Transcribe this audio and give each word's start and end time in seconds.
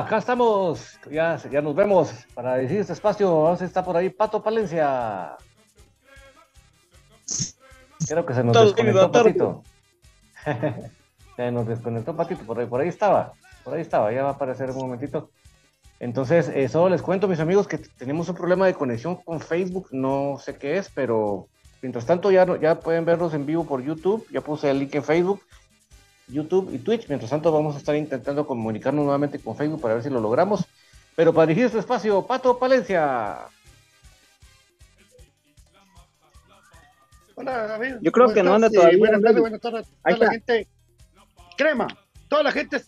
Acá 0.00 0.18
estamos. 0.18 0.98
Ya, 1.10 1.36
ya 1.50 1.62
nos 1.62 1.74
vemos 1.74 2.12
para 2.34 2.56
decir 2.56 2.80
este 2.80 2.92
espacio. 2.92 3.42
Vamos 3.42 3.62
a 3.62 3.64
estar 3.64 3.84
por 3.84 3.96
ahí 3.96 4.10
Pato 4.10 4.42
Palencia. 4.42 5.36
Creo 8.08 8.26
que 8.26 8.34
se 8.34 8.44
nos 8.44 8.56
desconectó 8.56 9.12
Patito. 9.12 9.62
se 11.36 11.52
nos 11.52 11.66
desconectó 11.66 12.16
Patito, 12.16 12.44
por 12.44 12.58
ahí, 12.58 12.66
por 12.66 12.80
ahí 12.80 12.88
estaba. 12.88 13.32
Por 13.62 13.74
ahí 13.74 13.82
estaba, 13.82 14.12
ya 14.12 14.22
va 14.22 14.30
a 14.30 14.32
aparecer 14.32 14.70
un 14.70 14.78
momentito. 14.78 15.30
Entonces, 16.00 16.48
eh, 16.48 16.68
solo 16.68 16.88
les 16.88 17.02
cuento, 17.02 17.28
mis 17.28 17.40
amigos, 17.40 17.68
que 17.68 17.76
tenemos 17.76 18.28
un 18.28 18.34
problema 18.34 18.66
de 18.66 18.74
conexión 18.74 19.16
con 19.16 19.38
Facebook. 19.38 19.88
No 19.92 20.38
sé 20.42 20.56
qué 20.56 20.78
es, 20.78 20.90
pero 20.94 21.48
mientras 21.82 22.06
tanto 22.06 22.30
ya, 22.30 22.46
ya 22.58 22.80
pueden 22.80 23.04
verlos 23.04 23.34
en 23.34 23.44
vivo 23.44 23.64
por 23.64 23.82
YouTube. 23.82 24.26
Ya 24.30 24.40
puse 24.40 24.70
el 24.70 24.78
link 24.78 24.94
en 24.94 25.04
Facebook. 25.04 25.42
YouTube 26.30 26.72
y 26.72 26.78
Twitch. 26.78 27.08
Mientras 27.08 27.30
tanto, 27.30 27.52
vamos 27.52 27.74
a 27.74 27.78
estar 27.78 27.94
intentando 27.96 28.46
comunicarnos 28.46 29.04
nuevamente 29.04 29.38
con 29.38 29.56
Facebook 29.56 29.80
para 29.80 29.94
ver 29.94 30.02
si 30.02 30.10
lo 30.10 30.20
logramos. 30.20 30.64
Pero 31.16 31.32
para 31.34 31.46
dirigir 31.46 31.66
este 31.66 31.78
espacio, 31.78 32.26
Pato 32.26 32.58
Palencia. 32.58 33.38
Hola, 37.34 37.66
David. 37.66 37.96
Yo 38.02 38.12
creo 38.12 38.32
que 38.32 38.42
no 38.42 38.54
anda 38.54 38.70
todavía. 38.70 38.98
buenas 38.98 39.22
tardes, 39.22 39.40
buenas 39.40 39.60
tardes. 39.60 39.88
Toda 40.02 40.18
la 40.18 40.30
gente. 40.30 40.68
Crema. 41.56 41.86
Toda 42.28 42.42
la 42.42 42.52
gente. 42.52 42.82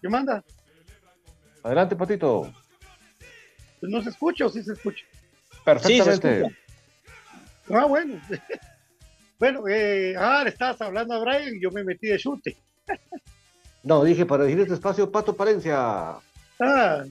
¿Qué 0.00 0.08
manda? 0.10 0.44
Adelante, 1.62 1.96
Patito. 1.96 2.52
Pues 3.80 3.90
no 3.90 4.02
se 4.02 4.10
escucha 4.10 4.44
o 4.44 4.48
sí 4.50 4.62
se 4.62 4.74
escucha. 4.74 5.04
Perfectamente. 5.64 6.56
ah, 7.70 7.86
bueno. 7.86 8.20
bueno, 9.38 9.68
eh, 9.68 10.14
ah, 10.16 10.42
le 10.44 10.50
estabas 10.50 10.80
hablando 10.82 11.14
a 11.14 11.20
Brian 11.20 11.56
y 11.56 11.60
yo 11.60 11.70
me 11.70 11.84
metí 11.84 12.08
de 12.08 12.18
chute. 12.18 12.56
no, 13.82 14.04
dije 14.04 14.26
para 14.26 14.44
decir 14.44 14.60
este 14.60 14.74
espacio, 14.74 15.10
Pato 15.10 15.34
Palencia. 15.34 16.18
Ah. 16.60 17.04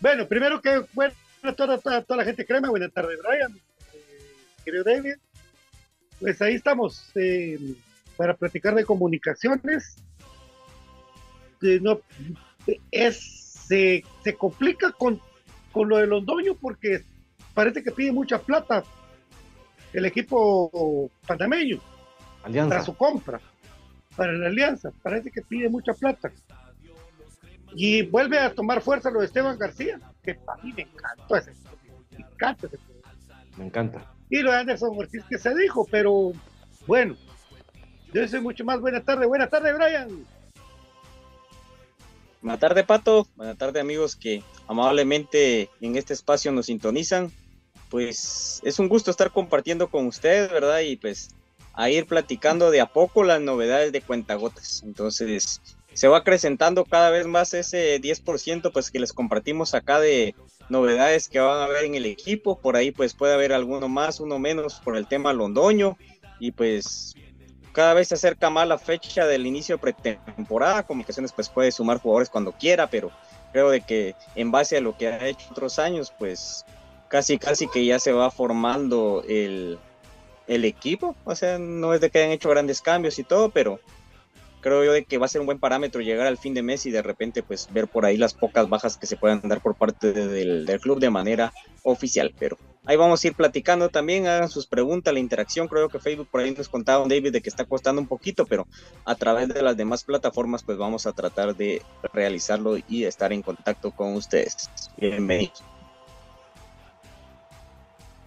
Bueno, 0.00 0.26
primero 0.26 0.60
que 0.60 0.84
bueno, 0.94 1.14
toda, 1.56 1.78
toda, 1.78 2.02
toda 2.02 2.18
la 2.18 2.24
gente 2.24 2.46
crema, 2.46 2.70
buenas 2.70 2.92
tardes, 2.92 3.18
Brian, 3.22 3.52
eh, 3.92 4.34
querido 4.64 4.84
David. 4.84 5.14
Pues 6.20 6.40
ahí 6.42 6.54
estamos 6.54 7.10
eh, 7.14 7.58
para 8.16 8.34
platicar 8.34 8.74
de 8.74 8.84
comunicaciones. 8.84 9.96
no, 11.60 12.00
es, 12.90 13.18
se, 13.68 14.04
se 14.24 14.34
complica 14.34 14.92
con, 14.92 15.20
con 15.72 15.88
lo 15.88 15.98
de 15.98 16.06
Londoño 16.06 16.54
porque 16.54 17.04
parece 17.58 17.82
que 17.82 17.90
pide 17.90 18.12
mucha 18.12 18.38
plata 18.38 18.84
el 19.92 20.04
equipo 20.06 21.10
panameño 21.26 21.80
para 22.40 22.84
su 22.84 22.94
compra, 22.94 23.40
para 24.14 24.32
la 24.32 24.46
alianza. 24.46 24.92
Parece 25.02 25.32
que 25.32 25.42
pide 25.42 25.68
mucha 25.68 25.92
plata. 25.92 26.30
Y 27.74 28.02
vuelve 28.02 28.38
a 28.38 28.54
tomar 28.54 28.80
fuerza 28.80 29.10
lo 29.10 29.18
de 29.18 29.26
Esteban 29.26 29.58
García, 29.58 29.98
que 30.22 30.38
a 30.46 30.62
mí 30.62 30.72
me 30.72 30.82
encantó 30.82 31.34
ese. 31.34 31.52
Me 32.12 32.24
encanta 32.24 32.68
ese. 32.68 32.78
Me 33.56 33.64
encanta. 33.64 34.14
Y 34.30 34.38
lo 34.38 34.52
de 34.52 34.58
Anderson 34.58 34.96
Ortiz 34.96 35.24
que 35.28 35.36
se 35.36 35.52
dijo, 35.56 35.84
pero 35.90 36.30
bueno, 36.86 37.16
yo 38.14 38.28
soy 38.28 38.40
mucho 38.40 38.64
más. 38.64 38.80
Buenas 38.80 39.04
tardes, 39.04 39.26
buenas 39.26 39.50
tardes, 39.50 39.74
Brian. 39.76 40.24
Buenas 42.40 42.60
tardes, 42.60 42.84
Pato. 42.84 43.26
Buenas 43.34 43.58
tardes, 43.58 43.82
amigos 43.82 44.14
que 44.14 44.44
amablemente 44.68 45.70
en 45.80 45.96
este 45.96 46.12
espacio 46.12 46.52
nos 46.52 46.66
sintonizan 46.66 47.32
pues 47.90 48.60
es 48.64 48.78
un 48.78 48.88
gusto 48.88 49.10
estar 49.10 49.30
compartiendo 49.30 49.88
con 49.88 50.06
ustedes, 50.06 50.50
¿verdad? 50.50 50.80
Y 50.80 50.96
pues 50.96 51.30
a 51.74 51.90
ir 51.90 52.06
platicando 52.06 52.70
de 52.70 52.80
a 52.80 52.86
poco 52.86 53.22
las 53.22 53.40
novedades 53.40 53.92
de 53.92 54.00
Cuentagotas. 54.00 54.82
Entonces, 54.84 55.60
se 55.92 56.08
va 56.08 56.18
acrecentando 56.18 56.84
cada 56.84 57.10
vez 57.10 57.26
más 57.26 57.54
ese 57.54 58.00
10% 58.00 58.72
pues 58.72 58.90
que 58.90 59.00
les 59.00 59.12
compartimos 59.12 59.74
acá 59.74 60.00
de 60.00 60.34
novedades 60.68 61.28
que 61.28 61.40
van 61.40 61.58
a 61.58 61.64
haber 61.64 61.84
en 61.84 61.94
el 61.94 62.06
equipo, 62.06 62.58
por 62.60 62.76
ahí 62.76 62.90
pues 62.90 63.14
puede 63.14 63.34
haber 63.34 63.52
alguno 63.52 63.88
más, 63.88 64.20
uno 64.20 64.38
menos 64.38 64.80
por 64.84 64.96
el 64.96 65.06
tema 65.06 65.32
londoño 65.32 65.96
y 66.38 66.52
pues 66.52 67.14
cada 67.72 67.94
vez 67.94 68.08
se 68.08 68.14
acerca 68.14 68.50
más 68.50 68.68
la 68.68 68.78
fecha 68.78 69.26
del 69.26 69.46
inicio 69.46 69.76
de 69.76 69.80
pretemporada, 69.92 70.84
Comunicaciones 70.84 71.32
pues 71.32 71.48
puede 71.48 71.72
sumar 71.72 72.00
jugadores 72.00 72.30
cuando 72.30 72.52
quiera, 72.52 72.88
pero 72.88 73.10
creo 73.52 73.70
de 73.70 73.80
que 73.80 74.14
en 74.34 74.50
base 74.50 74.76
a 74.76 74.80
lo 74.80 74.96
que 74.96 75.08
ha 75.08 75.26
hecho 75.26 75.48
otros 75.50 75.78
años 75.78 76.12
pues 76.18 76.64
casi 77.08 77.38
casi 77.38 77.68
que 77.68 77.84
ya 77.84 77.98
se 77.98 78.12
va 78.12 78.30
formando 78.30 79.24
el, 79.28 79.78
el 80.46 80.64
equipo, 80.64 81.16
o 81.24 81.34
sea, 81.34 81.58
no 81.58 81.94
es 81.94 82.00
de 82.00 82.10
que 82.10 82.18
hayan 82.18 82.32
hecho 82.32 82.48
grandes 82.48 82.80
cambios 82.80 83.18
y 83.18 83.24
todo, 83.24 83.50
pero 83.50 83.80
creo 84.60 84.84
yo 84.84 85.06
que 85.06 85.18
va 85.18 85.26
a 85.26 85.28
ser 85.28 85.40
un 85.40 85.46
buen 85.46 85.58
parámetro 85.58 86.00
llegar 86.00 86.26
al 86.26 86.38
fin 86.38 86.54
de 86.54 86.62
mes 86.62 86.84
y 86.86 86.90
de 86.90 87.02
repente 87.02 87.42
pues 87.42 87.68
ver 87.72 87.86
por 87.86 88.04
ahí 88.04 88.16
las 88.16 88.34
pocas 88.34 88.68
bajas 88.68 88.96
que 88.96 89.06
se 89.06 89.16
puedan 89.16 89.40
dar 89.44 89.60
por 89.60 89.74
parte 89.74 90.12
del, 90.12 90.66
club 90.80 90.98
de 90.98 91.10
manera 91.10 91.52
oficial, 91.82 92.34
pero 92.38 92.58
ahí 92.84 92.96
vamos 92.96 93.22
a 93.22 93.28
ir 93.28 93.34
platicando 93.34 93.88
también, 93.88 94.26
hagan 94.26 94.48
sus 94.48 94.66
preguntas, 94.66 95.14
la 95.14 95.20
interacción, 95.20 95.68
creo 95.68 95.88
que 95.88 95.98
Facebook 95.98 96.28
por 96.30 96.40
ahí 96.40 96.54
nos 96.54 96.68
contaba 96.68 97.06
David 97.06 97.32
de 97.32 97.40
que 97.40 97.48
está 97.48 97.64
costando 97.64 98.00
un 98.00 98.08
poquito, 98.08 98.46
pero 98.46 98.66
a 99.04 99.14
través 99.14 99.48
de 99.48 99.62
las 99.62 99.76
demás 99.76 100.04
plataformas 100.04 100.62
pues 100.62 100.76
vamos 100.76 101.06
a 101.06 101.12
tratar 101.12 101.56
de 101.56 101.82
realizarlo 102.12 102.76
y 102.88 103.04
estar 103.04 103.32
en 103.32 103.42
contacto 103.42 103.90
con 103.92 104.14
ustedes. 104.14 104.70
Bienvenidos. 104.96 105.77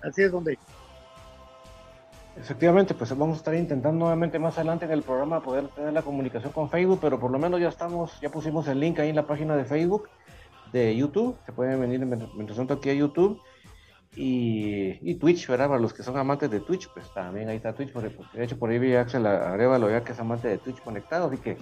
Así 0.04 0.24
es, 0.24 0.32
donde 0.32 0.58
Efectivamente, 2.38 2.94
pues 2.94 3.16
vamos 3.18 3.36
a 3.36 3.38
estar 3.40 3.56
intentando 3.56 4.00
nuevamente 4.00 4.40
más 4.40 4.58
adelante 4.58 4.86
en 4.86 4.92
el 4.92 5.02
programa 5.02 5.42
poder 5.42 5.68
tener 5.68 5.92
la 5.92 6.02
comunicación 6.02 6.54
con 6.54 6.70
Facebook, 6.70 7.00
pero 7.02 7.20
por 7.20 7.30
lo 7.30 7.38
menos 7.38 7.60
ya 7.60 7.68
estamos, 7.68 8.20
ya 8.22 8.30
pusimos 8.30 8.68
el 8.70 8.80
link 8.80 9.00
ahí 9.00 9.10
en 9.10 9.18
la 9.18 9.28
página 9.28 9.56
de 9.58 9.66
Facebook, 9.66 10.08
de 10.72 10.96
YouTube, 10.96 11.36
se 11.46 11.52
pueden 11.52 11.82
venir 11.82 12.06
mientras 12.06 12.58
tanto 12.58 12.76
aquí 12.76 12.90
a 12.90 12.94
YouTube 12.94 13.42
y, 14.16 15.16
Twitch, 15.16 15.46
¿verdad? 15.48 15.68
Para 15.68 15.82
los 15.82 15.94
que 15.94 16.04
son 16.04 16.18
amantes 16.18 16.50
de 16.50 16.62
Twitch, 16.62 16.90
pues 16.94 17.14
también 17.14 17.50
ahí 17.50 17.58
está 17.58 17.74
Twitch, 17.74 17.92
porque 17.92 18.16
de 18.34 18.44
hecho 18.46 18.58
por 18.58 18.70
ahí 18.70 18.80
vi 18.80 18.96
a 18.96 19.02
Axel 19.02 19.26
Arevalo 19.26 19.90
ya 19.90 20.04
que 20.04 20.14
es 20.14 20.20
amante 20.20 20.48
de 20.48 20.58
Twitch 20.58 20.82
conectado, 20.82 21.28
así 21.28 21.38
que 21.38 21.58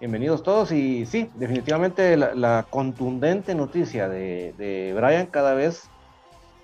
bienvenidos 0.00 0.42
todos. 0.42 0.72
Y 0.72 1.06
sí, 1.06 1.30
definitivamente 1.36 2.16
la, 2.16 2.66
contundente 2.68 3.54
noticia 3.54 4.08
de, 4.08 4.54
de 4.58 4.92
Brian 4.96 5.26
cada 5.26 5.54
vez 5.54 5.88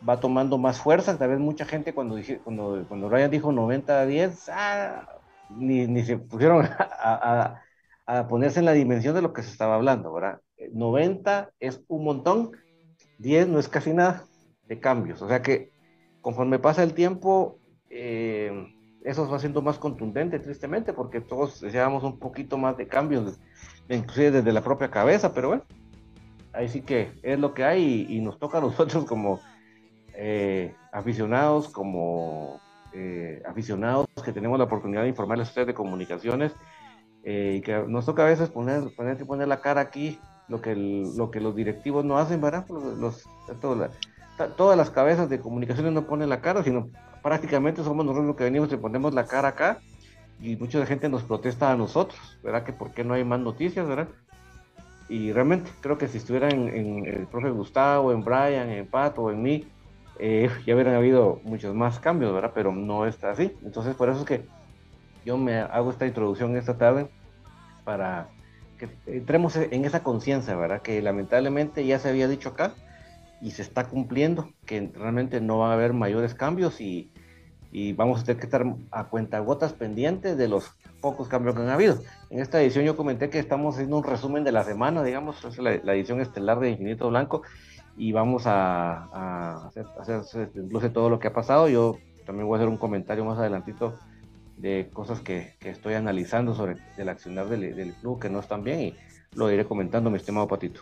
va 0.08 0.20
tomando 0.20 0.58
más 0.58 0.80
fuerza. 0.80 1.18
Tal 1.18 1.30
vez 1.30 1.38
mucha 1.38 1.64
gente 1.64 1.92
cuando, 1.92 2.16
dije, 2.16 2.38
cuando, 2.38 2.84
cuando 2.88 3.08
Ryan 3.08 3.30
dijo 3.30 3.52
90 3.52 4.00
a 4.00 4.06
10, 4.06 4.48
ah, 4.50 5.08
ni, 5.50 5.86
ni, 5.86 6.02
se 6.04 6.18
pusieron 6.18 6.64
a, 6.78 7.62
a, 8.06 8.28
ponerse 8.28 8.60
en 8.60 8.66
la 8.66 8.72
dimensión 8.72 9.14
de 9.14 9.22
lo 9.22 9.32
que 9.32 9.42
se 9.42 9.50
estaba 9.50 9.74
hablando, 9.74 10.12
¿verdad? 10.12 10.40
90 10.72 11.50
es 11.60 11.82
un 11.88 12.04
montón, 12.04 12.52
10 13.18 13.48
no 13.48 13.58
es 13.58 13.68
casi 13.68 13.92
nada 13.92 14.24
de 14.66 14.80
cambios. 14.80 15.22
O 15.22 15.28
sea 15.28 15.42
que 15.42 15.70
conforme 16.20 16.58
pasa 16.58 16.82
el 16.82 16.94
tiempo, 16.94 17.58
eh, 17.90 18.52
eso 19.04 19.28
va 19.28 19.38
siendo 19.38 19.62
más 19.62 19.78
contundente, 19.78 20.38
tristemente, 20.40 20.92
porque 20.92 21.20
todos 21.20 21.60
deseábamos 21.60 22.02
un 22.02 22.18
poquito 22.18 22.58
más 22.58 22.76
de 22.76 22.88
cambios, 22.88 23.38
inclusive 23.88 24.32
desde 24.32 24.52
la 24.52 24.62
propia 24.62 24.90
cabeza, 24.90 25.32
pero 25.32 25.48
bueno, 25.48 25.64
ahí 26.52 26.68
sí 26.68 26.80
que 26.80 27.12
es 27.22 27.38
lo 27.38 27.54
que 27.54 27.64
hay 27.64 28.06
y 28.08 28.20
nos 28.20 28.38
toca 28.38 28.58
a 28.58 28.60
nosotros 28.60 29.04
como 29.04 29.40
eh, 30.16 30.74
aficionados 30.92 31.68
como 31.68 32.60
eh, 32.92 33.42
aficionados 33.46 34.06
que 34.24 34.32
tenemos 34.32 34.58
la 34.58 34.64
oportunidad 34.64 35.02
de 35.02 35.08
informarles 35.08 35.48
a 35.48 35.50
ustedes 35.50 35.66
de 35.66 35.74
comunicaciones 35.74 36.52
eh, 37.24 37.56
y 37.58 37.60
que 37.60 37.84
nos 37.86 38.06
toca 38.06 38.22
a 38.22 38.26
veces 38.26 38.48
poner, 38.48 38.94
poner, 38.96 39.18
poner 39.26 39.48
la 39.48 39.60
cara 39.60 39.82
aquí, 39.82 40.18
lo 40.48 40.62
que, 40.62 40.74
lo 40.74 41.30
que 41.30 41.40
los 41.40 41.54
directivos 41.54 42.04
no 42.04 42.16
hacen, 42.16 42.40
¿verdad? 42.40 42.66
Los, 42.68 43.24
todas 44.56 44.76
las 44.78 44.90
cabezas 44.90 45.28
de 45.28 45.40
comunicaciones 45.40 45.92
no 45.92 46.06
ponen 46.06 46.30
la 46.30 46.40
cara, 46.40 46.62
sino 46.62 46.88
prácticamente 47.22 47.84
somos 47.84 48.06
nosotros 48.06 48.28
los 48.28 48.36
que 48.36 48.44
venimos 48.44 48.72
y 48.72 48.76
ponemos 48.76 49.12
la 49.12 49.26
cara 49.26 49.48
acá 49.48 49.80
y 50.40 50.56
mucha 50.56 50.84
gente 50.86 51.08
nos 51.08 51.22
protesta 51.22 51.70
a 51.70 51.76
nosotros, 51.76 52.38
¿verdad? 52.42 52.64
Que 52.64 52.72
por 52.72 52.92
qué 52.92 53.04
no 53.04 53.14
hay 53.14 53.24
más 53.24 53.40
noticias, 53.40 53.86
¿verdad? 53.86 54.08
Y 55.08 55.32
realmente 55.32 55.70
creo 55.80 55.98
que 55.98 56.08
si 56.08 56.18
estuviera 56.18 56.48
en, 56.48 57.04
el 57.06 57.26
profe 57.26 57.50
Gustavo, 57.50 58.12
en 58.12 58.22
Brian, 58.22 58.70
en 58.70 58.86
Pato 58.86 59.30
en 59.30 59.42
mí, 59.42 59.66
eh, 60.18 60.50
ya 60.66 60.74
hubieran 60.74 60.94
habido 60.94 61.40
muchos 61.44 61.74
más 61.74 61.98
cambios, 61.98 62.32
¿verdad? 62.32 62.52
Pero 62.54 62.72
no 62.72 63.06
está 63.06 63.30
así. 63.30 63.52
Entonces, 63.64 63.94
por 63.94 64.08
eso 64.08 64.20
es 64.20 64.24
que 64.26 64.46
yo 65.24 65.36
me 65.36 65.58
hago 65.58 65.90
esta 65.90 66.06
introducción 66.06 66.56
esta 66.56 66.78
tarde 66.78 67.08
para 67.84 68.28
que 68.78 68.88
entremos 69.06 69.56
en 69.56 69.84
esa 69.84 70.02
conciencia, 70.02 70.54
¿verdad? 70.56 70.82
Que 70.82 71.00
lamentablemente 71.02 71.86
ya 71.86 71.98
se 71.98 72.08
había 72.08 72.28
dicho 72.28 72.50
acá 72.50 72.74
y 73.40 73.50
se 73.50 73.62
está 73.62 73.84
cumpliendo, 73.88 74.50
que 74.64 74.90
realmente 74.94 75.40
no 75.40 75.58
va 75.58 75.70
a 75.70 75.74
haber 75.74 75.92
mayores 75.92 76.34
cambios 76.34 76.80
y, 76.80 77.10
y 77.70 77.92
vamos 77.92 78.20
a 78.20 78.24
tener 78.24 78.40
que 78.40 78.46
estar 78.46 78.64
a 78.90 79.04
cuentagotas 79.04 79.72
pendientes 79.72 80.36
de 80.36 80.48
los 80.48 80.70
pocos 81.00 81.28
cambios 81.28 81.54
que 81.54 81.62
han 81.62 81.68
habido. 81.68 81.98
En 82.30 82.40
esta 82.40 82.60
edición 82.60 82.84
yo 82.84 82.96
comenté 82.96 83.30
que 83.30 83.38
estamos 83.38 83.74
haciendo 83.74 83.98
un 83.98 84.04
resumen 84.04 84.44
de 84.44 84.52
la 84.52 84.64
semana, 84.64 85.02
digamos, 85.02 85.44
es 85.44 85.58
la, 85.58 85.78
la 85.82 85.94
edición 85.94 86.20
estelar 86.20 86.60
de 86.60 86.70
Infinito 86.70 87.08
Blanco, 87.08 87.42
y 87.96 88.12
vamos 88.12 88.46
a, 88.46 89.66
hacer, 89.66 89.86
hacer 89.98 90.50
incluso 90.54 90.90
todo 90.90 91.10
lo 91.10 91.18
que 91.18 91.28
ha 91.28 91.32
pasado. 91.32 91.68
Yo 91.68 91.98
también 92.24 92.46
voy 92.46 92.56
a 92.56 92.58
hacer 92.58 92.68
un 92.68 92.76
comentario 92.76 93.24
más 93.24 93.38
adelantito 93.38 93.98
de 94.56 94.88
cosas 94.92 95.20
que, 95.20 95.54
que 95.58 95.70
estoy 95.70 95.94
analizando 95.94 96.54
sobre 96.54 96.76
el 96.96 97.08
accionar 97.08 97.48
del, 97.48 97.94
club 98.00 98.20
que 98.20 98.30
no 98.30 98.40
están 98.40 98.64
bien 98.64 98.80
y 98.80 98.96
lo 99.34 99.50
iré 99.50 99.64
comentando, 99.64 100.10
mi 100.10 100.16
estimado 100.16 100.48
Patito. 100.48 100.80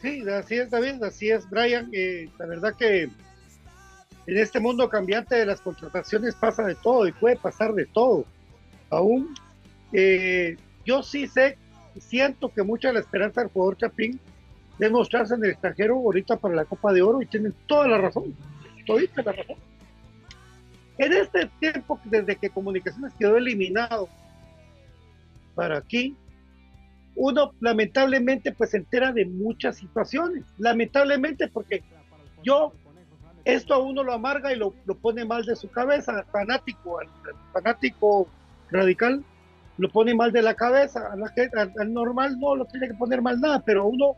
Sí, 0.00 0.22
así 0.28 0.56
es, 0.56 0.70
David, 0.70 1.02
así 1.02 1.30
es, 1.30 1.48
Brian. 1.50 1.90
Eh, 1.92 2.30
la 2.38 2.46
verdad 2.46 2.74
que 2.76 3.02
en 3.02 4.38
este 4.38 4.60
mundo 4.60 4.88
cambiante 4.88 5.34
de 5.34 5.46
las 5.46 5.60
contrataciones 5.60 6.34
pasa 6.34 6.64
de 6.64 6.76
todo 6.76 7.06
y 7.08 7.12
puede 7.12 7.36
pasar 7.36 7.74
de 7.74 7.86
todo. 7.86 8.24
Aún 8.90 9.34
eh, 9.92 10.56
yo 10.84 11.02
sí 11.02 11.26
sé, 11.26 11.58
siento 11.98 12.52
que 12.52 12.62
mucha 12.62 12.92
la 12.92 13.00
esperanza 13.00 13.40
del 13.40 13.50
jugador 13.50 13.76
Chapín 13.76 14.20
de 14.78 14.90
mostrarse 14.90 15.34
en 15.34 15.44
el 15.44 15.50
extranjero 15.50 15.96
ahorita 15.96 16.36
para 16.36 16.54
la 16.54 16.64
Copa 16.64 16.92
de 16.92 17.02
Oro 17.02 17.20
y 17.20 17.26
tienen 17.26 17.54
toda 17.66 17.88
la 17.88 17.98
razón, 17.98 18.34
todita 18.86 19.22
la 19.22 19.32
razón. 19.32 19.56
En 20.98 21.12
este 21.12 21.50
tiempo, 21.60 22.00
desde 22.04 22.36
que 22.36 22.50
Comunicaciones 22.50 23.12
quedó 23.14 23.36
eliminado 23.36 24.08
para 25.54 25.78
aquí, 25.78 26.16
uno 27.14 27.52
lamentablemente 27.60 28.52
pues 28.52 28.70
se 28.70 28.78
entera 28.78 29.12
de 29.12 29.26
muchas 29.26 29.76
situaciones, 29.76 30.44
lamentablemente 30.58 31.48
porque 31.48 31.82
yo, 32.44 32.72
esto 33.44 33.74
a 33.74 33.78
uno 33.78 34.04
lo 34.04 34.12
amarga 34.12 34.52
y 34.52 34.56
lo, 34.56 34.72
pone 35.00 35.24
mal 35.24 35.44
de 35.44 35.56
su 35.56 35.68
cabeza, 35.70 36.24
fanático, 36.30 37.00
fanático 37.52 38.28
radical, 38.70 39.24
lo 39.78 39.88
pone 39.88 40.14
mal 40.14 40.30
de 40.30 40.42
la 40.42 40.54
cabeza, 40.54 41.12
al, 41.12 41.72
al 41.78 41.92
normal 41.92 42.38
no 42.38 42.54
lo 42.54 42.64
tiene 42.66 42.88
que 42.88 42.94
poner 42.94 43.22
mal 43.22 43.40
nada, 43.40 43.60
pero 43.64 43.86
uno 43.86 44.16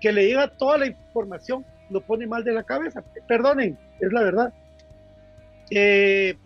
que 0.00 0.12
le 0.12 0.24
diga 0.24 0.48
toda 0.48 0.78
la 0.78 0.86
información 0.86 1.64
lo 1.90 2.00
pone 2.00 2.26
mal 2.26 2.44
de 2.44 2.52
la 2.52 2.62
cabeza. 2.62 3.02
Perdonen, 3.26 3.78
es 4.00 4.12
la 4.12 4.22
verdad. 4.22 4.52
Eh, 5.70 6.36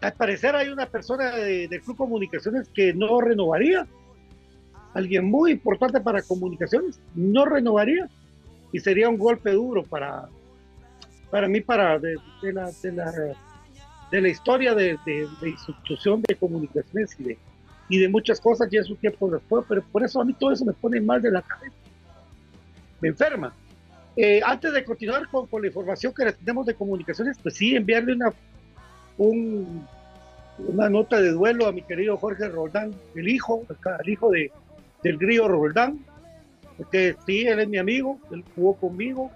al 0.00 0.12
parecer 0.12 0.54
hay 0.54 0.68
una 0.68 0.86
persona 0.86 1.30
de, 1.30 1.68
del 1.68 1.80
Club 1.80 1.96
Comunicaciones 1.96 2.68
que 2.68 2.92
no 2.92 3.20
renovaría. 3.20 3.86
Alguien 4.94 5.26
muy 5.26 5.52
importante 5.52 6.00
para 6.00 6.22
comunicaciones 6.22 7.00
no 7.14 7.44
renovaría. 7.44 8.08
Y 8.72 8.80
sería 8.80 9.08
un 9.08 9.16
golpe 9.16 9.52
duro 9.52 9.84
para, 9.84 10.28
para 11.30 11.48
mí, 11.48 11.60
para 11.60 11.98
de, 11.98 12.16
la, 12.42 12.70
de, 12.82 12.92
la, 12.92 13.12
de 14.10 14.20
la 14.20 14.28
historia 14.28 14.74
de, 14.74 14.98
institución 15.42 16.22
de 16.26 16.34
comunicaciones 16.34 17.18
y 17.18 17.24
de, 17.24 17.38
y 17.88 17.98
de 17.98 18.08
muchas 18.08 18.40
cosas 18.40 18.68
ya 18.70 18.80
es 18.80 18.90
un 18.90 18.96
tiempo 18.96 19.30
después, 19.30 19.64
pero 19.68 19.82
por 19.92 20.04
eso 20.04 20.20
a 20.20 20.24
mí 20.24 20.34
todo 20.34 20.52
eso 20.52 20.64
me 20.64 20.72
pone 20.72 21.00
mal 21.00 21.22
de 21.22 21.30
la 21.30 21.42
cabeza 21.42 21.76
enferma. 23.08 23.54
Eh, 24.16 24.40
antes 24.44 24.72
de 24.72 24.84
continuar 24.84 25.28
con, 25.28 25.46
la 25.60 25.66
información 25.66 26.14
que 26.14 26.32
tenemos 26.32 26.64
de 26.66 26.74
comunicaciones, 26.74 27.36
pues 27.42 27.54
sí, 27.54 27.76
enviarle 27.76 28.14
una, 28.14 28.32
un, 29.18 29.86
una 30.58 30.88
nota 30.88 31.20
de 31.20 31.30
duelo 31.32 31.66
a 31.66 31.72
mi 31.72 31.82
querido 31.82 32.16
Jorge 32.16 32.48
Roldán, 32.48 32.94
el 33.14 33.28
hijo, 33.28 33.66
el 34.02 34.08
hijo 34.08 34.30
de, 34.30 34.50
del 35.02 35.18
grillo 35.18 35.48
Roldán, 35.48 36.04
porque 36.78 37.14
sí, 37.26 37.46
él 37.46 37.60
es 37.60 37.68
mi 37.68 37.76
amigo, 37.76 38.18
él 38.30 38.42
jugó 38.54 38.74
conmigo, 38.76 39.30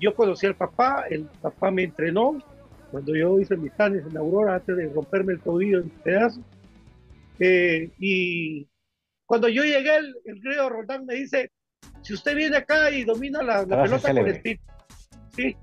yo 0.00 0.14
conocí 0.14 0.46
al 0.46 0.56
papá, 0.56 1.04
el 1.08 1.24
papá 1.40 1.70
me 1.70 1.84
entrenó 1.84 2.42
cuando 2.90 3.14
yo 3.14 3.38
hice 3.38 3.56
mis 3.56 3.72
planes 3.72 4.04
en 4.06 4.16
Aurora 4.16 4.56
antes 4.56 4.76
de 4.76 4.88
romperme 4.88 5.34
el 5.34 5.40
tobillo 5.40 5.78
en 5.78 5.90
pedazos. 5.90 6.42
Eh, 7.38 7.90
y 7.98 8.66
cuando 9.24 9.48
yo 9.48 9.62
llegué, 9.62 9.96
el, 9.96 10.14
el 10.24 10.40
grillo 10.40 10.68
Roldán 10.68 11.06
me 11.06 11.14
dice, 11.14 11.50
si 12.06 12.14
usted 12.14 12.36
viene 12.36 12.58
acá 12.58 12.88
y 12.92 13.02
domina 13.02 13.42
la, 13.42 13.66
pelota 13.66 14.12
con 14.12 14.28
espinilla, 14.28 14.62
sí, 15.34 15.56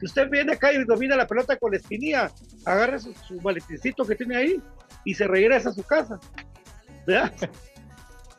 si 0.00 0.06
usted 0.06 0.28
viene 0.28 0.54
acá 0.54 0.72
y 0.72 0.82
domina 0.84 1.14
la 1.14 1.24
pelota 1.24 1.56
con 1.56 1.70
la 1.70 1.76
espinilla, 1.76 2.32
agarre 2.64 2.98
su, 2.98 3.14
su 3.14 4.04
que 4.04 4.16
tiene 4.16 4.36
ahí 4.36 4.62
y 5.04 5.14
se 5.14 5.28
regresa 5.28 5.68
a 5.68 5.72
su 5.72 5.84
casa. 5.84 6.18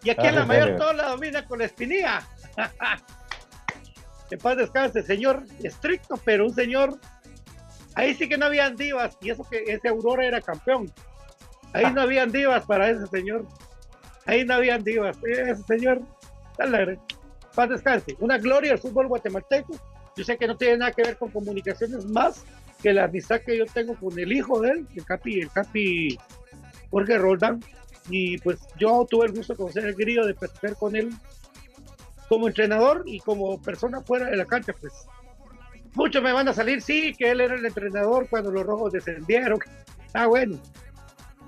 Y 0.03 0.09
aquí 0.09 0.27
en 0.27 0.35
la 0.35 0.45
mayor 0.45 0.75
todo 0.75 0.91
la 0.91 1.07
domina 1.07 1.45
con 1.45 1.59
la 1.59 1.65
espinilla. 1.65 2.27
que 4.29 4.37
paz 4.37 4.57
descanse, 4.57 5.01
señor 5.01 5.45
estricto, 5.63 6.19
pero 6.25 6.47
un 6.47 6.53
señor. 6.53 6.99
Ahí 7.93 8.15
sí 8.15 8.27
que 8.27 8.37
no 8.37 8.47
habían 8.47 8.75
divas, 8.75 9.17
y 9.21 9.29
eso 9.29 9.47
que 9.49 9.63
ese 9.65 9.87
Aurora 9.87 10.25
era 10.25 10.41
campeón. 10.41 10.91
Ahí 11.71 11.89
no 11.93 12.01
habían 12.01 12.33
divas 12.33 12.65
para 12.65 12.89
ese 12.89 13.07
señor. 13.07 13.47
Ahí 14.25 14.43
no 14.43 14.55
habían 14.55 14.83
divas. 14.83 15.17
Ese 15.23 15.63
señor, 15.63 16.01
dale, 16.57 16.99
paz 17.55 17.69
descanse. 17.69 18.15
Una 18.19 18.37
gloria 18.37 18.73
al 18.73 18.79
fútbol 18.79 19.07
guatemalteco. 19.07 19.75
Yo 20.15 20.23
sé 20.23 20.37
que 20.37 20.47
no 20.47 20.55
tiene 20.55 20.77
nada 20.77 20.91
que 20.91 21.03
ver 21.03 21.17
con 21.17 21.31
comunicaciones 21.31 22.05
más 22.05 22.45
que 22.81 22.93
la 22.93 23.05
amistad 23.05 23.41
que 23.41 23.57
yo 23.57 23.65
tengo 23.65 23.95
con 23.95 24.17
el 24.17 24.31
hijo 24.31 24.61
de 24.61 24.71
él, 24.71 24.87
el 24.95 25.05
Capi, 25.05 25.41
el 25.41 25.49
Capi 25.49 26.17
Jorge 26.91 27.17
Roldán. 27.17 27.61
Y 28.09 28.37
pues 28.37 28.59
yo 28.77 29.05
tuve 29.09 29.25
el 29.25 29.33
gusto 29.33 29.53
de 29.53 29.57
conocer 29.57 29.85
el 29.85 29.95
grillo, 29.95 30.25
de 30.25 30.35
platicar 30.35 30.75
con 30.75 30.95
él 30.95 31.09
como 32.29 32.47
entrenador 32.47 33.03
y 33.05 33.19
como 33.19 33.61
persona 33.61 34.01
fuera 34.01 34.29
de 34.29 34.37
la 34.37 34.45
cancha, 34.45 34.73
pues 34.79 34.93
muchos 35.93 36.21
me 36.23 36.31
van 36.31 36.47
a 36.47 36.53
salir, 36.53 36.81
sí, 36.81 37.13
que 37.17 37.31
él 37.31 37.41
era 37.41 37.55
el 37.55 37.65
entrenador 37.65 38.27
cuando 38.29 38.51
los 38.51 38.65
rojos 38.65 38.93
descendieron. 38.93 39.59
Ah, 40.17 40.27
bueno. 40.27 40.57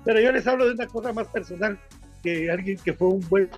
Pero 0.04 0.20
yo 0.20 0.30
les 0.30 0.46
hablo 0.46 0.66
de 0.66 0.72
una 0.72 0.86
cosa 0.86 1.10
más 1.14 1.26
personal 1.28 1.78
que 2.22 2.50
alguien 2.50 2.76
que 2.76 2.92
fue 2.92 3.08
un 3.08 3.26
buen, 3.30 3.48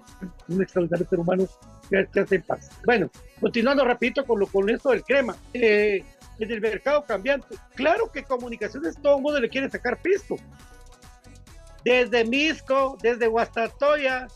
un 0.46 0.62
extraordinario 0.62 1.08
ser 1.08 1.18
humano 1.18 1.48
que, 1.90 2.34
en 2.34 2.42
paz. 2.42 2.70
Bueno, 2.84 3.10
continuando 3.40 3.84
rapidito 3.84 4.24
con, 4.24 4.38
lo, 4.38 4.46
con 4.46 4.70
esto 4.70 4.90
del 4.90 5.02
crema. 5.02 5.36
Eh, 5.52 6.04
en 6.38 6.50
el 6.50 6.60
mercado 6.60 7.04
cambiante, 7.04 7.56
claro 7.74 8.10
que 8.10 8.22
comunicaciones 8.22 8.96
todo 9.02 9.16
el 9.16 9.22
mundo 9.22 9.40
le 9.40 9.50
quiere 9.50 9.68
sacar 9.68 10.00
pisto. 10.00 10.36
Desde 11.84 12.24
Misco, 12.24 12.96
desde 13.02 13.26
Guastatoya, 13.26 14.26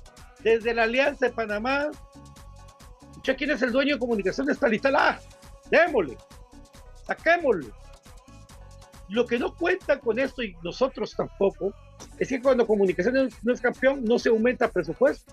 desde 0.41 0.75
la 0.75 0.83
Alianza 0.83 1.27
de 1.27 1.33
Panamá, 1.33 1.87
¿quién 3.23 3.51
es 3.51 3.63
el 3.63 3.73
dueño 3.73 3.95
de 3.95 4.01
comunicaciones 4.01 4.59
tal 4.59 4.75
y 4.75 4.79
tal? 4.79 4.97
Ah, 4.97 5.19
démosle, 5.71 6.19
saquémosle. 7.07 7.71
Lo 9.09 9.27
que 9.27 9.39
no 9.39 9.55
cuentan 9.55 10.01
con 10.01 10.19
esto 10.19 10.43
y 10.43 10.55
nosotros 10.63 11.15
tampoco 11.17 11.73
es 12.19 12.29
que 12.29 12.41
cuando 12.41 12.67
comunicaciones 12.67 13.35
no 13.43 13.53
es 13.53 13.61
campeón 13.61 14.05
no 14.05 14.19
se 14.19 14.29
aumenta 14.29 14.71
presupuesto 14.71 15.33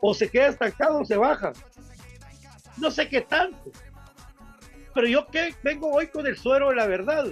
o 0.00 0.14
se 0.14 0.28
queda 0.28 0.48
estancado 0.48 1.00
o 1.00 1.04
se 1.04 1.16
baja. 1.16 1.52
No 2.76 2.90
sé 2.90 3.08
qué 3.08 3.20
tanto. 3.20 3.70
Pero 4.94 5.06
yo 5.06 5.26
que 5.26 5.54
vengo 5.62 5.90
hoy 5.90 6.08
con 6.08 6.26
el 6.26 6.36
suero 6.36 6.70
de 6.70 6.76
la 6.76 6.86
verdad. 6.86 7.24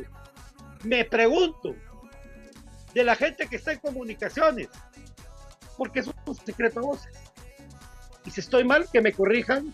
Me 0.85 1.05
pregunto 1.05 1.75
de 2.95 3.05
la 3.05 3.17
gente 3.17 3.47
que 3.49 3.57
está 3.57 3.73
en 3.73 3.79
comunicaciones, 3.81 4.69
porque 5.77 6.01
es 6.01 6.11
un 6.27 6.35
secreto 6.35 6.81
a 6.81 6.83
voces 6.83 7.29
y 8.29 8.31
si 8.31 8.41
estoy 8.41 8.63
mal, 8.63 8.87
que 8.93 9.01
me 9.01 9.13
corrijan, 9.13 9.73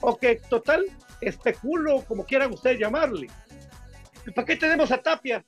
o 0.00 0.16
que 0.16 0.36
total, 0.36 0.84
especulo, 1.20 2.04
como 2.04 2.24
quieran 2.24 2.52
ustedes 2.52 2.78
llamarle. 2.78 3.26
¿Para 4.32 4.46
qué 4.46 4.54
tenemos 4.54 4.92
a 4.92 4.98
Tapia? 4.98 5.44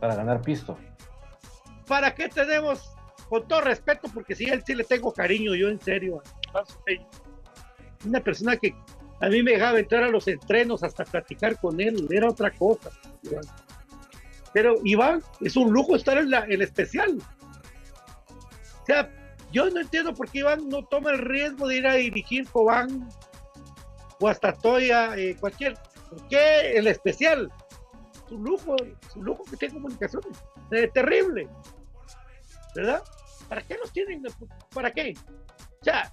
Para 0.00 0.14
ganar 0.14 0.40
pisto. 0.40 0.78
¿Para 1.86 2.14
qué 2.14 2.30
tenemos, 2.30 2.90
con 3.28 3.46
todo 3.46 3.60
respeto, 3.60 4.08
porque 4.12 4.34
a 4.34 4.54
él 4.54 4.62
sí 4.66 4.74
le 4.74 4.84
tengo 4.84 5.12
cariño, 5.12 5.54
yo 5.54 5.68
en 5.68 5.80
serio, 5.80 6.22
una 8.04 8.20
persona 8.20 8.56
que 8.56 8.74
a 9.20 9.28
mí 9.28 9.42
me 9.42 9.52
dejaba 9.52 9.78
entrar 9.78 10.04
a 10.04 10.08
los 10.08 10.28
entrenos 10.28 10.82
hasta 10.82 11.04
platicar 11.04 11.58
con 11.60 11.80
él, 11.80 12.06
era 12.10 12.28
otra 12.28 12.50
cosa. 12.50 12.90
Pero 14.52 14.76
Iván, 14.84 15.22
es 15.40 15.56
un 15.56 15.72
lujo 15.72 15.96
estar 15.96 16.18
en 16.18 16.30
la 16.30 16.44
en 16.46 16.62
especial. 16.62 17.18
O 18.82 18.86
sea, 18.86 19.10
yo 19.52 19.68
no 19.70 19.80
entiendo 19.80 20.14
por 20.14 20.30
qué 20.30 20.38
Iván 20.38 20.68
no 20.68 20.84
toma 20.84 21.10
el 21.10 21.18
riesgo 21.18 21.68
de 21.68 21.76
ir 21.76 21.86
a 21.86 21.94
dirigir 21.94 22.48
Cobán 22.48 23.08
o 24.20 24.28
hasta 24.28 24.52
Toya, 24.52 25.16
eh, 25.16 25.36
cualquier. 25.38 25.74
¿Por 26.08 26.26
qué 26.28 26.72
el 26.76 26.86
especial? 26.86 27.52
Su 28.28 28.38
lujo, 28.38 28.76
su 29.12 29.22
lujo 29.22 29.44
que 29.44 29.56
tiene 29.56 29.74
comunicaciones. 29.74 30.38
Eh, 30.70 30.88
terrible. 30.92 31.48
¿Verdad? 32.74 33.02
¿Para 33.48 33.62
qué 33.62 33.76
los 33.76 33.92
tienen? 33.92 34.22
¿Para 34.74 34.92
qué? 34.92 35.14
O 35.80 35.84
sea, 35.84 36.12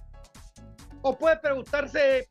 o 1.02 1.16
puede 1.16 1.36
preguntarse 1.38 2.28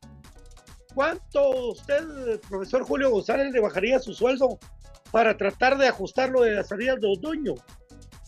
cuánto 0.94 1.70
usted, 1.70 2.40
profesor 2.48 2.82
Julio 2.82 3.10
González, 3.10 3.52
le 3.52 3.60
bajaría 3.60 3.98
su 3.98 4.12
sueldo 4.12 4.58
para 5.12 5.36
tratar 5.36 5.78
de 5.78 5.88
ajustarlo 5.88 6.42
de 6.42 6.52
las 6.52 6.68
salidas 6.68 7.00
de 7.00 7.08
Otoño 7.08 7.54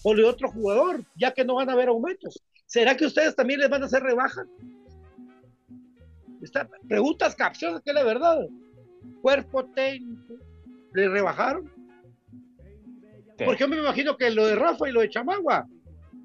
o 0.04 0.14
de 0.14 0.24
otro 0.24 0.50
jugador, 0.50 1.02
ya 1.16 1.32
que 1.32 1.44
no 1.44 1.56
van 1.56 1.68
a 1.68 1.72
haber 1.72 1.88
aumentos. 1.88 2.42
¿Será 2.66 2.96
que 2.96 3.06
ustedes 3.06 3.34
también 3.34 3.60
les 3.60 3.70
van 3.70 3.82
a 3.82 3.86
hacer 3.86 4.02
rebaja? 4.02 4.44
preguntas 6.88 7.34
capciosas, 7.34 7.82
que 7.82 7.92
la 7.92 8.04
verdad. 8.04 8.46
Cuerpo 9.22 9.64
técnico, 9.70 10.34
¿le 10.92 11.08
rebajaron? 11.08 11.72
Porque 13.44 13.60
yo 13.60 13.68
me 13.68 13.78
imagino 13.78 14.16
que 14.16 14.30
lo 14.30 14.46
de 14.46 14.56
Rafa 14.56 14.88
y 14.88 14.92
lo 14.92 15.00
de 15.00 15.10
Chamagua. 15.10 15.66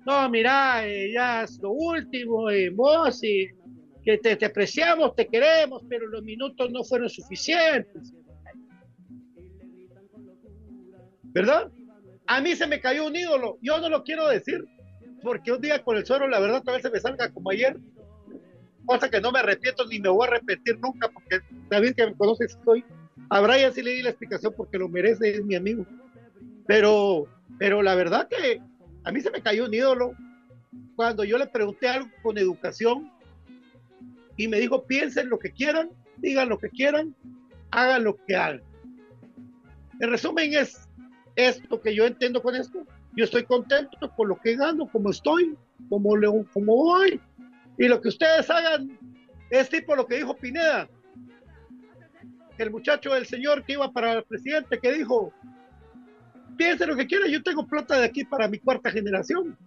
No, 0.05 0.29
mira, 0.29 0.85
eh, 0.85 1.11
ya 1.13 1.43
es 1.43 1.59
lo 1.59 1.71
último, 1.71 2.49
eh, 2.49 2.69
vos, 2.69 3.21
que 3.21 4.17
te, 4.17 4.35
te, 4.35 4.45
apreciamos, 4.45 5.15
te 5.15 5.27
queremos, 5.27 5.81
pero 5.87 6.07
los 6.07 6.23
minutos 6.23 6.69
no 6.71 6.83
fueron 6.83 7.09
suficientes. 7.09 8.13
¿Verdad? 11.23 11.71
A 12.27 12.41
mí 12.41 12.55
se 12.55 12.67
me 12.67 12.79
cayó 12.79 13.07
un 13.07 13.15
ídolo, 13.15 13.57
yo 13.61 13.79
no 13.79 13.89
lo 13.89 14.03
quiero 14.03 14.27
decir, 14.27 14.65
porque 15.21 15.53
un 15.53 15.61
día 15.61 15.81
con 15.81 15.95
el 15.97 16.05
suero, 16.05 16.27
la 16.27 16.39
verdad, 16.39 16.63
tal 16.63 16.75
vez 16.75 16.83
se 16.83 16.89
me 16.89 16.99
salga 16.99 17.31
como 17.31 17.49
ayer, 17.49 17.77
cosa 18.85 19.09
que 19.09 19.21
no 19.21 19.31
me 19.31 19.39
arrepiento 19.39 19.85
ni 19.85 19.99
me 19.99 20.09
voy 20.09 20.27
a 20.27 20.31
repetir 20.31 20.79
nunca, 20.79 21.09
porque 21.09 21.39
David 21.69 21.95
que 21.95 22.07
me 22.07 22.15
conoce 22.15 22.45
estoy. 22.45 22.83
A 23.29 23.39
Brian 23.39 23.73
sí 23.73 23.81
le 23.81 23.91
di 23.91 24.01
la 24.01 24.09
explicación 24.09 24.53
porque 24.55 24.77
lo 24.77 24.89
merece, 24.89 25.35
es 25.35 25.45
mi 25.45 25.55
amigo. 25.55 25.85
Pero, 26.67 27.27
pero 27.57 27.81
la 27.81 27.95
verdad 27.95 28.27
que 28.27 28.61
a 29.03 29.11
mí 29.11 29.21
se 29.21 29.31
me 29.31 29.41
cayó 29.41 29.65
un 29.65 29.73
ídolo 29.73 30.13
cuando 30.95 31.23
yo 31.23 31.37
le 31.37 31.47
pregunté 31.47 31.87
algo 31.87 32.09
con 32.21 32.37
educación 32.37 33.11
y 34.37 34.47
me 34.47 34.59
dijo, 34.59 34.85
piensen 34.85 35.29
lo 35.29 35.37
que 35.37 35.51
quieran, 35.51 35.89
digan 36.17 36.49
lo 36.49 36.57
que 36.57 36.69
quieran, 36.69 37.15
hagan 37.71 38.03
lo 38.03 38.15
que 38.25 38.35
hagan. 38.35 38.61
En 39.99 40.09
resumen 40.09 40.53
es 40.53 40.87
esto 41.35 41.81
que 41.81 41.93
yo 41.93 42.05
entiendo 42.05 42.41
con 42.41 42.55
esto, 42.55 42.85
yo 43.15 43.25
estoy 43.25 43.43
contento 43.43 44.11
con 44.15 44.29
lo 44.29 44.39
que 44.39 44.55
gano, 44.55 44.87
como 44.87 45.11
estoy, 45.11 45.55
como, 45.89 46.17
le, 46.17 46.27
como 46.51 46.75
voy. 46.75 47.19
Y 47.77 47.87
lo 47.87 48.01
que 48.01 48.09
ustedes 48.09 48.49
hagan 48.49 48.97
es 49.49 49.69
tipo 49.69 49.95
lo 49.95 50.05
que 50.05 50.17
dijo 50.17 50.35
Pineda, 50.35 50.89
el 52.57 52.71
muchacho 52.71 53.13
del 53.13 53.25
señor 53.25 53.63
que 53.63 53.73
iba 53.73 53.91
para 53.91 54.13
el 54.13 54.23
presidente, 54.23 54.79
que 54.79 54.93
dijo, 54.93 55.33
piense 56.57 56.85
lo 56.85 56.95
que 56.95 57.07
quiera, 57.07 57.27
yo 57.27 57.41
tengo 57.43 57.65
plata 57.65 57.99
de 57.99 58.05
aquí 58.05 58.23
para 58.23 58.47
mi 58.47 58.59
cuarta 58.59 58.91
generación. 58.91 59.57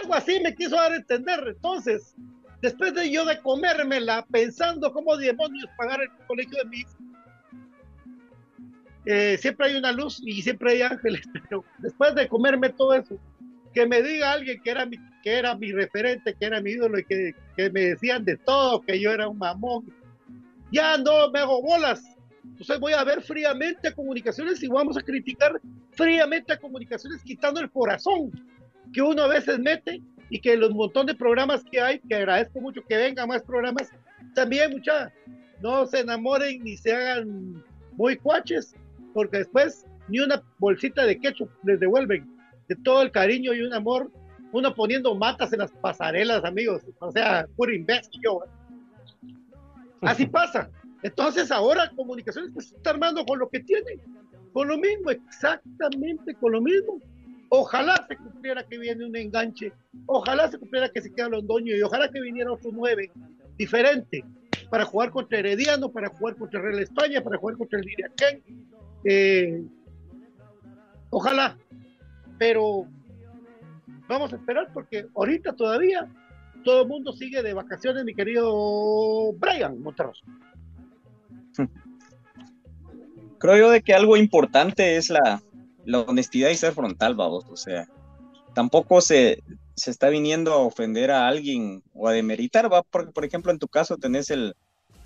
Algo 0.00 0.14
así 0.14 0.40
me 0.40 0.54
quiso 0.54 0.76
dar 0.76 0.92
a 0.92 0.96
entender. 0.96 1.40
Entonces, 1.48 2.14
después 2.60 2.94
de 2.94 3.10
yo 3.10 3.24
de 3.24 3.38
comérmela, 3.40 4.26
pensando 4.30 4.92
cómo 4.92 5.16
demonios 5.16 5.68
pagar 5.76 6.00
el 6.00 6.10
colegio 6.26 6.58
de 6.62 6.68
mi 6.68 6.76
hijo, 6.78 6.96
eh, 9.06 9.38
siempre 9.40 9.68
hay 9.68 9.76
una 9.76 9.92
luz 9.92 10.20
y 10.24 10.42
siempre 10.42 10.72
hay 10.72 10.82
ángeles, 10.82 11.22
pero 11.48 11.64
después 11.78 12.14
de 12.14 12.28
comerme 12.28 12.68
todo 12.70 12.94
eso, 12.94 13.18
que 13.72 13.86
me 13.86 14.02
diga 14.02 14.32
alguien 14.32 14.60
que 14.62 14.70
era 14.70 14.84
mi, 14.84 14.98
que 15.22 15.38
era 15.38 15.54
mi 15.54 15.72
referente, 15.72 16.34
que 16.34 16.44
era 16.44 16.60
mi 16.60 16.72
ídolo 16.72 16.98
y 16.98 17.04
que, 17.04 17.34
que 17.56 17.70
me 17.70 17.80
decían 17.80 18.24
de 18.24 18.36
todo, 18.36 18.82
que 18.82 19.00
yo 19.00 19.10
era 19.10 19.28
un 19.28 19.38
mamón, 19.38 19.86
ya 20.70 20.98
no 20.98 21.30
me 21.30 21.40
hago 21.40 21.62
bolas. 21.62 22.02
Entonces 22.50 22.78
voy 22.78 22.92
a 22.92 23.04
ver 23.04 23.22
fríamente 23.22 23.88
a 23.88 23.94
comunicaciones 23.94 24.62
y 24.62 24.68
vamos 24.68 24.96
a 24.96 25.02
criticar 25.02 25.60
fríamente 25.92 26.52
a 26.52 26.58
comunicaciones 26.58 27.22
quitando 27.22 27.60
el 27.60 27.70
corazón 27.70 28.30
que 28.92 29.00
uno 29.00 29.22
a 29.22 29.28
veces 29.28 29.58
mete 29.58 30.02
y 30.28 30.40
que 30.40 30.56
los 30.56 30.70
montón 30.72 31.06
de 31.06 31.14
programas 31.14 31.64
que 31.64 31.80
hay, 31.80 32.00
que 32.00 32.14
agradezco 32.14 32.60
mucho 32.60 32.82
que 32.88 32.96
vengan 32.96 33.28
más 33.28 33.42
programas, 33.42 33.90
también 34.34 34.70
mucha, 34.72 35.12
no 35.60 35.86
se 35.86 36.00
enamoren 36.00 36.62
ni 36.62 36.76
se 36.76 36.94
hagan 36.94 37.62
muy 37.92 38.16
cuaches, 38.16 38.74
porque 39.12 39.38
después 39.38 39.84
ni 40.08 40.20
una 40.20 40.42
bolsita 40.58 41.04
de 41.04 41.18
ketchup 41.18 41.50
les 41.64 41.80
devuelven 41.80 42.28
de 42.68 42.76
todo 42.76 43.02
el 43.02 43.10
cariño 43.10 43.52
y 43.52 43.62
un 43.62 43.74
amor, 43.74 44.10
uno 44.52 44.74
poniendo 44.74 45.14
matas 45.14 45.52
en 45.52 45.60
las 45.60 45.72
pasarelas, 45.72 46.44
amigos, 46.44 46.82
o 47.00 47.10
sea, 47.10 47.46
puro 47.56 47.72
imbécil. 47.72 48.20
¿eh? 48.24 49.28
Así 50.02 50.26
pasa. 50.26 50.70
Entonces 51.02 51.50
ahora 51.50 51.90
comunicaciones 51.96 52.52
pues, 52.52 52.72
está 52.72 52.90
armando 52.90 53.24
con 53.24 53.38
lo 53.38 53.48
que 53.48 53.60
tiene, 53.60 53.98
con 54.52 54.68
lo 54.68 54.78
mismo, 54.78 55.10
exactamente 55.10 56.34
con 56.34 56.52
lo 56.52 56.60
mismo. 56.60 57.00
Ojalá 57.48 58.04
se 58.06 58.16
cumpliera 58.16 58.62
que 58.62 58.78
viene 58.78 59.04
un 59.04 59.16
enganche, 59.16 59.72
ojalá 60.06 60.48
se 60.48 60.58
cumpliera 60.58 60.88
que 60.88 61.02
se 61.02 61.12
queda 61.12 61.28
Londoño 61.28 61.74
y 61.74 61.82
ojalá 61.82 62.08
que 62.08 62.20
viniera 62.20 62.52
otro 62.52 62.70
nueve 62.72 63.10
diferente 63.56 64.24
para 64.70 64.84
jugar 64.84 65.10
contra 65.10 65.38
Herediano, 65.38 65.90
para 65.90 66.08
jugar 66.08 66.36
contra 66.36 66.60
Real 66.60 66.78
España, 66.78 67.22
para 67.22 67.38
jugar 67.38 67.56
contra 67.56 67.80
el 67.80 67.84
Diriaquén, 67.84 68.42
eh, 69.04 69.64
ojalá, 71.10 71.58
pero 72.38 72.86
vamos 74.06 74.32
a 74.32 74.36
esperar 74.36 74.70
porque 74.72 75.06
ahorita 75.16 75.54
todavía 75.54 76.08
todo 76.64 76.82
el 76.82 76.88
mundo 76.88 77.12
sigue 77.12 77.42
de 77.42 77.52
vacaciones, 77.52 78.04
mi 78.04 78.14
querido 78.14 79.32
Brian 79.34 79.80
Monterroso. 79.82 80.24
Creo 83.40 83.56
yo 83.56 83.70
de 83.70 83.82
que 83.82 83.94
algo 83.94 84.16
importante 84.16 84.96
es 84.96 85.10
la, 85.10 85.42
la 85.84 86.00
honestidad 86.00 86.50
y 86.50 86.56
ser 86.56 86.74
frontal, 86.74 87.14
vamos. 87.16 87.44
O 87.50 87.56
sea, 87.56 87.88
tampoco 88.54 89.00
se, 89.00 89.42
se 89.74 89.90
está 89.90 90.10
viniendo 90.10 90.52
a 90.52 90.58
ofender 90.58 91.10
a 91.10 91.26
alguien 91.26 91.82
o 91.94 92.06
a 92.06 92.12
demeritar, 92.12 92.72
va, 92.72 92.82
porque 92.82 93.12
por 93.12 93.24
ejemplo 93.24 93.50
en 93.50 93.58
tu 93.58 93.66
caso 93.66 93.96
tenés 93.96 94.30
el, 94.30 94.54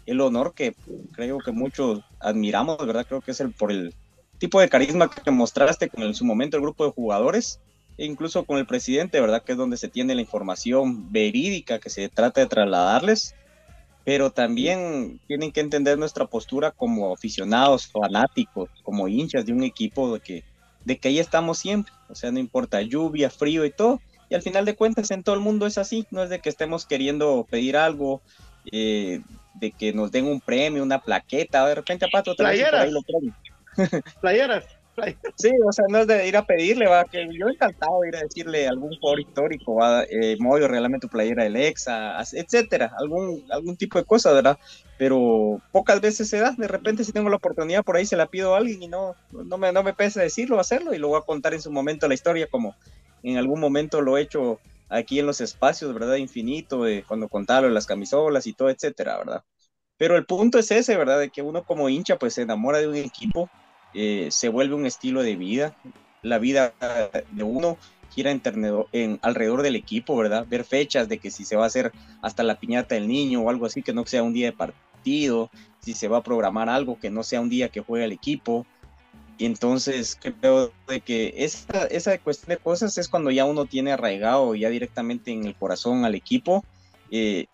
el 0.05 0.21
honor 0.21 0.53
que 0.55 0.75
creo 1.13 1.39
que 1.39 1.53
muchos 1.53 2.01
admiramos, 2.21 2.85
¿verdad? 2.85 3.07
Creo 3.07 3.21
que 3.21 3.31
es 3.31 3.41
el 3.41 3.53
por 3.53 3.71
el 3.71 3.95
tipo 4.39 4.61
de 4.61 4.69
carisma 4.69 5.09
que 5.09 5.31
mostraste 5.31 5.89
con 5.89 6.03
en 6.03 6.15
su 6.15 6.25
momento 6.25 6.57
el 6.57 6.63
grupo 6.63 6.85
de 6.85 6.93
jugadores 6.93 7.61
e 7.97 8.05
incluso 8.05 8.45
con 8.45 8.59
el 8.59 8.67
presidente, 8.67 9.21
¿verdad? 9.21 9.45
Que 9.45 9.53
es 9.53 9.59
donde 9.59 9.77
se 9.77 9.89
tiene 9.89 10.15
la 10.15 10.21
información 10.21 11.13
verídica 11.13 11.79
que 11.79 11.91
se 11.91 12.09
trata 12.09 12.41
de 12.41 12.49
trasladarles, 12.49 13.35
pero 14.05 14.31
también 14.31 15.19
tienen 15.27 15.51
que 15.51 15.61
entender 15.61 15.99
nuestra 15.99 16.27
postura 16.27 16.71
como 16.71 17.13
aficionados, 17.13 17.87
fanáticos, 17.87 18.69
como 18.83 19.09
hinchas 19.09 19.47
de 19.47 19.53
un 19.53 19.63
equipo 19.63 20.13
de 20.15 20.21
que, 20.21 20.45
de 20.85 20.99
que 20.99 21.09
ahí 21.09 21.19
estamos 21.19 21.59
siempre, 21.59 21.93
o 22.09 22.15
sea, 22.15 22.31
no 22.31 22.39
importa 22.39 22.83
lluvia, 22.83 23.31
frío 23.31 23.65
y 23.65 23.71
todo, 23.71 24.01
y 24.29 24.35
al 24.35 24.43
final 24.43 24.65
de 24.65 24.77
cuentas 24.77 25.11
en 25.11 25.23
todo 25.23 25.35
el 25.35 25.41
mundo 25.41 25.67
es 25.67 25.79
así, 25.79 26.07
no 26.11 26.23
es 26.23 26.31
de 26.31 26.41
que 26.41 26.51
estemos 26.51 26.85
queriendo 26.85 27.47
pedir 27.51 27.77
algo, 27.77 28.21
eh, 28.71 29.21
de 29.55 29.71
que 29.71 29.93
nos 29.93 30.13
den 30.13 30.27
un 30.27 30.41
premio, 30.41 30.83
una 30.83 31.01
plaqueta, 31.01 31.67
de 31.67 31.75
repente 31.77 32.07
a 32.07 32.09
Pato 32.09 32.35
playeras. 32.35 32.91
playeras. 34.21 34.65
Sí, 35.37 35.51
o 35.67 35.73
sea, 35.73 35.85
no 35.89 35.99
es 35.99 36.07
de 36.07 36.29
ir 36.29 36.37
a 36.37 36.47
pedirle, 36.47 36.87
va, 36.87 37.05
que 37.05 37.27
yo 37.33 37.49
encantado 37.49 38.01
de 38.01 38.09
ir 38.09 38.17
a 38.17 38.21
decirle 38.21 38.69
algún 38.69 38.97
foro 39.01 39.21
histórico, 39.21 39.75
va, 39.75 40.05
eh, 40.05 40.37
Moyo, 40.39 40.69
regálame 40.69 41.01
tu 41.01 41.09
playera 41.09 41.45
del 41.45 41.57
Exa, 41.57 42.21
etcétera, 42.33 42.93
algún, 42.99 43.45
algún 43.51 43.77
tipo 43.77 43.99
de 43.99 44.05
cosa, 44.05 44.33
¿verdad? 44.33 44.59
Pero 44.97 45.61
pocas 45.73 46.01
veces 46.01 46.29
se 46.29 46.39
da, 46.39 46.55
de 46.57 46.69
repente 46.69 47.05
si 47.05 47.13
tengo 47.13 47.29
la 47.29 47.37
oportunidad 47.37 47.83
por 47.83 47.97
ahí 47.97 48.07
se 48.07 48.17
la 48.17 48.27
pido 48.27 48.55
a 48.55 48.59
alguien 48.59 48.83
y 48.83 48.89
no, 48.89 49.17
no 49.33 49.59
me, 49.59 49.73
no 49.73 49.83
me 49.83 49.95
pesa 49.95 50.23
decirlo, 50.23 50.61
hacerlo 50.61 50.95
y 50.95 50.99
lo 50.99 51.09
voy 51.09 51.19
a 51.19 51.27
contar 51.27 51.55
en 51.55 51.63
su 51.63 51.73
momento 51.73 52.07
la 52.07 52.15
historia 52.15 52.47
como 52.47 52.77
en 53.25 53.37
algún 53.37 53.59
momento 53.59 54.01
lo 54.01 54.17
he 54.17 54.23
hecho 54.23 54.61
aquí 54.89 55.19
en 55.19 55.27
los 55.27 55.41
espacios, 55.41 55.93
¿verdad? 55.93 56.17
Infinito, 56.17 56.85
cuando 57.09 57.29
contaba 57.29 57.69
las 57.69 57.87
camisolas 57.87 58.47
y 58.47 58.53
todo, 58.53 58.71
etcétera, 58.71 59.19
¿verdad? 59.19 59.43
Pero 59.97 60.17
el 60.17 60.27
punto 60.27 60.59
es 60.59 60.71
ese, 60.71 60.97
¿verdad? 60.97 61.19
De 61.19 61.31
que 61.31 61.43
uno 61.43 61.65
como 61.65 61.89
hincha 61.89 62.17
pues 62.17 62.35
se 62.35 62.43
enamora 62.43 62.79
de 62.79 62.89
un 62.89 62.97
equipo, 62.97 63.49
eh, 63.95 64.29
se 64.31 64.49
vuelve 64.49 64.75
un 64.75 64.87
estilo 64.87 65.23
de 65.23 65.37
vida, 65.37 65.77
la 66.23 66.39
vida 66.39 66.75
de 67.31 67.43
uno 67.43 67.79
gira 68.11 68.31
en, 68.31 68.43
en, 68.93 69.19
alrededor 69.23 69.63
del 69.63 69.77
equipo, 69.77 70.17
¿verdad? 70.17 70.47
Ver 70.49 70.65
fechas 70.65 71.09
de 71.09 71.19
que 71.19 71.31
si 71.31 71.45
se 71.45 71.57
va 71.57 71.65
a 71.65 71.67
hacer 71.67 71.93
hasta 72.23 72.43
la 72.43 72.59
piñata 72.59 72.95
del 72.95 73.09
niño 73.09 73.41
o 73.43 73.51
algo 73.51 73.67
así, 73.67 73.83
que 73.83 73.93
no 73.93 74.07
sea 74.07 74.23
un 74.23 74.33
día 74.33 74.47
de 74.47 74.53
partido, 74.53 75.51
si 75.81 75.95
se 75.95 76.09
va 76.09 76.19
a 76.19 76.23
programar 76.23 76.69
algo 76.69 76.99
que 76.99 77.11
no 77.11 77.23
sea 77.23 77.41
un 77.41 77.49
día 77.49 77.69
que 77.69 77.81
juegue 77.81 78.05
el 78.05 78.13
equipo, 78.13 78.67
y 79.37 79.47
entonces 79.47 80.17
creo 80.21 80.73
de 80.87 81.01
que 81.01 81.35
esa, 81.39 81.87
esa 81.87 82.17
cuestión 82.19 82.57
de 82.57 82.63
cosas 82.63 82.97
es 82.99 83.09
cuando 83.09 83.31
ya 83.31 83.45
uno 83.45 83.65
tiene 83.65 83.93
arraigado 83.93 84.55
ya 84.55 84.69
directamente 84.71 85.33
en 85.33 85.45
el 85.45 85.57
corazón 85.57 86.05
al 86.05 86.15
equipo. 86.15 86.65
Eh, 87.11 87.47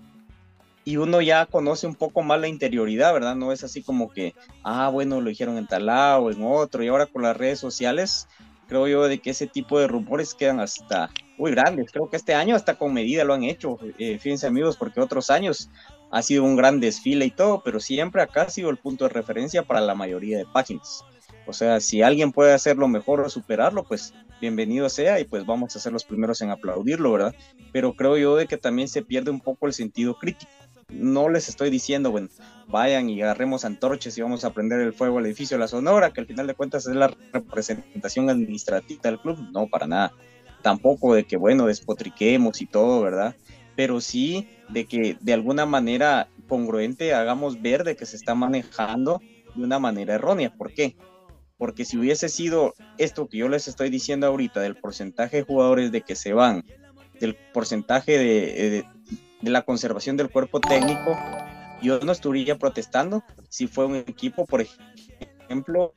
y 0.85 0.97
uno 0.97 1.21
ya 1.21 1.47
conoce 1.47 1.87
un 1.87 1.95
poco 1.95 2.23
más 2.23 2.41
la 2.41 2.49
interioridad, 2.49 3.13
¿verdad? 3.13 3.37
No 3.37 3.53
es 3.53 3.65
así 3.65 3.83
como 3.83 4.11
que, 4.11 4.35
ah, 4.65 4.89
bueno, 4.89 5.21
lo 5.21 5.29
dijeron 5.29 5.59
en 5.59 5.67
tal 5.67 5.87
lado, 5.87 6.31
en 6.31 6.43
otro, 6.43 6.83
y 6.83 6.89
ahora 6.89 7.07
con 7.07 7.23
las 7.23 7.37
redes 7.37 7.59
sociales, 7.59 8.29
creo 8.69 8.87
yo 8.87 9.09
de 9.09 9.19
que 9.19 9.31
ese 9.31 9.47
tipo 9.47 9.79
de 9.79 9.89
rumores 9.89 10.35
quedan 10.35 10.61
hasta 10.61 11.11
muy 11.37 11.51
grandes. 11.51 11.91
Creo 11.91 12.09
que 12.09 12.17
este 12.17 12.35
año 12.35 12.55
hasta 12.57 12.77
con 12.77 12.95
medida 12.95 13.25
lo 13.25 13.35
han 13.35 13.45
hecho, 13.45 13.79
eh, 13.99 14.19
fíjense 14.19 14.47
amigos, 14.47 14.77
porque 14.77 15.01
otros 15.01 15.31
años 15.31 15.71
ha 16.11 16.23
sido 16.23 16.45
un 16.45 16.57
gran 16.57 16.81
desfile 16.81 17.25
y 17.25 17.31
todo, 17.31 17.63
pero 17.65 17.81
siempre 17.81 18.23
acá 18.23 18.43
ha 18.43 18.51
sido 18.51 18.71
el 18.71 18.77
punto 18.77 19.05
de 19.05 19.11
referencia 19.11 19.63
para 19.63 19.81
la 19.81 19.95
mayoría 19.95 20.39
de 20.39 20.47
páginas. 20.47 21.05
O 21.47 21.53
sea, 21.53 21.81
si 21.81 22.03
alguien 22.03 22.33
puede 22.33 22.53
hacerlo 22.53 22.87
mejor 22.89 23.21
o 23.21 23.29
superarlo, 23.29 23.85
pues 23.85 24.15
bienvenido 24.41 24.89
sea 24.89 25.21
y 25.21 25.25
pues 25.25 25.45
vamos 25.45 25.75
a 25.75 25.81
ser 25.81 25.93
los 25.93 26.05
primeros 26.05 26.41
en 26.41 26.51
aplaudirlo, 26.51 27.13
¿verdad? 27.13 27.35
Pero 27.73 27.95
creo 27.95 28.17
yo 28.17 28.37
de 28.37 28.47
que 28.47 28.57
también 28.57 28.89
se 28.89 29.03
pierde 29.03 29.31
un 29.31 29.41
poco 29.41 29.67
el 29.67 29.73
sentido 29.73 30.17
crítico. 30.17 30.51
No 30.93 31.29
les 31.29 31.49
estoy 31.49 31.71
diciendo, 31.71 32.11
bueno, 32.11 32.29
vayan 32.69 33.09
y 33.11 33.23
agarremos 33.23 33.65
antorches 33.65 34.17
y 34.17 34.23
vamos 34.23 34.45
a 34.45 34.53
prender 34.53 34.81
el 34.81 34.93
fuego 34.93 35.19
al 35.19 35.27
edificio 35.27 35.57
de 35.57 35.61
la 35.61 35.69
Sonora, 35.69 36.13
que 36.13 36.21
al 36.21 36.27
final 36.27 36.47
de 36.47 36.55
cuentas 36.55 36.87
es 36.87 36.95
la 36.95 37.15
representación 37.33 38.31
administrativa 38.31 39.03
del 39.03 39.21
club. 39.21 39.39
No, 39.53 39.67
para 39.69 39.87
nada. 39.87 40.13
Tampoco 40.63 41.15
de 41.15 41.25
que, 41.25 41.37
bueno, 41.37 41.67
despotriquemos 41.67 42.61
y 42.61 42.67
todo, 42.67 43.01
¿verdad? 43.01 43.35
Pero 43.77 44.01
sí 44.01 44.49
de 44.69 44.87
que 44.87 45.17
de 45.21 45.33
alguna 45.33 45.67
manera 45.67 46.29
congruente 46.49 47.15
hagamos 47.15 47.63
ver 47.63 47.85
de 47.85 47.97
que 47.97 48.07
se 48.07 48.17
está 48.17 48.35
manejando 48.35 49.21
de 49.55 49.63
una 49.65 49.79
manera 49.79 50.15
errónea. 50.15 50.53
¿Por 50.55 50.75
qué? 50.75 50.97
porque 51.61 51.85
si 51.85 51.99
hubiese 51.99 52.31
sido 52.31 52.73
esto 52.97 53.29
que 53.29 53.37
yo 53.37 53.51
les 53.51 53.69
estoy 53.69 53.91
diciendo 53.91 54.27
ahorita, 54.27 54.61
del 54.61 54.77
porcentaje 54.77 55.37
de 55.37 55.43
jugadores 55.43 55.93
de 55.93 56.01
que 56.01 56.17
se 56.17 56.33
van, 56.33 56.65
del 57.21 57.37
porcentaje 57.53 58.17
de, 58.17 58.87
la 59.43 59.63
conservación 59.63 60.17
del 60.17 60.31
cuerpo 60.31 60.61
técnico, 60.61 61.19
yo 61.83 62.01
no 62.01 62.13
estaría 62.13 62.59
protestando 62.59 63.25
si 63.49 63.67
fue 63.67 63.87
un 63.87 63.97
equipo, 63.97 64.45
por 64.47 64.63
ejemplo, 64.63 65.95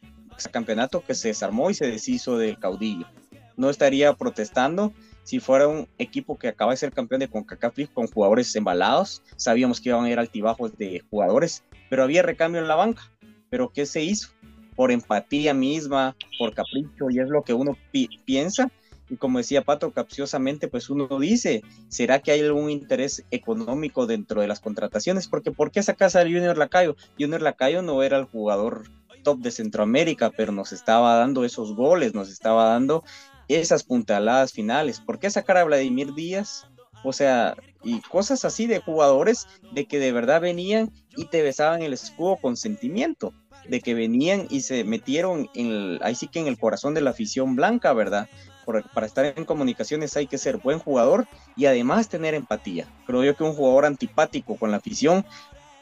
campeonato 0.51 1.03
que 1.05 1.13
se 1.13 1.29
desarmó 1.29 1.69
y 1.69 1.73
se 1.73 1.87
deshizo 1.87 2.37
del 2.37 2.57
caudillo. 2.57 3.07
No 3.55 3.69
estaría 3.69 4.13
protestando 4.13 4.93
si 5.23 5.39
fuera 5.39 5.67
un 5.67 5.87
equipo 5.97 6.37
que 6.37 6.47
acaba 6.47 6.71
de 6.71 6.77
ser 6.77 6.91
campeón 6.91 7.19
de 7.19 7.27
CONCACAF 7.27 7.89
con 7.93 8.07
jugadores 8.07 8.55
embalados. 8.55 9.21
Sabíamos 9.35 9.79
que 9.79 9.89
iban 9.89 10.05
a 10.05 10.09
ir 10.09 10.19
altibajos 10.19 10.75
de 10.77 11.03
jugadores, 11.09 11.63
pero 11.89 12.03
había 12.03 12.23
recambio 12.23 12.61
en 12.61 12.67
la 12.67 12.75
banca. 12.75 13.03
¿Pero 13.49 13.71
qué 13.71 13.85
se 13.85 14.01
hizo? 14.01 14.29
por 14.75 14.91
empatía 14.91 15.53
misma, 15.53 16.15
por 16.37 16.53
capricho, 16.53 17.09
y 17.09 17.19
es 17.19 17.29
lo 17.29 17.43
que 17.43 17.53
uno 17.53 17.77
piensa. 18.25 18.71
Y 19.09 19.17
como 19.17 19.39
decía 19.39 19.63
Pato 19.63 19.91
capciosamente, 19.91 20.67
pues 20.67 20.89
uno 20.89 21.07
dice, 21.19 21.61
¿será 21.89 22.19
que 22.19 22.31
hay 22.31 22.41
algún 22.41 22.69
interés 22.69 23.23
económico 23.31 24.07
dentro 24.07 24.41
de 24.41 24.47
las 24.47 24.59
contrataciones? 24.59 25.27
Porque 25.27 25.51
¿por 25.51 25.71
qué 25.71 25.83
sacas 25.83 26.15
a 26.15 26.23
Junior 26.23 26.57
Lacayo? 26.57 26.95
Junior 27.19 27.41
Lacayo 27.41 27.81
no 27.81 28.01
era 28.03 28.17
el 28.17 28.25
jugador 28.25 28.83
top 29.23 29.39
de 29.39 29.51
Centroamérica, 29.51 30.31
pero 30.35 30.51
nos 30.51 30.71
estaba 30.71 31.15
dando 31.15 31.45
esos 31.45 31.75
goles, 31.75 32.13
nos 32.13 32.29
estaba 32.29 32.69
dando 32.69 33.03
esas 33.47 33.83
puntaladas 33.83 34.51
finales. 34.51 34.99
¿Por 34.99 35.19
qué 35.19 35.29
sacar 35.29 35.57
a 35.57 35.63
Vladimir 35.63 36.13
Díaz? 36.13 36.67
O 37.03 37.11
sea, 37.11 37.55
y 37.83 37.99
cosas 38.01 38.45
así 38.45 38.65
de 38.65 38.79
jugadores 38.79 39.47
de 39.73 39.85
que 39.85 39.99
de 39.99 40.11
verdad 40.11 40.41
venían 40.41 40.91
y 41.17 41.25
te 41.25 41.41
besaban 41.41 41.81
el 41.81 41.93
escudo 41.93 42.37
con 42.37 42.55
sentimiento 42.55 43.33
de 43.67 43.81
que 43.81 43.93
venían 43.93 44.47
y 44.49 44.61
se 44.61 44.83
metieron 44.83 45.49
en 45.53 45.99
ahí 46.01 46.15
sí 46.15 46.27
que 46.27 46.39
en 46.39 46.47
el 46.47 46.57
corazón 46.57 46.93
de 46.93 47.01
la 47.01 47.11
afición 47.11 47.55
blanca, 47.55 47.93
¿verdad? 47.93 48.29
Para 48.63 49.05
estar 49.05 49.25
en 49.25 49.45
comunicaciones 49.45 50.15
hay 50.17 50.27
que 50.27 50.37
ser 50.37 50.57
buen 50.57 50.79
jugador 50.79 51.27
y 51.55 51.65
además 51.65 52.09
tener 52.09 52.33
empatía. 52.33 52.87
Creo 53.05 53.23
yo 53.23 53.35
que 53.35 53.43
un 53.43 53.53
jugador 53.53 53.85
antipático 53.85 54.55
con 54.55 54.71
la 54.71 54.77
afición, 54.77 55.25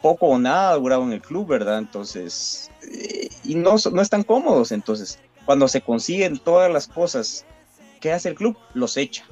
poco 0.01 0.27
o 0.27 0.39
nada 0.39 0.71
ha 0.71 0.75
durado 0.75 1.03
en 1.03 1.13
el 1.13 1.21
club, 1.21 1.47
¿verdad? 1.47 1.77
Entonces, 1.77 2.71
eh, 2.91 3.29
y 3.43 3.55
no, 3.55 3.75
no 3.91 4.01
están 4.01 4.23
cómodos. 4.23 4.71
Entonces, 4.71 5.19
cuando 5.45 5.67
se 5.67 5.81
consiguen 5.81 6.39
todas 6.39 6.71
las 6.71 6.87
cosas, 6.87 7.45
¿qué 7.99 8.11
hace 8.11 8.29
el 8.29 8.35
club? 8.35 8.57
Los 8.73 8.97
echa. 8.97 9.25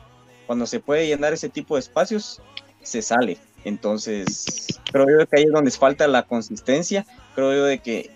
Cuando 0.48 0.66
se 0.66 0.80
puede 0.80 1.08
llenar 1.08 1.34
ese 1.34 1.50
tipo 1.50 1.76
de 1.76 1.82
espacios, 1.82 2.42
se 2.82 3.02
sale. 3.02 3.38
Entonces, 3.66 4.68
creo 4.92 5.06
yo 5.10 5.28
que 5.28 5.38
ahí 5.38 5.44
es 5.44 5.52
donde 5.52 5.72
falta 5.72 6.08
la 6.08 6.24
consistencia. 6.24 7.06
Creo 7.36 7.54
yo 7.54 7.66
de 7.66 7.80
que 7.80 8.12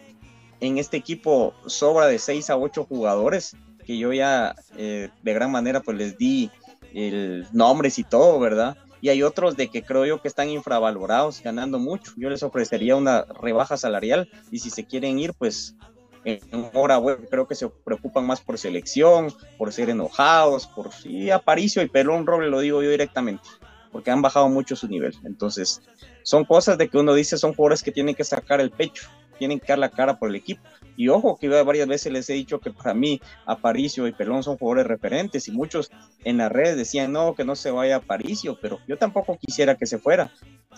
en 0.59 0.77
este 0.77 0.97
equipo 0.97 1.53
sobra 1.65 2.07
de 2.07 2.19
6 2.19 2.49
a 2.49 2.57
8 2.57 2.85
jugadores 2.85 3.55
que 3.83 3.97
yo 3.97 4.13
ya 4.13 4.55
eh, 4.77 5.09
de 5.21 5.33
gran 5.33 5.51
manera 5.51 5.81
pues 5.81 5.97
les 5.97 6.17
di 6.17 6.49
el 6.93 7.45
nombres 7.51 7.99
y 7.99 8.03
todo, 8.03 8.39
¿verdad? 8.39 8.77
Y 9.01 9.09
hay 9.09 9.23
otros 9.23 9.57
de 9.57 9.67
que 9.67 9.83
creo 9.83 10.05
yo 10.05 10.21
que 10.21 10.27
están 10.27 10.49
infravalorados, 10.49 11.41
ganando 11.41 11.77
mucho. 11.77 12.13
Yo 12.15 12.29
les 12.29 12.41
ofrecería 12.41 12.95
una 12.95 13.23
rebaja 13.23 13.75
salarial 13.75 14.29
y 14.49 14.59
si 14.59 14.69
se 14.69 14.85
quieren 14.85 15.19
ir, 15.19 15.33
pues 15.33 15.75
en 16.23 16.69
hora 16.73 16.97
web 16.99 17.27
creo 17.29 17.47
que 17.47 17.55
se 17.55 17.67
preocupan 17.67 18.25
más 18.25 18.39
por 18.39 18.57
selección, 18.57 19.33
por 19.57 19.73
ser 19.73 19.89
enojados, 19.89 20.67
por 20.67 20.93
sí, 20.93 21.29
Aparicio 21.29 21.81
y 21.81 21.89
Pelón 21.89 22.25
Roble 22.25 22.49
lo 22.49 22.61
digo 22.61 22.81
yo 22.81 22.89
directamente, 22.89 23.43
porque 23.91 24.09
han 24.09 24.21
bajado 24.21 24.47
mucho 24.47 24.77
su 24.77 24.87
nivel. 24.87 25.13
Entonces, 25.25 25.81
son 26.23 26.45
cosas 26.45 26.77
de 26.77 26.87
que 26.87 26.97
uno 26.97 27.13
dice 27.13 27.37
son 27.37 27.53
jugadores 27.53 27.83
que 27.83 27.91
tienen 27.91 28.15
que 28.15 28.23
sacar 28.23 28.61
el 28.61 28.71
pecho 28.71 29.09
tienen 29.37 29.59
que 29.59 29.67
dar 29.67 29.79
la 29.79 29.89
cara 29.89 30.17
por 30.17 30.29
el 30.29 30.35
equipo. 30.35 30.61
Y 30.95 31.09
ojo, 31.09 31.37
que 31.37 31.47
varias 31.47 31.87
veces 31.87 32.11
les 32.11 32.29
he 32.29 32.33
dicho 32.33 32.59
que 32.59 32.71
para 32.71 32.93
mí 32.93 33.19
Aparicio 33.45 34.07
y 34.07 34.11
Pelón 34.11 34.43
son 34.43 34.57
jugadores 34.57 34.87
referentes 34.87 35.47
y 35.47 35.51
muchos 35.51 35.91
en 36.23 36.37
las 36.37 36.51
redes 36.51 36.77
decían 36.77 37.11
no, 37.11 37.35
que 37.35 37.45
no 37.45 37.55
se 37.55 37.71
vaya 37.71 37.97
Aparicio, 37.97 38.57
pero 38.61 38.79
yo 38.87 38.97
tampoco 38.97 39.37
quisiera 39.37 39.75
que 39.75 39.85
se 39.85 39.97
fuera. 39.97 40.31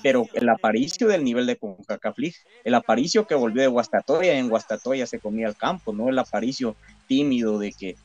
Pero 0.04 0.28
el 0.34 0.50
Aparicio 0.50 1.08
del 1.08 1.24
nivel 1.24 1.46
de 1.46 1.58
CONCACAF 1.58 2.18
el 2.64 2.76
Aparicio 2.76 3.28
que 3.28 3.36
volvió 3.36 3.62
de 3.62 3.68
Guastatoya, 3.68 4.38
en 4.38 4.50
Guastatoya 4.50 5.06
se 5.06 5.20
comía 5.20 5.48
el 5.48 5.56
campo, 5.56 5.94
no 5.94 6.10
el 6.10 6.20
Aparicio 6.20 6.76
tímido 7.08 7.60
de 7.60 7.72
que 7.72 7.96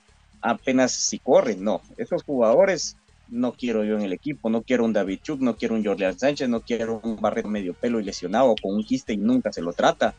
apenas 0.41 0.93
si 0.93 1.19
corre, 1.19 1.57
no. 1.57 1.83
Esos 1.97 2.23
jugadores 2.23 2.97
no 3.29 3.53
quiero 3.53 3.85
yo 3.85 3.97
en 3.97 4.03
el 4.03 4.13
equipo, 4.13 4.51
no 4.51 4.63
quiero 4.63 4.85
un 4.85 4.93
David 4.93 5.21
Chuk, 5.23 5.41
no 5.41 5.57
quiero 5.57 5.75
un 5.75 5.85
Jordan 5.85 6.19
Sánchez, 6.19 6.49
no 6.49 6.61
quiero 6.61 7.01
un 7.03 7.17
Barreto 7.17 7.49
medio 7.49 7.75
pelo 7.75 8.01
y 8.01 8.05
lesionado 8.05 8.55
con 8.61 8.75
un 8.75 8.85
quiste 8.85 9.13
y 9.13 9.17
nunca 9.17 9.53
se 9.53 9.63
lo 9.63 9.73
trata. 9.73 10.15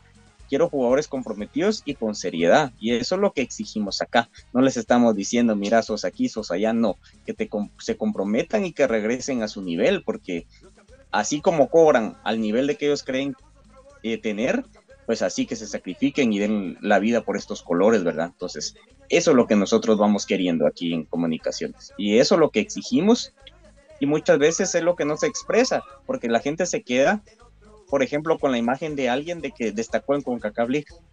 Quiero 0.52 0.68
jugadores 0.68 1.08
comprometidos 1.08 1.80
y 1.86 1.94
con 1.94 2.14
seriedad. 2.14 2.74
Y 2.78 2.94
eso 2.94 3.14
es 3.14 3.20
lo 3.22 3.32
que 3.32 3.40
exigimos 3.40 4.02
acá. 4.02 4.28
No 4.52 4.60
les 4.60 4.76
estamos 4.76 5.16
diciendo, 5.16 5.56
mira, 5.56 5.80
sos 5.80 6.04
aquí, 6.04 6.28
sos 6.28 6.50
allá, 6.50 6.74
no. 6.74 6.98
Que 7.24 7.32
te, 7.32 7.48
se 7.78 7.96
comprometan 7.96 8.66
y 8.66 8.74
que 8.74 8.86
regresen 8.86 9.42
a 9.42 9.48
su 9.48 9.62
nivel, 9.62 10.02
porque 10.04 10.46
así 11.10 11.40
como 11.40 11.70
cobran 11.70 12.18
al 12.22 12.38
nivel 12.38 12.66
de 12.66 12.76
que 12.76 12.84
ellos 12.84 13.02
creen 13.02 13.34
eh, 14.02 14.18
tener, 14.18 14.66
pues 15.06 15.22
así 15.22 15.46
que 15.46 15.56
se 15.56 15.66
sacrifiquen 15.66 16.34
y 16.34 16.38
den 16.38 16.76
la 16.82 16.98
vida 16.98 17.22
por 17.22 17.38
estos 17.38 17.62
colores, 17.62 18.04
¿verdad? 18.04 18.26
Entonces, 18.26 18.74
eso 19.08 19.30
es 19.30 19.36
lo 19.38 19.46
que 19.46 19.56
nosotros 19.56 19.96
vamos 19.96 20.26
queriendo 20.26 20.66
aquí 20.66 20.92
en 20.92 21.06
comunicaciones. 21.06 21.94
Y 21.96 22.18
eso 22.18 22.34
es 22.34 22.40
lo 22.40 22.50
que 22.50 22.60
exigimos 22.60 23.32
y 24.00 24.06
muchas 24.06 24.38
veces 24.38 24.74
es 24.74 24.82
lo 24.82 24.96
que 24.96 25.04
no 25.06 25.16
se 25.16 25.28
expresa, 25.28 25.82
porque 26.04 26.28
la 26.28 26.40
gente 26.40 26.66
se 26.66 26.82
queda, 26.82 27.22
por 27.92 28.02
ejemplo, 28.02 28.38
con 28.38 28.52
la 28.52 28.56
imagen 28.56 28.96
de 28.96 29.10
alguien 29.10 29.42
de 29.42 29.50
que 29.52 29.70
destacó 29.70 30.14
en 30.14 30.22
CONCACAF 30.22 30.70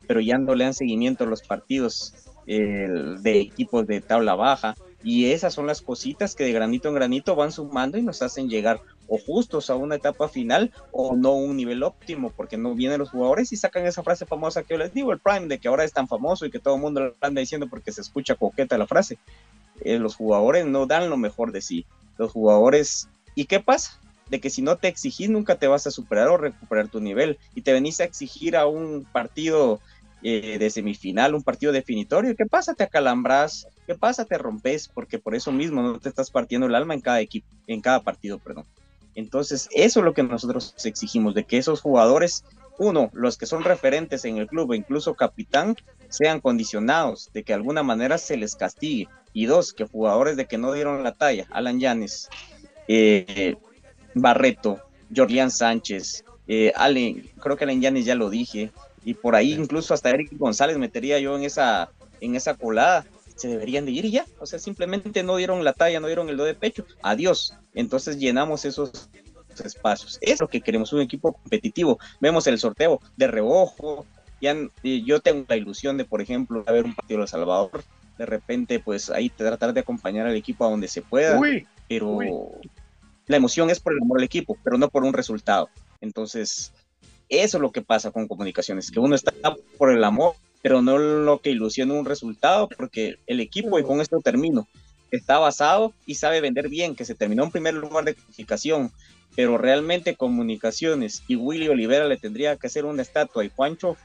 pero 0.07 0.21
ya 0.21 0.37
no 0.37 0.55
le 0.55 0.63
dan 0.63 0.73
seguimiento 0.73 1.25
a 1.25 1.27
los 1.27 1.41
partidos 1.41 2.13
de 2.45 3.41
equipos 3.41 3.85
de 3.85 3.99
tabla 3.99 4.33
baja. 4.33 4.75
Y 5.03 5.31
esas 5.31 5.53
son 5.53 5.67
las 5.67 5.81
cositas 5.81 6.35
que 6.35 6.45
de 6.45 6.53
granito 6.53 6.87
en 6.87 6.95
granito 6.95 7.35
van 7.35 7.51
sumando 7.51 7.97
y 7.97 8.01
nos 8.01 8.21
hacen 8.21 8.47
llegar 8.47 8.79
o 9.09 9.17
justos 9.17 9.69
a 9.69 9.75
una 9.75 9.95
etapa 9.95 10.29
final 10.29 10.71
o 10.93 11.17
no 11.17 11.33
un 11.33 11.57
nivel 11.57 11.83
óptimo, 11.83 12.31
porque 12.33 12.55
no 12.55 12.73
vienen 12.73 12.99
los 12.99 13.09
jugadores 13.09 13.51
y 13.51 13.57
sacan 13.57 13.85
esa 13.85 14.01
frase 14.01 14.25
famosa 14.25 14.63
que 14.63 14.75
yo 14.75 14.77
les 14.77 14.93
digo, 14.93 15.11
el 15.11 15.19
Prime, 15.19 15.47
de 15.47 15.59
que 15.59 15.67
ahora 15.67 15.83
es 15.83 15.91
tan 15.91 16.07
famoso 16.07 16.45
y 16.45 16.49
que 16.49 16.59
todo 16.59 16.75
el 16.75 16.81
mundo 16.81 17.01
lo 17.01 17.15
anda 17.19 17.41
diciendo 17.41 17.67
porque 17.69 17.91
se 17.91 17.99
escucha 17.99 18.35
coqueta 18.35 18.77
la 18.77 18.87
frase. 18.87 19.17
Eh, 19.81 19.99
los 19.99 20.15
jugadores 20.15 20.65
no 20.65 20.85
dan 20.85 21.09
lo 21.09 21.17
mejor 21.17 21.51
de 21.51 21.59
sí. 21.59 21.85
Los 22.17 22.31
jugadores, 22.31 23.09
¿y 23.35 23.47
qué 23.47 23.59
pasa? 23.59 23.99
De 24.29 24.39
que 24.39 24.49
si 24.49 24.61
no 24.61 24.77
te 24.77 24.87
exigís 24.87 25.29
nunca 25.29 25.55
te 25.55 25.67
vas 25.67 25.87
a 25.87 25.91
superar 25.91 26.27
o 26.29 26.37
recuperar 26.37 26.87
tu 26.87 26.99
nivel 26.99 27.39
y 27.55 27.61
te 27.61 27.73
venís 27.73 27.99
a 27.99 28.03
exigir 28.03 28.55
a 28.55 28.67
un 28.67 29.05
partido 29.11 29.81
eh, 30.21 30.57
de 30.59 30.69
semifinal, 30.69 31.33
un 31.33 31.43
partido 31.43 31.71
definitorio, 31.71 32.35
¿qué 32.35 32.45
pasa? 32.45 32.73
Te 32.73 32.83
acalambras, 32.83 33.67
¿qué 33.87 33.95
pasa? 33.95 34.25
Te 34.25 34.37
rompes 34.37 34.89
porque 34.89 35.17
por 35.17 35.33
eso 35.33 35.51
mismo 35.51 35.81
no 35.81 35.99
te 35.99 36.09
estás 36.09 36.29
partiendo 36.29 36.67
el 36.67 36.75
alma 36.75 36.93
en 36.93 37.01
cada 37.01 37.21
equipo, 37.21 37.47
en 37.67 37.81
cada 37.81 38.01
partido, 38.01 38.37
perdón. 38.37 38.65
Entonces, 39.15 39.67
eso 39.71 39.99
es 39.99 40.05
lo 40.05 40.13
que 40.13 40.23
nosotros 40.23 40.75
exigimos, 40.83 41.35
de 41.35 41.43
que 41.43 41.57
esos 41.57 41.81
jugadores, 41.81 42.43
uno, 42.77 43.09
los 43.13 43.37
que 43.37 43.45
son 43.45 43.63
referentes 43.63 44.25
en 44.25 44.37
el 44.37 44.47
club, 44.47 44.73
incluso 44.73 45.15
capitán, 45.15 45.75
sean 46.09 46.41
condicionados, 46.41 47.29
de 47.33 47.43
que 47.43 47.53
de 47.53 47.57
alguna 47.57 47.83
manera 47.83 48.17
se 48.17 48.37
les 48.37 48.55
castigue. 48.55 49.07
Y 49.33 49.45
dos, 49.45 49.73
que 49.73 49.85
jugadores 49.85 50.37
de 50.37 50.45
que 50.45 50.57
no 50.57 50.73
dieron 50.73 51.03
la 51.03 51.13
talla, 51.13 51.47
Alan 51.51 51.79
Yanes, 51.79 52.29
eh, 52.87 53.55
Barreto, 54.13 54.79
Jorlián 55.15 55.51
Sánchez, 55.51 56.23
eh, 56.47 56.73
creo 57.39 57.57
que 57.57 57.63
Alan 57.63 57.81
Yanes 57.81 58.05
ya 58.05 58.15
lo 58.15 58.29
dije, 58.29 58.71
y 59.03 59.13
por 59.13 59.35
ahí 59.35 59.53
incluso 59.53 59.93
hasta 59.93 60.09
Eric 60.09 60.29
González 60.37 60.77
metería 60.77 61.19
yo 61.19 61.35
en 61.37 61.43
esa, 61.43 61.89
en 62.21 62.35
esa 62.35 62.55
colada, 62.55 63.05
se 63.35 63.47
deberían 63.47 63.85
de 63.85 63.91
ir 63.91 64.05
y 64.05 64.11
ya, 64.11 64.25
o 64.39 64.45
sea, 64.45 64.59
simplemente 64.59 65.23
no 65.23 65.37
dieron 65.37 65.63
la 65.63 65.73
talla, 65.73 65.99
no 65.99 66.07
dieron 66.07 66.27
el 66.27 66.35
do 66.35 66.43
de 66.43 66.55
pecho, 66.55 66.85
adiós. 67.01 67.55
Entonces 67.73 68.17
llenamos 68.17 68.65
esos 68.65 69.09
espacios. 69.63 70.17
Es 70.21 70.39
lo 70.41 70.47
que 70.47 70.61
queremos, 70.61 70.91
un 70.93 71.01
equipo 71.01 71.33
competitivo. 71.33 71.99
Vemos 72.19 72.47
el 72.47 72.59
sorteo 72.59 72.99
de 73.15 73.27
reojo. 73.27 74.05
Ya, 74.41 74.55
yo 74.83 75.19
tengo 75.19 75.45
la 75.47 75.55
ilusión 75.55 75.97
de, 75.97 76.05
por 76.05 76.21
ejemplo, 76.21 76.63
ver 76.63 76.85
un 76.85 76.95
partido 76.95 77.19
de 77.19 77.23
El 77.23 77.29
Salvador. 77.29 77.83
De 78.17 78.25
repente, 78.25 78.79
pues 78.79 79.09
ahí 79.09 79.29
tratar 79.29 79.73
de 79.73 79.81
acompañar 79.81 80.27
al 80.27 80.35
equipo 80.35 80.65
a 80.65 80.69
donde 80.69 80.87
se 80.87 81.01
pueda. 81.01 81.39
pero 81.87 82.19
la 83.29 83.37
emoción 83.37 83.69
es 83.69 83.79
por 83.79 83.93
el 83.93 83.99
amor 84.01 84.19
al 84.19 84.25
equipo, 84.25 84.57
pero 84.65 84.77
no 84.77 84.89
por 84.89 85.05
un 85.05 85.13
resultado. 85.13 85.69
Entonces, 86.01 86.73
eso 87.29 87.57
es 87.57 87.61
lo 87.61 87.71
que 87.71 87.81
pasa 87.81 88.11
con 88.11 88.27
comunicaciones, 88.27 88.91
que 88.91 88.99
uno 88.99 89.15
está 89.15 89.31
por 89.77 89.91
el 89.91 90.03
amor 90.03 90.33
pero 90.61 90.81
no 90.81 90.97
lo 90.97 91.39
que 91.39 91.51
ilusiona 91.51 91.93
un 91.93 92.05
resultado, 92.05 92.67
porque 92.67 93.15
el 93.27 93.39
equipo, 93.39 93.79
y 93.79 93.83
con 93.83 94.01
esto 94.01 94.19
termino, 94.19 94.67
está 95.11 95.39
basado 95.39 95.93
y 96.05 96.15
sabe 96.15 96.41
vender 96.41 96.69
bien, 96.69 96.95
que 96.95 97.05
se 97.05 97.15
terminó 97.15 97.43
en 97.43 97.51
primer 97.51 97.73
lugar 97.73 98.05
de 98.05 98.15
clasificación, 98.15 98.91
pero 99.35 99.57
realmente 99.57 100.15
comunicaciones 100.15 101.23
y 101.27 101.35
Willy 101.35 101.69
Olivera 101.69 102.05
le 102.05 102.17
tendría 102.17 102.57
que 102.57 102.67
hacer 102.67 102.85
una 102.85 103.01
estatua 103.01 103.45
y 103.45 103.51
Juancho 103.55 103.95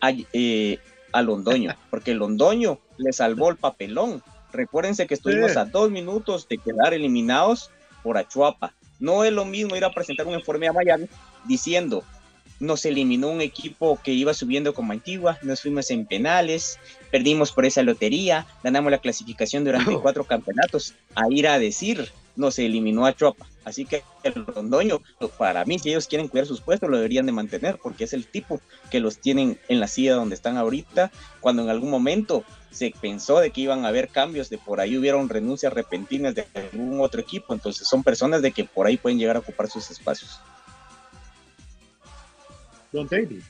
a, 0.00 0.12
eh, 0.32 0.78
Londoño, 1.12 1.74
porque 1.90 2.14
Londoño 2.14 2.78
le 2.96 3.12
salvó 3.12 3.50
el 3.50 3.56
papelón. 3.56 4.22
Recuérdense 4.52 5.06
que 5.06 5.14
estuvimos 5.14 5.56
a 5.56 5.64
dos 5.64 5.90
minutos 5.90 6.48
de 6.48 6.58
quedar 6.58 6.94
eliminados 6.94 7.70
por 8.02 8.18
Achuapa. 8.18 8.74
No 8.98 9.24
es 9.24 9.32
lo 9.32 9.44
mismo 9.44 9.76
ir 9.76 9.84
a 9.84 9.92
presentar 9.92 10.26
un 10.26 10.34
informe 10.34 10.68
a 10.68 10.72
Miami 10.72 11.06
diciendo 11.46 12.04
nos 12.60 12.84
eliminó 12.84 13.28
un 13.28 13.40
equipo 13.40 13.98
que 14.04 14.12
iba 14.12 14.34
subiendo 14.34 14.74
como 14.74 14.92
Antigua, 14.92 15.38
nos 15.42 15.62
fuimos 15.62 15.90
en 15.90 16.04
penales, 16.06 16.78
perdimos 17.10 17.52
por 17.52 17.64
esa 17.64 17.82
lotería, 17.82 18.46
ganamos 18.62 18.92
la 18.92 18.98
clasificación 18.98 19.64
durante 19.64 19.96
cuatro 19.96 20.24
campeonatos, 20.24 20.94
a 21.14 21.22
ir 21.30 21.48
a 21.48 21.58
decir, 21.58 22.12
nos 22.36 22.58
eliminó 22.58 23.06
a 23.06 23.14
Chuapa. 23.14 23.46
Así 23.64 23.86
que 23.86 24.02
el 24.22 24.46
rondoño, 24.46 25.00
para 25.38 25.64
mí, 25.64 25.78
si 25.78 25.90
ellos 25.90 26.06
quieren 26.06 26.28
cuidar 26.28 26.46
sus 26.46 26.60
puestos, 26.60 26.88
lo 26.90 26.96
deberían 26.96 27.26
de 27.26 27.32
mantener, 27.32 27.78
porque 27.82 28.04
es 28.04 28.12
el 28.12 28.26
tipo 28.26 28.60
que 28.90 29.00
los 29.00 29.18
tienen 29.18 29.58
en 29.68 29.80
la 29.80 29.88
silla 29.88 30.14
donde 30.14 30.34
están 30.34 30.56
ahorita, 30.56 31.10
cuando 31.40 31.62
en 31.62 31.70
algún 31.70 31.90
momento 31.90 32.44
se 32.70 32.92
pensó 33.00 33.40
de 33.40 33.50
que 33.50 33.62
iban 33.62 33.84
a 33.84 33.88
haber 33.88 34.08
cambios, 34.08 34.48
de 34.48 34.58
por 34.58 34.80
ahí 34.80 34.96
hubieron 34.96 35.28
renuncias 35.28 35.72
repentinas 35.72 36.34
de 36.34 36.46
algún 36.54 37.00
otro 37.00 37.20
equipo, 37.20 37.52
entonces 37.52 37.86
son 37.88 38.02
personas 38.02 38.42
de 38.42 38.52
que 38.52 38.64
por 38.64 38.86
ahí 38.86 38.96
pueden 38.96 39.18
llegar 39.18 39.36
a 39.36 39.40
ocupar 39.40 39.68
sus 39.68 39.90
espacios. 39.90 40.40
Don 42.92 43.06
David. 43.06 43.42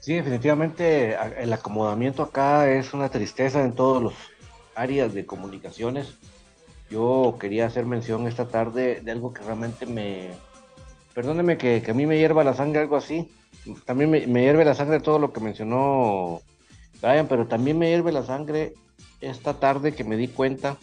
Sí, 0.00 0.14
definitivamente 0.14 1.16
el 1.38 1.52
acomodamiento 1.52 2.22
acá 2.22 2.70
es 2.70 2.94
una 2.94 3.10
tristeza 3.10 3.62
en 3.62 3.74
todos 3.74 4.02
los 4.02 4.14
áreas 4.74 5.12
de 5.12 5.26
comunicaciones. 5.26 6.14
Yo 6.90 7.36
quería 7.38 7.66
hacer 7.66 7.84
mención 7.84 8.26
esta 8.26 8.48
tarde 8.48 9.00
de 9.02 9.12
algo 9.12 9.32
que 9.32 9.42
realmente 9.42 9.84
me... 9.84 10.30
Perdóneme 11.14 11.58
que, 11.58 11.84
a 11.86 11.94
mí 11.94 12.06
me 12.06 12.16
hierva 12.16 12.44
la 12.44 12.54
sangre 12.54 12.80
algo 12.80 12.96
así. 12.96 13.30
También 13.84 14.10
me, 14.10 14.26
me 14.26 14.42
hierve 14.42 14.64
la 14.64 14.74
sangre 14.74 15.00
todo 15.00 15.18
lo 15.18 15.32
que 15.32 15.40
mencionó 15.40 16.40
Brian, 17.00 17.28
pero 17.28 17.46
también 17.46 17.78
me 17.78 17.88
hierve 17.88 18.12
la 18.12 18.24
sangre 18.24 18.74
esta 19.20 19.54
tarde 19.54 19.94
que 19.94 20.04
me 20.04 20.16
di 20.16 20.28
cuenta. 20.28 20.76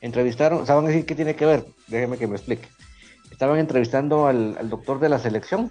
Entrevistaron, 0.00 0.66
¿saben 0.66 0.86
decir 0.86 1.06
qué 1.06 1.14
tiene 1.14 1.34
que 1.34 1.46
ver? 1.46 1.66
Déjenme 1.88 2.18
que 2.18 2.26
me 2.26 2.36
explique 2.36 2.68
estaban 3.38 3.60
entrevistando 3.60 4.26
al, 4.26 4.68
doctor 4.68 4.98
de 4.98 5.08
la 5.08 5.20
selección. 5.20 5.70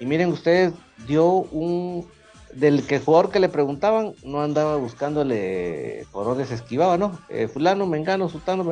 Y 0.00 0.06
miren 0.06 0.32
ustedes, 0.32 0.72
dio 1.06 1.26
un 1.26 2.06
del 2.54 2.86
que 2.86 2.98
jugador 2.98 3.30
que 3.30 3.40
le 3.40 3.50
preguntaban, 3.50 4.14
no 4.24 4.40
andaba 4.40 4.76
buscándole 4.76 6.06
por 6.12 6.24
dónde 6.24 6.46
se 6.46 6.54
esquivaba, 6.54 6.96
¿no? 6.96 7.18
Eh, 7.28 7.46
fulano, 7.46 7.84
Mengano, 7.84 8.30
Sultano, 8.30 8.64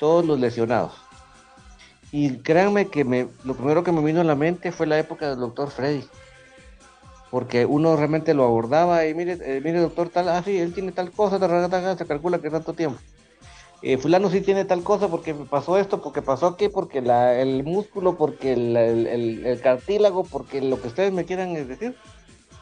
todos 0.00 0.24
los 0.24 0.40
lesionados. 0.40 0.92
Y 2.10 2.38
créanme 2.38 2.88
que 2.88 3.04
me, 3.04 3.28
lo 3.44 3.54
primero 3.54 3.84
que 3.84 3.92
me 3.92 4.04
vino 4.04 4.20
a 4.20 4.24
la 4.24 4.34
mente 4.34 4.72
fue 4.72 4.88
la 4.88 4.98
época 4.98 5.30
del 5.30 5.38
doctor 5.38 5.70
Freddy. 5.70 6.04
Porque 7.34 7.66
uno 7.66 7.96
realmente 7.96 8.32
lo 8.32 8.44
abordaba 8.44 9.08
y 9.08 9.12
mire, 9.12 9.38
eh, 9.42 9.60
mire 9.60 9.80
doctor, 9.80 10.08
tal, 10.08 10.28
ah, 10.28 10.40
sí, 10.44 10.56
él 10.56 10.72
tiene 10.72 10.92
tal 10.92 11.10
cosa, 11.10 11.40
se 11.98 12.06
calcula 12.06 12.38
que 12.38 12.48
tanto 12.48 12.74
tiempo. 12.74 13.00
Eh, 13.82 13.98
fulano 13.98 14.30
sí 14.30 14.40
tiene 14.40 14.64
tal 14.64 14.84
cosa 14.84 15.08
porque 15.08 15.34
pasó 15.34 15.76
esto, 15.76 16.00
porque 16.00 16.22
pasó 16.22 16.46
aquí, 16.46 16.68
porque 16.68 16.98
el 16.98 17.64
músculo, 17.64 18.16
porque 18.16 18.52
el, 18.52 19.60
cartílago, 19.64 20.22
porque 20.22 20.62
lo 20.62 20.80
que 20.80 20.86
ustedes 20.86 21.12
me 21.12 21.24
quieran 21.24 21.54
decir, 21.54 21.96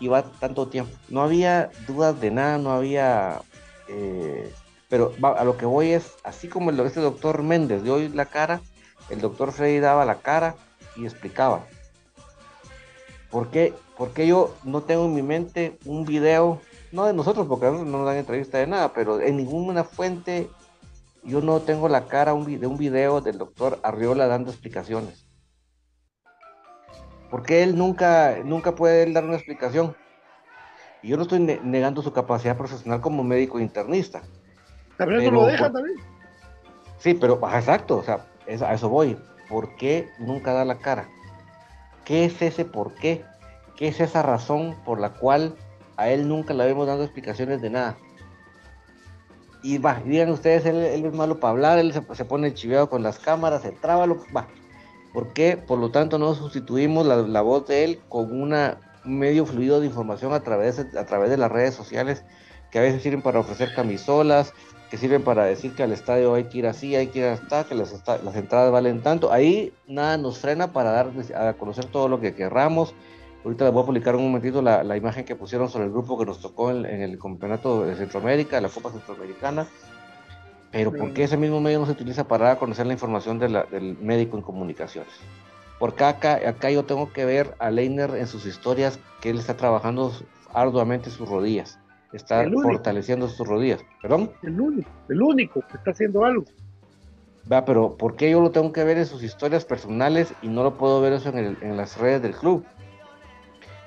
y 0.00 0.08
va 0.08 0.22
tanto 0.22 0.66
tiempo. 0.68 0.96
No 1.10 1.20
había 1.20 1.68
dudas 1.86 2.18
de 2.18 2.30
nada, 2.30 2.56
no 2.56 2.70
había... 2.72 3.42
Eh, 3.88 4.50
pero 4.88 5.12
a 5.20 5.44
lo 5.44 5.58
que 5.58 5.66
voy 5.66 5.90
es, 5.90 6.14
así 6.24 6.48
como 6.48 6.70
el, 6.70 6.80
este 6.80 7.00
doctor 7.00 7.42
Méndez 7.42 7.82
dio 7.82 7.98
la 8.08 8.24
cara, 8.24 8.62
el 9.10 9.20
doctor 9.20 9.52
Freddy 9.52 9.80
daba 9.80 10.06
la 10.06 10.20
cara 10.20 10.54
y 10.96 11.04
explicaba. 11.04 11.66
¿Por 13.30 13.50
qué? 13.50 13.74
Porque 13.96 14.26
yo 14.26 14.54
no 14.64 14.82
tengo 14.82 15.04
en 15.06 15.14
mi 15.14 15.22
mente 15.22 15.78
un 15.84 16.04
video, 16.04 16.60
no 16.92 17.04
de 17.04 17.12
nosotros, 17.12 17.46
porque 17.46 17.66
no 17.66 17.84
nos 17.84 18.06
dan 18.06 18.16
entrevista 18.16 18.58
de 18.58 18.66
nada, 18.66 18.92
pero 18.92 19.20
en 19.20 19.36
ninguna 19.36 19.84
fuente 19.84 20.48
yo 21.22 21.40
no 21.40 21.60
tengo 21.60 21.88
la 21.88 22.06
cara 22.06 22.32
de 22.32 22.66
un 22.66 22.78
video 22.78 23.20
del 23.20 23.38
doctor 23.38 23.78
Arriola 23.82 24.26
dando 24.26 24.50
explicaciones. 24.50 25.26
Porque 27.30 27.62
él 27.62 27.76
nunca, 27.76 28.38
nunca 28.44 28.74
puede 28.74 29.10
dar 29.12 29.24
una 29.24 29.36
explicación. 29.36 29.96
Y 31.02 31.08
yo 31.08 31.16
no 31.16 31.22
estoy 31.22 31.40
negando 31.40 32.02
su 32.02 32.12
capacidad 32.12 32.56
profesional 32.56 33.00
como 33.00 33.24
médico 33.24 33.58
internista. 33.58 34.22
También 34.96 35.32
lo 35.32 35.46
deja 35.46 35.72
también. 35.72 35.96
Sí, 36.98 37.14
pero 37.14 37.40
exacto, 37.52 37.98
o 37.98 38.02
sea, 38.02 38.26
a 38.46 38.74
eso 38.74 38.88
voy. 38.88 39.18
¿Por 39.48 39.74
qué 39.76 40.08
nunca 40.18 40.52
da 40.52 40.64
la 40.64 40.78
cara? 40.78 41.08
¿Qué 42.04 42.24
es 42.24 42.40
ese 42.42 42.64
por 42.64 42.94
qué? 42.94 43.24
¿Qué 43.82 43.88
es 43.88 43.98
esa 43.98 44.22
razón 44.22 44.76
por 44.84 45.00
la 45.00 45.12
cual 45.14 45.56
a 45.96 46.08
él 46.08 46.28
nunca 46.28 46.54
le 46.54 46.64
vemos 46.64 46.86
dando 46.86 47.02
explicaciones 47.02 47.60
de 47.60 47.68
nada? 47.68 47.96
y 49.60 49.78
va, 49.78 50.00
digan 50.04 50.30
ustedes, 50.30 50.64
él, 50.66 50.76
es 51.04 51.12
malo 51.12 51.40
para 51.40 51.50
hablar, 51.50 51.78
él 51.80 51.92
se, 51.92 52.24
pone 52.24 52.54
chiveado 52.54 52.88
con 52.88 53.02
las 53.02 53.18
cámaras, 53.18 53.62
se 53.62 53.72
traba, 53.72 54.06
va. 54.06 54.46
¿Por 55.12 55.32
qué? 55.32 55.56
Por 55.56 55.80
lo 55.80 55.90
tanto, 55.90 56.16
no 56.20 56.32
sustituimos 56.36 57.04
la, 57.04 57.40
voz 57.40 57.66
de 57.66 57.82
él 57.82 58.00
con 58.08 58.40
una, 58.40 58.78
un 59.04 59.18
medio 59.18 59.46
fluido 59.46 59.80
de 59.80 59.86
información 59.88 60.32
a 60.32 60.44
través, 60.44 60.78
a 60.78 61.04
través 61.04 61.30
de 61.30 61.36
las 61.36 61.50
redes 61.50 61.74
sociales 61.74 62.24
que 62.70 62.78
a 62.78 62.82
veces 62.82 63.02
sirven 63.02 63.20
para 63.20 63.40
ofrecer 63.40 63.74
camisolas, 63.74 64.54
que 64.92 64.96
sirven 64.96 65.24
para 65.24 65.44
decir 65.44 65.74
que 65.74 65.82
al 65.82 65.90
estadio 65.90 66.34
hay 66.34 66.44
que 66.44 66.58
ir 66.58 66.68
así, 66.68 66.94
hay 66.94 67.08
que 67.08 67.18
ir 67.18 67.24
hasta, 67.24 67.64
que 67.64 67.74
las, 67.74 67.92
las 68.06 68.36
entradas 68.36 68.70
valen 68.70 69.02
tanto. 69.02 69.32
Ahí 69.32 69.72
nada 69.88 70.18
nos 70.18 70.38
frena 70.38 70.72
para 70.72 70.92
dar 70.92 71.10
a 71.34 71.54
conocer 71.54 71.86
todo 71.86 72.06
lo 72.06 72.20
que 72.20 72.36
querramos. 72.36 72.94
Ahorita 73.44 73.64
les 73.64 73.72
voy 73.72 73.82
a 73.82 73.86
publicar 73.86 74.16
un 74.16 74.24
momentito 74.24 74.62
la, 74.62 74.96
imagen 74.96 75.24
que 75.24 75.34
pusieron 75.34 75.68
sobre 75.68 75.86
el 75.86 75.90
grupo 75.90 76.18
que 76.18 76.26
nos 76.26 76.40
tocó 76.40 76.70
en, 76.70 76.84
el 76.84 77.18
campeonato 77.18 77.84
de 77.84 77.96
Centroamérica, 77.96 78.60
la 78.60 78.68
Copa 78.68 78.90
Centroamericana. 78.90 79.66
Pero 80.70 80.92
¿por 80.92 81.12
qué 81.12 81.24
ese 81.24 81.36
mismo 81.36 81.60
medio 81.60 81.80
no 81.80 81.86
se 81.86 81.92
utiliza 81.92 82.26
para 82.26 82.56
conocer 82.56 82.86
la 82.86 82.94
información 82.94 83.38
del 83.38 83.96
médico 84.00 84.36
en 84.36 84.42
comunicaciones? 84.42 85.12
Porque 85.78 86.04
acá, 86.04 86.40
acá 86.48 86.70
yo 86.70 86.84
tengo 86.84 87.12
que 87.12 87.24
ver 87.24 87.54
a 87.58 87.70
Leiner 87.70 88.14
en 88.14 88.26
sus 88.26 88.46
historias 88.46 88.98
que 89.20 89.30
él 89.30 89.38
está 89.38 89.56
trabajando 89.56 90.12
arduamente 90.54 91.10
sus 91.10 91.28
rodillas 91.28 91.78
está 92.12 92.44
fortaleciendo 92.50 93.28
sus 93.28 93.46
rodillas. 93.46 93.84
¿Perdón? 94.00 94.30
El 94.42 94.60
único, 94.60 94.90
el 95.08 95.22
único 95.22 95.60
que 95.62 95.76
está 95.76 95.90
haciendo 95.90 96.24
algo. 96.24 96.44
Va, 97.50 97.64
pero 97.64 97.96
¿por 97.96 98.14
qué 98.16 98.30
yo 98.30 98.40
lo 98.40 98.50
tengo 98.50 98.72
que 98.72 98.84
ver 98.84 98.98
en 98.98 99.06
sus 99.06 99.22
historias 99.22 99.64
personales 99.64 100.32
y 100.42 100.48
no 100.48 100.62
lo 100.62 100.76
puedo 100.76 101.00
ver 101.00 101.14
eso 101.14 101.30
en, 101.30 101.76
las 101.76 101.98
redes 101.98 102.22
del 102.22 102.34
club? 102.34 102.64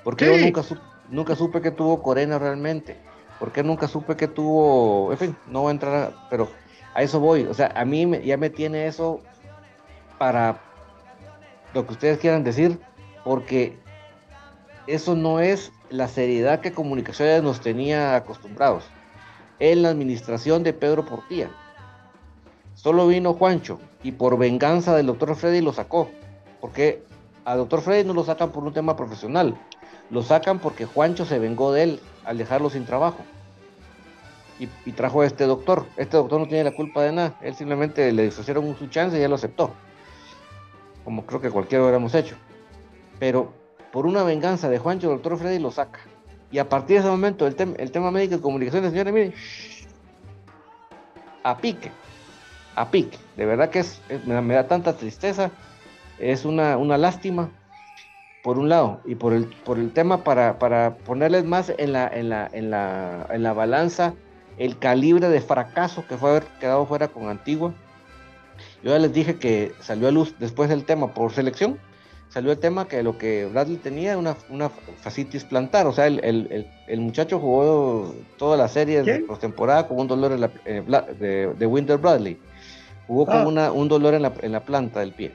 Porque 0.06 0.24
yo 0.24 0.38
nunca, 0.38 0.62
nunca 1.10 1.34
supe 1.34 1.60
que 1.60 1.72
tuvo 1.72 2.00
Corena 2.00 2.38
realmente. 2.38 2.96
Porque 3.40 3.64
nunca 3.64 3.88
supe 3.88 4.14
que 4.14 4.28
tuvo. 4.28 5.10
En 5.10 5.18
fin, 5.18 5.36
no 5.48 5.62
voy 5.62 5.70
a 5.70 5.72
entrar, 5.72 6.14
pero 6.30 6.48
a 6.94 7.02
eso 7.02 7.18
voy. 7.18 7.42
O 7.42 7.54
sea, 7.54 7.72
a 7.74 7.84
mí 7.84 8.08
ya 8.24 8.36
me 8.36 8.48
tiene 8.48 8.86
eso 8.86 9.20
para 10.16 10.60
lo 11.74 11.84
que 11.84 11.94
ustedes 11.94 12.18
quieran 12.20 12.44
decir, 12.44 12.78
porque 13.24 13.76
eso 14.86 15.16
no 15.16 15.40
es 15.40 15.72
la 15.90 16.06
seriedad 16.06 16.60
que 16.60 16.70
Comunicaciones 16.70 17.42
nos 17.42 17.60
tenía 17.60 18.14
acostumbrados. 18.14 18.84
En 19.58 19.82
la 19.82 19.88
administración 19.88 20.62
de 20.62 20.72
Pedro 20.72 21.04
Portilla. 21.04 21.50
Solo 22.74 23.08
vino 23.08 23.34
Juancho 23.34 23.80
y 24.04 24.12
por 24.12 24.38
venganza 24.38 24.94
del 24.94 25.06
doctor 25.06 25.34
Freddy 25.34 25.62
lo 25.62 25.72
sacó. 25.72 26.08
Porque 26.60 27.02
a 27.44 27.56
doctor 27.56 27.80
Freddy 27.80 28.04
no 28.04 28.14
lo 28.14 28.22
sacan 28.22 28.52
por 28.52 28.62
un 28.62 28.72
tema 28.72 28.94
profesional. 28.94 29.58
Lo 30.10 30.22
sacan 30.22 30.58
porque 30.58 30.86
Juancho 30.86 31.24
se 31.24 31.38
vengó 31.38 31.72
de 31.72 31.82
él 31.82 32.00
al 32.24 32.38
dejarlo 32.38 32.70
sin 32.70 32.84
trabajo. 32.84 33.18
Y, 34.58 34.92
trajo 34.92 35.20
a 35.20 35.26
este 35.26 35.44
doctor. 35.44 35.84
Este 35.98 36.16
doctor 36.16 36.40
no 36.40 36.48
tiene 36.48 36.64
la 36.64 36.74
culpa 36.74 37.02
de 37.02 37.12
nada. 37.12 37.34
Él 37.42 37.54
simplemente 37.54 38.10
le 38.10 38.24
disociaron 38.24 38.74
su 38.78 38.86
chance 38.86 39.18
y 39.18 39.22
él 39.22 39.28
lo 39.28 39.36
aceptó. 39.36 39.70
Como 41.04 41.26
creo 41.26 41.42
que 41.42 41.50
cualquiera 41.50 41.84
hubiéramos 41.84 42.14
hecho. 42.14 42.36
Pero 43.18 43.52
por 43.92 44.06
una 44.06 44.22
venganza 44.22 44.70
de 44.70 44.78
Juancho, 44.78 45.08
el 45.08 45.16
doctor 45.16 45.38
Freddy 45.38 45.58
lo 45.58 45.70
saca. 45.70 46.00
Y 46.50 46.58
a 46.58 46.68
partir 46.68 46.96
de 46.96 47.00
ese 47.00 47.10
momento, 47.10 47.46
el, 47.46 47.54
tema 47.54 48.10
médico 48.10 48.36
y 48.36 48.40
comunicaciones, 48.40 48.90
señores, 48.90 49.12
miren, 49.12 49.34
a 51.42 51.56
pique, 51.58 51.90
a 52.74 52.90
pique. 52.90 53.18
De 53.36 53.46
verdad 53.46 53.70
que 53.70 53.80
es, 53.80 54.00
me, 54.26 54.54
da 54.54 54.66
tanta 54.68 54.96
tristeza, 54.96 55.50
es 56.18 56.44
una, 56.44 56.76
una, 56.76 56.96
lástima, 56.96 57.50
por 58.46 58.60
un 58.60 58.68
lado, 58.68 59.00
y 59.04 59.16
por 59.16 59.32
el, 59.32 59.46
por 59.64 59.76
el 59.76 59.92
tema 59.92 60.22
para, 60.22 60.60
para 60.60 60.98
ponerles 60.98 61.44
más 61.44 61.72
en 61.78 61.92
la, 61.92 62.06
en, 62.06 62.28
la, 62.28 62.48
en, 62.52 62.70
la, 62.70 63.26
en 63.28 63.42
la 63.42 63.52
balanza 63.52 64.14
el 64.56 64.78
calibre 64.78 65.28
de 65.28 65.40
fracaso 65.40 66.06
que 66.06 66.16
fue 66.16 66.30
haber 66.30 66.44
quedado 66.60 66.86
fuera 66.86 67.08
con 67.08 67.28
Antigua. 67.28 67.74
Yo 68.84 68.92
ya 68.92 69.00
les 69.00 69.12
dije 69.12 69.34
que 69.34 69.72
salió 69.80 70.06
a 70.06 70.12
luz 70.12 70.36
después 70.38 70.68
del 70.68 70.84
tema 70.84 71.12
por 71.12 71.32
selección, 71.32 71.76
salió 72.28 72.52
el 72.52 72.60
tema 72.60 72.86
que 72.86 73.02
lo 73.02 73.18
que 73.18 73.46
Bradley 73.46 73.78
tenía 73.78 74.16
una, 74.16 74.36
una 74.48 74.68
fascitis 74.68 75.42
plantar, 75.42 75.88
o 75.88 75.92
sea, 75.92 76.06
el, 76.06 77.00
muchacho 77.00 77.40
jugó 77.40 78.14
toda 78.38 78.56
la 78.56 78.68
serie 78.68 79.02
de 79.02 79.18
postemporada 79.24 79.88
con 79.88 79.98
un 79.98 80.06
dolor 80.06 80.30
en 80.30 80.40
la, 80.88 81.02
de, 81.02 81.52
de, 81.52 81.66
Winter 81.66 81.98
Bradley, 81.98 82.38
jugó 83.08 83.26
con 83.26 83.38
ah. 83.38 83.48
una, 83.48 83.72
un 83.72 83.88
dolor 83.88 84.14
en 84.14 84.22
la, 84.22 84.32
en 84.40 84.52
la 84.52 84.60
planta 84.60 85.00
del 85.00 85.10
pie. 85.10 85.32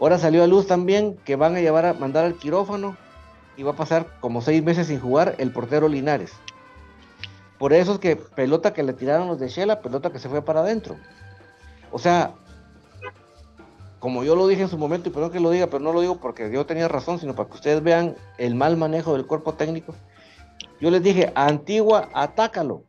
Ahora 0.00 0.18
salió 0.18 0.42
a 0.42 0.46
luz 0.46 0.66
también 0.66 1.16
que 1.24 1.36
van 1.36 1.56
a 1.56 1.60
llevar 1.60 1.84
a 1.84 1.92
mandar 1.92 2.24
al 2.24 2.34
quirófano 2.34 2.96
y 3.56 3.62
va 3.62 3.72
a 3.72 3.76
pasar 3.76 4.06
como 4.20 4.40
seis 4.40 4.62
meses 4.62 4.86
sin 4.86 4.98
jugar 4.98 5.34
el 5.36 5.52
portero 5.52 5.88
Linares. 5.88 6.32
Por 7.58 7.74
eso 7.74 7.92
es 7.92 7.98
que 7.98 8.16
pelota 8.16 8.72
que 8.72 8.82
le 8.82 8.94
tiraron 8.94 9.28
los 9.28 9.38
de 9.38 9.48
Shela, 9.48 9.82
pelota 9.82 10.10
que 10.10 10.18
se 10.18 10.30
fue 10.30 10.40
para 10.40 10.60
adentro. 10.60 10.96
O 11.92 11.98
sea, 11.98 12.32
como 13.98 14.24
yo 14.24 14.34
lo 14.34 14.48
dije 14.48 14.62
en 14.62 14.70
su 14.70 14.78
momento, 14.78 15.10
y 15.10 15.12
perdón 15.12 15.32
que 15.32 15.40
lo 15.40 15.50
diga, 15.50 15.66
pero 15.66 15.80
no 15.80 15.92
lo 15.92 16.00
digo 16.00 16.16
porque 16.16 16.50
yo 16.50 16.64
tenía 16.64 16.88
razón, 16.88 17.20
sino 17.20 17.34
para 17.34 17.50
que 17.50 17.56
ustedes 17.56 17.82
vean 17.82 18.16
el 18.38 18.54
mal 18.54 18.78
manejo 18.78 19.12
del 19.12 19.26
cuerpo 19.26 19.52
técnico. 19.52 19.94
Yo 20.80 20.90
les 20.90 21.02
dije, 21.02 21.30
a 21.34 21.46
Antigua, 21.46 22.08
atácalo. 22.14 22.84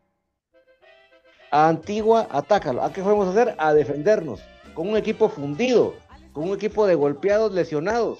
A 1.51 1.67
Antigua, 1.67 2.27
atácalo. 2.31 2.81
¿A 2.81 2.93
qué 2.93 3.03
fuimos 3.03 3.27
a 3.27 3.31
hacer? 3.31 3.55
A 3.57 3.73
defendernos. 3.73 4.39
Con 4.73 4.87
un 4.87 4.95
equipo 4.95 5.27
fundido, 5.27 5.95
con 6.33 6.49
un 6.49 6.55
equipo 6.55 6.85
de 6.87 6.95
golpeados, 6.95 7.53
lesionados. 7.53 8.19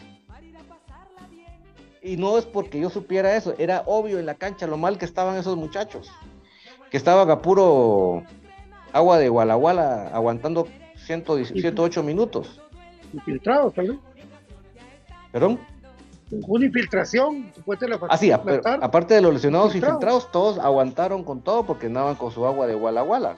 Y 2.02 2.18
no 2.18 2.38
es 2.38 2.46
porque 2.46 2.80
yo 2.80 2.90
supiera 2.90 3.36
eso, 3.36 3.54
era 3.60 3.84
obvio 3.86 4.18
en 4.18 4.26
la 4.26 4.34
cancha 4.36 4.66
lo 4.66 4.78
mal 4.78 4.98
que 4.98 5.06
estaban 5.06 5.38
esos 5.38 5.56
muchachos. 5.56 6.10
Que 6.90 6.98
estaban 6.98 7.30
a 7.30 7.42
puro 7.42 8.24
agua 8.92 9.20
de 9.20 9.30
Guala 9.30 9.54
aguantando 10.14 10.68
118 10.96 12.04
minutos 12.04 12.62
infiltrados, 13.14 13.76
vez. 13.76 13.92
¿Perdón? 15.32 15.60
Una 16.48 16.66
infiltración, 16.66 17.52
Así, 18.10 18.32
ah, 18.32 18.42
aparte 18.82 19.14
de 19.14 19.22
los 19.22 19.34
lesionados 19.34 19.76
infiltrados. 19.76 20.32
todos 20.32 20.60
aguantaron 20.60 21.26
con 21.26 21.42
todo 21.42 21.66
porque 21.66 21.88
andaban 21.88 22.16
con 22.16 22.32
su 22.32 22.46
agua 22.46 22.68
de 22.68 22.76
Walla. 22.76 23.36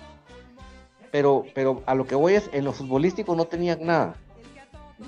Pero, 1.11 1.45
pero 1.55 1.81
a 1.87 1.95
lo 1.95 2.05
que 2.05 2.13
voy 2.13 2.35
es, 2.35 2.49
en 2.53 2.65
lo 2.65 2.71
futbolístico 2.71 3.35
no 3.35 3.45
tenían 3.45 3.83
nada. 3.83 4.15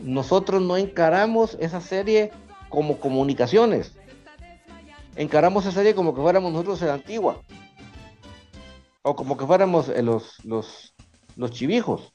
Nosotros 0.02 0.62
no 0.62 0.78
encaramos 0.78 1.58
esa 1.60 1.82
serie 1.82 2.32
como 2.70 3.00
comunicaciones. 3.00 3.94
Encaramos 5.16 5.66
esa 5.66 5.74
serie 5.74 5.96
como 5.96 6.14
que 6.14 6.22
fuéramos 6.22 6.52
nosotros 6.52 6.82
en 6.82 6.88
la 6.90 6.94
antigua. 6.96 7.42
O 9.02 9.16
como 9.16 9.38
que 9.38 9.46
fuéramos 9.46 9.90
eh, 9.90 10.02
los, 10.02 10.44
los, 10.44 10.94
los 11.36 11.52
chivijos. 11.52 12.14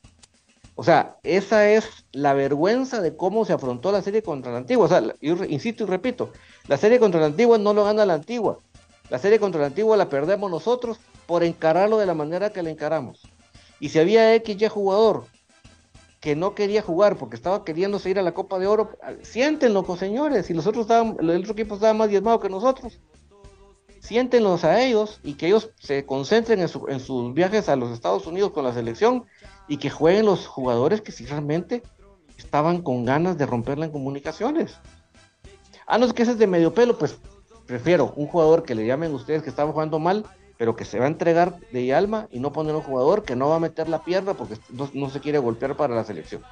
O 0.74 0.84
sea, 0.84 1.18
esa 1.22 1.68
es 1.68 2.06
la 2.12 2.34
vergüenza 2.34 3.00
de 3.00 3.16
cómo 3.16 3.44
se 3.44 3.52
afrontó 3.52 3.92
la 3.92 4.02
serie 4.02 4.22
contra 4.22 4.52
la 4.52 4.58
antigua. 4.58 4.86
O 4.86 4.88
sea, 4.88 5.02
insisto 5.20 5.84
y 5.84 5.86
repito, 5.86 6.32
la 6.68 6.76
serie 6.76 6.98
contra 6.98 7.20
la 7.20 7.26
antigua 7.26 7.58
no 7.58 7.74
lo 7.74 7.84
gana 7.84 8.06
la 8.06 8.14
antigua. 8.14 8.58
La 9.10 9.18
serie 9.18 9.38
contra 9.38 9.60
la 9.60 9.66
antigua 9.68 9.96
la 9.96 10.08
perdemos 10.08 10.50
nosotros 10.50 10.98
por 11.26 11.44
encararlo 11.44 11.98
de 11.98 12.06
la 12.06 12.14
manera 12.14 12.50
que 12.50 12.62
la 12.62 12.70
encaramos. 12.70 13.22
Y 13.78 13.90
si 13.90 13.98
había 13.98 14.34
XY 14.36 14.68
jugador 14.68 15.26
que 16.20 16.36
no 16.36 16.54
quería 16.54 16.82
jugar 16.82 17.16
porque 17.16 17.36
estaba 17.36 17.64
queriendo 17.64 17.98
ir 18.04 18.18
a 18.18 18.22
la 18.22 18.34
Copa 18.34 18.58
de 18.58 18.66
Oro, 18.66 18.90
siéntenlo, 19.22 19.84
señores. 19.96 20.46
Si 20.46 20.54
los 20.54 20.66
otros 20.66 20.82
estaban, 20.82 21.16
el 21.18 21.30
otro 21.30 21.52
equipo 21.52 21.74
estaba 21.74 21.94
más 21.94 22.10
diezmado 22.10 22.40
que 22.40 22.50
nosotros, 22.50 23.00
siéntenlos 24.00 24.64
a 24.64 24.82
ellos 24.82 25.20
y 25.22 25.34
que 25.34 25.46
ellos 25.46 25.70
se 25.78 26.04
concentren 26.04 26.60
en, 26.60 26.68
en 26.88 27.00
sus 27.00 27.32
viajes 27.32 27.68
a 27.70 27.76
los 27.76 27.90
Estados 27.90 28.26
Unidos 28.26 28.52
con 28.52 28.64
la 28.64 28.74
selección 28.74 29.24
y 29.66 29.78
que 29.78 29.88
jueguen 29.88 30.26
los 30.26 30.46
jugadores 30.46 31.00
que 31.00 31.12
sí 31.12 31.24
realmente 31.24 31.82
estaban 32.36 32.82
con 32.82 33.04
ganas 33.06 33.38
de 33.38 33.46
romperla 33.46 33.86
en 33.86 33.92
comunicaciones. 33.92 34.76
A 35.86 35.96
no 35.98 36.06
ser 36.06 36.14
que 36.14 36.22
ese 36.22 36.32
es 36.32 36.38
de 36.38 36.46
medio 36.46 36.74
pelo, 36.74 36.98
pues 36.98 37.18
prefiero 37.66 38.12
un 38.16 38.26
jugador 38.26 38.62
que 38.62 38.74
le 38.74 38.86
llamen 38.86 39.14
ustedes 39.14 39.42
que 39.42 39.50
estaba 39.50 39.72
jugando 39.72 39.98
mal, 39.98 40.26
pero 40.60 40.76
que 40.76 40.84
se 40.84 40.98
va 40.98 41.06
a 41.06 41.08
entregar 41.08 41.58
de 41.72 41.94
alma 41.94 42.28
y 42.30 42.38
no 42.38 42.52
poner 42.52 42.74
un 42.74 42.82
jugador 42.82 43.22
que 43.22 43.34
no 43.34 43.48
va 43.48 43.56
a 43.56 43.60
meter 43.60 43.88
la 43.88 44.04
pierna 44.04 44.34
porque 44.34 44.58
no, 44.92 45.08
se 45.08 45.20
quiere 45.20 45.38
golpear 45.38 45.74
para 45.74 45.94
la 45.94 46.04
selección. 46.04 46.42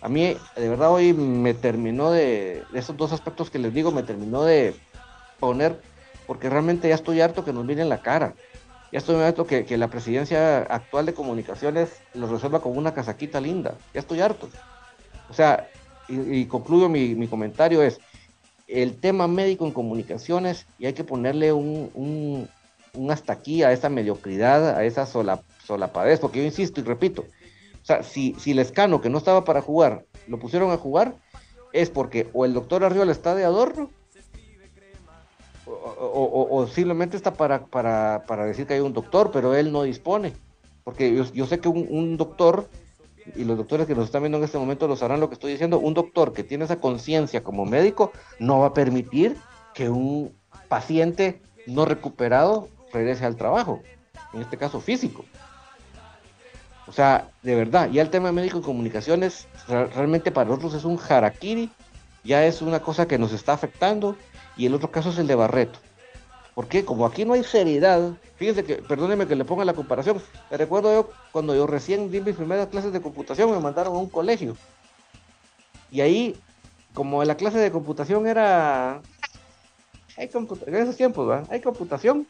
A 0.00 0.08
mí, 0.08 0.36
de 0.56 0.68
verdad, 0.68 0.90
hoy 0.90 1.12
me 1.12 1.54
terminó 1.54 2.10
de, 2.10 2.64
de 2.72 2.78
esos 2.80 2.96
dos 2.96 3.12
aspectos 3.12 3.48
que 3.48 3.60
les 3.60 3.72
digo, 3.72 3.92
me 3.92 4.02
terminó 4.02 4.42
de 4.42 4.74
poner, 5.38 5.80
porque 6.26 6.50
realmente 6.50 6.88
ya 6.88 6.96
estoy 6.96 7.20
harto 7.20 7.44
que 7.44 7.52
nos 7.52 7.64
miren 7.64 7.88
la 7.88 8.02
cara. 8.02 8.34
Ya 8.90 8.98
estoy 8.98 9.22
harto 9.22 9.46
que, 9.46 9.64
que 9.64 9.78
la 9.78 9.86
presidencia 9.86 10.62
actual 10.62 11.06
de 11.06 11.14
comunicaciones 11.14 12.02
lo 12.14 12.26
resuelva 12.26 12.60
con 12.60 12.76
una 12.76 12.94
casaquita 12.94 13.40
linda. 13.40 13.76
Ya 13.94 14.00
estoy 14.00 14.22
harto. 14.22 14.48
O 15.28 15.34
sea, 15.34 15.68
y, 16.08 16.46
concluyo 16.46 16.88
mi, 16.88 17.28
comentario 17.28 17.80
es, 17.80 18.00
el 18.66 18.98
tema 18.98 19.28
médico 19.28 19.66
en 19.66 19.70
comunicaciones 19.70 20.66
y 20.80 20.86
hay 20.86 20.94
que 20.94 21.04
ponerle 21.04 21.52
un, 21.52 22.48
hasta 23.10 23.32
aquí 23.32 23.62
a 23.62 23.72
esa 23.72 23.88
mediocridad, 23.88 24.76
a 24.76 24.84
esa 24.84 25.06
sola, 25.06 25.42
solapadez, 25.64 26.20
porque 26.20 26.40
yo 26.40 26.44
insisto 26.44 26.80
y 26.80 26.84
repito, 26.84 27.22
o 27.22 27.84
sea, 27.84 28.02
si, 28.02 28.34
si 28.38 28.54
Lescano, 28.54 29.00
que 29.00 29.10
no 29.10 29.18
estaba 29.18 29.44
para 29.44 29.62
jugar, 29.62 30.04
lo 30.26 30.38
pusieron 30.38 30.70
a 30.70 30.76
jugar, 30.76 31.16
es 31.72 31.90
porque 31.90 32.28
o 32.32 32.44
el 32.44 32.52
doctor 32.52 32.84
Arriola 32.84 33.12
está 33.12 33.34
de 33.34 33.44
adorno 33.44 33.90
o, 35.66 36.66
simplemente 36.66 37.16
está 37.16 37.32
para, 37.34 37.66
para, 37.66 38.44
decir 38.44 38.66
que 38.66 38.74
hay 38.74 38.80
un 38.80 38.92
doctor, 38.92 39.30
pero 39.32 39.54
él 39.54 39.72
no 39.72 39.82
dispone. 39.82 40.32
porque 40.84 41.14
yo, 41.14 41.46
sé 41.46 41.60
que 41.60 41.68
un, 41.68 42.16
doctor, 42.16 42.68
y 43.36 43.44
los 43.44 43.56
doctores 43.56 43.86
que 43.86 43.94
nos 43.94 44.06
están 44.06 44.22
viendo 44.22 44.38
en 44.38 44.44
este 44.44 44.58
momento 44.58 44.88
lo 44.88 44.96
sabrán 44.96 45.20
lo 45.20 45.28
que 45.28 45.34
estoy 45.34 45.52
diciendo, 45.52 45.78
un 45.78 45.94
doctor 45.94 46.32
que 46.32 46.44
tiene 46.44 46.64
esa 46.64 46.80
conciencia 46.80 47.44
como 47.44 47.64
médico 47.64 48.12
no 48.38 48.60
va 48.60 48.68
a 48.68 48.74
permitir 48.74 49.36
que 49.74 49.88
un 49.88 50.34
paciente 50.68 51.40
no 51.66 51.84
recuperado 51.84 52.68
regrese 52.92 53.24
al 53.24 53.36
trabajo, 53.36 53.82
en 54.32 54.42
este 54.42 54.56
caso 54.56 54.80
físico. 54.80 55.24
O 56.86 56.92
sea, 56.92 57.28
de 57.42 57.54
verdad, 57.54 57.88
ya 57.90 58.02
el 58.02 58.10
tema 58.10 58.32
médico 58.32 58.58
y 58.58 58.62
comunicaciones 58.62 59.46
realmente 59.68 60.32
para 60.32 60.48
nosotros 60.48 60.74
es 60.74 60.84
un 60.84 60.98
harakiri, 60.98 61.70
ya 62.24 62.44
es 62.44 62.62
una 62.62 62.80
cosa 62.80 63.06
que 63.06 63.18
nos 63.18 63.32
está 63.32 63.52
afectando, 63.52 64.16
y 64.56 64.66
el 64.66 64.74
otro 64.74 64.90
caso 64.90 65.10
es 65.10 65.18
el 65.18 65.26
de 65.26 65.36
Barreto. 65.36 65.78
Porque 66.54 66.84
como 66.84 67.06
aquí 67.06 67.24
no 67.24 67.34
hay 67.34 67.44
seriedad, 67.44 68.12
fíjense 68.36 68.64
que, 68.64 68.76
perdóneme 68.76 69.26
que 69.26 69.36
le 69.36 69.44
ponga 69.44 69.64
la 69.64 69.72
comparación, 69.72 70.20
me 70.50 70.56
recuerdo 70.56 70.92
yo 70.92 71.10
cuando 71.30 71.54
yo 71.54 71.66
recién 71.66 72.10
di 72.10 72.20
mis 72.20 72.34
primeras 72.34 72.66
clases 72.66 72.92
de 72.92 73.00
computación, 73.00 73.50
me 73.52 73.60
mandaron 73.60 73.94
a 73.94 73.98
un 73.98 74.08
colegio. 74.08 74.56
Y 75.92 76.00
ahí, 76.00 76.36
como 76.92 77.22
la 77.24 77.36
clase 77.36 77.58
de 77.58 77.70
computación 77.70 78.26
era... 78.26 79.00
Hay 80.16 80.28
en 80.66 80.74
esos 80.74 80.96
tiempos, 80.96 81.26
¿verdad? 81.26 81.46
Hay 81.50 81.60
computación, 81.60 82.26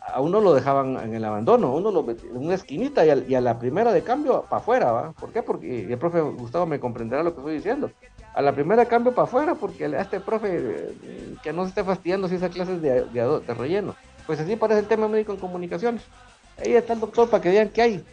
a 0.00 0.20
uno 0.20 0.40
lo 0.40 0.54
dejaban 0.54 0.96
en 0.96 1.14
el 1.14 1.24
abandono, 1.24 1.74
uno 1.74 1.90
lo 1.90 2.08
en 2.10 2.36
una 2.36 2.54
esquinita 2.54 3.04
y 3.04 3.34
a, 3.34 3.40
la 3.40 3.58
primera 3.58 3.92
de 3.92 4.02
cambio 4.02 4.44
para 4.48 4.60
afuera, 4.60 4.92
¿va? 4.92 5.12
¿Por 5.12 5.32
qué? 5.32 5.42
Porque 5.42 5.84
el 5.84 5.98
profe 5.98 6.20
Gustavo 6.20 6.66
me 6.66 6.80
comprenderá 6.80 7.22
lo 7.22 7.34
que 7.34 7.40
estoy 7.40 7.54
diciendo. 7.56 7.90
A 8.34 8.42
la 8.42 8.52
primera 8.52 8.82
de 8.82 8.88
cambio 8.88 9.14
para 9.14 9.26
afuera, 9.26 9.54
porque 9.54 9.84
a 9.84 10.00
este 10.00 10.20
profe 10.20 10.48
eh, 10.52 11.34
que 11.42 11.52
no 11.52 11.62
se 11.64 11.70
esté 11.70 11.84
fastidiando 11.84 12.28
si 12.28 12.36
esa 12.36 12.48
clase 12.48 12.78
de, 12.78 13.04
de, 13.04 13.54
relleno. 13.54 13.94
Pues 14.26 14.40
así 14.40 14.56
parece 14.56 14.80
el 14.80 14.86
tema 14.86 15.08
médico 15.08 15.32
en 15.32 15.38
comunicaciones. 15.38 16.02
Ahí 16.58 16.74
está 16.74 16.94
el 16.94 17.00
doctor 17.00 17.28
para 17.28 17.42
que 17.42 17.50
vean 17.50 17.68
qué 17.68 17.82
hay. 17.82 18.04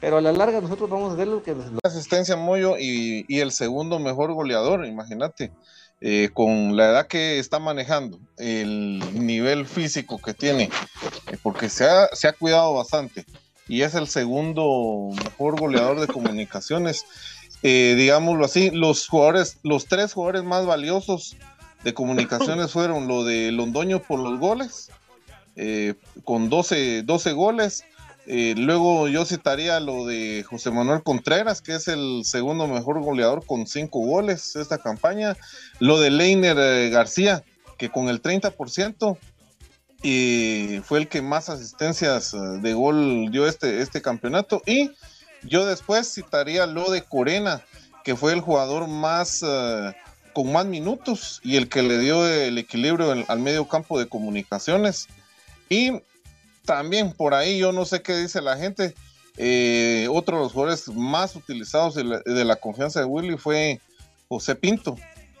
Pero 0.00 0.18
a 0.18 0.20
la 0.20 0.32
larga 0.32 0.60
nosotros 0.60 0.88
vamos 0.88 1.12
a 1.12 1.16
ver 1.16 1.28
lo 1.28 1.42
que... 1.42 1.54
Asistencia 1.82 2.36
Moyo 2.36 2.76
y, 2.78 3.24
y 3.28 3.40
el 3.40 3.50
segundo 3.50 3.98
mejor 3.98 4.32
goleador, 4.32 4.84
imagínate. 4.86 5.50
Eh, 6.02 6.28
con 6.34 6.76
la 6.76 6.90
edad 6.90 7.06
que 7.06 7.38
está 7.38 7.58
manejando, 7.58 8.18
el 8.36 9.00
nivel 9.14 9.64
físico 9.64 10.20
que 10.20 10.34
tiene, 10.34 10.64
eh, 11.32 11.38
porque 11.42 11.70
se 11.70 11.88
ha, 11.88 12.08
se 12.12 12.28
ha 12.28 12.34
cuidado 12.34 12.74
bastante 12.74 13.24
y 13.66 13.80
es 13.80 13.94
el 13.94 14.06
segundo 14.06 15.08
mejor 15.24 15.58
goleador 15.58 15.98
de 15.98 16.06
comunicaciones. 16.06 17.06
Eh, 17.62 17.94
digámoslo 17.96 18.44
así, 18.44 18.70
los 18.70 19.08
jugadores, 19.08 19.58
los 19.62 19.86
tres 19.86 20.12
jugadores 20.12 20.44
más 20.44 20.66
valiosos 20.66 21.38
de 21.82 21.94
comunicaciones 21.94 22.72
fueron 22.72 23.08
lo 23.08 23.24
de 23.24 23.50
Londoño 23.50 24.02
por 24.02 24.20
los 24.20 24.38
goles, 24.38 24.90
con 26.24 26.50
12, 26.50 27.04
12 27.04 27.32
goles, 27.32 27.84
eh, 28.28 28.54
luego 28.56 29.06
yo 29.06 29.24
citaría 29.24 29.78
lo 29.78 30.04
de 30.04 30.44
José 30.48 30.72
Manuel 30.72 31.02
Contreras, 31.04 31.62
que 31.62 31.76
es 31.76 31.86
el 31.86 32.22
segundo 32.24 32.66
mejor 32.66 33.00
goleador 33.00 33.46
con 33.46 33.66
cinco 33.68 34.00
goles 34.00 34.56
esta 34.56 34.78
campaña. 34.78 35.36
Lo 35.78 36.00
de 36.00 36.10
Leiner 36.10 36.56
eh, 36.58 36.90
García, 36.90 37.44
que 37.78 37.88
con 37.88 38.08
el 38.08 38.20
30% 38.20 39.16
y 40.02 40.80
fue 40.84 40.98
el 40.98 41.08
que 41.08 41.22
más 41.22 41.48
asistencias 41.48 42.34
eh, 42.34 42.38
de 42.60 42.74
gol 42.74 43.30
dio 43.30 43.46
este, 43.46 43.80
este 43.80 44.02
campeonato. 44.02 44.60
Y 44.66 44.90
yo 45.44 45.64
después 45.64 46.12
citaría 46.12 46.66
lo 46.66 46.90
de 46.90 47.02
Corena, 47.02 47.62
que 48.02 48.16
fue 48.16 48.32
el 48.32 48.40
jugador 48.40 48.88
más 48.88 49.44
con 50.32 50.52
más 50.52 50.66
minutos 50.66 51.40
y 51.42 51.56
el 51.56 51.68
que 51.68 51.82
le 51.82 51.98
dio 51.98 52.26
el 52.26 52.58
equilibrio 52.58 53.24
al 53.26 53.38
medio 53.38 53.66
campo 53.68 53.98
de 53.98 54.08
comunicaciones. 54.08 55.08
Y 55.68 55.92
también 56.66 57.12
por 57.12 57.32
ahí 57.32 57.58
yo 57.58 57.72
no 57.72 57.86
sé 57.86 58.02
qué 58.02 58.16
dice 58.16 58.42
la 58.42 58.58
gente. 58.58 58.94
Eh, 59.38 60.08
otro 60.10 60.36
de 60.36 60.42
los 60.44 60.52
jugadores 60.52 60.88
más 60.88 61.36
utilizados 61.36 61.94
de 61.94 62.44
la, 62.44 62.56
confianza 62.56 63.00
de 63.00 63.06
Willy 63.06 63.36
fue 63.36 63.80
José 64.28 64.54
Pinto, 64.54 64.96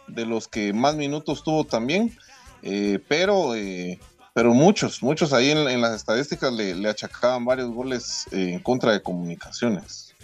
de 0.06 0.26
los 0.26 0.48
que 0.48 0.72
más 0.72 0.96
minutos 0.96 1.42
tuvo 1.42 1.64
también, 1.64 2.16
eh, 2.62 2.98
pero, 3.08 3.54
eh, 3.54 3.98
pero 4.34 4.52
muchos, 4.52 5.02
muchos 5.02 5.32
ahí 5.32 5.50
en, 5.50 5.80
las 5.80 5.94
estadísticas 5.94 6.52
le, 6.52 6.88
achacaban 6.88 7.44
varios 7.46 7.70
goles 7.70 8.26
en 8.32 8.58
contra 8.60 8.92
de 8.92 9.00
comunicaciones. 9.00 10.14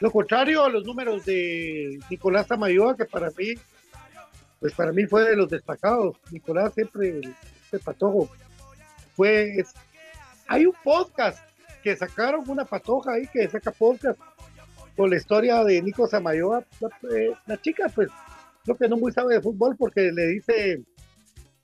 Lo 0.00 0.12
contrario 0.12 0.64
a 0.64 0.68
los 0.68 0.84
números 0.84 1.24
de 1.24 1.98
Nicolás 2.10 2.46
Tamayoa, 2.46 2.94
que 2.94 3.06
para 3.06 3.30
mí, 3.30 3.54
pues 4.60 4.72
para 4.74 4.92
mí 4.92 5.06
fue 5.06 5.24
de 5.24 5.34
los 5.34 5.48
destacados. 5.48 6.16
Nicolás 6.30 6.74
siempre, 6.74 7.20
se 7.70 7.78
patojo, 7.78 8.28
pues 9.18 9.74
hay 10.46 10.64
un 10.64 10.74
podcast 10.84 11.40
que 11.82 11.96
sacaron 11.96 12.48
una 12.48 12.64
patoja 12.64 13.14
ahí 13.14 13.26
que 13.26 13.48
saca 13.48 13.72
podcast 13.72 14.20
con 14.96 15.10
la 15.10 15.16
historia 15.16 15.64
de 15.64 15.82
Nico 15.82 16.06
Samayoa. 16.06 16.64
Eh, 17.12 17.32
la, 17.46 17.60
chica, 17.60 17.90
pues, 17.92 18.10
creo 18.62 18.76
que 18.76 18.88
no 18.88 18.96
muy 18.96 19.10
sabe 19.10 19.34
de 19.34 19.40
fútbol 19.40 19.76
porque 19.76 20.12
le 20.12 20.28
dice 20.28 20.82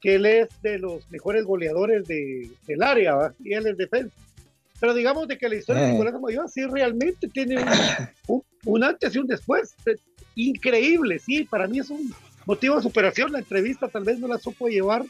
que 0.00 0.16
él 0.16 0.26
es 0.26 0.48
de 0.62 0.80
los 0.80 1.08
mejores 1.12 1.44
goleadores 1.44 2.08
de, 2.08 2.50
del 2.66 2.82
área 2.82 3.32
y 3.38 3.54
él 3.54 3.68
es 3.68 3.76
defensa. 3.76 4.16
Pero 4.80 4.92
digamos 4.92 5.28
de 5.28 5.38
que 5.38 5.48
la 5.48 5.54
historia 5.54 5.82
de 5.82 5.90
eh. 5.90 5.92
Nicolás 5.92 6.14
Samayoa 6.14 6.48
sí 6.48 6.66
realmente 6.66 7.28
tiene 7.28 7.64
un, 8.66 8.82
antes 8.82 9.14
y 9.14 9.18
un 9.20 9.28
después. 9.28 9.76
Increíble, 10.34 11.20
sí, 11.20 11.44
para 11.44 11.68
mí 11.68 11.78
es 11.78 11.88
un 11.88 12.12
motivo 12.46 12.74
de 12.74 12.82
superación. 12.82 13.30
La 13.30 13.38
entrevista 13.38 13.86
tal 13.86 14.02
vez 14.02 14.18
no 14.18 14.26
la 14.26 14.38
supo 14.38 14.66
llevar 14.66 15.04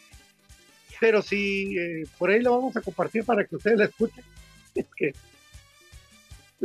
pero 1.00 1.22
sí, 1.22 1.76
eh, 1.78 2.06
por 2.18 2.30
ahí 2.30 2.40
lo 2.40 2.52
vamos 2.52 2.76
a 2.76 2.80
compartir 2.80 3.24
para 3.24 3.44
que 3.44 3.56
ustedes 3.56 3.78
la 3.78 3.84
escuchen. 3.86 4.24
Es 4.74 4.86
que 4.96 5.14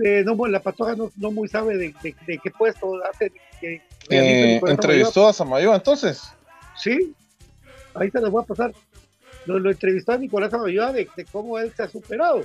eh, 0.04 0.24
no, 0.24 0.48
la 0.48 0.62
patoja 0.62 0.96
no, 0.96 1.12
no 1.18 1.32
muy 1.32 1.48
sabe 1.48 1.78
de, 1.78 1.94
qué 2.26 2.52
puesto 2.58 3.00
hace. 3.06 3.32
Eh, 3.62 4.60
¿Entrevistó 4.66 5.28
a 5.28 5.34
Samayoa 5.34 5.76
entonces? 5.76 6.24
Sí, 6.76 7.14
ahí 7.94 8.10
se 8.10 8.22
les 8.22 8.32
voy 8.32 8.44
a 8.44 8.48
pasar. 8.48 8.74
Lo, 9.46 9.70
entrevistó 9.70 10.14
a 10.14 10.18
Nicolás 10.18 10.52
Samayoa 10.52 10.92
de, 10.94 11.08
cómo 11.32 11.60
él 11.60 11.72
se 11.76 11.84
ha 11.84 11.88
superado. 11.90 12.44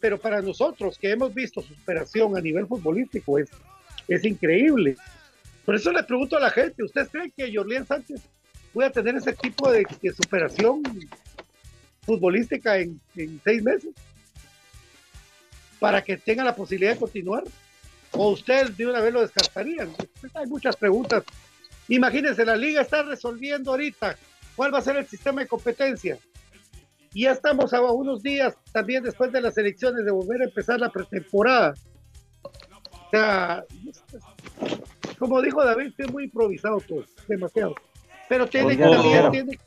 Pero 0.00 0.18
para 0.18 0.42
nosotros 0.42 0.98
que 0.98 1.10
hemos 1.10 1.32
visto 1.32 1.62
su 1.62 1.74
superación 1.74 2.36
a 2.36 2.40
nivel 2.40 2.66
futbolístico 2.66 3.38
es, 3.38 3.48
es 4.08 4.24
increíble. 4.24 4.96
Por 5.64 5.76
eso 5.76 5.92
le 5.92 6.02
pregunto 6.02 6.36
a 6.36 6.40
la 6.40 6.50
gente, 6.50 6.82
¿ustedes 6.82 7.08
creen 7.08 7.32
que 7.36 7.54
Jorlián 7.54 7.86
Sánchez 7.86 8.20
voy 8.74 8.84
a 8.84 8.90
tener 8.90 9.16
ese 9.16 9.32
tipo 9.32 9.70
de, 9.70 9.86
superación 10.14 10.82
futbolística 12.02 12.78
en, 12.78 13.00
seis 13.44 13.62
meses 13.62 13.90
para 15.78 16.02
que 16.02 16.16
tenga 16.16 16.44
la 16.44 16.54
posibilidad 16.54 16.92
de 16.92 16.98
continuar? 16.98 17.44
¿O 18.12 18.30
ustedes 18.30 18.76
de 18.76 18.86
una 18.86 19.00
vez 19.00 19.12
lo 19.12 19.22
descartarían? 19.22 19.90
Hay 20.34 20.46
muchas 20.46 20.76
preguntas. 20.76 21.24
Imagínense, 21.88 22.44
la 22.44 22.56
liga 22.56 22.82
está 22.82 23.02
resolviendo 23.02 23.70
ahorita 23.70 24.16
cuál 24.54 24.72
va 24.72 24.78
a 24.78 24.82
ser 24.82 24.96
el 24.96 25.06
sistema 25.06 25.40
de 25.40 25.48
competencia. 25.48 26.18
Y 27.14 27.22
ya 27.22 27.32
estamos 27.32 27.72
a 27.74 27.80
unos 27.80 28.22
días 28.22 28.54
también 28.72 29.02
después 29.02 29.32
de 29.32 29.40
las 29.40 29.56
elecciones 29.58 30.04
de 30.04 30.10
volver 30.10 30.42
a 30.42 30.44
empezar 30.44 30.80
la 30.80 30.90
pretemporada. 30.90 31.74
O 32.42 33.10
sea, 33.10 33.64
como 35.18 35.42
dijo 35.42 35.64
David, 35.64 35.92
es 35.98 36.10
muy 36.10 36.24
improvisado 36.24 36.80
todo, 36.80 37.04
demasiado. 37.28 37.74
Pero 38.32 38.46
tiene, 38.46 38.78
que, 38.78 39.58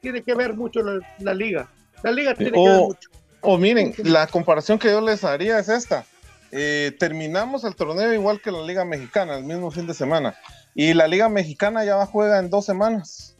tiene, 0.00 0.22
que 0.22 0.34
ver 0.34 0.54
mucho 0.54 0.80
la, 1.18 1.34
liga. 1.34 1.68
La 2.02 2.10
liga 2.10 2.34
tiene 2.34 2.52
que 2.52 2.58
ver 2.58 2.80
mucho. 2.80 3.10
O 3.42 3.58
miren, 3.58 3.92
la 3.98 4.26
comparación 4.26 4.78
que 4.78 4.88
yo 4.88 5.02
les 5.02 5.24
haría 5.24 5.58
es 5.58 5.68
esta. 5.68 6.06
Eh, 6.50 6.96
terminamos 6.98 7.64
el 7.64 7.76
torneo 7.76 8.10
igual 8.14 8.40
que 8.40 8.50
la 8.50 8.62
Liga 8.62 8.86
Mexicana, 8.86 9.36
el 9.36 9.44
mismo 9.44 9.70
fin 9.70 9.86
de 9.86 9.92
semana. 9.92 10.34
Y 10.74 10.94
la 10.94 11.06
Liga 11.06 11.28
Mexicana 11.28 11.84
ya 11.84 11.96
va 11.96 12.04
a 12.04 12.06
juega 12.06 12.38
en 12.38 12.48
dos 12.48 12.64
semanas. 12.64 13.36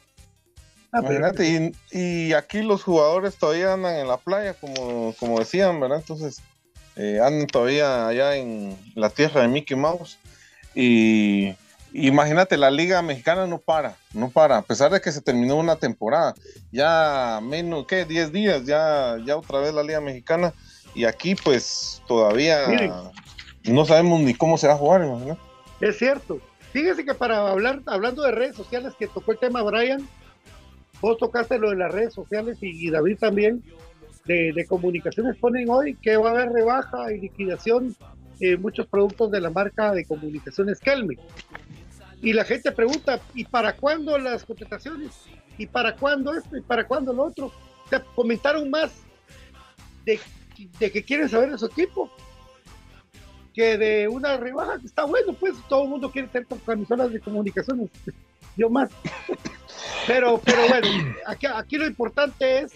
Ah, 0.93 0.99
Imagínate, 0.99 1.73
y, 1.91 2.35
aquí 2.35 2.61
los 2.61 2.83
jugadores 2.83 3.37
todavía 3.37 3.73
andan 3.73 3.97
en 3.97 4.07
la 4.07 4.19
playa, 4.19 4.53
como, 4.53 5.15
como 5.19 5.39
decían, 5.39 5.81
¿verdad? 5.81 6.01
Entonces, 6.01 6.43
eh, 6.97 7.21
andan 7.25 7.47
todavía 7.47 8.07
allá 8.07 8.37
en 8.37 8.77
la 8.95 9.09
tierra 9.09 9.41
de 9.41 9.49
Mickey 9.49 9.79
Mouse. 9.79 10.19
Y 10.75 11.55
imagínate, 11.93 12.57
la 12.57 12.71
liga 12.71 13.03
mexicana 13.03 13.47
no 13.47 13.59
para, 13.59 13.97
no 14.13 14.31
para, 14.31 14.59
a 14.59 14.63
pesar 14.63 14.91
de 14.91 15.01
que 15.01 15.13
se 15.13 15.21
terminó 15.21 15.57
una 15.57 15.77
temporada, 15.77 16.35
ya 16.71 17.41
menos, 17.43 17.87
¿qué? 17.87 18.05
10 18.05 18.33
días, 18.33 18.65
ya, 18.65 19.17
ya 19.25 19.37
otra 19.37 19.61
vez 19.61 19.75
la 19.75 19.83
liga 19.83 20.01
mexicana, 20.01 20.53
y 20.95 21.05
aquí 21.05 21.35
pues 21.35 22.03
todavía 22.07 22.59
no 23.65 23.85
sabemos 23.85 24.21
ni 24.21 24.35
cómo 24.35 24.59
se 24.59 24.67
va 24.67 24.75
a 24.75 24.79
jugar, 24.79 25.07
Es 25.81 25.99
cierto. 25.99 26.41
Fíjese 26.73 27.05
que 27.05 27.15
para 27.15 27.51
hablar, 27.51 27.83
hablando 27.87 28.23
de 28.23 28.33
redes 28.33 28.57
sociales, 28.57 28.95
que 28.99 29.07
tocó 29.07 29.33
el 29.33 29.39
tema 29.39 29.63
Brian, 29.63 30.07
vos 31.01 31.17
tocaste 31.19 31.59
lo 31.59 31.71
de 31.71 31.77
las 31.77 31.93
redes 31.93 32.13
sociales 32.13 32.59
y, 32.61 32.91
David 32.91 33.19
también, 33.19 33.63
de, 34.27 34.67
comunicaciones 34.69 35.37
ponen 35.37 35.71
hoy 35.71 35.95
que 35.97 36.17
va 36.19 36.31
a 36.31 36.33
haber 36.33 36.51
rebaja 36.51 37.13
y 37.13 37.21
liquidación 37.21 37.97
de 38.39 38.57
muchos 38.59 38.87
productos 38.87 39.31
de 39.31 39.41
la 39.41 39.51
marca 39.51 39.93
de 39.93 40.05
comunicaciones 40.05 40.79
Kelme. 40.81 41.17
Y 42.21 42.33
la 42.33 42.45
gente 42.45 42.73
pregunta, 42.73 43.21
¿y 43.35 43.45
para 43.45 43.77
cuándo 43.77 44.19
las 44.19 44.45
contrataciones? 44.45 45.13
¿Y 45.57 45.67
para 45.67 45.95
cuándo 45.97 46.35
esto? 46.35 46.57
¿Y 46.57 46.63
para 46.63 46.87
cuándo 46.87 47.13
lo 47.13 47.25
otro? 47.25 47.53
Comentaron 48.15 48.71
más 48.71 48.93
de 50.05 50.21
de 50.79 50.91
que 50.91 51.05
quieren 51.05 51.29
saber 51.29 51.51
de 51.51 51.59
su 51.59 51.67
equipo 51.67 52.11
que 53.55 53.77
de 53.77 54.09
una 54.09 54.37
rebaja 54.37 54.79
que 54.79 54.87
está 54.87 55.05
bueno, 55.05 55.33
pues 55.33 55.55
todo 55.69 55.85
el 55.85 55.91
mundo 55.91 56.11
quiere 56.11 56.29
tener 56.29 56.47
camisolas 56.65 57.13
de 57.13 57.21
comunicaciones, 57.21 57.91
yo 58.57 58.71
más. 58.71 58.91
Pero, 60.07 60.41
pero 60.45 60.69
bueno, 60.69 61.15
aquí, 61.27 61.47
aquí 61.47 61.77
lo 61.77 61.87
importante 61.87 62.61
es 62.61 62.73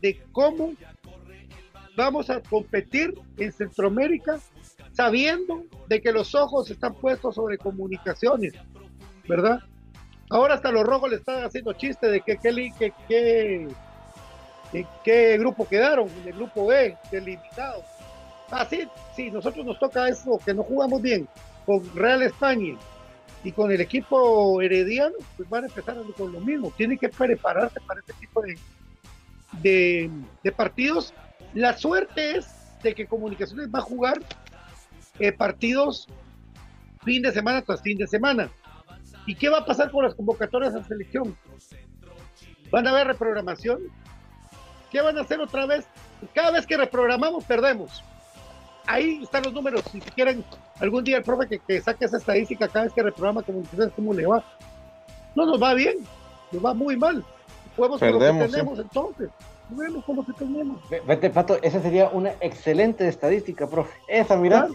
de 0.00 0.22
cómo 0.32 0.72
vamos 1.96 2.30
a 2.30 2.40
competir 2.40 3.14
en 3.36 3.52
Centroamérica 3.52 4.40
sabiendo 5.00 5.64
de 5.88 6.02
que 6.02 6.12
los 6.12 6.34
ojos 6.34 6.70
están 6.70 6.92
puestos 6.94 7.34
sobre 7.34 7.56
comunicaciones, 7.56 8.52
¿verdad? 9.26 9.60
Ahora 10.28 10.56
hasta 10.56 10.70
los 10.70 10.84
rojos 10.84 11.08
le 11.08 11.16
están 11.16 11.42
haciendo 11.42 11.72
chiste 11.72 12.08
de 12.08 12.20
que 12.20 12.36
qué 12.36 13.66
qué 15.02 15.38
grupo 15.38 15.66
quedaron, 15.66 16.06
el 16.26 16.34
grupo 16.34 16.66
B, 16.66 16.98
delimitado. 17.10 17.82
Ah, 18.50 18.68
sí, 18.68 19.30
nosotros 19.30 19.64
nos 19.64 19.78
toca 19.78 20.06
eso, 20.06 20.38
que 20.44 20.52
no 20.52 20.62
jugamos 20.64 21.00
bien 21.00 21.26
con 21.64 21.82
Real 21.94 22.22
España 22.22 22.76
y 23.42 23.52
con 23.52 23.72
el 23.72 23.80
equipo 23.80 24.60
herediano, 24.60 25.14
pues 25.38 25.48
van 25.48 25.64
a 25.64 25.68
empezar 25.68 25.96
con 26.14 26.30
lo 26.30 26.40
mismo. 26.40 26.70
Tienen 26.76 26.98
que 26.98 27.08
prepararse 27.08 27.80
para 27.86 28.00
este 28.00 28.12
tipo 28.20 28.42
de, 29.62 30.10
de, 30.42 30.52
partidos. 30.52 31.14
La 31.54 31.74
suerte 31.74 32.36
es 32.36 32.46
de 32.82 32.94
que 32.94 33.06
Comunicaciones 33.06 33.68
va 33.74 33.78
a 33.78 33.82
jugar 33.82 34.20
eh, 35.20 35.32
partidos 35.32 36.08
fin 37.04 37.22
de 37.22 37.32
semana 37.32 37.62
tras 37.62 37.82
fin 37.82 37.96
de 37.96 38.06
semana. 38.06 38.50
¿Y 39.26 39.34
qué 39.34 39.48
va 39.48 39.58
a 39.58 39.64
pasar 39.64 39.90
con 39.90 40.04
las 40.04 40.14
convocatorias 40.14 40.74
a 40.74 40.82
selección? 40.84 41.36
¿Van 42.70 42.86
a 42.86 42.90
haber 42.90 43.06
reprogramación? 43.06 43.80
¿Qué 44.90 45.00
van 45.00 45.16
a 45.18 45.22
hacer 45.22 45.40
otra 45.40 45.66
vez? 45.66 45.86
Cada 46.34 46.50
vez 46.50 46.66
que 46.66 46.76
reprogramamos, 46.76 47.44
perdemos 47.44 48.02
ahí 48.90 49.20
están 49.22 49.42
los 49.44 49.52
números. 49.52 49.82
Si 49.90 50.00
quieren 50.00 50.44
algún 50.80 51.04
día 51.04 51.18
el 51.18 51.22
profe 51.22 51.60
que, 51.60 51.80
saque 51.80 52.04
esa 52.04 52.18
estadística 52.18 52.68
cada 52.68 52.86
vez 52.86 52.94
que 52.94 53.02
reprograma 53.02 53.42
comunicaciones, 53.42 53.92
cómo 53.94 54.12
le 54.12 54.26
va. 54.26 54.44
No 55.34 55.46
nos 55.46 55.62
va 55.62 55.74
bien, 55.74 55.98
nos 56.52 56.64
va 56.64 56.74
muy 56.74 56.96
mal. 56.96 57.24
Podemos 57.76 58.00
con 58.00 58.12
lo 58.12 58.18
que 58.18 58.48
tenemos 58.48 58.78
entonces. 58.78 59.30
Vemos 59.70 60.04
lo 60.08 60.24
que 60.24 60.32
tenemos. 60.32 60.80
Vete, 61.06 61.30
Pato, 61.30 61.58
esa 61.62 61.80
sería 61.80 62.08
una 62.08 62.32
excelente 62.40 63.06
estadística, 63.06 63.68
profe. 63.68 63.96
Esa, 64.08 64.36
mira. 64.36 64.68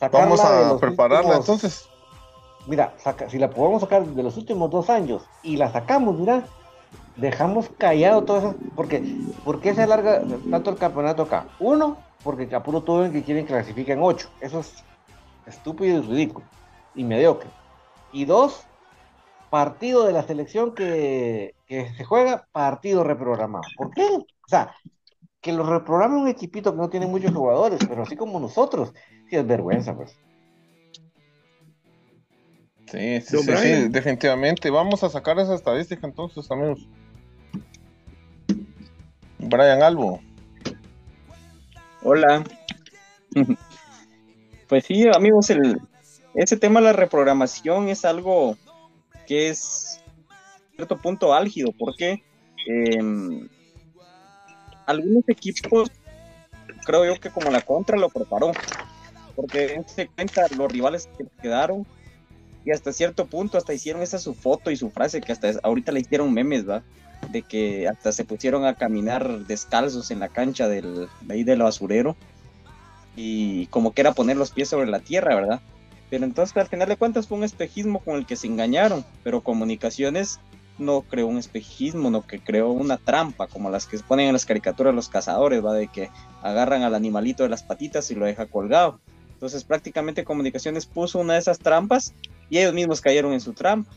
Vamos 0.00 0.40
a 0.40 0.76
prepararla 0.78 1.36
entonces. 1.36 1.88
Mira, 2.66 2.94
si 3.28 3.38
la 3.38 3.50
podemos 3.50 3.80
sacar 3.80 4.06
de 4.06 4.22
los 4.22 4.36
últimos 4.36 4.70
dos 4.70 4.90
años 4.90 5.22
y 5.42 5.56
la 5.56 5.72
sacamos, 5.72 6.18
mira, 6.18 6.44
dejamos 7.16 7.70
callado 7.78 8.24
todo 8.24 8.38
eso. 8.38 8.54
Porque, 8.76 9.02
¿Por 9.44 9.60
qué 9.60 9.74
se 9.74 9.82
alarga 9.82 10.22
tanto 10.50 10.70
el 10.70 10.76
campeonato 10.76 11.22
acá? 11.22 11.46
Uno, 11.60 11.96
porque 12.22 12.54
apuro 12.54 12.82
todo 12.82 13.06
en 13.06 13.12
que 13.12 13.22
quieren 13.22 13.46
que 13.46 13.54
clasifiquen 13.54 14.00
8. 14.02 14.28
Eso 14.40 14.60
es 14.60 14.84
estúpido 15.46 15.98
y 15.98 16.02
ridículo 16.02 16.44
y 16.94 17.04
mediocre. 17.04 17.48
Y 18.12 18.24
dos, 18.24 18.64
partido 19.50 20.04
de 20.04 20.12
la 20.12 20.22
selección 20.22 20.74
que, 20.74 21.54
se 21.68 22.04
juega, 22.04 22.46
partido 22.52 23.04
reprogramado. 23.04 23.64
¿Por 23.76 23.90
qué? 23.90 24.04
O 24.04 24.48
sea, 24.48 24.74
que 25.40 25.52
lo 25.52 25.64
reprograme 25.64 26.16
un 26.16 26.28
equipito 26.28 26.72
que 26.72 26.78
no 26.78 26.90
tiene 26.90 27.06
muchos 27.06 27.32
jugadores, 27.32 27.80
pero 27.88 28.02
así 28.02 28.16
como 28.16 28.40
nosotros, 28.40 28.92
sí 29.28 29.36
es 29.36 29.46
vergüenza, 29.46 29.94
pues. 29.94 30.16
Sí, 32.90 33.20
sí, 33.20 33.38
sí, 33.42 33.88
definitivamente. 33.90 34.70
Vamos 34.70 35.04
a 35.04 35.10
sacar 35.10 35.38
esa 35.38 35.54
estadística 35.54 36.06
entonces, 36.06 36.50
amigos. 36.50 36.88
Brian 39.38 39.82
Albo. 39.82 40.20
Hola. 42.02 42.44
Pues 44.68 44.84
sí, 44.84 45.08
amigos, 45.08 45.48
el, 45.48 45.80
ese 46.34 46.58
tema 46.58 46.80
de 46.80 46.86
la 46.86 46.92
reprogramación 46.92 47.88
es 47.88 48.04
algo 48.04 48.58
que 49.26 49.48
es 49.48 50.04
cierto 50.76 50.98
punto 50.98 51.32
álgido, 51.32 51.72
porque 51.72 52.22
em, 52.66 53.48
algunos 54.84 55.26
equipos, 55.26 55.90
creo 56.84 57.06
yo 57.06 57.18
que 57.18 57.30
como 57.30 57.50
la 57.50 57.62
contra 57.62 57.96
lo 57.96 58.10
preparó, 58.10 58.52
porque 59.38 59.80
se 59.86 60.08
cuenta 60.08 60.48
los 60.56 60.72
rivales 60.72 61.08
que 61.16 61.24
quedaron 61.40 61.86
y 62.64 62.72
hasta 62.72 62.92
cierto 62.92 63.26
punto 63.26 63.56
hasta 63.56 63.72
hicieron 63.72 64.02
esa 64.02 64.18
su 64.18 64.34
foto 64.34 64.72
y 64.72 64.76
su 64.76 64.90
frase 64.90 65.20
que 65.20 65.30
hasta 65.30 65.52
ahorita 65.62 65.92
le 65.92 66.00
hicieron 66.00 66.34
memes, 66.34 66.68
¿va? 66.68 66.82
de 67.30 67.42
que 67.42 67.86
hasta 67.86 68.10
se 68.10 68.24
pusieron 68.24 68.64
a 68.64 68.74
caminar 68.74 69.46
descalzos 69.46 70.10
en 70.10 70.18
la 70.18 70.28
cancha 70.28 70.66
del, 70.66 71.06
de 71.20 71.34
ahí 71.34 71.44
del 71.44 71.62
basurero 71.62 72.16
y 73.14 73.66
como 73.66 73.92
que 73.92 74.00
era 74.00 74.12
poner 74.12 74.36
los 74.36 74.50
pies 74.50 74.70
sobre 74.70 74.90
la 74.90 74.98
tierra, 74.98 75.36
¿verdad? 75.36 75.60
Pero 76.10 76.24
entonces 76.24 76.56
al 76.56 76.66
final 76.66 76.88
de 76.88 76.96
cuentas 76.96 77.28
fue 77.28 77.38
un 77.38 77.44
espejismo 77.44 78.00
con 78.00 78.16
el 78.16 78.26
que 78.26 78.34
se 78.34 78.48
engañaron, 78.48 79.04
pero 79.22 79.42
comunicaciones 79.42 80.40
no 80.78 81.02
creó 81.02 81.28
un 81.28 81.38
espejismo, 81.38 82.10
no 82.10 82.26
que 82.26 82.40
creó 82.40 82.70
una 82.70 82.96
trampa, 82.96 83.46
como 83.46 83.70
las 83.70 83.86
que 83.86 83.98
se 83.98 84.04
ponen 84.04 84.26
en 84.26 84.32
las 84.32 84.46
caricaturas 84.46 84.94
los 84.94 85.08
cazadores, 85.08 85.64
¿va? 85.64 85.74
De 85.74 85.86
que 85.86 86.10
agarran 86.42 86.82
al 86.82 86.96
animalito 86.96 87.44
de 87.44 87.48
las 87.48 87.62
patitas 87.62 88.10
y 88.10 88.16
lo 88.16 88.26
deja 88.26 88.46
colgado. 88.46 89.00
Entonces 89.38 89.62
prácticamente 89.62 90.24
comunicaciones 90.24 90.84
puso 90.84 91.20
una 91.20 91.34
de 91.34 91.38
esas 91.38 91.60
trampas 91.60 92.12
y 92.50 92.58
ellos 92.58 92.74
mismos 92.74 93.00
cayeron 93.00 93.32
en 93.32 93.40
su 93.40 93.52
trampa. 93.52 93.88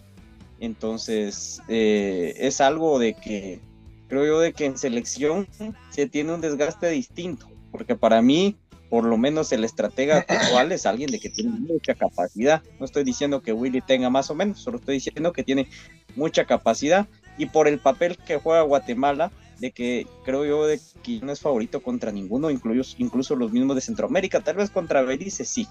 Entonces, 0.60 1.64
eh, 1.68 2.36
es 2.38 2.62
algo 2.62 3.00
de 3.00 3.16
que 3.16 3.60
creo 4.08 4.24
yo 4.24 4.40
de 4.40 4.54
que 4.54 4.66
en 4.66 4.78
selección 4.78 5.48
se 5.90 6.06
tiene 6.06 6.32
un 6.32 6.42
desgaste 6.42 6.90
distinto, 6.90 7.48
porque 7.72 7.96
para 7.96 8.22
mí, 8.22 8.56
por 8.88 9.04
lo 9.04 9.18
menos 9.18 9.52
el 9.52 9.64
estratega 9.64 10.18
actual 10.28 10.72
es 10.72 10.86
alguien 10.86 11.10
de 11.10 11.20
que 11.20 11.32
tiene 11.32 11.50
mucha 11.50 11.96
capacidad. 11.96 12.62
No 12.80 12.86
estoy 12.86 13.04
diciendo 13.04 13.42
que 13.42 13.52
Willy 13.52 13.82
tenga 13.82 14.12
más 14.12 14.30
o 14.30 14.36
menos, 14.36 14.60
solo 14.60 14.78
estoy 14.78 14.96
diciendo 14.96 15.34
que 15.34 15.44
tiene 15.44 15.68
mucha 16.16 16.46
capacidad 16.46 17.08
y 17.40 17.48
por 17.48 17.68
el 17.68 17.80
papel 17.80 18.16
que 18.18 18.38
juega 18.38 18.62
Guatemala, 18.62 19.32
de 19.62 19.72
que 19.72 20.08
creo 20.26 20.44
yo 20.44 20.66
de 20.66 20.82
que 21.04 21.20
no 21.22 21.32
es 21.32 21.40
favorito 21.40 21.82
contra 21.82 22.12
ninguno, 22.12 22.50
incluso, 22.50 22.96
incluso 22.98 23.36
los 23.36 23.52
mismos 23.52 23.76
de 23.76 23.82
Centroamérica, 23.82 24.42
tal 24.42 24.58
vez 24.58 24.72
contra 24.72 25.04
Belice 25.04 25.46
sí, 25.46 25.68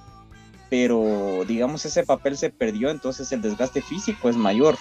pero 0.71 1.45
digamos 1.47 1.85
ese 1.85 2.05
papel 2.05 2.37
se 2.39 2.51
perdió, 2.51 2.91
entonces 2.91 3.31
el 3.33 3.43
desgaste 3.43 3.83
físico 3.83 4.31
es 4.31 4.37
mayor. 4.37 4.77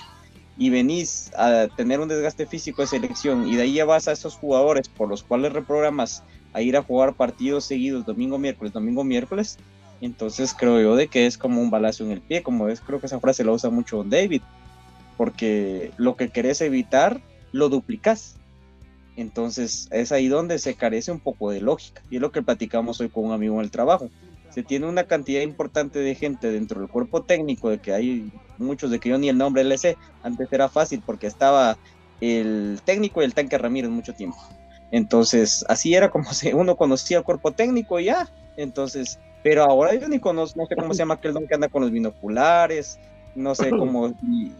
Y 0.57 0.70
venís 0.70 1.32
a 1.38 1.70
tener 1.76 2.01
un 2.01 2.10
desgaste 2.10 2.45
físico 2.45 2.82
de 2.82 2.88
selección 2.89 3.47
y 3.47 3.55
de 3.55 3.64
ahí 3.64 3.74
ya 3.76 3.86
vas 3.86 4.10
a 4.10 4.12
esos 4.12 4.36
jugadores 4.36 4.89
por 4.89 5.07
los 5.07 5.24
cuales 5.24 5.53
reprogramas 5.53 6.22
a 6.51 6.62
ir 6.62 6.76
a 6.76 6.84
jugar 6.84 7.14
partidos 7.14 7.64
seguidos 7.64 8.05
domingo, 8.05 8.38
miércoles, 8.38 8.74
domingo, 8.74 9.05
miércoles. 9.05 9.57
Entonces 10.01 10.53
creo 10.53 10.82
yo 10.82 10.95
de 10.97 11.07
que 11.07 11.26
es 11.26 11.38
como 11.38 11.62
un 11.62 11.72
balazo 11.72 12.03
en 12.03 12.12
el 12.12 12.22
pie, 12.22 12.43
como 12.43 12.68
es, 12.68 12.82
creo 12.82 12.99
que 12.99 13.05
esa 13.05 13.22
frase 13.22 13.45
la 13.45 13.53
usa 13.53 13.70
mucho 13.70 14.03
David, 14.03 14.41
porque 15.18 15.91
lo 15.97 16.18
que 16.18 16.30
querés 16.30 16.60
evitar 16.60 17.22
lo 17.53 17.70
duplicas. 17.70 18.36
Entonces 19.22 19.88
es 19.91 20.11
ahí 20.11 20.28
donde 20.28 20.59
se 20.59 20.76
carece 20.76 21.11
un 21.11 21.20
poco 21.20 21.51
de 21.51 21.61
lógica. 21.61 22.01
Y 22.09 22.15
es 22.15 22.22
lo 22.22 22.32
que 22.32 22.41
platicamos 22.41 22.99
hoy 23.01 23.09
con 23.09 23.26
un 23.26 23.32
amigo 23.32 23.55
en 23.55 23.61
el 23.61 23.72
trabajo 23.72 24.09
se 24.49 24.63
tiene 24.63 24.88
una 24.88 25.03
cantidad 25.03 25.41
importante 25.41 25.99
de 25.99 26.15
gente 26.15 26.51
dentro 26.51 26.80
del 26.80 26.89
cuerpo 26.89 27.24
técnico, 27.24 27.70
de 27.70 27.80
que 27.80 27.93
hay 27.93 28.32
muchos 28.57 28.91
de 28.91 28.99
que 28.99 29.09
yo 29.09 29.17
ni 29.17 29.30
el 29.30 29.38
nombre 29.38 29.63
le 29.63 29.78
sé, 29.78 29.97
antes 30.24 30.51
era 30.51 30.70
fácil 30.70 31.01
porque 31.05 31.28
estaba 31.28 31.78
el 32.20 32.82
técnico 32.84 33.22
y 33.22 33.26
el 33.26 33.34
tanque 33.34 33.57
Ramírez 33.57 33.89
mucho 33.89 34.13
tiempo. 34.13 34.38
Entonces, 34.91 35.63
así 35.70 35.93
era 35.93 36.09
como 36.09 36.34
se, 36.34 36.53
uno 36.53 36.76
conocía 36.76 37.20
el 37.20 37.24
cuerpo 37.24 37.51
técnico 37.51 37.99
y 37.99 38.05
ya. 38.05 38.30
Entonces, 38.57 39.20
pero 39.43 39.63
ahora 39.63 39.95
yo 39.95 40.09
ni 40.09 40.20
conozco, 40.20 40.59
no 40.59 40.65
sé 40.65 40.76
cómo 40.76 40.93
se 40.93 40.99
llama 40.99 41.13
aquel 41.13 41.34
don 41.34 41.47
que 41.47 41.55
anda 41.55 41.70
con 41.70 41.82
los 41.82 41.91
binoculares, 41.91 42.99
no 43.36 43.55
sé 43.55 43.70
cómo 43.78 44.13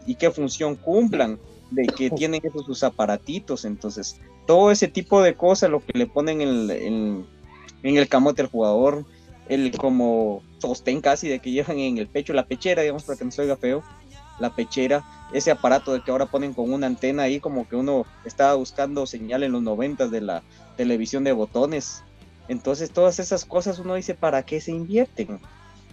y, 0.06 0.16
qué 0.16 0.30
función 0.30 0.76
cumplan, 0.76 1.40
de 1.72 1.88
que 1.88 2.10
tienen 2.12 2.42
esos 2.44 2.66
sus 2.66 2.84
aparatitos. 2.84 3.66
Entonces, 3.66 4.20
todo 4.48 4.72
ese 4.72 4.88
tipo 4.88 5.22
de 5.22 5.36
cosas, 5.36 5.70
lo 5.70 5.80
que 5.80 5.98
le 5.98 6.08
ponen 6.08 6.42
en, 6.42 6.70
en, 6.72 7.26
en 7.84 7.98
el 7.98 8.08
camote 8.08 8.42
al 8.42 8.48
jugador, 8.50 9.06
el 9.48 9.76
como 9.78 10.44
sostén 10.60 11.02
casi 11.02 11.28
de 11.28 11.40
que 11.40 11.52
llevan 11.52 11.80
en 11.80 11.98
el 11.98 12.08
pecho, 12.08 12.34
la 12.34 12.46
pechera, 12.46 12.84
digamos, 12.84 13.04
para 13.04 13.18
que 13.18 13.26
no 13.26 13.32
se 13.32 13.42
oiga 13.42 13.58
feo, 13.58 13.84
la 14.40 14.56
pechera, 14.56 15.04
ese 15.34 15.52
aparato 15.52 15.94
de 15.94 16.02
que 16.02 16.12
ahora 16.12 16.28
ponen 16.28 16.54
con 16.54 16.72
una 16.72 16.88
antena 16.88 17.24
ahí, 17.24 17.40
como 17.40 17.68
que 17.68 17.76
uno 17.76 18.06
estaba 18.26 18.54
buscando 18.56 19.06
señal 19.06 19.44
en 19.44 19.52
los 19.52 19.62
noventas 19.62 20.12
de 20.12 20.22
la 20.22 20.44
televisión 20.78 21.24
de 21.24 21.32
botones. 21.32 22.04
Entonces 22.48 22.92
todas 22.92 23.20
esas 23.20 23.46
cosas 23.46 23.80
uno 23.80 23.96
dice, 23.96 24.16
¿para 24.16 24.44
qué 24.44 24.62
se 24.62 24.72
invierten? 24.72 25.40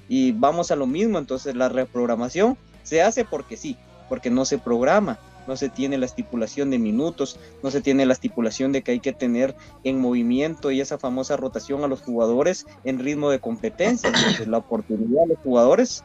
Y 0.09 0.33
vamos 0.33 0.71
a 0.71 0.77
lo 0.77 0.87
mismo, 0.87 1.19
entonces 1.19 1.55
la 1.57 1.69
reprogramación 1.69 2.57
se 2.83 3.03
hace 3.03 3.25
porque 3.25 3.57
sí, 3.57 3.77
porque 4.09 4.31
no 4.31 4.45
se 4.45 4.59
programa 4.59 5.19
no 5.47 5.57
se 5.57 5.69
tiene 5.69 5.99
la 5.99 6.07
estipulación 6.07 6.71
de 6.71 6.79
minutos, 6.79 7.39
no 7.63 7.71
se 7.71 7.81
tiene 7.81 8.07
la 8.07 8.13
estipulación 8.13 8.73
de 8.73 8.83
que 8.83 8.93
hay 8.93 9.01
que 9.01 9.13
tener 9.13 9.55
en 9.85 10.01
movimiento 10.01 10.71
y 10.71 10.81
esa 10.81 10.99
famosa 10.99 11.37
rotación 11.37 11.85
a 11.85 11.89
los 11.89 12.03
jugadores 12.03 12.67
en 12.85 12.99
ritmo 12.99 13.31
de 13.31 13.41
competencia. 13.41 14.09
Entonces 14.09 14.47
la 14.49 14.59
oportunidad 14.59 15.23
de 15.23 15.35
los 15.35 15.39
jugadores 15.39 16.05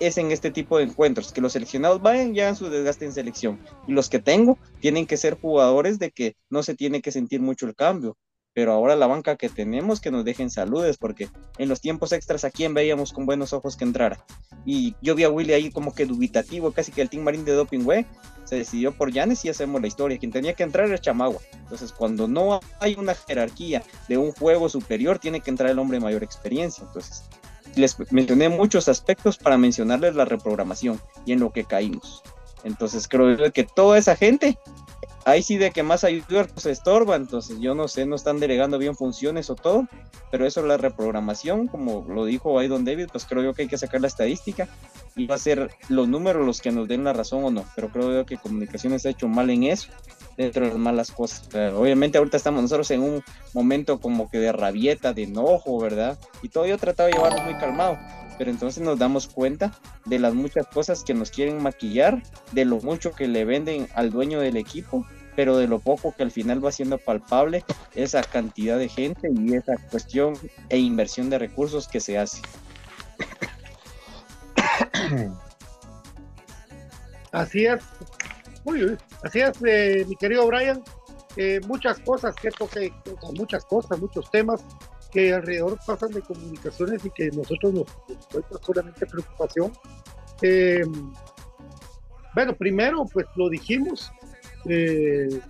es 0.00 0.18
en 0.18 0.30
este 0.30 0.50
tipo 0.50 0.78
de 0.78 0.84
encuentros, 0.84 1.32
que 1.32 1.40
los 1.40 1.52
seleccionados 1.52 2.00
vayan 2.00 2.34
ya 2.34 2.48
en 2.48 2.56
su 2.56 2.68
desgaste 2.70 3.04
en 3.04 3.12
selección. 3.12 3.60
Y 3.86 3.92
los 3.92 4.08
que 4.08 4.18
tengo 4.18 4.58
tienen 4.80 5.06
que 5.06 5.16
ser 5.16 5.38
jugadores 5.40 5.98
de 5.98 6.10
que 6.10 6.36
no 6.50 6.62
se 6.62 6.74
tiene 6.74 7.02
que 7.02 7.12
sentir 7.12 7.40
mucho 7.40 7.66
el 7.66 7.74
cambio. 7.74 8.16
Pero 8.54 8.72
ahora 8.72 8.96
la 8.96 9.06
banca 9.06 9.36
que 9.36 9.48
tenemos 9.48 10.00
que 10.00 10.10
nos 10.10 10.24
dejen 10.24 10.50
saludes, 10.50 10.96
porque 10.96 11.28
en 11.58 11.68
los 11.68 11.80
tiempos 11.80 12.12
extras 12.12 12.44
a 12.44 12.50
quién 12.50 12.74
veíamos 12.74 13.12
con 13.12 13.26
buenos 13.26 13.52
ojos 13.52 13.76
que 13.76 13.84
entrara. 13.84 14.24
Y 14.64 14.96
yo 15.00 15.14
vi 15.14 15.24
a 15.24 15.30
Willy 15.30 15.52
ahí 15.52 15.70
como 15.70 15.94
que 15.94 16.06
dubitativo, 16.06 16.72
casi 16.72 16.92
que 16.92 17.02
el 17.02 17.08
Team 17.08 17.24
Marín 17.24 17.44
de 17.44 17.52
Doping 17.52 17.84
Way 17.86 18.06
se 18.44 18.56
decidió 18.56 18.92
por 18.92 19.12
Yanes 19.12 19.44
y 19.44 19.50
hacemos 19.50 19.80
la 19.80 19.86
historia. 19.86 20.18
Quien 20.18 20.32
tenía 20.32 20.54
que 20.54 20.62
entrar 20.62 20.88
era 20.88 20.98
Chamagua. 20.98 21.40
Entonces, 21.52 21.92
cuando 21.92 22.26
no 22.26 22.60
hay 22.80 22.94
una 22.98 23.14
jerarquía 23.14 23.82
de 24.08 24.18
un 24.18 24.32
juego 24.32 24.68
superior, 24.68 25.18
tiene 25.18 25.40
que 25.40 25.50
entrar 25.50 25.70
el 25.70 25.78
hombre 25.78 25.98
de 25.98 26.04
mayor 26.04 26.24
experiencia. 26.24 26.84
Entonces, 26.86 27.24
les 27.76 27.96
mencioné 28.10 28.48
muchos 28.48 28.88
aspectos 28.88 29.36
para 29.36 29.58
mencionarles 29.58 30.14
la 30.14 30.24
reprogramación 30.24 31.00
y 31.26 31.32
en 31.32 31.40
lo 31.40 31.52
que 31.52 31.64
caímos. 31.64 32.22
Entonces, 32.64 33.06
creo 33.06 33.52
que 33.52 33.64
toda 33.64 33.98
esa 33.98 34.16
gente 34.16 34.58
ahí 35.28 35.42
sí 35.42 35.56
de 35.56 35.70
que 35.70 35.82
más 35.82 36.04
ayuda 36.04 36.46
pues 36.52 36.66
estorba, 36.66 37.16
entonces 37.16 37.58
yo 37.60 37.74
no 37.74 37.88
sé, 37.88 38.06
no 38.06 38.16
están 38.16 38.40
delegando 38.40 38.78
bien 38.78 38.96
funciones 38.96 39.50
o 39.50 39.54
todo, 39.54 39.86
pero 40.30 40.46
eso 40.46 40.60
es 40.60 40.66
la 40.66 40.76
reprogramación, 40.76 41.68
como 41.68 42.06
lo 42.08 42.24
dijo 42.24 42.58
ahí 42.58 42.68
Don 42.68 42.84
David, 42.84 43.08
pues 43.12 43.24
creo 43.24 43.42
yo 43.42 43.54
que 43.54 43.62
hay 43.62 43.68
que 43.68 43.78
sacar 43.78 44.00
la 44.00 44.06
estadística 44.06 44.68
y 45.16 45.26
va 45.26 45.34
a 45.34 45.38
ser 45.38 45.70
los 45.88 46.08
números 46.08 46.46
los 46.46 46.60
que 46.60 46.70
nos 46.70 46.88
den 46.88 47.04
la 47.04 47.12
razón 47.12 47.44
o 47.44 47.50
no, 47.50 47.64
pero 47.74 47.88
creo 47.88 48.12
yo 48.12 48.26
que 48.26 48.36
comunicaciones 48.36 49.04
ha 49.06 49.10
hecho 49.10 49.28
mal 49.28 49.50
en 49.50 49.64
eso, 49.64 49.90
dentro 50.36 50.64
de 50.64 50.70
las 50.70 50.78
malas 50.78 51.10
cosas. 51.10 51.48
obviamente 51.74 52.18
ahorita 52.18 52.36
estamos 52.36 52.62
nosotros 52.62 52.90
en 52.90 53.02
un 53.02 53.22
momento 53.54 54.00
como 54.00 54.30
que 54.30 54.38
de 54.38 54.52
rabieta, 54.52 55.12
de 55.12 55.24
enojo, 55.24 55.78
¿verdad? 55.78 56.18
Y 56.42 56.48
todo 56.48 56.66
yo 56.66 56.76
he 56.76 56.78
tratado 56.78 57.08
de 57.08 57.14
llevarlo 57.14 57.42
muy 57.42 57.54
calmado, 57.54 57.98
pero 58.38 58.50
entonces 58.50 58.82
nos 58.82 58.98
damos 58.98 59.26
cuenta 59.26 59.72
de 60.06 60.18
las 60.18 60.32
muchas 60.32 60.66
cosas 60.68 61.02
que 61.02 61.12
nos 61.12 61.30
quieren 61.30 61.62
maquillar, 61.62 62.22
de 62.52 62.64
lo 62.64 62.76
mucho 62.76 63.12
que 63.12 63.26
le 63.26 63.44
venden 63.44 63.88
al 63.94 64.10
dueño 64.10 64.40
del 64.40 64.56
equipo 64.56 65.04
pero 65.38 65.56
de 65.56 65.68
lo 65.68 65.78
poco 65.78 66.12
que 66.16 66.24
al 66.24 66.32
final 66.32 66.64
va 66.64 66.72
siendo 66.72 66.98
palpable 66.98 67.64
esa 67.94 68.24
cantidad 68.24 68.76
de 68.76 68.88
gente 68.88 69.30
y 69.32 69.54
esa 69.54 69.76
cuestión 69.88 70.34
e 70.68 70.78
inversión 70.78 71.30
de 71.30 71.38
recursos 71.38 71.86
que 71.86 72.00
se 72.00 72.18
hace. 72.18 72.42
Así 77.30 77.66
es. 77.66 77.84
Uy, 78.64 78.98
así 79.22 79.38
es, 79.38 79.52
eh, 79.64 80.04
mi 80.08 80.16
querido 80.16 80.44
Brian. 80.48 80.82
Eh, 81.36 81.60
muchas 81.68 82.00
cosas 82.00 82.34
que 82.34 82.50
toque, 82.50 82.92
muchas 83.36 83.64
cosas, 83.64 83.96
muchos 84.00 84.28
temas 84.32 84.64
que 85.12 85.32
alrededor 85.32 85.78
pasan 85.86 86.10
de 86.10 86.20
comunicaciones 86.20 87.04
y 87.04 87.10
que 87.10 87.30
nosotros 87.30 87.74
nos, 87.74 87.86
nos 88.50 88.60
solamente 88.60 89.06
preocupación. 89.06 89.72
Eh, 90.42 90.82
bueno, 92.34 92.56
primero, 92.56 93.04
pues 93.12 93.26
lo 93.36 93.48
dijimos, 93.48 94.10
eh, 94.68 95.40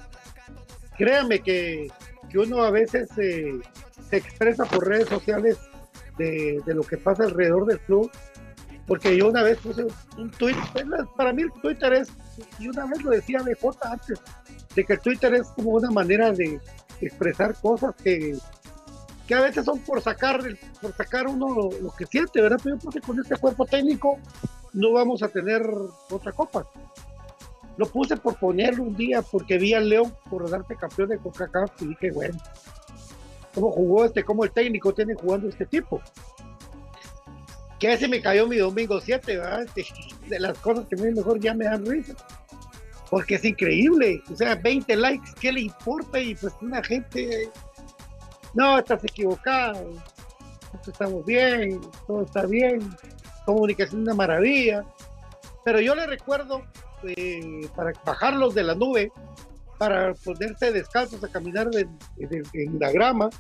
créame 0.96 1.40
que, 1.40 1.88
uno 2.34 2.62
a 2.62 2.70
veces 2.70 3.08
se 3.14 4.16
expresa 4.16 4.64
por 4.66 4.86
redes 4.86 5.08
sociales 5.08 5.58
de, 6.18 6.62
lo 6.74 6.82
que 6.82 6.96
pasa 6.96 7.24
alrededor 7.24 7.66
del 7.66 7.80
club, 7.80 8.10
porque 8.86 9.16
yo 9.16 9.28
una 9.28 9.42
vez 9.42 9.58
puse 9.58 9.86
un 10.16 10.30
tweet, 10.30 10.56
para 11.16 11.32
mí 11.32 11.42
el 11.42 11.52
Twitter 11.62 11.92
es, 11.92 12.08
y 12.58 12.68
una 12.68 12.86
vez 12.86 13.02
lo 13.02 13.10
decía 13.10 13.42
BJ 13.42 13.78
antes, 13.84 14.20
de 14.74 14.84
que 14.84 14.94
el 14.94 15.00
Twitter 15.00 15.34
es 15.34 15.48
como 15.48 15.70
una 15.70 15.90
manera 15.90 16.32
de 16.32 16.60
expresar 17.00 17.54
cosas 17.60 17.94
que, 18.02 18.36
que 19.26 19.34
a 19.34 19.40
veces 19.40 19.64
son 19.64 19.78
por 19.80 20.00
sacar, 20.00 20.42
por 20.80 20.92
sacar 20.94 21.26
uno 21.26 21.70
lo, 21.80 21.90
que 21.96 22.06
siente, 22.06 22.40
¿verdad? 22.40 22.58
Pero 22.62 22.76
yo 22.76 22.80
creo 22.80 22.92
que 22.92 23.00
con 23.00 23.20
este 23.20 23.36
cuerpo 23.36 23.66
técnico 23.66 24.18
no 24.72 24.92
vamos 24.92 25.22
a 25.22 25.28
tener 25.28 25.62
otra 26.10 26.32
copa. 26.32 26.66
Lo 27.78 27.86
puse 27.86 28.16
por 28.16 28.36
ponerlo 28.36 28.82
un 28.82 28.96
día 28.96 29.22
porque 29.22 29.56
vi 29.56 29.72
al 29.72 29.88
León 29.88 30.12
por 30.28 30.50
darte 30.50 30.74
campeón 30.74 31.10
de 31.10 31.18
Coca-Cola 31.18 31.72
y 31.80 31.86
dije, 31.86 32.10
bueno, 32.10 32.36
¿cómo 33.54 33.70
jugó 33.70 34.04
este? 34.04 34.24
¿Cómo 34.24 34.42
el 34.42 34.50
técnico 34.50 34.92
tiene 34.92 35.14
jugando 35.14 35.48
este 35.48 35.64
tipo? 35.64 36.02
Que 37.78 37.92
ese 37.92 38.08
me 38.08 38.20
cayó 38.20 38.48
mi 38.48 38.56
domingo 38.56 39.00
7, 39.00 39.36
¿verdad? 39.36 39.66
De 40.26 40.40
las 40.40 40.58
cosas 40.58 40.86
que 40.86 40.96
mí 40.96 41.12
mejor 41.12 41.38
ya 41.38 41.54
me 41.54 41.66
dan 41.66 41.86
risa. 41.86 42.14
Porque 43.10 43.36
es 43.36 43.44
increíble. 43.44 44.20
O 44.28 44.34
sea, 44.34 44.56
20 44.56 44.96
likes, 44.96 45.30
¿qué 45.40 45.52
le 45.52 45.60
importa? 45.60 46.18
Y 46.18 46.34
pues 46.34 46.52
una 46.60 46.82
gente, 46.82 47.48
no, 48.54 48.76
estás 48.80 49.04
equivocado. 49.04 49.92
Estamos 50.84 51.24
bien, 51.24 51.80
todo 52.08 52.22
está 52.22 52.44
bien. 52.44 52.80
Comunicación 53.46 54.00
es 54.00 54.06
una 54.06 54.14
maravilla. 54.14 54.84
Pero 55.64 55.80
yo 55.80 55.94
le 55.94 56.08
recuerdo 56.08 56.64
eh, 57.04 57.68
para 57.74 57.92
bajarlos 58.04 58.54
de 58.54 58.62
la 58.62 58.74
nube, 58.74 59.10
para 59.78 60.14
ponerse 60.14 60.72
descalzos 60.72 61.22
a 61.22 61.28
caminar 61.28 61.68
en, 61.72 62.78
la 62.80 62.90
grama, 62.90 63.30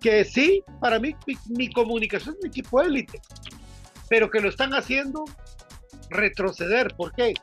que 0.00 0.24
sí, 0.24 0.62
para 0.80 0.98
mí 0.98 1.16
mi, 1.48 1.70
comunicación 1.72 2.34
es 2.36 2.42
mi 2.42 2.48
equipo 2.48 2.80
élite, 2.82 3.20
pero 4.08 4.30
que 4.30 4.40
lo 4.40 4.48
están 4.48 4.74
haciendo 4.74 5.24
retroceder. 6.10 6.94
¿Por 6.96 7.12
qué? 7.12 7.34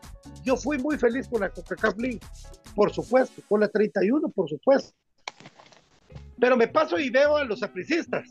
Yo 0.44 0.56
fui 0.56 0.78
muy 0.78 0.98
feliz 0.98 1.28
con 1.28 1.42
la 1.42 1.50
Coca-Cola 1.50 2.20
por 2.76 2.92
supuesto, 2.92 3.42
con 3.48 3.60
la 3.60 3.68
31, 3.68 4.30
por 4.30 4.50
supuesto. 4.50 4.94
Pero 6.40 6.58
me 6.58 6.68
paso 6.68 6.98
y 6.98 7.10
veo 7.10 7.38
a 7.38 7.44
los 7.44 7.62
apricistas, 7.64 8.28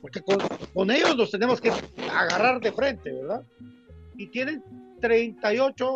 porque 0.00 0.20
con, 0.22 0.38
con 0.72 0.90
ellos 0.90 1.16
nos 1.16 1.30
tenemos 1.30 1.60
que 1.60 1.70
agarrar 2.10 2.60
de 2.60 2.72
frente, 2.72 3.12
¿verdad? 3.12 3.42
Y 4.16 4.28
tienen 4.28 4.62
38 5.00 5.86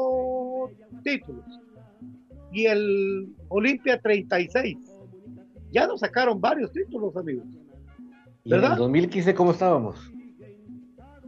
títulos 1.03 1.45
y 2.53 2.67
el 2.67 3.29
Olimpia 3.49 4.01
36. 4.01 4.77
Ya 5.71 5.87
nos 5.87 6.01
sacaron 6.01 6.41
varios 6.41 6.73
títulos, 6.73 7.17
amigos. 7.17 7.47
¿verdad? 8.45 8.69
en 8.69 8.73
el 8.73 8.79
2015 8.79 9.35
cómo 9.35 9.51
estábamos? 9.53 10.13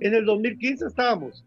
En 0.00 0.14
el 0.14 0.24
2015 0.24 0.86
estábamos 0.86 1.44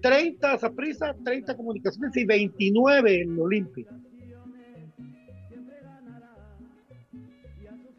30 0.00 0.58
Zaprisa, 0.58 1.14
30 1.24 1.56
Comunicaciones 1.56 2.16
y 2.16 2.24
29 2.24 3.22
en 3.22 3.38
Olimpia. 3.38 3.86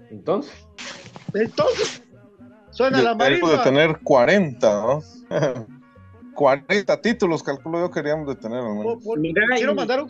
Entonces. 0.09 0.67
Entonces, 1.33 2.03
suena 2.71 3.01
la 3.01 3.15
marina. 3.15 3.49
de 3.49 3.57
tener 3.59 3.99
40, 3.99 4.81
¿no? 4.81 5.01
40 6.41 7.01
títulos, 7.01 7.43
calculo 7.43 7.79
yo, 7.79 7.91
queríamos 7.91 8.27
de 8.27 8.35
tener. 8.35 8.63
quiero 9.55 9.75
mandar 9.75 10.07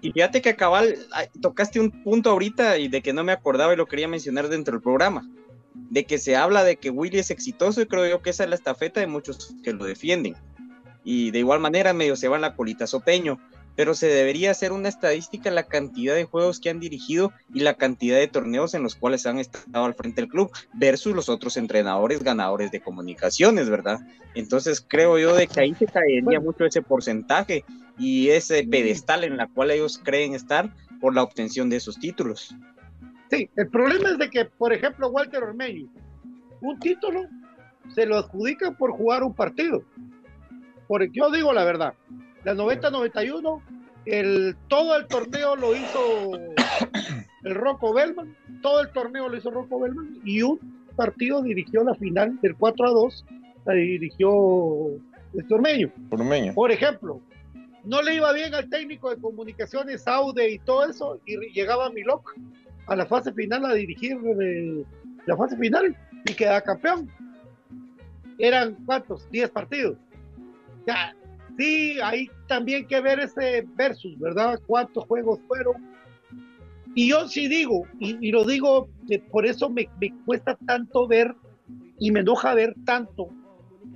Y 0.00 0.12
fíjate 0.12 0.40
que 0.40 0.56
cabal, 0.56 0.96
tocaste 1.42 1.78
un 1.78 1.90
punto 2.02 2.30
ahorita 2.30 2.78
y 2.78 2.88
de 2.88 3.02
que 3.02 3.12
no 3.12 3.22
me 3.22 3.32
acordaba 3.32 3.74
y 3.74 3.76
lo 3.76 3.84
quería 3.84 4.08
mencionar 4.08 4.48
dentro 4.48 4.72
del 4.72 4.82
programa. 4.82 5.28
De 5.74 6.06
que 6.06 6.16
se 6.16 6.36
habla 6.36 6.64
de 6.64 6.76
que 6.76 6.88
Willy 6.88 7.18
es 7.18 7.30
exitoso 7.30 7.82
y 7.82 7.86
creo 7.86 8.06
yo 8.06 8.22
que 8.22 8.30
esa 8.30 8.44
es 8.44 8.48
la 8.48 8.56
estafeta 8.56 9.00
de 9.00 9.06
muchos 9.06 9.54
que 9.62 9.74
lo 9.74 9.84
defienden. 9.84 10.34
Y 11.04 11.32
de 11.32 11.40
igual 11.40 11.60
manera 11.60 11.92
medio 11.92 12.16
se 12.16 12.28
va 12.28 12.36
en 12.36 12.42
la 12.42 12.56
colita 12.56 12.86
sopeño 12.86 13.38
pero 13.76 13.94
se 13.94 14.08
debería 14.08 14.50
hacer 14.50 14.72
una 14.72 14.88
estadística 14.88 15.50
la 15.50 15.64
cantidad 15.64 16.14
de 16.14 16.24
juegos 16.24 16.58
que 16.58 16.70
han 16.70 16.80
dirigido 16.80 17.32
y 17.54 17.60
la 17.60 17.74
cantidad 17.74 18.16
de 18.16 18.26
torneos 18.26 18.74
en 18.74 18.82
los 18.82 18.96
cuales 18.96 19.26
han 19.26 19.38
estado 19.38 19.84
al 19.84 19.94
frente 19.94 20.22
del 20.22 20.30
club 20.30 20.50
versus 20.72 21.14
los 21.14 21.28
otros 21.28 21.56
entrenadores 21.56 22.22
ganadores 22.22 22.70
de 22.70 22.80
comunicaciones, 22.80 23.68
¿verdad? 23.68 24.00
Entonces 24.34 24.84
creo 24.86 25.18
yo 25.18 25.36
de 25.36 25.46
que 25.46 25.60
ahí 25.60 25.74
se 25.74 25.86
caería 25.86 26.40
mucho 26.40 26.64
ese 26.64 26.82
porcentaje 26.82 27.64
y 27.98 28.30
ese 28.30 28.64
pedestal 28.64 29.24
en 29.24 29.36
la 29.36 29.46
cual 29.46 29.70
ellos 29.70 30.00
creen 30.02 30.34
estar 30.34 30.74
por 31.00 31.14
la 31.14 31.22
obtención 31.22 31.68
de 31.68 31.76
esos 31.76 31.98
títulos. 31.98 32.54
Sí, 33.30 33.50
el 33.56 33.68
problema 33.68 34.10
es 34.10 34.18
de 34.18 34.30
que, 34.30 34.44
por 34.44 34.72
ejemplo, 34.72 35.08
Walter 35.08 35.42
Ormeño, 35.42 35.88
un 36.60 36.78
título 36.78 37.22
se 37.94 38.06
lo 38.06 38.16
adjudica 38.16 38.72
por 38.72 38.92
jugar 38.92 39.22
un 39.22 39.34
partido. 39.34 39.82
Porque 40.86 41.10
yo 41.12 41.30
digo 41.30 41.52
la 41.52 41.64
verdad, 41.64 41.94
la 42.46 42.54
90-91, 42.54 43.60
el, 44.04 44.56
todo 44.68 44.96
el 44.96 45.08
torneo 45.08 45.56
lo 45.56 45.74
hizo 45.74 46.30
el 47.42 47.54
Rocco 47.56 47.92
Bellman, 47.92 48.36
todo 48.62 48.82
el 48.82 48.92
torneo 48.92 49.28
lo 49.28 49.36
hizo 49.36 49.50
Rocco 49.50 49.80
Bellman 49.80 50.20
y 50.24 50.42
un 50.42 50.60
partido 50.94 51.42
dirigió 51.42 51.82
la 51.82 51.96
final 51.96 52.40
del 52.40 52.54
4 52.54 52.86
a 52.86 52.90
2, 52.90 53.24
la 53.64 53.72
dirigió 53.72 54.30
el 55.34 55.46
Tormeño. 55.48 55.90
Por 56.54 56.70
ejemplo, 56.70 57.20
no 57.82 58.00
le 58.00 58.14
iba 58.14 58.32
bien 58.32 58.54
al 58.54 58.70
técnico 58.70 59.10
de 59.10 59.20
comunicaciones, 59.20 60.06
Aude 60.06 60.48
y 60.48 60.60
todo 60.60 60.88
eso, 60.88 61.20
y 61.26 61.36
llegaba 61.52 61.90
Milok 61.90 62.32
a 62.86 62.94
la 62.94 63.06
fase 63.06 63.32
final 63.32 63.66
a 63.66 63.74
dirigir 63.74 64.18
la 65.26 65.36
fase 65.36 65.56
final 65.56 65.96
y 66.24 66.32
quedaba 66.32 66.60
campeón. 66.60 67.10
Eran 68.38 68.76
cuántos? 68.86 69.28
10 69.32 69.50
partidos. 69.50 69.96
Ya, 70.86 71.12
Sí, 71.56 71.98
hay 72.02 72.30
también 72.46 72.86
que 72.86 73.00
ver 73.00 73.20
ese 73.20 73.66
versus, 73.76 74.18
¿verdad? 74.18 74.60
¿Cuántos 74.66 75.04
juegos 75.04 75.40
fueron? 75.46 75.76
Y 76.94 77.08
yo 77.10 77.28
sí 77.28 77.48
digo, 77.48 77.86
y, 77.98 78.30
lo 78.30 78.44
digo, 78.44 78.88
que 79.08 79.18
por 79.18 79.46
eso 79.46 79.68
me, 79.68 79.88
cuesta 80.24 80.56
tanto 80.66 81.06
ver 81.06 81.34
y 81.98 82.10
me 82.10 82.20
enoja 82.20 82.54
ver 82.54 82.74
tanto, 82.84 83.28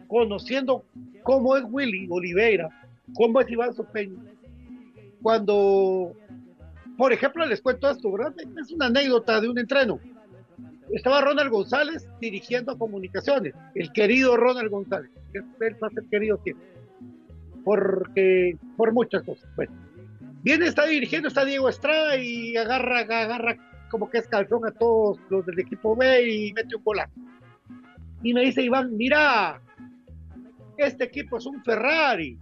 conociendo 0.07 0.85
cómo 1.23 1.57
es 1.57 1.65
Willy 1.67 2.07
Oliveira, 2.11 2.69
cómo 3.15 3.41
es 3.41 3.51
Iván 3.51 3.75
Sopeño, 3.75 4.23
cuando 5.23 6.15
por 7.01 7.15
ejemplo, 7.15 7.47
les 7.47 7.63
cuento 7.63 7.89
esto, 7.89 8.13
¿verdad? 8.13 8.35
Es 8.61 8.71
una 8.73 8.85
anécdota 8.89 9.41
de 9.41 9.49
un 9.49 9.59
entreno. 9.59 9.99
Estaba 10.93 11.23
Ronald 11.23 11.51
González 11.51 12.07
dirigiendo 12.21 12.77
comunicaciones, 12.77 13.55
el 13.75 13.91
querido 13.91 14.37
Ronald 14.37 14.69
González, 14.69 15.11
que 15.33 15.41
va 15.41 15.87
a 15.87 15.91
ser 15.91 16.05
querido 16.11 16.39
siempre, 16.45 16.67
porque, 17.65 18.57
por 18.77 18.93
muchas 18.93 19.23
cosas. 19.23 19.49
Bueno, 19.57 19.73
viene, 20.43 20.67
está 20.67 20.87
dirigiendo, 20.87 21.29
está 21.29 21.45
Diego 21.45 21.69
Estrada 21.69 22.17
y 22.17 22.57
agarra, 22.57 23.01
agarra 23.01 23.57
como 23.91 24.09
que 24.09 24.19
es 24.19 24.29
calzón 24.29 24.67
a 24.67 24.71
todos 24.71 25.19
los 25.29 25.45
del 25.45 25.59
equipo 25.59 25.97
B 25.97 26.29
y 26.29 26.53
mete 26.53 26.77
un 26.77 26.85
golazo. 26.85 27.13
Y 28.23 28.33
me 28.33 28.43
dice 28.43 28.63
Iván, 28.63 28.97
mira, 28.97 29.61
este 30.77 31.05
equipo 31.05 31.39
es 31.39 31.47
un 31.47 31.63
Ferrari. 31.63 32.39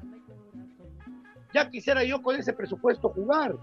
Ya 1.54 1.70
quisiera 1.70 2.04
yo 2.04 2.20
con 2.20 2.36
ese 2.36 2.52
presupuesto 2.52 3.08
jugar. 3.08 3.56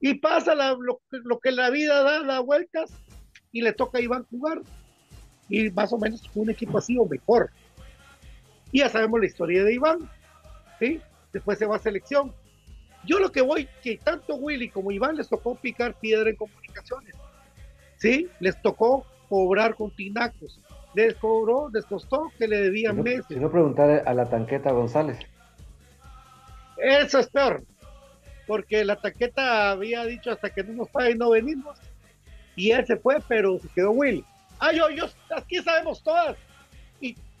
Y 0.00 0.14
pasa 0.14 0.54
lo, 0.54 1.38
que 1.38 1.52
la 1.52 1.70
vida 1.70 2.02
da, 2.02 2.22
da 2.22 2.40
vueltas 2.40 2.90
y 3.50 3.62
le 3.62 3.72
toca 3.72 3.98
a 3.98 4.00
Iván 4.00 4.24
jugar. 4.24 4.60
Y 5.48 5.70
más 5.70 5.92
o 5.92 5.98
menos 5.98 6.22
un 6.34 6.50
equipo 6.50 6.78
así 6.78 6.96
o 6.98 7.06
mejor. 7.06 7.50
Y 8.72 8.80
ya 8.80 8.88
sabemos 8.88 9.20
la 9.20 9.26
historia 9.26 9.62
de 9.62 9.74
Iván. 9.74 10.10
¿sí? 10.80 11.00
Después 11.32 11.58
se 11.58 11.66
va 11.66 11.76
a 11.76 11.78
selección. 11.78 12.34
Yo 13.04 13.18
lo 13.18 13.30
que 13.30 13.42
voy, 13.42 13.68
que 13.82 13.98
tanto 13.98 14.34
Willy 14.34 14.68
como 14.68 14.90
Iván 14.90 15.16
les 15.16 15.28
tocó 15.28 15.54
picar 15.54 15.94
piedra 15.94 16.30
en 16.30 16.36
comunicaciones. 16.36 17.14
¿Sí? 17.98 18.28
Les 18.40 18.60
tocó 18.60 19.06
cobrar 19.28 19.74
con 19.76 19.90
tinacos 19.94 20.60
les 20.94 21.14
cobró, 21.14 21.68
les 21.72 21.84
costó 21.86 22.30
que 22.38 22.46
le 22.46 22.58
debían 22.58 23.02
meses. 23.02 23.26
Si 23.28 23.36
no 23.36 23.50
preguntar 23.50 24.02
a 24.06 24.14
la 24.14 24.28
tanqueta 24.28 24.72
González. 24.72 25.18
Eso 26.76 27.18
es 27.18 27.28
peor, 27.28 27.62
porque 28.46 28.84
la 28.84 28.96
tanqueta 28.96 29.70
había 29.70 30.04
dicho 30.04 30.30
hasta 30.30 30.50
que 30.50 30.64
no 30.64 30.72
nos 30.72 30.88
paguen 30.88 31.18
no 31.18 31.30
venimos, 31.30 31.78
y 32.56 32.70
él 32.72 32.84
se 32.86 32.96
fue, 32.96 33.18
pero 33.28 33.58
se 33.58 33.68
quedó 33.68 33.92
Will. 33.92 34.24
Ah, 34.58 34.72
yo, 34.72 34.90
yo, 34.90 35.06
aquí 35.34 35.62
sabemos 35.62 36.02
todas. 36.02 36.36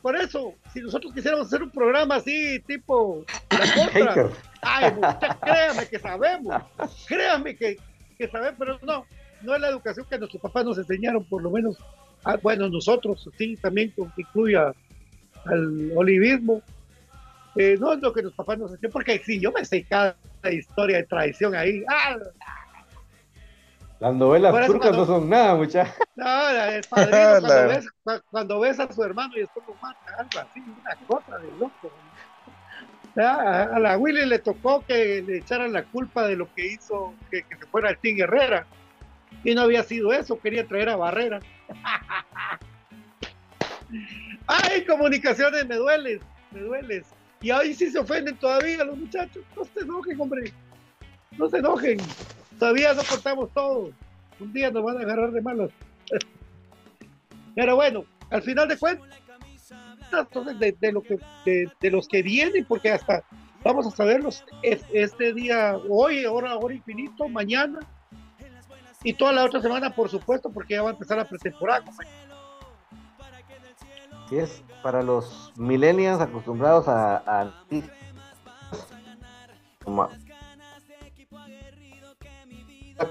Por 0.02 0.16
eso, 0.16 0.54
si 0.72 0.80
nosotros 0.80 1.14
quisiéramos 1.14 1.46
hacer 1.46 1.62
un 1.62 1.70
programa 1.70 2.16
así, 2.16 2.58
tipo 2.66 3.24
la 3.50 3.74
contra, 3.74 4.28
ay, 4.62 4.92
créame 5.40 5.86
que 5.88 5.98
sabemos, 5.98 6.62
créame 7.06 7.56
que, 7.56 7.78
que 8.18 8.28
sabemos, 8.28 8.56
pero 8.58 8.78
no, 8.82 9.06
no 9.42 9.54
es 9.54 9.60
la 9.60 9.68
educación 9.68 10.06
que 10.10 10.18
nuestros 10.18 10.42
papás 10.42 10.64
nos 10.64 10.78
enseñaron, 10.78 11.24
por 11.24 11.42
lo 11.42 11.50
menos 11.50 11.78
Ah, 12.24 12.38
bueno, 12.40 12.68
nosotros, 12.68 13.28
sí, 13.36 13.56
también 13.56 13.92
incluye 14.16 14.56
al 14.56 15.92
olivismo. 15.96 16.62
Eh, 17.56 17.76
no 17.78 17.92
es 17.92 18.00
lo 18.00 18.12
que 18.12 18.22
los 18.22 18.32
papás 18.32 18.58
nos 18.58 18.72
hacían, 18.72 18.92
porque 18.92 19.20
sí, 19.24 19.40
yo 19.40 19.52
me 19.52 19.64
sé 19.64 19.84
cada 19.84 20.16
historia 20.50 20.98
de 20.98 21.04
traición 21.04 21.54
ahí. 21.54 21.82
¡Ah! 21.88 22.16
Las 24.02 24.14
novelas 24.14 24.66
turcas 24.66 24.96
no 24.96 25.06
son 25.06 25.30
nada, 25.30 25.54
muchachos. 25.54 25.94
No, 26.16 26.48
es 26.50 26.88
padrino 26.88 27.40
cuando, 27.40 27.68
ves, 27.68 27.88
cuando 28.32 28.60
ves 28.60 28.80
a 28.80 28.92
su 28.92 29.00
hermano 29.04 29.32
y 29.36 29.40
después 29.42 29.64
lo 29.64 29.74
mata, 29.76 30.16
algo 30.18 30.38
así, 30.40 30.60
una 30.60 30.96
cosa 31.06 31.38
de 31.38 31.52
loco. 31.52 31.92
A 33.16 33.78
la 33.78 33.96
Willy 33.96 34.26
le 34.26 34.40
tocó 34.40 34.84
que 34.84 35.22
le 35.22 35.38
echaran 35.38 35.72
la 35.72 35.84
culpa 35.84 36.26
de 36.26 36.34
lo 36.34 36.52
que 36.52 36.66
hizo 36.66 37.14
que, 37.30 37.44
que 37.44 37.56
se 37.56 37.66
fuera 37.66 37.90
el 37.90 37.98
Team 37.98 38.18
Herrera. 38.18 38.66
Y 39.44 39.54
no 39.54 39.60
había 39.62 39.84
sido 39.84 40.12
eso, 40.12 40.40
quería 40.40 40.66
traer 40.66 40.88
a 40.88 40.96
Barrera. 40.96 41.38
Ay, 44.48 44.84
comunicaciones, 44.84 45.64
me 45.68 45.76
dueles, 45.76 46.20
me 46.50 46.60
dueles. 46.62 47.06
Y 47.40 47.52
ahí 47.52 47.72
sí 47.72 47.88
se 47.88 48.00
ofenden 48.00 48.36
todavía 48.36 48.82
los 48.84 48.98
muchachos. 48.98 49.44
No 49.56 49.64
se 49.64 49.78
enojen, 49.78 50.20
hombre. 50.20 50.52
No 51.38 51.48
se 51.48 51.58
enojen. 51.58 51.98
Todavía 52.62 52.94
no 52.94 53.02
contamos 53.02 53.50
todo. 53.52 53.90
Un 54.38 54.52
día 54.52 54.70
nos 54.70 54.84
van 54.84 54.96
a 54.96 55.00
agarrar 55.00 55.32
de 55.32 55.42
malos. 55.42 55.72
Pero 57.56 57.74
bueno, 57.74 58.04
al 58.30 58.40
final 58.40 58.68
de 58.68 58.78
cuentas, 58.78 59.08
entonces 60.12 60.78
de, 60.80 60.92
lo 60.92 61.02
que, 61.02 61.18
de, 61.44 61.90
los 61.90 62.06
que 62.06 62.22
vienen, 62.22 62.64
porque 62.64 62.92
hasta 62.92 63.24
vamos 63.64 63.88
a 63.88 63.90
saberlos 63.90 64.44
este 64.62 65.32
día, 65.32 65.76
hoy, 65.88 66.24
ahora, 66.24 66.52
ahora 66.52 66.72
infinito, 66.72 67.28
mañana, 67.28 67.80
y 69.02 69.12
toda 69.14 69.32
la 69.32 69.44
otra 69.44 69.60
semana, 69.60 69.92
por 69.92 70.08
supuesto, 70.08 70.48
porque 70.48 70.74
ya 70.74 70.82
va 70.82 70.90
a 70.90 70.92
empezar 70.92 71.18
la 71.18 71.28
pretemporada, 71.28 71.84
Sí, 74.28 74.38
es 74.38 74.62
para 74.84 75.02
los 75.02 75.52
millennials 75.56 76.20
acostumbrados 76.20 76.86
a 76.86 77.54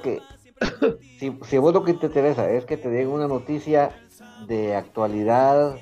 que 0.01 0.21
si, 1.19 1.37
si 1.43 1.57
vos 1.57 1.73
lo 1.73 1.83
que 1.83 1.93
te 1.93 2.07
interesa 2.07 2.49
es 2.49 2.65
que 2.65 2.77
te 2.77 2.89
den 2.89 3.07
una 3.07 3.27
noticia 3.27 3.91
de 4.47 4.75
actualidad 4.75 5.75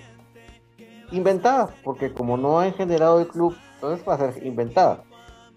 inventada, 1.11 1.73
porque 1.83 2.13
como 2.13 2.37
no 2.37 2.59
han 2.59 2.73
generado 2.73 3.19
el 3.19 3.27
club, 3.27 3.55
entonces 3.75 4.07
va 4.07 4.15
a 4.15 4.31
ser 4.31 4.45
inventada. 4.45 5.03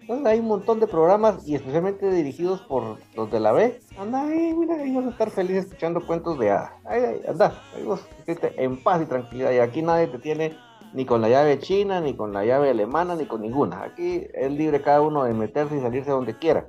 Entonces 0.02 0.26
hay 0.26 0.40
un 0.40 0.48
montón 0.48 0.80
de 0.80 0.88
programas 0.88 1.46
y 1.46 1.54
especialmente 1.54 2.10
dirigidos 2.10 2.60
por 2.62 2.98
los 3.14 3.30
de 3.30 3.38
la 3.38 3.52
B. 3.52 3.80
Anda 3.96 4.22
ahí, 4.26 4.52
mira, 4.52 4.74
ahí 4.74 4.94
vas 4.94 5.06
a 5.06 5.10
estar 5.10 5.30
feliz 5.30 5.58
escuchando 5.58 6.04
cuentos 6.04 6.38
de 6.38 6.50
A. 6.50 6.76
Ahí, 6.84 7.22
anda, 7.28 7.54
ahí 7.76 7.84
vos 7.84 8.04
en 8.26 8.82
paz 8.82 9.02
y 9.02 9.06
tranquilidad. 9.06 9.52
Y 9.52 9.58
aquí 9.58 9.80
nadie 9.80 10.08
te 10.08 10.18
tiene 10.18 10.56
ni 10.92 11.06
con 11.06 11.20
la 11.20 11.28
llave 11.28 11.58
china, 11.60 12.00
ni 12.00 12.14
con 12.14 12.32
la 12.32 12.44
llave 12.44 12.70
alemana, 12.70 13.14
ni 13.14 13.26
con 13.26 13.42
ninguna. 13.42 13.84
Aquí 13.84 14.26
es 14.34 14.50
libre 14.50 14.82
cada 14.82 15.00
uno 15.00 15.24
de 15.24 15.34
meterse 15.34 15.76
y 15.76 15.80
salirse 15.80 16.10
donde 16.10 16.36
quiera. 16.36 16.68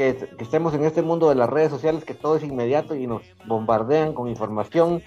Que, 0.00 0.16
estemos 0.38 0.72
en 0.72 0.86
este 0.86 1.02
mundo 1.02 1.28
de 1.28 1.34
las 1.34 1.50
redes 1.50 1.68
sociales 1.68 2.06
que 2.06 2.14
todo 2.14 2.34
es 2.36 2.42
inmediato 2.42 2.94
y 2.94 3.06
nos 3.06 3.20
bombardean 3.46 4.14
con 4.14 4.30
información 4.30 5.02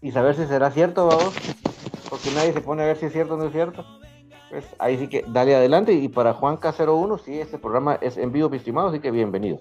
y 0.00 0.12
saber 0.12 0.36
si 0.36 0.46
será 0.46 0.70
cierto, 0.70 1.08
vamos, 1.08 1.34
porque 2.08 2.30
nadie 2.30 2.52
se 2.52 2.60
pone 2.60 2.84
a 2.84 2.86
ver 2.86 2.98
si 2.98 3.06
es 3.06 3.12
cierto 3.12 3.34
o 3.34 3.36
no 3.36 3.46
es 3.46 3.52
cierto. 3.52 3.84
Pues, 4.48 4.64
ahí 4.78 4.96
sí 4.96 5.08
que 5.08 5.24
dale 5.26 5.56
adelante. 5.56 5.92
Y 5.92 6.06
para 6.06 6.34
Juan 6.34 6.58
K01, 6.58 7.18
sí, 7.18 7.40
este 7.40 7.58
programa 7.58 7.98
es 8.00 8.16
en 8.16 8.30
vivo, 8.30 8.54
estimado, 8.54 8.90
así 8.90 9.00
que 9.00 9.10
bienvenido. 9.10 9.58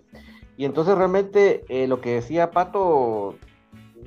Y 0.58 0.66
entonces 0.66 0.96
realmente 0.96 1.66
eh, 1.68 1.88
lo 1.88 2.00
que 2.00 2.14
decía 2.14 2.52
Pato, 2.52 3.34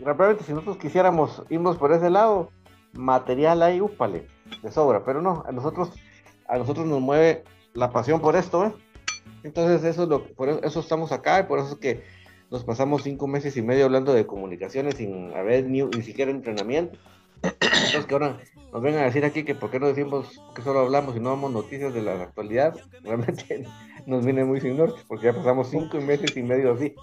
realmente 0.04 0.44
si 0.44 0.52
nosotros 0.52 0.76
quisiéramos 0.76 1.42
irnos 1.48 1.78
por 1.78 1.90
ese 1.90 2.10
lado, 2.10 2.50
material 2.92 3.60
ahí, 3.60 3.80
úpale, 3.80 4.28
de 4.62 4.70
sobra, 4.70 5.04
pero 5.04 5.20
no, 5.20 5.42
a 5.48 5.50
nosotros, 5.50 5.90
a 6.46 6.58
nosotros 6.58 6.86
nos 6.86 7.00
mueve 7.00 7.42
la 7.74 7.90
pasión 7.90 8.20
por 8.20 8.36
esto, 8.36 8.66
¿eh? 8.66 8.72
Entonces 9.46 9.84
eso 9.84 10.02
es 10.02 10.08
lo, 10.08 10.24
por 10.34 10.48
eso 10.48 10.80
estamos 10.80 11.12
acá 11.12 11.38
y 11.38 11.42
por 11.44 11.60
eso 11.60 11.74
es 11.74 11.78
que 11.78 12.02
nos 12.50 12.64
pasamos 12.64 13.04
cinco 13.04 13.28
meses 13.28 13.56
y 13.56 13.62
medio 13.62 13.84
hablando 13.84 14.12
de 14.12 14.26
comunicaciones 14.26 14.96
sin 14.96 15.32
haber 15.34 15.66
ni, 15.66 15.84
ni 15.84 16.02
siquiera 16.02 16.32
entrenamiento. 16.32 16.98
Entonces 17.42 18.06
que 18.06 18.14
ahora 18.14 18.40
nos 18.72 18.82
vengan 18.82 19.02
a 19.02 19.06
decir 19.06 19.24
aquí 19.24 19.44
que 19.44 19.54
por 19.54 19.70
qué 19.70 19.78
no 19.78 19.86
decimos 19.86 20.42
que 20.52 20.62
solo 20.62 20.80
hablamos 20.80 21.14
y 21.14 21.20
no 21.20 21.30
damos 21.30 21.52
noticias 21.52 21.94
de 21.94 22.02
la 22.02 22.22
actualidad, 22.22 22.74
realmente 23.04 23.64
nos 24.04 24.24
viene 24.24 24.44
muy 24.44 24.60
sin 24.60 24.76
norte, 24.76 25.00
porque 25.06 25.26
ya 25.26 25.32
pasamos 25.32 25.70
cinco 25.70 26.00
meses 26.00 26.36
y 26.36 26.42
medio 26.42 26.72
así. 26.72 26.96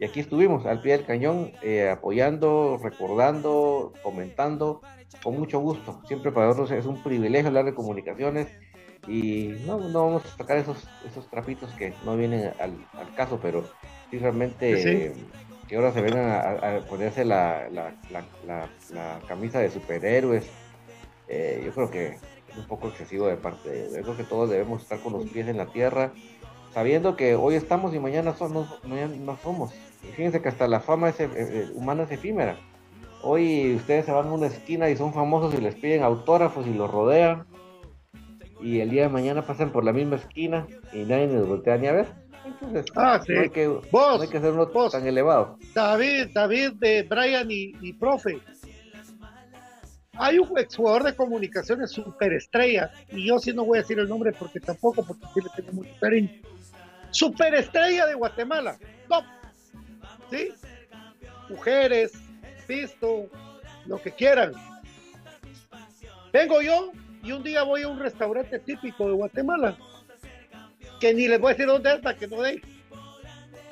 Y 0.00 0.04
aquí 0.04 0.18
estuvimos 0.18 0.66
al 0.66 0.82
pie 0.82 0.96
del 0.96 1.06
cañón, 1.06 1.52
eh, 1.62 1.90
apoyando, 1.90 2.80
recordando, 2.82 3.92
comentando, 4.02 4.80
con 5.22 5.38
mucho 5.38 5.60
gusto. 5.60 6.00
Siempre 6.08 6.32
para 6.32 6.48
nosotros 6.48 6.72
es 6.72 6.86
un 6.86 7.00
privilegio 7.04 7.48
hablar 7.48 7.66
de 7.66 7.74
comunicaciones 7.74 8.48
y 9.06 9.54
no, 9.66 9.78
no 9.78 10.06
vamos 10.06 10.24
a 10.24 10.36
sacar 10.36 10.58
esos, 10.58 10.88
esos 11.06 11.28
trapitos 11.28 11.70
que 11.72 11.92
no 12.04 12.16
vienen 12.16 12.52
al, 12.58 12.74
caso, 13.14 13.38
pero 13.40 13.64
sí 14.10 14.18
realmente 14.18 15.14
que 15.68 15.76
ahora 15.76 15.92
se 15.92 16.02
vengan 16.02 16.30
a, 16.30 16.80
ponerse 16.88 17.24
la, 17.24 17.68
la, 17.70 19.20
camisa 19.26 19.60
de 19.60 19.70
superhéroes. 19.70 20.46
Eh, 21.28 21.62
yo 21.64 21.72
creo 21.72 21.90
que 21.90 22.06
es 22.48 22.56
un 22.56 22.66
poco 22.66 22.88
excesivo 22.88 23.26
de 23.26 23.36
parte 23.36 23.70
de 23.70 23.96
Yo 23.96 24.02
creo 24.02 24.16
que 24.16 24.24
todos 24.24 24.50
debemos 24.50 24.82
estar 24.82 25.00
con 25.00 25.14
los 25.14 25.24
pies 25.26 25.48
en 25.48 25.56
la 25.56 25.66
tierra, 25.66 26.12
sabiendo 26.72 27.16
que 27.16 27.34
hoy 27.34 27.54
estamos 27.54 27.94
y 27.94 27.98
mañana, 27.98 28.34
somos, 28.34 28.80
no 28.84 29.38
somos. 29.42 29.72
fíjense 30.16 30.42
que 30.42 30.48
hasta 30.48 30.68
la 30.68 30.80
fama 30.80 31.08
es, 31.08 31.20
eh, 31.20 31.30
eh, 31.34 31.70
humana 31.74 32.02
es 32.02 32.10
efímera. 32.10 32.58
Hoy 33.22 33.74
ustedes 33.76 34.04
se 34.04 34.12
van 34.12 34.28
a 34.28 34.32
una 34.32 34.48
esquina 34.48 34.90
y 34.90 34.96
son 34.96 35.14
famosos 35.14 35.54
y 35.54 35.62
les 35.62 35.74
piden 35.76 36.02
autógrafos 36.02 36.66
y 36.66 36.74
los 36.74 36.90
rodean. 36.90 37.46
Y 38.60 38.80
el 38.80 38.90
día 38.90 39.02
de 39.02 39.08
mañana 39.08 39.42
pasan 39.42 39.72
por 39.72 39.84
la 39.84 39.92
misma 39.92 40.16
esquina 40.16 40.66
y 40.92 41.04
nadie 41.04 41.26
les 41.26 41.46
voltea 41.46 41.76
ni 41.76 41.86
a 41.86 41.92
ver 41.92 42.24
ah, 42.96 43.22
sí. 43.24 43.32
no, 43.32 43.40
hay 43.40 43.50
que, 43.50 43.66
vos, 43.66 44.20
hay 44.20 44.28
que 44.28 44.38
hacer 44.38 44.52
uno 44.52 44.66
tan 44.90 45.06
elevado. 45.06 45.58
David, 45.74 46.28
David 46.32 46.72
de 46.74 47.02
Brian 47.02 47.48
y, 47.50 47.92
profe. 47.94 48.40
Hay 50.16 50.38
un 50.38 50.56
exjugador 50.58 51.02
de 51.02 51.16
comunicaciones 51.16 51.90
superestrella, 51.90 52.90
y 53.10 53.26
yo 53.26 53.38
sí 53.38 53.52
no 53.52 53.64
voy 53.64 53.78
a 53.78 53.80
decir 53.80 53.98
el 53.98 54.08
nombre 54.08 54.32
porque 54.32 54.60
tampoco, 54.60 55.04
porque 55.04 55.26
sí 55.34 55.40
le 55.40 55.50
tengo 55.56 55.72
mucho 55.72 55.90
cariño. 56.00 56.30
Superestrella 57.10 58.06
de 58.06 58.14
Guatemala, 58.14 58.76
top. 59.08 59.24
¿Sí? 60.30 60.52
Mujeres, 61.48 62.12
visto, 62.68 63.28
lo 63.86 64.00
que 64.00 64.12
quieran. 64.12 64.52
Vengo 66.32 66.62
yo 66.62 66.92
y 67.24 67.32
un 67.32 67.42
día 67.42 67.62
voy 67.62 67.82
a 67.82 67.88
un 67.88 67.98
restaurante 67.98 68.58
típico 68.58 69.08
de 69.08 69.14
Guatemala 69.14 69.76
que 71.00 71.14
ni 71.14 71.26
les 71.26 71.40
voy 71.40 71.50
a 71.50 71.54
decir 71.54 71.66
dónde 71.66 71.94
está, 71.94 72.16
que 72.16 72.28
no 72.28 72.42
den. 72.42 72.60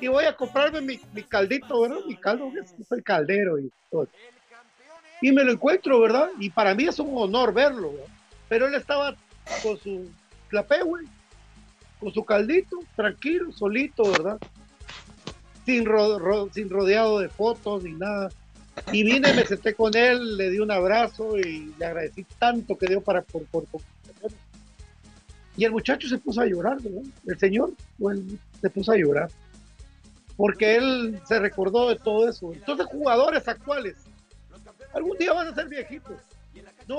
Y 0.01 0.07
voy 0.07 0.25
a 0.25 0.35
comprarme 0.35 0.81
mi, 0.81 0.97
caldito, 1.23 1.81
¿verdad? 1.81 1.97
Mi 2.07 2.17
caldo, 2.17 2.51
es 2.59 2.91
el 2.91 3.03
caldero 3.03 3.57
y 3.59 3.71
todo. 3.89 4.07
Y 5.21 5.31
me 5.31 5.43
lo 5.43 5.53
encuentro, 5.53 6.01
¿verdad? 6.01 6.29
Y 6.39 6.49
para 6.49 6.75
mí 6.75 6.85
es 6.85 6.99
un 6.99 7.15
honor 7.15 7.53
verlo, 7.53 7.93
¿verdad? 7.93 8.07
Pero 8.49 8.67
él 8.67 8.75
estaba 8.75 9.15
con 9.61 9.77
su 9.77 10.11
clapé, 10.49 10.81
güey, 10.83 11.05
con 11.99 12.13
su 12.13 12.25
caldito, 12.25 12.79
tranquilo, 12.95 13.51
solito, 13.51 14.03
¿verdad? 14.11 14.37
Sin, 15.65 15.87
sin 16.51 16.69
rodeado 16.69 17.19
de 17.19 17.29
fotos 17.29 17.83
ni 17.83 17.93
nada. 17.93 18.29
Y 18.91 19.03
vine, 19.03 19.33
me 19.33 19.45
senté 19.45 19.73
con 19.73 19.95
él, 19.95 20.37
le 20.37 20.49
di 20.49 20.59
un 20.59 20.71
abrazo 20.71 21.37
y 21.37 21.73
le 21.77 21.85
agradecí 21.85 22.25
tanto 22.39 22.77
que 22.77 22.87
dio 22.87 23.01
para 23.01 23.21
por, 23.21 23.45
por, 23.45 23.65
y 25.55 25.65
el 25.65 25.71
muchacho 25.71 26.07
se 26.07 26.17
puso 26.17 26.41
a 26.41 26.45
llorar, 26.45 26.81
¿verdad? 26.81 27.03
El 27.27 27.39
señor 27.39 27.71
se 28.61 28.69
puso 28.69 28.91
a 28.91 28.97
llorar. 28.97 29.29
Porque 30.35 30.75
él 30.75 31.21
se 31.27 31.39
recordó 31.39 31.89
de 31.89 31.95
todo 31.97 32.27
eso. 32.27 32.51
Entonces, 32.53 32.87
jugadores 32.87 33.47
actuales, 33.47 33.97
algún 34.93 35.15
día 35.17 35.31
van 35.31 35.47
a 35.47 35.53
ser 35.53 35.67
viejitos. 35.67 36.17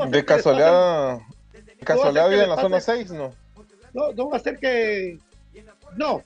de 0.08 0.24
casualidad, 0.24 1.18
de 1.52 1.84
casualidad 1.84 2.28
vive 2.28 2.44
en 2.44 2.50
la 2.50 2.60
zona 2.60 2.80
6, 2.80 3.10
¿no? 3.10 3.34
No, 3.92 4.12
no 4.12 4.30
va 4.30 4.36
a 4.36 4.40
ser 4.40 4.58
que. 4.58 5.18
No, 5.96 6.22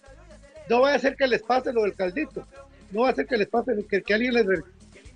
no 0.69 0.81
va 0.83 0.95
a 0.95 0.99
ser 0.99 1.17
que 1.17 1.27
les 1.27 1.43
pase 1.43 1.73
lo 1.73 1.83
del 1.83 1.95
caldito. 1.95 2.47
No 2.91 3.03
va 3.03 3.11
a 3.11 3.15
ser 3.15 3.27
que 3.27 3.37
les 3.39 3.49
pase 3.49 3.73
que, 3.89 4.03
que 4.03 4.15
alguien 4.15 4.35
les. 4.35 4.47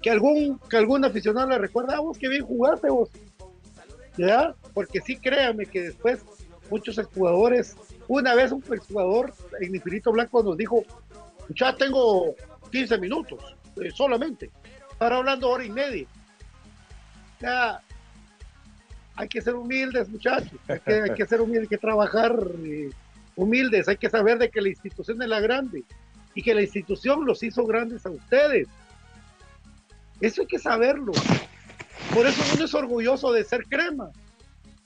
Que 0.03 0.11
algún, 0.11 0.59
que 0.69 0.77
algún 0.77 1.05
aficionado 1.05 1.49
le 1.49 1.59
recuerda, 1.59 1.97
ah, 1.97 2.01
vos 2.01 2.19
que 2.19 2.29
bien 2.29 2.45
jugaste 2.45 2.91
vos. 2.91 3.11
¿Ya? 4.17 4.55
Porque 4.75 5.01
sí, 5.01 5.17
créame 5.17 5.67
que 5.67 5.83
después 5.83 6.25
muchos 6.71 7.01
jugadores. 7.15 7.77
Una 8.09 8.35
vez 8.35 8.51
un 8.51 8.63
jugador 8.63 9.33
en 9.61 9.75
Infinito 9.75 10.11
Blanco 10.11 10.43
nos 10.43 10.57
dijo, 10.57 10.83
ya 11.51 11.75
tengo 11.77 12.35
15 12.71 12.99
minutos 12.99 13.57
eh, 13.81 13.91
solamente, 13.91 14.51
para 14.99 15.19
hablando 15.19 15.49
hora 15.49 15.65
y 15.65 15.71
media. 15.71 16.07
Ya, 17.41 17.81
hay 19.15 19.29
que 19.29 19.41
ser 19.41 19.55
humildes, 19.55 20.09
muchachos, 20.09 20.59
hay 20.69 20.81
que, 21.15 21.27
ser 21.27 21.41
humildes, 21.41 21.63
hay 21.63 21.69
que 21.69 21.79
trabajar 21.79 22.37
eh, 22.65 22.91
humildes, 23.37 23.89
hay 23.89 23.97
que 23.97 24.09
saber 24.09 24.39
de 24.39 24.51
que 24.51 24.61
la 24.61 24.69
institución 24.69 25.21
es 25.23 25.29
la 25.29 25.41
grande 25.41 25.85
y 26.35 26.43
que 26.43 26.55
la 26.55 26.63
institución 26.63 27.25
los 27.25 27.43
hizo 27.43 27.67
grandes 27.67 28.07
a 28.07 28.11
ustedes. 28.11 28.69
Eso 30.23 30.41
hay 30.41 30.47
que 30.47 30.59
saberlo. 30.59 31.13
Por 32.15 32.27
eso 32.27 32.43
uno 32.55 32.65
es 32.65 32.75
orgulloso 32.75 33.33
de 33.33 33.45
ser 33.45 33.65
crema 33.65 34.11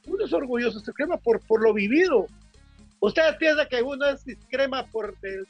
uno 0.06 0.24
es 0.24 0.32
orgulloso 0.32 0.80
de 0.80 0.92
crema 0.92 1.16
por, 1.16 1.40
por 1.40 1.62
lo 1.62 1.72
vivido. 1.72 2.26
Ustedes 3.00 3.36
piensan 3.36 3.68
que 3.68 3.82
uno 3.82 4.06
es 4.06 4.24
crema 4.48 4.86
por 4.86 5.16
del, 5.18 5.46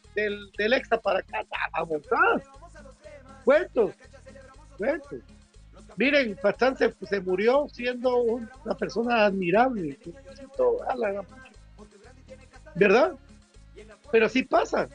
del, 0.56 0.72
extra 0.72 0.98
para 0.98 1.20
acá. 1.20 1.44
Vamos, 1.72 2.02
cuentos, 3.44 3.94
cuentos. 4.76 5.20
Miren, 5.96 6.36
Pachán 6.42 6.76
se, 6.76 6.94
se, 7.08 7.20
murió 7.20 7.66
siendo 7.72 8.16
una 8.16 8.74
persona 8.76 9.26
admirable. 9.26 9.98
¿Verdad? 12.74 13.12
Pero 14.10 14.28
sí 14.28 14.42
pasa. 14.42 14.88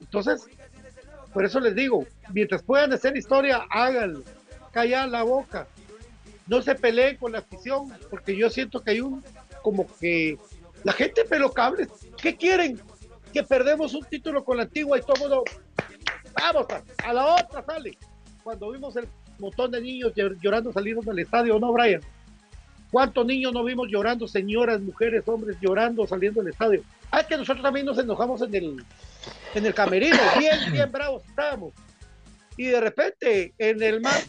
Entonces, 0.00 0.46
por 1.34 1.44
eso 1.44 1.58
les 1.58 1.74
digo, 1.74 2.06
mientras 2.32 2.62
puedan 2.62 2.92
hacer 2.92 3.16
historia, 3.16 3.66
háganlo. 3.68 4.22
Callar 4.72 5.08
la 5.08 5.24
boca 5.24 5.66
no 6.46 6.62
se 6.62 6.76
peleen 6.76 7.16
con 7.16 7.32
la 7.32 7.40
afición, 7.40 7.92
porque 8.08 8.36
yo 8.36 8.48
siento 8.48 8.80
que 8.80 8.92
hay 8.92 9.00
un, 9.00 9.22
como 9.62 9.86
que 9.98 10.38
la 10.84 10.92
gente 10.92 11.24
pelo 11.24 11.52
cables, 11.52 11.88
¿qué 12.22 12.36
quieren? 12.36 12.80
Que 13.32 13.42
perdemos 13.42 13.94
un 13.94 14.04
título 14.04 14.44
con 14.44 14.58
la 14.58 14.62
antigua 14.62 14.96
y 14.96 15.02
todo 15.02 15.16
mundo, 15.16 15.44
vamos, 16.40 16.66
a, 17.04 17.12
la 17.12 17.34
otra 17.34 17.64
sale. 17.64 17.98
Cuando 18.44 18.70
vimos 18.70 18.94
el 18.96 19.08
montón 19.38 19.72
de 19.72 19.80
niños 19.80 20.12
llorando 20.40 20.72
saliendo 20.72 21.02
del 21.02 21.18
estadio, 21.18 21.58
¿no, 21.58 21.72
Brian? 21.72 22.00
¿Cuántos 22.94 23.26
niños 23.26 23.52
no 23.52 23.64
vimos 23.64 23.88
llorando, 23.90 24.28
señoras, 24.28 24.80
mujeres, 24.80 25.24
hombres 25.26 25.56
llorando 25.60 26.06
saliendo 26.06 26.40
del 26.40 26.52
estadio? 26.52 26.84
Ah, 27.10 27.22
es 27.22 27.26
que 27.26 27.36
nosotros 27.36 27.60
también 27.60 27.86
nos 27.86 27.98
enojamos 27.98 28.40
en 28.42 28.54
el, 28.54 28.84
en 29.52 29.66
el 29.66 29.74
camerino, 29.74 30.16
bien, 30.38 30.70
bien 30.70 30.92
bravos 30.92 31.24
estábamos. 31.28 31.74
Y 32.56 32.66
de 32.66 32.80
repente, 32.80 33.52
en 33.58 33.82
el 33.82 34.00
mar, 34.00 34.22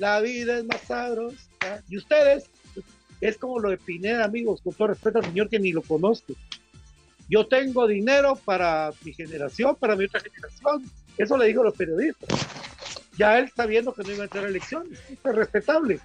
la 0.00 0.18
vida 0.20 0.58
es 0.58 0.64
más 0.64 0.80
sabrosa 0.80 1.38
y 1.88 1.96
ustedes, 1.96 2.50
es 3.20 3.38
como 3.38 3.60
lo 3.60 3.70
de 3.70 3.78
Pineda, 3.78 4.24
amigos, 4.24 4.62
con 4.62 4.74
todo 4.74 4.88
respeto 4.88 5.18
al 5.18 5.24
señor 5.26 5.48
que 5.48 5.60
ni 5.60 5.70
lo 5.70 5.82
conozco. 5.82 6.32
Yo 7.28 7.46
tengo 7.46 7.86
dinero 7.86 8.34
para 8.44 8.90
mi 9.04 9.12
generación, 9.12 9.76
para 9.76 9.94
mi 9.94 10.06
otra 10.06 10.18
generación. 10.18 10.82
Eso 11.16 11.36
le 11.36 11.46
digo 11.46 11.62
a 11.62 11.66
los 11.66 11.76
periodistas. 11.76 12.30
Ya 13.16 13.38
él 13.38 13.44
está 13.44 13.64
viendo 13.64 13.94
que 13.94 14.02
no 14.02 14.10
iba 14.10 14.22
a 14.22 14.24
entrar 14.24 14.44
a 14.44 14.48
elecciones. 14.48 14.98
es 15.08 15.18
respetable. 15.22 16.00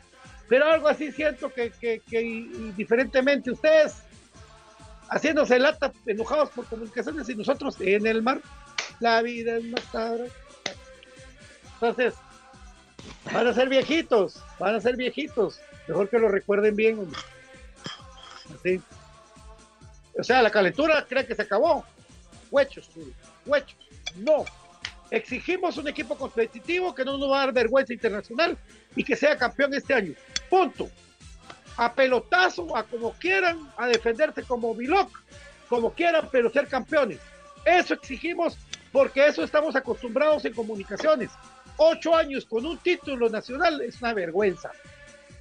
Pero 0.54 0.68
algo 0.68 0.88
así 0.88 1.12
siento 1.12 1.52
que, 1.52 1.72
que, 1.72 2.00
diferentemente 2.78 3.50
ustedes 3.50 4.04
haciéndose 5.10 5.58
lata, 5.58 5.92
enojados 6.06 6.52
por 6.52 6.68
comunicaciones 6.68 7.28
y 7.28 7.34
nosotros 7.34 7.76
en 7.82 8.06
el 8.06 8.22
mar, 8.22 8.40
la 9.00 9.20
vida 9.24 9.58
es 9.58 9.64
más 9.64 9.92
tarde. 9.92 10.30
Entonces, 11.74 12.14
Van 13.34 13.48
a 13.48 13.54
ser 13.54 13.68
viejitos, 13.68 14.44
van 14.60 14.76
a 14.76 14.80
ser 14.80 14.96
viejitos. 14.96 15.60
Mejor 15.88 16.08
que 16.08 16.20
lo 16.20 16.30
recuerden 16.30 16.76
bien, 16.76 17.00
Así. 18.54 18.80
O 20.16 20.24
sea, 20.24 20.44
la 20.44 20.52
calentura 20.52 21.04
cree 21.10 21.26
que 21.26 21.34
se 21.34 21.42
acabó. 21.42 21.84
Huechos, 22.52 22.92
huechos. 23.48 23.80
No. 24.18 24.46
Exigimos 25.10 25.78
un 25.78 25.88
equipo 25.88 26.16
competitivo 26.16 26.94
que 26.94 27.04
no 27.04 27.18
nos 27.18 27.32
va 27.32 27.38
a 27.38 27.46
dar 27.46 27.54
vergüenza 27.54 27.92
internacional 27.92 28.56
y 28.96 29.04
que 29.04 29.16
sea 29.16 29.36
campeón 29.36 29.74
este 29.74 29.96
año. 29.96 30.14
Punto. 30.54 30.88
A 31.78 31.96
pelotazo, 31.96 32.78
a 32.78 32.84
como 32.84 33.14
quieran, 33.14 33.58
a 33.76 33.88
defenderse 33.88 34.44
como 34.44 34.76
Biloc, 34.76 35.10
como 35.68 35.92
quieran, 35.94 36.30
pero 36.32 36.52
ser 36.52 36.68
campeones. 36.68 37.20
Eso 37.66 37.96
exigimos 37.96 38.56
porque 38.92 39.26
eso 39.26 39.44
estamos 39.44 39.76
acostumbrados 39.76 40.46
en 40.46 40.54
comunicaciones 40.54 41.32
ocho 41.78 42.16
años 42.16 42.46
con 42.46 42.68
un 42.68 42.78
título 42.78 43.30
nacional 43.30 43.82
es 43.82 44.00
una 44.00 44.14
vergüenza. 44.14 44.70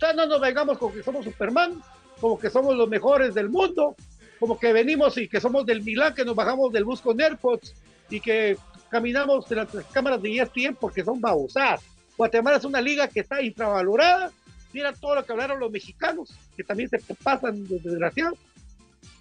O 0.00 0.12
no 0.14 0.24
nos 0.24 0.40
vengamos 0.40 0.78
con 0.78 0.90
que 0.94 1.02
somos 1.02 1.26
Superman, 1.26 1.82
como 2.18 2.38
que 2.38 2.48
somos 2.48 2.74
los 2.74 2.88
mejores 2.88 3.34
del 3.34 3.50
mundo, 3.50 3.94
como 4.40 4.58
que 4.58 4.72
venimos 4.72 5.18
y 5.18 5.28
que 5.28 5.42
somos 5.42 5.66
del 5.66 5.82
Milán, 5.82 6.14
que 6.14 6.24
nos 6.24 6.34
bajamos 6.34 6.72
del 6.72 6.84
bus 6.84 7.02
con 7.02 7.20
AirPods 7.20 7.74
y 8.08 8.18
que 8.18 8.56
caminamos 8.88 9.46
de 9.46 9.56
las 9.56 9.68
cámaras 9.92 10.22
de 10.22 10.38
ESPN 10.38 10.74
porque 10.80 11.04
son 11.04 11.20
babosadas. 11.20 11.82
Guatemala 12.16 12.56
es 12.56 12.64
una 12.64 12.80
liga 12.80 13.08
que 13.08 13.20
está 13.20 13.42
infravalorada. 13.42 14.32
Mira 14.72 14.92
todo 14.92 15.16
lo 15.16 15.24
que 15.24 15.32
hablaron 15.32 15.60
los 15.60 15.70
mexicanos, 15.70 16.30
que 16.56 16.64
también 16.64 16.88
se 16.88 16.98
pasan, 17.22 17.66
desgraciados. 17.68 18.38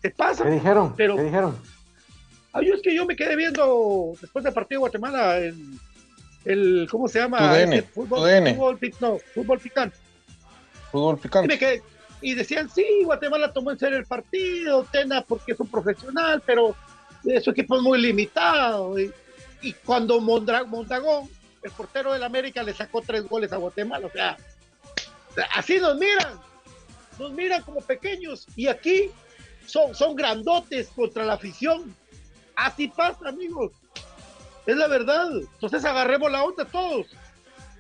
Se 0.02 0.10
pasan. 0.10 0.48
¿Qué 0.48 0.54
dijeron? 0.54 0.94
Pero, 0.96 1.16
¿Qué 1.16 1.24
dijeron? 1.24 1.58
Ay, 2.54 2.70
es 2.70 2.82
que 2.82 2.96
yo 2.96 3.06
me 3.06 3.16
quedé 3.16 3.36
viendo 3.36 4.14
después 4.20 4.44
del 4.44 4.54
partido 4.54 4.80
de 4.80 4.82
Guatemala 4.82 5.40
en 5.40 5.80
el 6.46 6.88
¿cómo 6.90 7.08
se 7.08 7.20
llama? 7.20 7.38
fútbol, 7.94 8.20
fútbol, 8.56 8.80
no, 9.00 9.18
fútbol 9.34 9.60
picante. 9.60 9.98
Fútbol 10.92 11.18
picante. 11.18 11.82
Y, 12.24 12.36
decían, 12.36 12.70
sí, 12.70 12.86
Guatemala 13.04 13.52
tomó 13.52 13.72
en 13.72 13.80
serio 13.80 13.98
el 13.98 14.06
partido, 14.06 14.86
Tena 14.92 15.24
porque 15.24 15.54
es 15.54 15.60
un 15.60 15.68
profesional, 15.68 16.44
pero 16.46 16.76
su 17.44 17.50
equipo 17.50 17.78
es 17.78 17.82
muy 17.82 18.00
limitado. 18.00 19.00
Y, 19.00 19.12
cuando 19.86 20.20
Mondagón, 20.20 21.30
el 21.64 21.72
portero 21.72 22.14
del 22.14 22.24
América, 22.24 22.62
le 22.62 22.74
sacó 22.74 23.02
tres 23.02 23.28
goles 23.28 23.52
a 23.54 23.58
Guatemala, 23.58 24.06
o 24.06 24.12
sea, 24.12 24.38
así 25.54 25.80
nos 25.80 25.98
miran, 25.98 26.40
nos 27.20 27.32
miran 27.32 27.62
como 27.64 27.82
pequeños 27.82 28.48
y 28.56 28.68
aquí 28.68 29.12
son, 29.66 29.96
son 29.96 30.16
grandotes 30.16 30.90
contra 30.90 31.26
la 31.26 31.34
afición. 31.34 31.96
Así 32.56 32.88
pasa, 32.88 33.30
amigos. 33.30 33.72
Es 34.66 34.76
la 34.76 34.88
verdad. 34.88 35.30
Entonces 35.36 35.84
agarremos 35.86 36.32
la 36.32 36.44
onda 36.44 36.66
todos. 36.66 37.08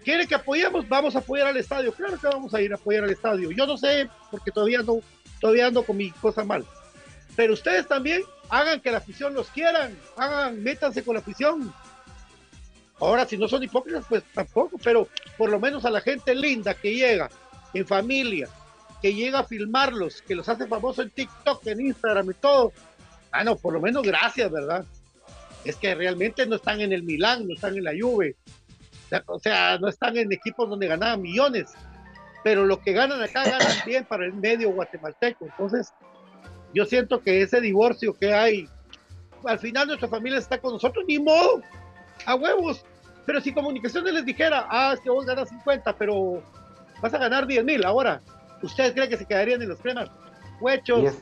¿Quiere 0.03 0.25
que 0.25 0.35
apoyemos? 0.35 0.87
Vamos 0.89 1.15
a 1.15 1.19
apoyar 1.19 1.47
al 1.47 1.57
estadio. 1.57 1.93
Claro 1.93 2.19
que 2.19 2.27
vamos 2.27 2.53
a 2.53 2.61
ir 2.61 2.71
a 2.71 2.75
apoyar 2.75 3.03
al 3.03 3.11
estadio. 3.11 3.51
Yo 3.51 3.67
no 3.67 3.77
sé, 3.77 4.09
porque 4.31 4.51
todavía 4.51 4.81
no, 4.81 4.99
todavía 5.39 5.67
ando 5.67 5.83
con 5.83 5.97
mi 5.97 6.11
cosa 6.11 6.43
mal. 6.43 6.65
Pero 7.35 7.53
ustedes 7.53 7.87
también 7.87 8.23
hagan 8.49 8.81
que 8.81 8.91
la 8.91 8.97
afición 8.97 9.33
los 9.33 9.47
quieran. 9.49 9.95
Hagan, 10.17 10.63
métanse 10.63 11.03
con 11.03 11.13
la 11.13 11.21
afición. 11.21 11.73
Ahora, 13.01 13.25
si 13.25 13.37
no 13.37 13.47
son 13.47 13.63
hipócritas, 13.63 14.05
pues 14.07 14.23
tampoco, 14.33 14.77
pero 14.81 15.07
por 15.37 15.49
lo 15.49 15.59
menos 15.59 15.83
a 15.85 15.89
la 15.89 16.01
gente 16.01 16.33
linda 16.33 16.73
que 16.73 16.93
llega 16.93 17.29
en 17.73 17.85
familia, 17.85 18.47
que 19.01 19.13
llega 19.13 19.39
a 19.39 19.43
filmarlos, 19.43 20.21
que 20.21 20.35
los 20.35 20.47
hace 20.47 20.67
famosos 20.67 21.05
en 21.05 21.11
TikTok, 21.11 21.65
en 21.67 21.81
Instagram 21.81 22.31
y 22.31 22.35
todo. 22.35 22.71
Ah, 23.31 23.43
no, 23.43 23.55
por 23.55 23.73
lo 23.73 23.81
menos 23.81 24.03
gracias, 24.03 24.49
¿verdad? 24.51 24.85
es 25.63 25.75
que 25.75 25.93
realmente 25.95 26.45
no 26.45 26.55
están 26.55 26.81
en 26.81 26.91
el 26.93 27.03
Milán, 27.03 27.47
no 27.47 27.53
están 27.53 27.77
en 27.77 27.83
la 27.83 27.91
Juve, 27.99 28.35
o 29.27 29.39
sea, 29.39 29.77
no 29.77 29.87
están 29.87 30.17
en 30.17 30.31
equipos 30.31 30.69
donde 30.69 30.87
ganaban 30.87 31.21
millones, 31.21 31.71
pero 32.43 32.65
lo 32.65 32.79
que 32.79 32.93
ganan 32.93 33.21
acá 33.21 33.43
ganan 33.43 33.77
bien 33.85 34.05
para 34.05 34.25
el 34.25 34.33
medio 34.33 34.71
guatemalteco. 34.71 35.45
Entonces, 35.45 35.93
yo 36.73 36.85
siento 36.85 37.21
que 37.21 37.41
ese 37.41 37.61
divorcio 37.61 38.13
que 38.13 38.33
hay 38.33 38.69
al 39.45 39.59
final 39.59 39.87
nuestra 39.87 40.07
familia 40.07 40.39
está 40.39 40.59
con 40.59 40.73
nosotros, 40.73 41.03
ni 41.07 41.19
modo, 41.19 41.61
a 42.25 42.35
huevos. 42.35 42.85
Pero 43.25 43.41
si 43.41 43.53
comunicaciones 43.53 44.13
les 44.13 44.25
dijera, 44.25 44.67
ah, 44.69 44.91
es 44.93 44.99
que 44.99 45.09
vos 45.09 45.25
ganas 45.25 45.49
50, 45.49 45.95
pero 45.97 46.41
vas 47.01 47.13
a 47.13 47.17
ganar 47.17 47.45
10 47.45 47.63
mil 47.63 47.85
ahora, 47.85 48.21
¿ustedes 48.61 48.93
creen 48.93 49.09
que 49.09 49.17
se 49.17 49.25
quedarían 49.25 49.61
en 49.61 49.69
los 49.69 49.79
cremas? 49.79 50.09
Huechos. 50.59 51.17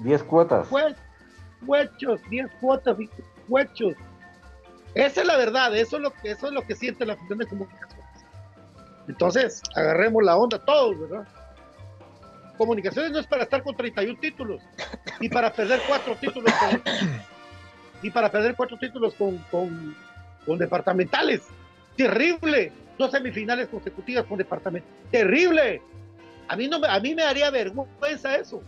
10 0.00 0.22
cuotas. 0.24 0.68
Huechos, 1.66 2.20
10 2.28 2.50
cuotas, 2.60 2.96
huechos. 3.48 3.94
Esa 4.94 5.20
es 5.22 5.26
la 5.26 5.36
verdad, 5.36 5.74
eso 5.76 5.96
es 5.96 6.02
lo 6.02 6.12
que, 6.12 6.30
eso 6.30 6.46
es 6.46 6.52
lo 6.52 6.62
que 6.62 6.76
siente 6.76 7.04
la 7.04 7.16
función 7.16 7.38
de 7.38 7.46
comunicaciones. 7.46 8.04
Entonces, 9.08 9.62
agarremos 9.74 10.22
la 10.22 10.36
onda 10.36 10.58
todos, 10.64 10.98
¿verdad? 10.98 11.26
Comunicaciones 12.56 13.10
no 13.10 13.18
es 13.18 13.26
para 13.26 13.42
estar 13.42 13.62
con 13.62 13.76
31 13.76 14.18
títulos 14.20 14.62
y 15.20 15.28
para 15.28 15.52
perder 15.52 15.80
cuatro 15.88 16.16
títulos 16.16 16.52
con, 16.52 16.82
y 18.02 18.10
para 18.10 18.30
perder 18.30 18.54
cuatro 18.54 18.78
títulos 18.78 19.14
con, 19.14 19.38
con, 19.50 19.96
con 20.46 20.58
departamentales. 20.58 21.42
Terrible. 21.96 22.72
Dos 22.98 23.10
semifinales 23.10 23.68
consecutivas 23.68 24.24
con 24.24 24.38
departamentales. 24.38 24.96
Terrible. 25.10 25.82
A 26.48 26.56
mí, 26.56 26.68
no 26.68 26.78
me, 26.78 26.88
a 26.88 27.00
mí 27.00 27.14
me 27.14 27.22
daría 27.22 27.50
vergüenza 27.50 28.36
eso. 28.36 28.62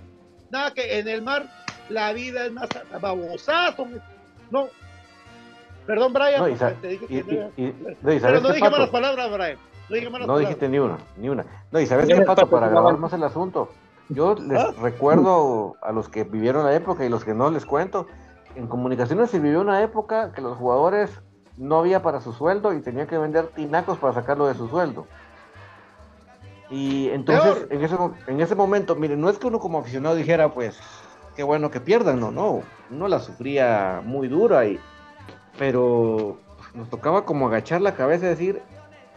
Nada 0.51 0.73
que 0.73 0.99
en 0.99 1.09
el 1.09 1.23
mar 1.23 1.47
la 1.89 2.13
vida 2.13 2.47
es 2.47 2.53
más 2.53 2.69
babosazo. 3.01 3.87
No. 4.51 4.69
Perdón, 5.87 6.13
Brian. 6.13 6.41
No, 6.41 6.75
te 6.81 6.89
dije 6.89 7.07
que 7.07 7.75
pero 8.03 8.41
no 8.41 8.53
dije 8.53 8.71
malas 8.71 8.91
palabras, 8.91 9.31
Brian. 9.31 9.59
No, 10.27 10.39
dijiste 10.39 10.69
ni 10.69 10.79
una, 10.79 10.99
ni 11.17 11.29
una. 11.29 11.45
No, 11.71 11.81
y 11.81 11.87
sabes 11.87 12.09
qué, 12.09 12.21
Pato, 12.23 12.49
para 12.49 12.69
grabar 12.69 12.99
más 12.99 13.13
el 13.13 13.23
asunto. 13.23 13.71
Yo 14.09 14.35
les 14.35 14.59
¿Ah? 14.59 14.73
recuerdo 14.81 15.77
a 15.81 15.93
los 15.93 16.09
que 16.09 16.25
vivieron 16.25 16.65
la 16.65 16.75
época 16.75 17.05
y 17.05 17.09
los 17.09 17.25
que 17.25 17.35
no 17.35 17.51
les 17.51 17.65
cuento. 17.65 18.07
En 18.57 18.67
comunicaciones 18.67 19.31
se 19.31 19.39
vivió 19.39 19.61
una 19.61 19.83
época 19.83 20.33
que 20.33 20.41
los 20.41 20.57
jugadores 20.57 21.21
no 21.57 21.79
había 21.79 22.03
para 22.03 22.21
su 22.21 22.33
sueldo 22.33 22.73
y 22.73 22.81
tenían 22.81 23.07
que 23.07 23.19
vender 23.19 23.49
tinacos 23.49 23.99
para 23.99 24.15
sacarlo 24.15 24.47
de 24.47 24.55
su 24.55 24.69
sueldo. 24.69 25.07
Y 26.71 27.09
entonces, 27.11 27.67
en 27.71 27.85
ese, 27.85 27.97
en 28.27 28.41
ese 28.41 28.55
momento, 28.55 28.97
miren, 28.97 29.21
no 29.21 29.31
es 29.31 29.39
que 29.39 29.47
uno 29.47 29.61
como 29.61 29.79
aficionado 29.79 30.17
dijera, 30.17 30.53
pues, 30.53 30.79
qué 31.37 31.43
bueno 31.43 31.71
que 31.71 31.81
pierdan, 31.81 32.19
no, 32.19 32.33
no. 32.33 32.63
Uno 32.91 33.09
la 33.09 33.21
sufría 33.21 34.03
muy 34.05 34.27
dura, 34.27 34.67
y, 34.67 34.81
pero 35.59 36.39
nos 36.75 36.91
tocaba 36.91 37.25
como 37.25 37.47
agachar 37.47 37.81
la 37.81 37.95
cabeza 37.95 38.27
y 38.27 38.31
decir, 38.31 38.63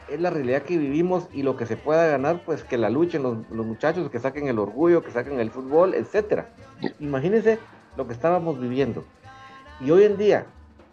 es 0.10 0.20
la 0.20 0.30
realidad 0.30 0.64
que 0.64 0.78
vivimos 0.78 1.28
y 1.34 1.44
lo 1.44 1.56
que 1.58 1.66
se 1.66 1.78
pueda 1.78 2.08
ganar, 2.08 2.42
pues 2.46 2.64
que 2.64 2.78
la 2.78 2.90
luchen 2.90 3.24
los, 3.24 3.66
muchachos, 3.66 4.10
que 4.10 4.20
saquen 4.20 4.48
el 4.48 4.60
orgullo, 4.60 5.04
que 5.04 5.12
saquen 5.12 5.40
el 5.40 5.52
fútbol, 5.52 5.94
etcétera. 5.94 6.50
Imagínense 7.00 7.60
lo 7.98 8.08
que 8.08 8.14
estábamos 8.14 8.60
viviendo. 8.60 9.04
Y 9.80 9.92
hoy 9.92 10.04
en 10.04 10.18
día, 10.18 10.46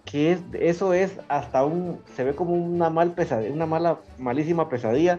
que 0.06 0.32
es, 0.32 0.40
eso 0.54 0.94
es 0.94 1.18
hasta 1.28 1.64
un, 1.64 2.00
se 2.14 2.24
ve 2.24 2.34
como 2.34 2.54
una 2.54 2.88
mal 2.90 3.12
pesadilla, 3.12 3.52
una 3.52 3.66
mala, 3.66 3.98
malísima 4.18 4.68
pesadilla, 4.68 5.18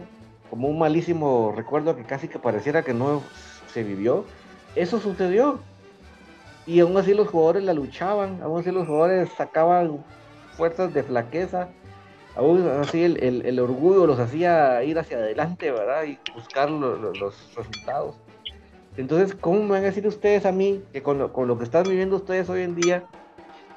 como 0.50 0.68
un 0.68 0.78
malísimo 0.78 1.52
recuerdo 1.54 1.94
que 1.94 2.04
casi 2.04 2.26
que 2.26 2.38
pareciera 2.38 2.82
que 2.82 2.94
no 2.94 3.22
se 3.72 3.84
vivió. 3.84 4.24
Eso 4.74 4.98
sucedió. 4.98 5.60
Y 6.66 6.80
aún 6.80 6.96
así 6.96 7.14
los 7.14 7.28
jugadores 7.28 7.64
la 7.64 7.74
luchaban, 7.74 8.42
aún 8.42 8.60
así 8.60 8.70
los 8.70 8.86
jugadores 8.86 9.30
sacaban 9.36 10.04
fuerzas 10.56 10.92
de 10.92 11.02
flaqueza, 11.02 11.68
aún 12.34 12.66
así 12.80 13.04
el, 13.04 13.60
orgullo 13.60 14.06
los 14.06 14.18
hacía 14.18 14.82
ir 14.84 14.98
hacia 14.98 15.18
adelante, 15.18 15.70
¿verdad? 15.70 16.04
Y 16.04 16.18
buscar 16.34 16.70
los 16.70 17.00
resultados. 17.54 18.16
Entonces, 18.98 19.34
¿cómo 19.34 19.62
me 19.62 19.70
van 19.70 19.82
a 19.82 19.86
decir 19.86 20.06
ustedes 20.06 20.44
a 20.44 20.52
mí 20.52 20.82
que 20.92 21.02
con 21.02 21.18
lo, 21.18 21.32
con 21.32 21.46
lo 21.46 21.56
que 21.56 21.64
están 21.64 21.84
viviendo 21.84 22.16
ustedes 22.16 22.50
hoy 22.50 22.62
en 22.62 22.74
día, 22.74 23.04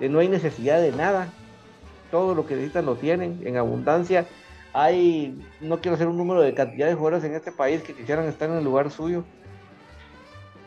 no 0.10 0.20
hay 0.20 0.28
necesidad 0.28 0.82
de 0.82 0.92
nada? 0.92 1.30
Todo 2.10 2.36
lo 2.36 2.46
que 2.46 2.56
necesitan 2.56 2.86
lo 2.86 2.96
tienen 2.96 3.42
en 3.46 3.58
abundancia. 3.58 4.26
Hay, 4.74 5.40
no 5.60 5.82
quiero 5.82 5.96
hacer 5.96 6.08
un 6.08 6.18
número 6.18 6.42
de 6.42 6.54
cantidad 6.54 6.88
de 6.88 6.96
jugadores 6.96 7.24
en 7.24 7.36
este 7.36 7.52
país 7.52 7.82
que 7.82 7.94
quisieran 7.94 8.26
estar 8.26 8.50
en 8.50 8.58
el 8.58 8.64
lugar 8.64 8.90
suyo. 8.92 9.24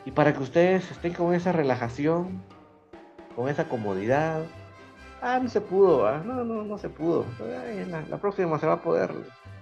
Y 0.04 0.10
para 0.10 0.34
que 0.34 0.42
ustedes 0.42 0.90
estén 0.90 1.14
con 1.14 1.34
esa 1.34 1.52
relajación, 1.52 2.42
con 3.34 3.48
esa 3.48 3.68
comodidad, 3.68 4.42
ah, 5.22 5.40
no 5.42 5.48
se 5.48 5.60
pudo, 5.60 6.06
¿ah? 6.06 6.22
no, 6.24 6.44
no, 6.44 6.64
no 6.64 6.78
se 6.78 6.88
pudo. 6.88 7.24
la, 8.08 8.18
próxima 8.18 8.58
se 8.58 8.66
va 8.66 8.74
a 8.74 8.82
poder. 8.82 9.10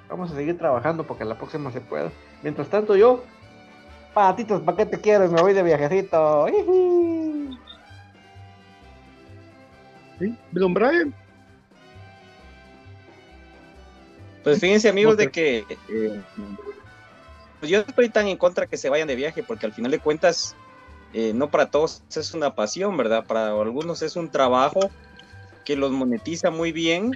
Vamos 0.08 0.32
a 0.32 0.34
seguir 0.34 0.58
trabajando 0.58 1.06
porque 1.06 1.24
la 1.24 1.36
próxima 1.36 1.70
se 1.70 1.80
pueda. 1.80 2.10
Mientras 2.42 2.68
tanto, 2.68 2.96
yo, 2.96 3.22
patitos, 4.12 4.60
¿para 4.62 4.76
qué 4.76 4.86
te 4.86 5.00
quiero? 5.00 5.28
Me 5.30 5.40
voy 5.40 5.54
de 5.54 5.62
viajecito. 5.62 6.46
¿Sí? 10.22 10.36
Pues 14.44 14.60
fíjense, 14.60 14.88
amigos, 14.88 15.16
de 15.16 15.32
que 15.32 15.64
eh, 15.88 16.20
pues 17.58 17.70
yo 17.70 17.80
estoy 17.80 18.08
tan 18.08 18.28
en 18.28 18.36
contra 18.36 18.68
que 18.68 18.76
se 18.76 18.88
vayan 18.88 19.08
de 19.08 19.16
viaje 19.16 19.42
porque 19.42 19.66
al 19.66 19.72
final 19.72 19.90
de 19.90 19.98
cuentas, 19.98 20.54
eh, 21.12 21.32
no 21.34 21.50
para 21.50 21.70
todos 21.70 22.04
es 22.14 22.34
una 22.34 22.54
pasión, 22.54 22.96
¿verdad? 22.96 23.24
Para 23.26 23.48
algunos 23.48 24.00
es 24.02 24.14
un 24.14 24.30
trabajo 24.30 24.90
que 25.64 25.74
los 25.74 25.90
monetiza 25.90 26.50
muy 26.50 26.70
bien 26.70 27.10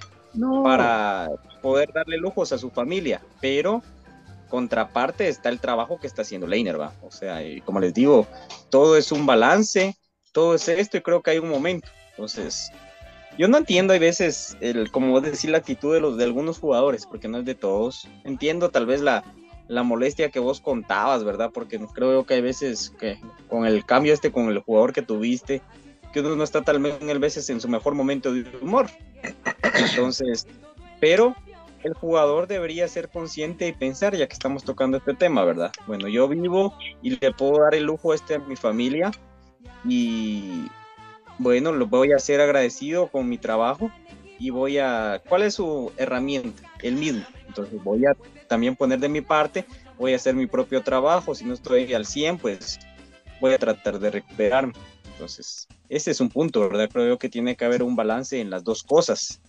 para 0.65 1.31
poder 1.63 1.93
darle 1.93 2.17
lujos 2.17 2.51
a 2.51 2.59
su 2.59 2.71
familia, 2.71 3.21
pero 3.41 3.85
contraparte 4.49 5.29
está 5.29 5.49
el 5.49 5.61
trabajo 5.61 6.01
que 6.01 6.09
está 6.09 6.23
haciendo 6.23 6.49
Leiner, 6.49 6.81
¿va? 6.81 6.93
O 7.03 7.13
sea, 7.13 7.45
y 7.45 7.61
como 7.61 7.79
les 7.79 7.95
digo, 7.95 8.27
todo 8.69 8.97
es 8.97 9.13
un 9.13 9.27
balance, 9.27 9.97
todo 10.33 10.57
es 10.57 10.69
esto 10.69 10.97
y 10.97 11.03
creo 11.03 11.23
que 11.23 11.31
hay 11.31 11.39
un 11.39 11.51
momento. 11.51 11.89
Entonces, 12.11 12.73
yo 13.39 13.49
no 13.49 13.59
entiendo 13.59 13.93
hay 13.93 13.99
veces 13.99 14.57
el, 14.61 14.91
como 14.91 15.21
decir, 15.21 15.51
la 15.51 15.59
actitud 15.59 15.95
de 15.95 16.01
los 16.01 16.17
de 16.17 16.25
algunos 16.25 16.59
jugadores, 16.59 17.07
porque 17.07 17.29
no 17.29 17.39
es 17.39 17.45
de 17.45 17.55
todos. 17.55 18.09
Entiendo 18.25 18.71
tal 18.71 18.87
vez 18.87 19.01
la, 19.01 19.25
la 19.69 19.83
molestia 19.83 20.31
que 20.31 20.39
vos 20.39 20.61
contabas, 20.61 21.25
¿verdad? 21.25 21.51
Porque 21.53 21.79
creo 21.95 22.25
que 22.25 22.35
hay 22.35 22.41
veces 22.41 22.95
que 22.99 23.19
con 23.49 23.67
el 23.67 23.85
cambio 23.85 24.15
este, 24.15 24.33
con 24.33 24.49
el 24.49 24.61
jugador 24.61 24.93
que 24.93 25.03
tuviste, 25.03 25.63
que 26.13 26.21
uno 26.21 26.37
no 26.37 26.45
está 26.45 26.63
tal 26.63 26.81
vez 26.81 27.21
veces 27.21 27.51
en 27.51 27.61
su 27.61 27.69
mejor 27.69 27.95
momento 27.95 28.33
de 28.33 28.47
humor. 28.63 28.87
Entonces, 29.75 30.47
pero 31.01 31.35
el 31.83 31.95
jugador 31.95 32.47
debería 32.47 32.89
ser 32.89 33.09
consciente 33.09 33.69
y 33.69 33.73
pensar, 33.73 34.17
ya 34.17 34.27
que 34.27 34.33
estamos 34.33 34.65
tocando 34.65 34.97
este 34.97 35.15
tema, 35.15 35.45
¿verdad? 35.45 35.73
Bueno, 35.87 36.09
yo 36.09 36.27
vivo 36.29 36.75
y 37.03 37.11
le 37.11 37.33
puedo 37.33 37.63
dar 37.63 37.75
el 37.75 37.85
lujo 37.85 38.15
este 38.15 38.37
a 38.37 38.39
mi 38.39 38.57
familia 38.57 39.11
y 39.85 40.69
bueno, 41.39 41.73
lo 41.73 41.87
voy 41.87 42.13
a 42.13 42.19
ser 42.19 42.41
agradecido 42.41 43.09
con 43.09 43.29
mi 43.29 43.39
trabajo 43.39 43.91
y 44.39 44.51
voy 44.51 44.79
a, 44.79 45.23
¿cuál 45.29 45.43
es 45.43 45.55
su 45.55 45.93
herramienta? 45.97 46.63
El 46.83 46.97
mismo. 46.97 47.25
Entonces 47.47 47.83
voy 47.83 48.05
a 48.07 48.17
también 48.49 48.77
poner 48.77 48.99
de 48.99 49.09
mi 49.09 49.21
parte, 49.21 49.65
voy 49.99 50.13
a 50.13 50.17
hacer 50.17 50.35
mi 50.35 50.47
propio 50.47 50.83
trabajo, 50.83 51.35
si 51.35 51.45
no 51.45 51.55
estoy 51.55 51.93
al 51.95 52.07
100, 52.07 52.39
pues 52.39 52.79
voy 53.41 53.55
a 53.55 53.59
tratar 53.59 53.99
de 53.99 54.11
recuperarme. 54.11 54.75
Entonces, 55.13 55.67
ese 55.89 56.11
es 56.11 56.21
un 56.21 56.29
punto, 56.29 56.61
¿verdad? 56.69 56.91
Creo 56.93 57.19
que 57.19 57.29
tiene 57.29 57.57
que 57.57 57.65
haber 57.65 57.83
un 57.83 57.97
balance 57.97 58.39
en 58.41 58.51
las 58.51 58.65
dos 58.65 58.83
cosas. 58.83 59.41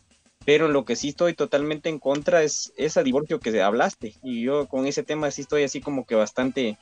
Pero 0.46 0.70
lo 0.70 0.86
que 0.86 0.96
sí 0.96 1.10
estoy 1.10 1.34
totalmente 1.34 1.90
en 1.90 2.00
contra 2.00 2.42
es 2.42 2.72
ese 2.78 3.04
divorcio 3.04 3.42
que 3.42 3.62
hablaste. 3.62 4.16
Y 4.24 4.44
yo 4.44 4.68
con 4.68 4.88
ese 4.88 5.04
tema 5.04 5.30
sí 5.30 5.42
estoy 5.42 5.64
así 5.64 5.82
como 5.82 6.06
que 6.06 6.16
bastante 6.16 6.78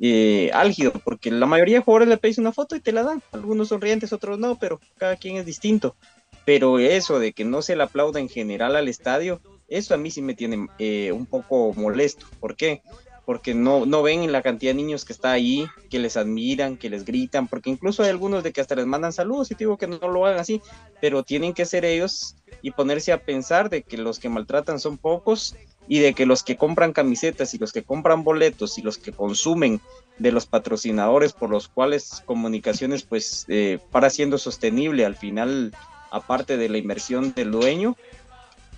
eh, 0.00 0.50
álgido, 0.52 0.92
porque 1.04 1.30
la 1.30 1.46
mayoría 1.46 1.78
de 1.78 1.84
jugadores 1.84 2.08
le 2.08 2.16
pedís 2.16 2.38
una 2.38 2.52
foto 2.52 2.76
y 2.76 2.80
te 2.80 2.92
la 2.92 3.02
dan. 3.02 3.22
Algunos 3.32 3.68
sonrientes, 3.68 4.12
otros 4.12 4.38
no, 4.38 4.58
pero 4.58 4.80
cada 4.96 5.16
quien 5.16 5.36
es 5.36 5.46
distinto. 5.46 5.96
Pero 6.44 6.78
eso 6.78 7.18
de 7.18 7.32
que 7.32 7.44
no 7.44 7.62
se 7.62 7.76
le 7.76 7.82
aplauda 7.82 8.20
en 8.20 8.28
general 8.28 8.76
al 8.76 8.88
estadio, 8.88 9.40
eso 9.68 9.94
a 9.94 9.98
mí 9.98 10.10
sí 10.10 10.22
me 10.22 10.34
tiene 10.34 10.68
eh, 10.78 11.12
un 11.12 11.26
poco 11.26 11.74
molesto. 11.74 12.26
¿Por 12.40 12.56
qué? 12.56 12.82
porque 13.28 13.52
no, 13.52 13.84
no 13.84 14.02
ven 14.02 14.32
la 14.32 14.40
cantidad 14.40 14.70
de 14.70 14.76
niños 14.76 15.04
que 15.04 15.12
está 15.12 15.32
ahí, 15.32 15.66
que 15.90 15.98
les 15.98 16.16
admiran, 16.16 16.78
que 16.78 16.88
les 16.88 17.04
gritan, 17.04 17.46
porque 17.46 17.68
incluso 17.68 18.02
hay 18.02 18.08
algunos 18.08 18.42
de 18.42 18.54
que 18.54 18.62
hasta 18.62 18.74
les 18.74 18.86
mandan 18.86 19.12
saludos 19.12 19.50
y 19.50 19.54
digo 19.54 19.76
que 19.76 19.86
no, 19.86 19.98
lo 19.98 20.24
hagan 20.24 20.40
así, 20.40 20.62
pero 21.02 21.22
tienen 21.22 21.52
que 21.52 21.66
ser 21.66 21.84
ellos 21.84 22.36
y 22.62 22.70
ponerse 22.70 23.12
a 23.12 23.22
pensar 23.22 23.68
de 23.68 23.82
que 23.82 23.98
los 23.98 24.18
que 24.18 24.30
maltratan 24.30 24.80
son 24.80 24.96
pocos 24.96 25.54
y 25.88 26.00
de 26.00 26.14
que 26.14 26.26
los 26.26 26.42
que 26.42 26.56
compran 26.56 26.92
camisetas 26.92 27.54
y 27.54 27.58
los 27.58 27.72
que 27.72 27.82
compran 27.82 28.24
boletos 28.24 28.78
y 28.78 28.82
los 28.82 28.98
que 28.98 29.12
consumen 29.12 29.80
de 30.18 30.32
los 30.32 30.46
patrocinadores 30.46 31.32
por 31.32 31.50
los 31.50 31.68
cuales 31.68 32.22
comunicaciones 32.26 33.02
pues 33.02 33.46
eh, 33.48 33.78
para 33.90 34.10
siendo 34.10 34.38
sostenible 34.38 35.04
al 35.04 35.16
final 35.16 35.72
aparte 36.10 36.56
de 36.56 36.68
la 36.68 36.78
inversión 36.78 37.32
del 37.34 37.50
dueño 37.50 37.96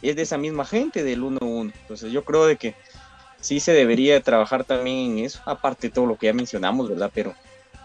es 0.03 0.17
de 0.17 0.23
esa 0.23 0.39
misma 0.39 0.65
gente 0.65 1.03
del 1.03 1.23
1-1 1.23 1.73
entonces 1.83 2.13
yo 2.13 2.25
creo 2.25 2.47
de 2.47 2.57
que 2.57 2.75
sí 3.41 3.61
se 3.61 3.73
debería 3.73 4.21
trabajar 4.21 4.65
también 4.65 5.13
en 5.13 5.25
eso, 5.25 5.41
aparte 5.47 5.89
de 5.89 5.95
todo 5.95 6.07
lo 6.07 6.17
que 6.17 6.27
ya 6.27 6.33
mencionamos, 6.33 6.89
¿verdad? 6.89 7.11
Pero 7.13 7.35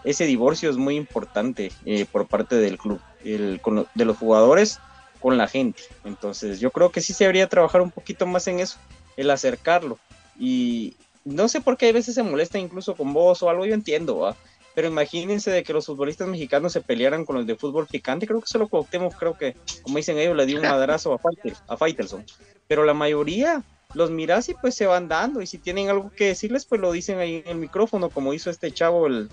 ese 0.04 0.26
divorcio 0.26 0.70
es 0.70 0.76
muy 0.76 0.96
importante 0.96 1.72
eh, 1.84 2.06
por 2.10 2.26
parte 2.26 2.56
del 2.56 2.78
club, 2.78 3.00
el, 3.24 3.60
de 3.94 4.04
los 4.04 4.16
jugadores 4.16 4.78
con 5.20 5.36
la 5.36 5.48
gente. 5.48 5.82
Entonces 6.04 6.60
yo 6.60 6.70
creo 6.70 6.90
que 6.90 7.00
sí 7.00 7.12
se 7.12 7.24
debería 7.24 7.48
trabajar 7.48 7.80
un 7.80 7.90
poquito 7.90 8.26
más 8.26 8.46
en 8.46 8.60
eso, 8.60 8.78
el 9.16 9.30
acercarlo. 9.30 9.98
Y 10.38 10.94
no 11.24 11.48
sé 11.48 11.60
por 11.60 11.76
qué 11.76 11.88
a 11.88 11.92
veces 11.92 12.14
se 12.14 12.22
molesta 12.22 12.58
incluso 12.58 12.94
con 12.94 13.12
vos 13.12 13.42
o 13.42 13.50
algo, 13.50 13.66
yo 13.66 13.74
entiendo, 13.74 14.18
¿va? 14.18 14.36
pero 14.76 14.88
imagínense 14.88 15.50
de 15.50 15.64
que 15.64 15.72
los 15.72 15.86
futbolistas 15.86 16.28
mexicanos 16.28 16.70
se 16.74 16.82
pelearan 16.82 17.24
con 17.24 17.36
los 17.36 17.46
de 17.46 17.56
fútbol 17.56 17.86
picante, 17.86 18.26
creo 18.26 18.42
que 18.42 18.46
solo 18.46 18.68
Cuauhtémoc, 18.68 19.16
creo 19.16 19.32
que, 19.38 19.56
como 19.80 19.96
dicen 19.96 20.18
ellos, 20.18 20.36
le 20.36 20.44
dio 20.44 20.58
un 20.58 20.62
madrazo 20.68 21.14
a, 21.14 21.20
a 21.66 21.76
Faitelson, 21.78 22.26
pero 22.68 22.84
la 22.84 22.92
mayoría 22.92 23.62
los 23.94 24.10
miras 24.10 24.50
y 24.50 24.54
pues 24.54 24.74
se 24.74 24.84
van 24.84 25.08
dando, 25.08 25.40
y 25.40 25.46
si 25.46 25.56
tienen 25.56 25.88
algo 25.88 26.12
que 26.14 26.26
decirles, 26.26 26.66
pues 26.66 26.78
lo 26.78 26.92
dicen 26.92 27.18
ahí 27.18 27.42
en 27.46 27.52
el 27.52 27.56
micrófono, 27.56 28.10
como 28.10 28.34
hizo 28.34 28.50
este 28.50 28.70
chavo, 28.70 29.06
el, 29.06 29.30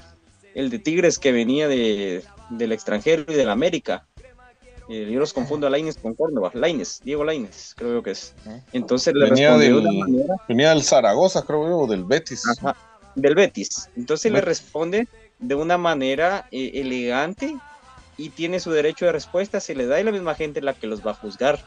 el 0.55 0.69
de 0.69 0.79
Tigres 0.79 1.19
que 1.19 1.34
venía 1.34 1.67
de, 1.67 2.23
del 2.49 2.71
extranjero 2.71 3.25
y 3.27 3.36
del 3.36 3.49
América, 3.49 4.07
eh, 4.89 5.09
yo 5.09 5.19
los 5.19 5.34
confundo 5.34 5.67
a 5.67 5.69
Laines 5.69 5.97
con 5.97 6.13
Córdoba. 6.13 6.51
Laines, 6.53 7.01
Diego 7.03 7.23
Laines, 7.23 7.73
creo 7.77 8.03
que 8.03 8.11
es. 8.11 8.34
Entonces 8.73 9.13
le 9.13 9.29
venía 9.29 9.57
del, 9.57 9.84
de 9.84 9.91
manera, 9.91 10.36
venía 10.47 10.69
del 10.69 10.84
Zaragoza, 10.84 11.43
creo 11.43 11.67
yo, 11.67 11.77
o 11.79 11.88
del 11.88 12.03
Betis. 12.03 12.43
Ajá, 12.47 12.75
del 13.15 13.36
Betis. 13.36 13.89
Entonces 13.95 14.31
le 14.31 14.41
responde 14.41 15.07
de 15.39 15.55
una 15.55 15.77
manera 15.77 16.47
eh, 16.51 16.71
elegante 16.75 17.57
y 18.17 18.29
tiene 18.29 18.59
su 18.59 18.71
derecho 18.71 19.05
de 19.05 19.11
respuesta, 19.11 19.59
se 19.59 19.75
le 19.75 19.86
da 19.86 19.99
y 19.99 20.03
la 20.03 20.11
misma 20.11 20.36
gente 20.36 20.61
la 20.61 20.73
que 20.73 20.88
los 20.88 21.05
va 21.05 21.11
a 21.11 21.15
juzgar. 21.15 21.59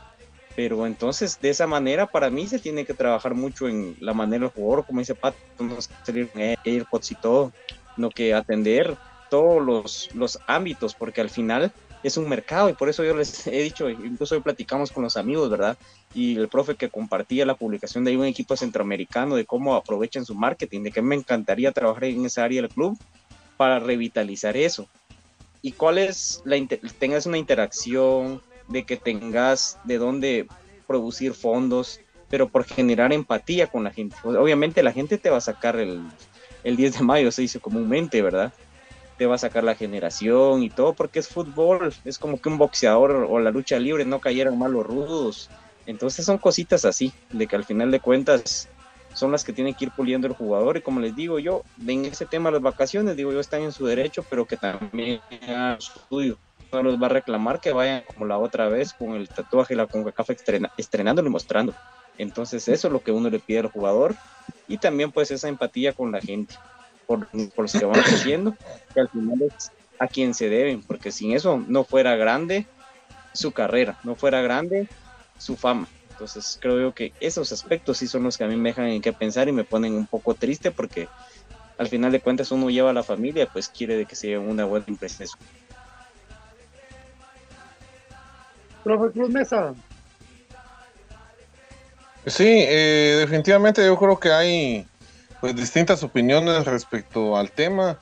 Pero 0.55 0.87
entonces, 0.87 1.39
de 1.41 1.51
esa 1.51 1.67
manera, 1.67 2.07
para 2.07 2.31
mí 2.31 2.47
se 2.47 2.59
tiene 2.59 2.87
que 2.87 2.95
trabajar 2.95 3.35
mucho 3.35 3.69
en 3.69 3.95
la 4.01 4.15
manera 4.15 4.45
del 4.45 4.51
jugador, 4.51 4.87
como 4.87 5.01
dice 5.01 5.15
Pat, 5.15 5.35
no 5.59 5.77
salir 6.05 6.31
AirPods 6.65 7.11
y 7.11 7.15
todo, 7.17 7.53
no 7.99 8.09
que 8.09 8.33
atender 8.33 8.97
todos 9.29 9.63
los, 9.63 10.09
los 10.15 10.39
ámbitos, 10.47 10.95
porque 10.95 11.21
al 11.21 11.29
final 11.29 11.73
es 12.03 12.17
un 12.17 12.29
mercado 12.29 12.69
y 12.69 12.75
por 12.75 12.89
eso 12.89 13.05
yo 13.05 13.15
les 13.15 13.47
he 13.47 13.63
dicho, 13.63 13.89
incluso 13.89 14.35
hoy 14.35 14.41
platicamos 14.41 14.91
con 14.91 15.03
los 15.03 15.17
amigos, 15.17 15.51
¿verdad? 15.51 15.77
Y 16.15 16.37
el 16.37 16.49
profe 16.49 16.77
que 16.77 16.89
compartía 16.89 17.47
la 17.47 17.55
publicación 17.55 18.05
de 18.05 18.17
un 18.17 18.25
equipo 18.25 18.57
centroamericano, 18.57 19.37
de 19.37 19.45
cómo 19.45 19.75
aprovechan 19.75 20.25
su 20.25 20.35
marketing, 20.35 20.83
de 20.83 20.93
que 20.93 21.03
me 21.03 21.15
encantaría 21.15 21.73
trabajar 21.73 22.05
en 22.05 22.25
esa 22.25 22.45
área 22.45 22.63
del 22.63 22.71
club 22.71 22.99
para 23.57 23.79
revitalizar 23.79 24.57
eso. 24.57 24.89
Y 25.63 25.73
cuál 25.73 25.99
es 25.99 26.43
la 26.45 26.57
tengas 26.99 27.27
una 27.27 27.39
interacción, 27.39 28.41
de 28.69 28.85
que 28.85 28.97
tengas 28.97 29.79
de 29.85 29.99
dónde 29.99 30.47
producir 30.87 31.35
fondos, 31.35 32.01
pero 32.29 32.49
por 32.49 32.65
generar 32.65 33.13
empatía 33.13 33.67
con 33.67 33.85
la 33.85 33.91
gente. 33.91 34.17
Obviamente 34.25 34.83
la 34.83 34.93
gente 34.93 35.19
te 35.19 35.31
va 35.31 35.39
a 35.39 35.43
sacar 35.43 35.77
el, 35.77 36.03
el 36.65 36.77
10 36.77 36.99
de 36.99 37.05
mayo, 37.05 37.31
se 37.31 37.43
dice 37.43 37.61
comúnmente, 37.61 38.23
¿verdad? 38.23 38.53
Te 39.17 39.27
va 39.27 39.37
a 39.37 39.39
sacar 39.39 39.65
la 39.65 39.75
generación 39.75 40.63
y 40.63 40.71
todo, 40.71 40.93
porque 40.93 41.19
es 41.19 41.29
fútbol, 41.29 41.95
es 42.05 42.19
como 42.19 42.41
que 42.41 42.49
un 42.49 42.59
boxeador 42.59 43.13
o 43.29 43.39
la 43.39 43.51
lucha 43.51 43.79
libre 43.79 44.05
no 44.05 44.21
cayeran 44.21 44.59
mal 44.59 44.73
los 44.73 44.87
rudos. 44.87 45.51
Entonces 45.87 46.25
son 46.25 46.39
cositas 46.39 46.85
así, 46.85 47.13
de 47.31 47.47
que 47.47 47.57
al 47.57 47.65
final 47.65 47.91
de 47.91 48.01
cuentas 48.01 48.69
son 49.15 49.33
las 49.33 49.45
que 49.45 49.53
tiene 49.53 49.75
que 49.75 49.87
ir 49.87 49.91
puliendo 49.93 50.27
el 50.27 50.35
jugador. 50.35 50.77
Y 50.77 50.83
como 50.83 51.01
les 51.01 51.17
digo 51.17 51.39
yo, 51.39 51.63
en 51.87 52.05
ese 52.05 52.27
tema 52.27 52.51
las 52.51 52.61
vacaciones, 52.61 53.17
digo 53.17 53.33
yo, 53.33 53.41
están 53.41 53.63
en 53.63 53.73
su 53.73 53.87
derecho, 53.87 54.25
pero 54.29 54.45
que 54.45 54.57
también 54.57 55.21
hagan 55.43 55.81
su 55.81 55.99
estudio. 55.99 56.39
No 56.73 56.83
los 56.83 57.01
va 57.01 57.07
a 57.07 57.11
reclamar 57.11 57.61
que 57.61 57.73
vayan 57.73 58.03
como 58.07 58.27
la 58.27 58.39
otra 58.39 58.69
vez 58.69 58.93
con 58.93 59.15
el 59.15 59.29
tatuaje 59.29 59.77
la 59.77 59.87
CONCACAF 59.87 60.31
estrena, 60.31 60.71
estrenándolo 60.77 61.29
y 61.29 61.33
mostrando. 61.33 61.75
Entonces 62.19 62.67
eso 62.69 62.89
es 62.89 62.93
lo 62.93 63.01
que 63.01 63.13
uno 63.13 63.31
le 63.31 63.39
pide 63.39 63.61
al 63.61 63.69
jugador 63.69 64.15
y 64.69 64.79
también 64.79 65.13
pues 65.13 65.31
esa 65.31 65.49
empatía 65.49 65.93
con 65.93 66.11
la 66.13 66.21
gente 66.21 66.57
por, 67.07 67.29
los 67.33 67.73
que 67.73 67.85
van 67.85 68.01
haciendo, 68.01 68.57
que 68.95 69.01
al 69.01 69.09
final 69.09 69.43
es 69.43 69.71
a 69.99 70.07
quien 70.09 70.35
se 70.35 70.49
deben, 70.49 70.83
porque 70.83 71.11
sin 71.11 71.33
eso 71.33 71.63
no 71.67 71.85
fuera 71.85 72.17
grande 72.17 72.67
su 73.33 73.53
carrera, 73.53 73.99
no 74.05 74.15
fuera 74.15 74.41
grande 74.43 74.89
su 75.39 75.57
fama. 75.57 75.89
Entonces 76.11 76.59
creo 76.61 76.81
yo 76.81 76.95
que 76.95 77.13
esos 77.21 77.53
aspectos 77.53 77.99
sí 77.99 78.07
son 78.07 78.23
los 78.23 78.39
que 78.39 78.45
a 78.45 78.49
mí 78.49 78.57
me 78.57 78.71
dejan 78.71 78.87
en 78.87 79.03
qué 79.03 79.13
pensar 79.13 79.49
y 79.49 79.53
me 79.53 79.65
ponen 79.65 79.95
un 79.95 80.07
poco 80.07 80.35
triste 80.35 80.71
porque 80.71 81.09
al 81.79 81.89
final 81.89 82.11
de 82.11 82.21
cuentas 82.21 82.51
uno 82.51 82.71
lleva 82.71 82.91
a 82.91 82.95
la 82.95 83.03
familia, 83.03 83.47
pues 83.53 83.69
quiere 83.69 83.97
de 83.97 84.07
que 84.07 84.17
se 84.17 84.39
una 84.39 84.65
buena 84.65 84.87
impresión. 84.89 85.29
Profe 88.83 89.13
Cruz 89.13 89.31
Mesa. 89.31 89.75
Sí, 92.25 92.47
eh, 92.49 93.17
definitivamente 93.19 93.85
yo 93.85 93.97
creo 93.99 94.19
que 94.19 94.33
hay 94.33 94.87
pues 95.41 95.55
distintas 95.55 96.03
opiniones 96.03 96.65
respecto 96.65 97.37
al 97.37 97.51
tema. 97.53 97.99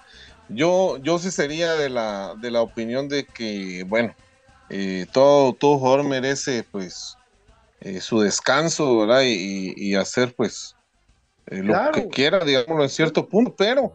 Yo, 0.49 0.99
yo 0.99 1.19
sí 1.19 1.31
sería 1.31 1.75
de 1.75 1.89
la, 1.89 2.35
de 2.41 2.51
la 2.51 2.61
opinión 2.61 3.09
de 3.09 3.25
que, 3.27 3.85
bueno, 3.87 4.15
eh, 4.71 5.07
todo, 5.13 5.55
todo 5.55 5.79
jugador 5.79 6.05
merece 6.05 6.65
pues 6.71 7.17
eh, 7.81 8.01
su 8.01 8.21
descanso, 8.21 8.99
¿verdad? 8.99 9.23
Y, 9.25 9.95
hacer 9.95 10.35
pues 10.35 10.75
eh, 11.47 11.63
lo 11.63 11.75
que 11.93 12.09
quiera, 12.09 12.45
digámoslo 12.45 12.83
en 12.83 12.89
cierto 12.89 13.29
punto, 13.29 13.55
pero, 13.57 13.93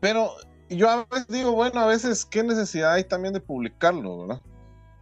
pero 0.00 0.32
yo 0.68 0.88
a 0.88 1.04
veces 1.10 1.26
digo, 1.28 1.52
bueno, 1.52 1.80
a 1.80 1.86
veces 1.86 2.24
qué 2.24 2.42
necesidad 2.42 2.92
hay 2.92 3.04
también 3.04 3.34
de 3.34 3.40
publicarlo, 3.40 4.26
¿verdad? 4.26 4.42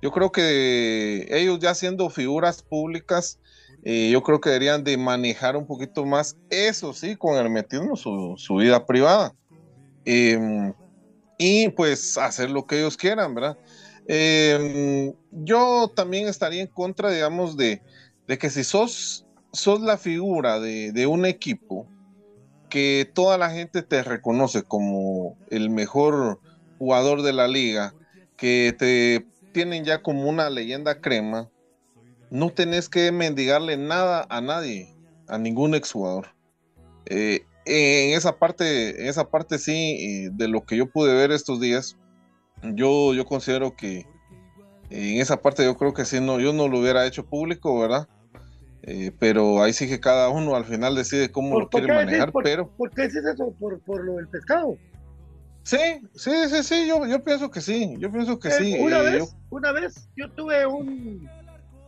Yo 0.03 0.11
creo 0.11 0.33
que 0.33 1.27
ellos 1.31 1.59
ya 1.59 1.75
siendo 1.75 2.09
figuras 2.09 2.63
públicas, 2.63 3.39
eh, 3.83 4.11
yo 4.11 4.23
creo 4.23 4.41
que 4.41 4.51
deberían 4.51 4.85
de 4.85 4.97
manejar 4.97 5.57
un 5.57 5.67
poquito 5.67 6.05
más 6.05 6.37
eso, 6.51 6.93
sí, 6.93 7.17
con 7.17 7.37
el 7.37 7.51
metiendo 7.51 7.97
su, 7.97 8.35
su 8.37 8.57
vida 8.57 8.85
privada. 8.85 9.35
Em, 10.05 10.73
y 11.39 11.69
pues 11.71 12.19
hacer 12.19 12.51
lo 12.51 12.67
que 12.67 12.79
ellos 12.79 12.97
quieran, 12.97 13.35
¿verdad? 13.35 13.57
Em, 14.07 15.15
yo 15.31 15.91
también 15.95 16.29
estaría 16.29 16.61
en 16.61 16.67
contra, 16.67 17.11
digamos, 17.11 17.57
de, 17.57 17.83
de 18.27 18.39
que 18.39 18.51
si 18.51 18.65
sos, 18.65 19.27
sos 19.53 19.81
la 19.81 19.97
figura 19.97 20.61
de, 20.61 20.93
de, 20.93 21.07
un 21.07 21.25
equipo, 21.25 21.87
que 22.69 23.11
toda 23.15 23.39
la 23.39 23.51
gente 23.51 23.83
te 23.83 24.03
reconoce 24.03 24.63
como 24.63 25.37
el 25.51 25.71
mejor 25.71 26.41
jugador 26.79 27.23
de 27.23 27.33
la 27.33 27.49
liga, 27.49 27.95
que 28.37 28.75
te 28.79 29.27
tienen 29.53 29.85
ya 29.85 30.03
como 30.03 30.29
una 30.29 30.51
leyenda 30.51 31.01
crema, 31.01 31.51
no 32.31 32.51
tenés 32.51 32.89
que 32.89 33.13
mendigarle 33.13 33.77
nada 33.77 34.27
a 34.29 34.41
nadie, 34.41 34.95
a 35.29 35.39
ningún 35.39 35.75
exjugador. 35.75 36.29
Eh, 37.07 37.45
en 37.67 38.17
esa 38.17 38.39
parte, 38.39 39.03
en 39.03 39.09
esa 39.09 39.31
parte 39.31 39.59
sí, 39.59 40.29
de 40.33 40.49
lo 40.49 40.65
que 40.65 40.77
yo 40.77 40.91
pude 40.91 41.15
ver 41.15 41.31
estos 41.31 41.61
días, 41.61 41.97
yo, 42.63 43.15
yo 43.15 43.25
considero 43.25 43.77
que 43.77 44.07
en 44.91 45.21
esa 45.21 45.41
parte 45.41 45.65
yo 45.65 45.77
creo 45.77 45.95
que 45.95 46.05
sí, 46.05 46.21
no, 46.21 46.41
yo 46.41 46.53
no 46.53 46.69
lo 46.69 46.81
hubiera 46.81 47.07
hecho 47.07 47.25
público, 47.25 47.79
¿verdad? 47.79 48.09
Eh, 48.83 49.13
pero 49.19 49.63
ahí 49.63 49.73
sí 49.73 49.89
que 49.89 50.01
cada 50.01 50.31
uno 50.31 50.57
al 50.57 50.65
final 50.65 50.95
decide 50.95 51.31
cómo 51.31 51.61
lo 51.61 51.69
quiere 51.69 51.95
manejar, 51.95 52.33
pero... 52.43 52.69
¿Por 52.77 52.91
qué 52.91 53.03
dices 53.03 53.25
eso? 53.25 53.55
¿Por, 53.59 54.05
lo 54.05 54.15
del 54.15 54.29
pescado? 54.29 54.77
Sí, 55.63 55.79
sí, 56.15 56.31
sí, 56.49 56.63
sí, 56.63 56.89
yo, 56.89 57.07
yo 57.07 57.23
pienso 57.23 57.51
que 57.51 57.61
sí, 57.61 57.95
yo 57.99 58.11
pienso 58.11 58.39
que 58.39 58.49
eh, 58.49 58.53
sí. 58.53 58.77
Una, 58.81 59.01
vez, 59.01 59.37
una 59.51 59.73
vez 59.73 60.09
yo 60.17 60.31
tuve 60.33 60.67
un, 60.67 61.29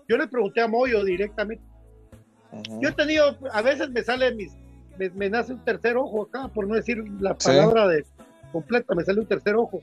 yo 0.09 0.17
le 0.17 0.27
pregunté 0.27 0.61
a 0.61 0.69
Moyo 0.69 1.05
directamente. 1.05 1.65
Yo 2.81 2.91
he 2.91 2.93
tenido, 2.93 3.39
a 3.53 3.63
veces 3.63 3.91
me 3.91 4.03
sale 4.03 4.35
mis, 4.35 4.53
me, 4.99 5.31
nace 5.31 5.55
un 5.55 5.65
tercer 5.65 5.97
ojo 5.97 6.25
acá, 6.25 6.49
por 6.49 6.67
no 6.67 6.75
decir 6.75 7.03
la 7.21 7.35
palabra 7.35 7.89
de 7.89 8.05
completa, 8.53 8.95
me 8.95 9.05
sale 9.05 9.21
un 9.21 9.27
tercer 9.27 9.55
ojo. 9.55 9.81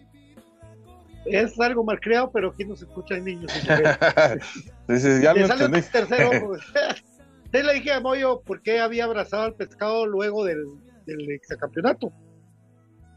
Es 1.26 1.60
algo 1.60 1.84
mal 1.84 2.00
creado, 2.00 2.32
pero 2.32 2.50
aquí 2.50 2.66
no 2.66 2.76
se 2.76 2.86
escucha 2.86 3.16
en 3.16 3.26
niños. 3.26 3.52
ya 3.68 5.34
me 5.34 5.48
sale 5.48 5.66
un 5.66 5.72
tercer 5.72 6.24
ojo. 6.26 6.54
Entonces 7.46 7.66
le 7.66 7.74
dije 7.74 7.92
a 7.92 8.00
Moyo 8.00 8.42
por 8.42 8.62
qué 8.62 8.80
había 8.80 9.06
abrazado 9.06 9.44
al 9.44 9.56
pescado 9.56 10.06
luego 10.06 10.46
del, 10.46 10.66
del 11.08 11.32
exacampeonato. 11.32 12.12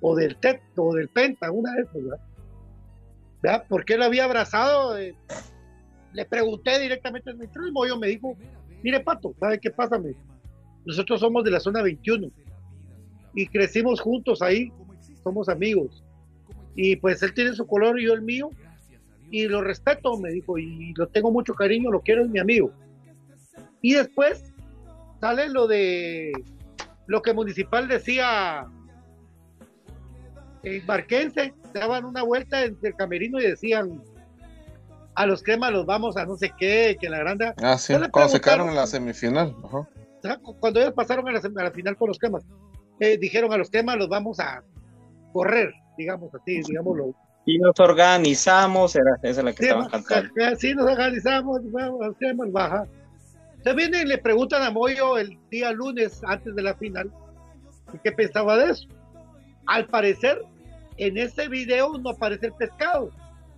O 0.01 0.17
del 0.17 0.37
TET, 0.37 0.61
o 0.77 0.95
del 0.95 1.09
Penta, 1.09 1.51
una 1.51 1.77
vez, 1.77 1.87
¿verdad? 1.93 2.19
¿Verdad? 3.43 3.65
¿Por 3.69 3.85
qué 3.85 3.97
lo 3.97 4.05
había 4.05 4.25
abrazado? 4.25 4.99
Eh, 4.99 5.15
le 6.13 6.25
pregunté 6.25 6.79
directamente 6.79 7.31
al 7.31 7.37
ministro 7.37 7.67
y 7.67 7.73
Moyo 7.73 7.99
me 7.99 8.09
dijo, 8.09 8.37
mire 8.83 9.01
Pato, 9.01 9.35
¿sabe 9.39 9.59
qué 9.59 9.71
pasa? 9.71 10.01
Nosotros 10.85 11.21
somos 11.21 11.45
de 11.45 11.51
la 11.51 11.61
zona 11.61 11.83
21 11.83 12.29
y 13.35 13.47
crecimos 13.47 14.01
juntos 14.01 14.43
ahí, 14.43 14.73
somos 15.23 15.49
amigos. 15.49 16.05
Y 16.75 16.97
pues 16.97 17.23
él 17.23 17.35
tiene 17.35 17.55
su 17.55 17.67
color 17.67 18.01
y 18.01 18.07
yo 18.07 18.15
el 18.15 18.23
mío, 18.23 18.51
y 19.31 19.49
lo 19.49 19.63
respeto, 19.63 20.19
me 20.19 20.31
dijo, 20.31 20.59
y 20.59 20.93
lo 20.95 21.07
tengo 21.09 21.31
mucho 21.31 21.55
cariño, 21.55 21.91
lo 21.91 22.01
quiero, 22.01 22.23
es 22.23 22.29
mi 22.29 22.39
amigo. 22.39 22.71
Y 23.81 23.95
después 23.95 24.53
sale 25.21 25.49
lo 25.49 25.67
de 25.67 26.33
lo 27.07 27.23
que 27.23 27.33
Municipal 27.33 27.89
decía, 27.89 28.67
el 30.63 30.83
Barquense, 30.83 31.55
daban 31.73 32.05
una 32.05 32.23
vuelta 32.23 32.65
entre 32.65 32.91
el 32.91 32.97
camerino 32.97 33.41
y 33.41 33.45
decían, 33.45 34.03
a 35.15 35.27
los 35.27 35.43
cremas 35.43 35.73
los 35.73 35.87
vamos 35.87 36.17
a 36.17 36.25
no 36.25 36.37
sé 36.37 36.53
qué, 36.59 36.97
que 37.01 37.09
la 37.09 37.19
grande. 37.19 37.53
Ah, 37.63 37.79
sí, 37.79 37.95
cuando 38.11 38.31
se 38.31 38.41
quedaron 38.41 38.69
en 38.69 38.77
la 38.77 38.87
semifinal. 38.87 39.55
Cuando 40.61 40.81
ellos 40.81 40.95
pasaron 40.95 41.29
a 41.29 41.33
la, 41.33 41.71
final 41.73 41.97
con 41.97 42.09
los 42.09 42.19
cremas, 42.19 42.45
eh, 43.01 43.19
dijeron 43.19 43.53
a 43.53 43.57
los 43.57 43.71
cremas 43.71 43.97
los 43.97 44.09
vamos 44.09 44.39
a 44.39 44.63
correr, 45.33 45.73
digamos 45.99 46.33
así, 46.35 46.63
digámoslo. 46.63 47.15
Y 47.45 47.59
nos 47.59 47.79
organizamos, 47.81 48.95
era, 48.95 49.17
esa 49.23 49.41
es 49.41 49.45
la 49.45 49.53
que 49.53 49.65
estaban 49.65 49.89
cantando. 49.89 50.31
Sí, 50.59 50.75
nos 50.75 50.89
organizamos, 50.89 51.61
los 51.65 52.17
cremas 52.19 52.53
baja. 52.53 52.87
Se 53.65 53.75
vienen 53.75 54.03
y 54.03 54.11
le 54.11 54.19
preguntan 54.19 54.63
a 54.63 54.71
Moyo 54.71 55.19
el 55.19 55.37
día 55.51 55.73
lunes 55.73 56.21
antes 56.25 56.55
de 56.55 56.63
la 56.63 56.75
final 56.75 57.11
qué 58.03 58.13
pensaba 58.13 58.57
de 58.57 58.73
eso. 58.73 58.89
Al 59.67 59.87
parecer, 59.87 60.43
en 60.97 61.19
ese 61.19 61.49
video 61.49 61.99
no 61.99 62.11
aparece 62.11 62.47
el 62.47 62.53
pescado. 62.55 63.11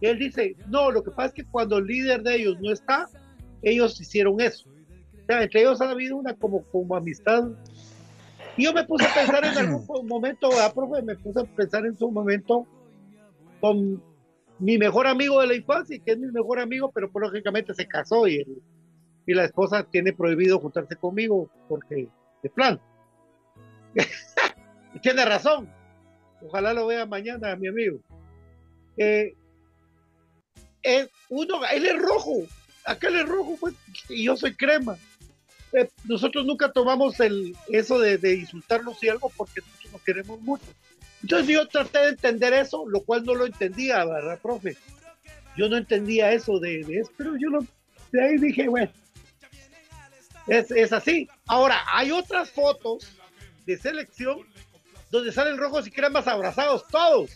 Él 0.07 0.19
dice, 0.19 0.57
no, 0.69 0.91
lo 0.91 1.03
que 1.03 1.11
pasa 1.11 1.29
es 1.29 1.35
que 1.35 1.45
cuando 1.45 1.79
el 1.79 1.87
líder 1.87 2.23
de 2.23 2.37
ellos 2.37 2.57
no 2.61 2.73
está, 2.73 3.09
ellos 3.63 4.01
hicieron 4.01 4.41
eso. 4.41 4.69
O 4.69 5.27
sea, 5.27 5.43
entre 5.43 5.61
ellos 5.61 5.81
ha 5.81 5.91
habido 5.91 6.17
una 6.17 6.35
como, 6.35 6.63
como 6.65 6.95
amistad. 6.97 7.49
Y 8.57 8.65
yo 8.65 8.73
me 8.73 8.85
puse 8.85 9.07
a 9.07 9.15
pensar 9.15 9.45
en 9.45 9.57
algún 9.57 9.87
momento, 10.07 10.51
profe? 10.75 11.03
Me 11.03 11.17
puse 11.17 11.41
a 11.41 11.45
pensar 11.45 11.87
en 11.87 11.97
su 11.97 12.11
momento 12.11 12.67
con 13.61 14.03
mi 14.59 14.79
mejor 14.79 15.07
amigo 15.07 15.41
de 15.41 15.47
la 15.49 15.55
infancia, 15.55 15.99
que 16.05 16.13
es 16.13 16.19
mi 16.19 16.31
mejor 16.31 16.59
amigo, 16.59 16.91
pero 16.93 17.11
pues, 17.11 17.23
lógicamente 17.23 17.75
se 17.75 17.87
casó 17.87 18.29
y, 18.29 18.45
y 19.27 19.35
la 19.35 19.45
esposa 19.45 19.85
tiene 19.85 20.13
prohibido 20.13 20.61
juntarse 20.61 20.97
conmigo 20.97 21.51
porque, 21.69 22.09
de 22.43 22.51
plan. 22.51 22.81
tiene 25.03 25.25
razón. 25.25 25.69
Ojalá 26.47 26.75
lo 26.75 26.87
vea 26.87 27.07
mañana, 27.07 27.57
mi 27.57 27.69
amigo. 27.69 27.99
Eh, 28.97 29.35
uno, 31.28 31.64
él 31.66 31.87
es 31.87 31.99
rojo, 31.99 32.47
aquel 32.85 33.16
es 33.16 33.26
rojo, 33.26 33.57
pues, 33.61 33.74
y 34.09 34.24
yo 34.24 34.37
soy 34.37 34.55
crema. 34.55 34.97
Eh, 35.72 35.89
nosotros 36.05 36.47
nunca 36.47 36.70
tomamos 36.70 37.18
el, 37.20 37.57
eso 37.68 37.99
de, 37.99 38.18
de, 38.18 38.35
insultarnos 38.37 39.03
y 39.03 39.09
algo 39.09 39.30
porque 39.37 39.61
nosotros 39.61 39.93
nos 39.93 40.03
queremos 40.03 40.41
mucho. 40.41 40.66
Entonces 41.22 41.49
yo 41.49 41.66
traté 41.66 41.99
de 42.01 42.09
entender 42.11 42.53
eso, 42.53 42.85
lo 42.87 43.01
cual 43.01 43.24
no 43.24 43.35
lo 43.35 43.47
entendía, 43.47 44.05
¿verdad, 44.05 44.39
profe? 44.41 44.76
Yo 45.57 45.68
no 45.68 45.76
entendía 45.76 46.32
eso 46.32 46.59
de, 46.59 46.80
eso, 46.80 47.11
pero 47.16 47.37
yo 47.37 47.49
lo, 47.49 47.66
de 48.12 48.24
ahí 48.24 48.39
dije, 48.39 48.68
bueno, 48.68 48.93
es, 50.47 50.70
es 50.70 50.93
así. 50.93 51.28
Ahora, 51.47 51.82
hay 51.93 52.11
otras 52.11 52.51
fotos 52.51 53.16
de 53.66 53.78
selección 53.78 54.41
donde 55.11 55.32
salen 55.32 55.57
rojos 55.57 55.87
y 55.87 55.91
cremas 55.91 56.26
abrazados 56.26 56.87
todos. 56.89 57.30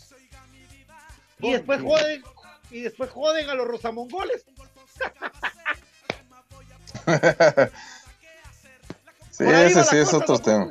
Y 1.39 1.53
después 1.53 1.81
joden, 1.81 2.21
y 2.71 2.81
después 2.81 3.09
joden 3.09 3.49
a 3.49 3.55
los 3.55 3.67
rosamongoles. 3.67 4.45
sí, 9.31 9.43
ese 9.43 9.83
sí 9.83 9.97
es 9.97 10.13
otro 10.13 10.39
tema. 10.39 10.69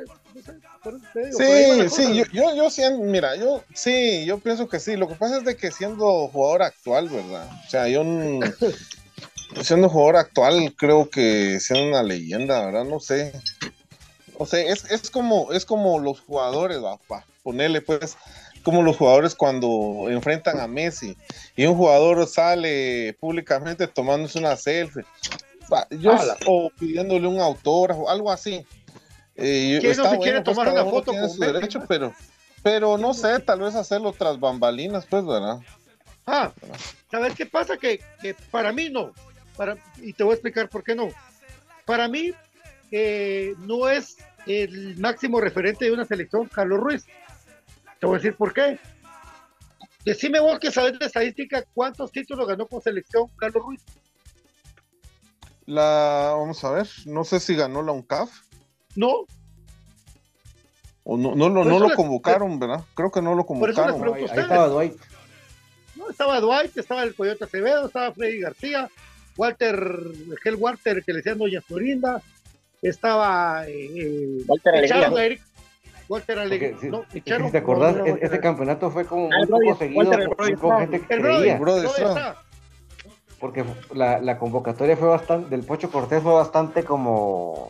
Sí, 1.13 1.89
sí, 1.89 2.15
yo, 2.15 2.23
yo, 2.31 2.55
yo 2.55 2.69
siento, 2.69 3.03
mira, 3.03 3.35
yo 3.35 3.63
sí, 3.73 4.23
yo 4.25 4.39
pienso 4.39 4.69
que 4.69 4.79
sí. 4.79 4.95
Lo 4.95 5.07
que 5.07 5.15
pasa 5.15 5.37
es 5.37 5.43
de 5.43 5.57
que 5.57 5.71
siendo 5.71 6.27
jugador 6.29 6.63
actual, 6.63 7.09
¿verdad? 7.09 7.49
O 7.65 7.69
sea, 7.69 7.87
yo 7.89 8.03
siendo 9.61 9.89
jugador 9.89 10.15
actual 10.17 10.73
creo 10.77 11.09
que 11.09 11.59
siendo 11.59 11.89
una 11.89 12.03
leyenda, 12.03 12.65
¿verdad? 12.65 12.85
No 12.85 12.99
sé. 12.99 13.33
O 14.37 14.45
sea, 14.45 14.61
es, 14.61 14.89
es 14.89 15.11
como, 15.11 15.51
es 15.51 15.65
como 15.65 15.99
los 15.99 16.21
jugadores, 16.21 16.81
va, 16.81 16.97
ponerle 17.43 17.81
pues, 17.81 18.15
como 18.69 18.83
los 18.83 18.97
jugadores 18.97 19.33
cuando 19.33 20.05
enfrentan 20.09 20.59
a 20.59 20.67
Messi 20.67 21.17
y 21.55 21.65
un 21.65 21.75
jugador 21.75 22.27
sale 22.27 23.17
públicamente 23.19 23.87
tomándose 23.87 24.37
una 24.37 24.55
selfie. 24.55 25.03
yo, 25.89 26.15
o 26.45 26.69
pidiéndole 26.77 27.25
un 27.25 27.39
autógrafo, 27.39 28.07
algo 28.07 28.31
así. 28.31 28.63
Eh, 29.35 29.79
¿Quién 29.81 29.97
no 29.97 30.07
se 30.07 30.19
quiere 30.19 30.41
pues, 30.41 30.55
tomar 30.55 30.71
una 30.71 30.85
foto 30.85 31.11
con 31.13 31.27
su 31.31 31.39
derecho, 31.39 31.83
pero, 31.87 32.13
pero 32.61 32.95
no 32.99 33.15
sé, 33.15 33.39
tal 33.39 33.61
vez 33.61 33.73
hacerlo 33.73 34.13
tras 34.13 34.39
bambalinas, 34.39 35.07
pues, 35.07 35.25
¿verdad? 35.25 35.57
Ah, 36.27 36.51
¿sabes 37.09 37.33
qué 37.33 37.47
pasa? 37.47 37.75
Que, 37.75 37.99
que 38.21 38.35
para 38.51 38.71
mí 38.71 38.89
no, 38.89 39.13
para, 39.57 39.77
y 39.97 40.13
te 40.13 40.23
voy 40.23 40.33
a 40.33 40.35
explicar 40.35 40.69
por 40.69 40.83
qué 40.83 40.93
no. 40.93 41.09
Para 41.85 42.07
mí 42.07 42.33
eh, 42.91 43.55
no 43.61 43.89
es 43.89 44.17
el 44.45 44.95
máximo 44.99 45.41
referente 45.41 45.85
de 45.85 45.91
una 45.91 46.05
selección, 46.05 46.47
Carlos 46.47 46.79
Ruiz. 46.79 47.07
Te 47.99 48.05
voy 48.05 48.15
a 48.15 48.17
decir 48.19 48.35
por 48.35 48.53
qué. 48.53 48.79
Decime 50.05 50.39
vos 50.39 50.59
que 50.59 50.71
sabes 50.71 50.97
de 50.97 51.05
estadística 51.05 51.63
cuántos 51.73 52.11
títulos 52.11 52.47
ganó 52.47 52.65
con 52.65 52.81
selección 52.81 53.27
Carlos 53.37 53.63
Ruiz. 53.63 53.81
La, 55.65 56.33
vamos 56.35 56.63
a 56.63 56.71
ver, 56.71 56.87
no 57.05 57.23
sé 57.23 57.39
si 57.39 57.55
ganó 57.55 57.83
la 57.83 57.91
UNCAF. 57.91 58.31
No. 58.95 59.25
O 61.03 61.17
no, 61.17 61.35
no, 61.35 61.49
no, 61.49 61.63
no 61.63 61.79
lo 61.79 61.95
convocaron, 61.95 62.59
¿verdad? 62.59 62.83
Creo 62.95 63.11
que 63.11 63.21
no 63.21 63.35
lo 63.35 63.45
convocaron. 63.45 64.15
Ahí, 64.15 64.23
estaba 64.23 64.67
Dwight. 64.67 64.95
No, 65.95 66.09
estaba 66.09 66.39
Dwight, 66.39 66.77
estaba 66.77 67.03
el 67.03 67.13
Coyote 67.13 67.43
Acevedo, 67.43 67.87
estaba 67.87 68.13
Freddy 68.13 68.39
García, 68.39 68.89
Walter, 69.37 70.01
Gel 70.41 70.55
Walter, 70.55 71.03
que 71.03 71.11
le 71.11 71.17
decían 71.17 71.37
Doña 71.37 71.61
Florinda, 71.61 72.21
estaba 72.81 73.63
eh, 73.67 74.43
Walter 74.47 74.75
Alegría. 74.75 75.25
Eric, 75.25 75.41
Walter 76.09 76.39
Alegría. 76.39 76.75
Si, 76.81 76.89
no, 76.89 77.05
si, 77.13 77.21
te 77.21 77.57
acordás, 77.57 77.95
no, 77.95 78.05
ese 78.05 78.39
campeonato 78.39 78.89
fue 78.89 79.05
como 79.05 79.27
un 79.27 79.47
poco 79.47 79.77
seguido 79.77 80.11
por, 80.35 80.79
gente 80.79 81.01
que 81.01 81.07
creía. 81.07 81.61
Porque 83.39 83.63
la, 83.93 84.19
la, 84.19 84.37
convocatoria 84.37 84.97
fue 84.97 85.07
bastante, 85.07 85.49
del 85.49 85.63
Pocho 85.63 85.89
Cortés 85.89 86.21
fue 86.21 86.33
bastante 86.33 86.83
como 86.83 87.69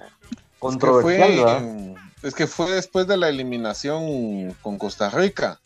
controversial, 0.58 1.30
es 1.30 1.36
que, 1.36 1.38
fue, 1.44 2.30
es 2.30 2.36
que 2.36 2.48
fue 2.48 2.72
después 2.72 3.08
de 3.08 3.18
la 3.18 3.30
eliminación 3.30 4.56
con 4.62 4.80
Costa 4.80 5.10
Rica, 5.12 5.60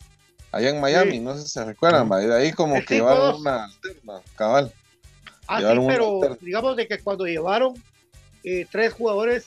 allá 0.52 0.68
en 0.68 0.80
Miami, 0.80 1.20
no 1.20 1.34
sé 1.34 1.42
si 1.42 1.48
se 1.48 1.64
recuerdan, 1.64 2.06
sí. 2.20 2.26
de 2.26 2.34
ahí 2.34 2.52
como 2.52 2.74
que 2.84 2.96
llevaron 2.96 3.40
una 3.40 3.64
alterna, 3.64 4.20
cabal. 4.36 4.72
Ah, 5.46 5.60
sí, 5.60 5.80
pero 5.86 6.36
digamos 6.40 6.76
de 6.76 6.86
que 6.86 6.98
cuando 6.98 7.24
llevaron 7.24 7.74
eh, 8.42 8.66
tres 8.70 8.92
jugadores 8.92 9.46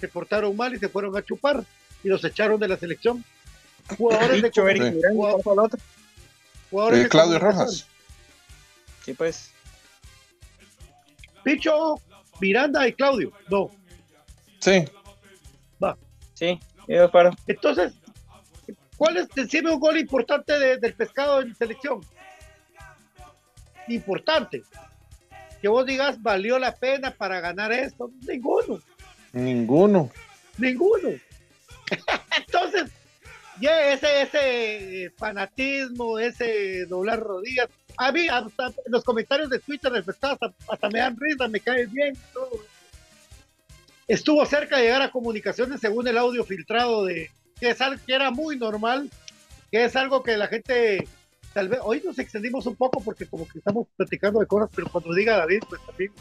se 0.00 0.08
portaron 0.08 0.56
mal 0.56 0.74
y 0.74 0.78
se 0.78 0.88
fueron 0.88 1.16
a 1.16 1.22
chupar 1.22 1.64
y 2.04 2.08
los 2.08 2.24
echaron 2.24 2.60
de 2.60 2.68
la 2.68 2.76
selección. 2.76 3.24
Jugadores 3.98 4.42
de, 4.42 4.50
jugadores, 4.50 5.80
jugadores 6.70 7.04
eh, 7.04 7.08
Claudio 7.08 7.38
Rojas. 7.38 7.86
Sí, 9.04 9.12
pues. 9.12 9.50
Picho, 11.42 12.00
Miranda 12.40 12.88
y 12.88 12.94
Claudio. 12.94 13.32
No. 13.50 13.70
Sí. 14.60 14.84
Va. 15.82 15.98
Sí, 16.32 16.58
yo 16.88 17.10
paro. 17.10 17.32
Entonces, 17.46 17.92
¿cuál 18.96 19.18
es, 19.18 19.28
decime 19.34 19.70
un 19.70 19.80
gol 19.80 19.98
importante 19.98 20.58
de, 20.58 20.78
del 20.78 20.94
pescado 20.94 21.42
en 21.42 21.54
selección? 21.54 22.00
Importante 23.88 24.62
que 25.64 25.68
vos 25.68 25.86
digas 25.86 26.22
valió 26.22 26.58
la 26.58 26.74
pena 26.74 27.10
para 27.10 27.40
ganar 27.40 27.72
esto, 27.72 28.10
ninguno. 28.28 28.80
Ninguno. 29.32 30.10
Ninguno. 30.58 31.08
Entonces, 32.36 32.90
ya 33.60 33.92
ese, 33.92 34.22
ese 34.22 35.12
fanatismo, 35.16 36.18
ese 36.18 36.86
doblar 36.86 37.20
rodillas, 37.20 37.68
a 37.96 38.12
mí 38.12 38.26
hasta 38.28 38.72
los 38.86 39.04
comentarios 39.04 39.50
de 39.50 39.60
Twitter 39.60 39.92
hasta, 39.94 40.38
hasta, 40.68 40.88
me 40.90 40.98
dan 40.98 41.16
risa, 41.18 41.48
me 41.48 41.60
cae 41.60 41.86
bien. 41.86 42.16
Todo. 42.32 42.50
Estuvo 44.06 44.44
cerca 44.44 44.76
de 44.76 44.84
llegar 44.84 45.02
a 45.02 45.10
comunicaciones 45.10 45.80
según 45.80 46.06
el 46.08 46.18
audio 46.18 46.44
filtrado 46.44 47.04
de 47.04 47.30
que, 47.58 47.70
es 47.70 47.80
algo, 47.80 48.00
que 48.04 48.14
era 48.14 48.30
muy 48.30 48.58
normal, 48.58 49.10
que 49.70 49.84
es 49.84 49.96
algo 49.96 50.22
que 50.22 50.36
la 50.36 50.48
gente 50.48 51.06
tal 51.52 51.68
vez 51.68 51.78
hoy 51.82 52.02
nos 52.04 52.18
extendimos 52.18 52.66
un 52.66 52.74
poco 52.74 53.00
porque 53.00 53.26
como 53.26 53.46
que 53.46 53.58
estamos 53.58 53.86
platicando 53.96 54.40
de 54.40 54.46
cosas, 54.46 54.68
pero 54.74 54.88
cuando 54.90 55.14
diga 55.14 55.38
David, 55.38 55.62
pues 55.68 55.80
también. 55.86 56.12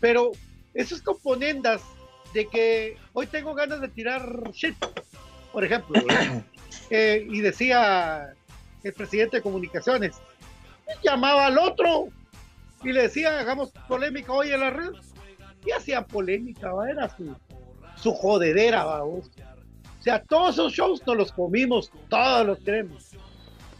Pero 0.00 0.32
esos 0.74 1.00
componendas 1.00 1.80
de 2.36 2.46
que 2.46 2.96
hoy 3.14 3.26
tengo 3.26 3.54
ganas 3.54 3.80
de 3.80 3.88
tirar 3.88 4.50
shit, 4.52 4.76
por 5.52 5.64
ejemplo, 5.64 6.00
eh, 6.90 7.26
y 7.28 7.40
decía 7.40 8.34
el 8.82 8.92
presidente 8.92 9.38
de 9.38 9.42
comunicaciones, 9.42 10.16
llamaba 11.02 11.46
al 11.46 11.58
otro 11.58 12.08
y 12.84 12.92
le 12.92 13.02
decía, 13.02 13.40
hagamos 13.40 13.72
polémica 13.88 14.32
hoy 14.32 14.52
en 14.52 14.60
la 14.60 14.70
red, 14.70 14.90
y 15.64 15.72
hacían 15.72 16.04
polémica, 16.04 16.72
¿va? 16.72 16.90
era 16.90 17.08
su, 17.16 17.34
su 17.96 18.12
jodedera, 18.12 18.84
vamos. 18.84 19.30
O 19.98 20.02
sea, 20.02 20.22
todos 20.22 20.54
esos 20.54 20.72
shows 20.72 21.02
nos 21.06 21.16
los 21.16 21.32
comimos, 21.32 21.90
todos 22.08 22.46
los 22.46 22.58
queremos. 22.60 23.10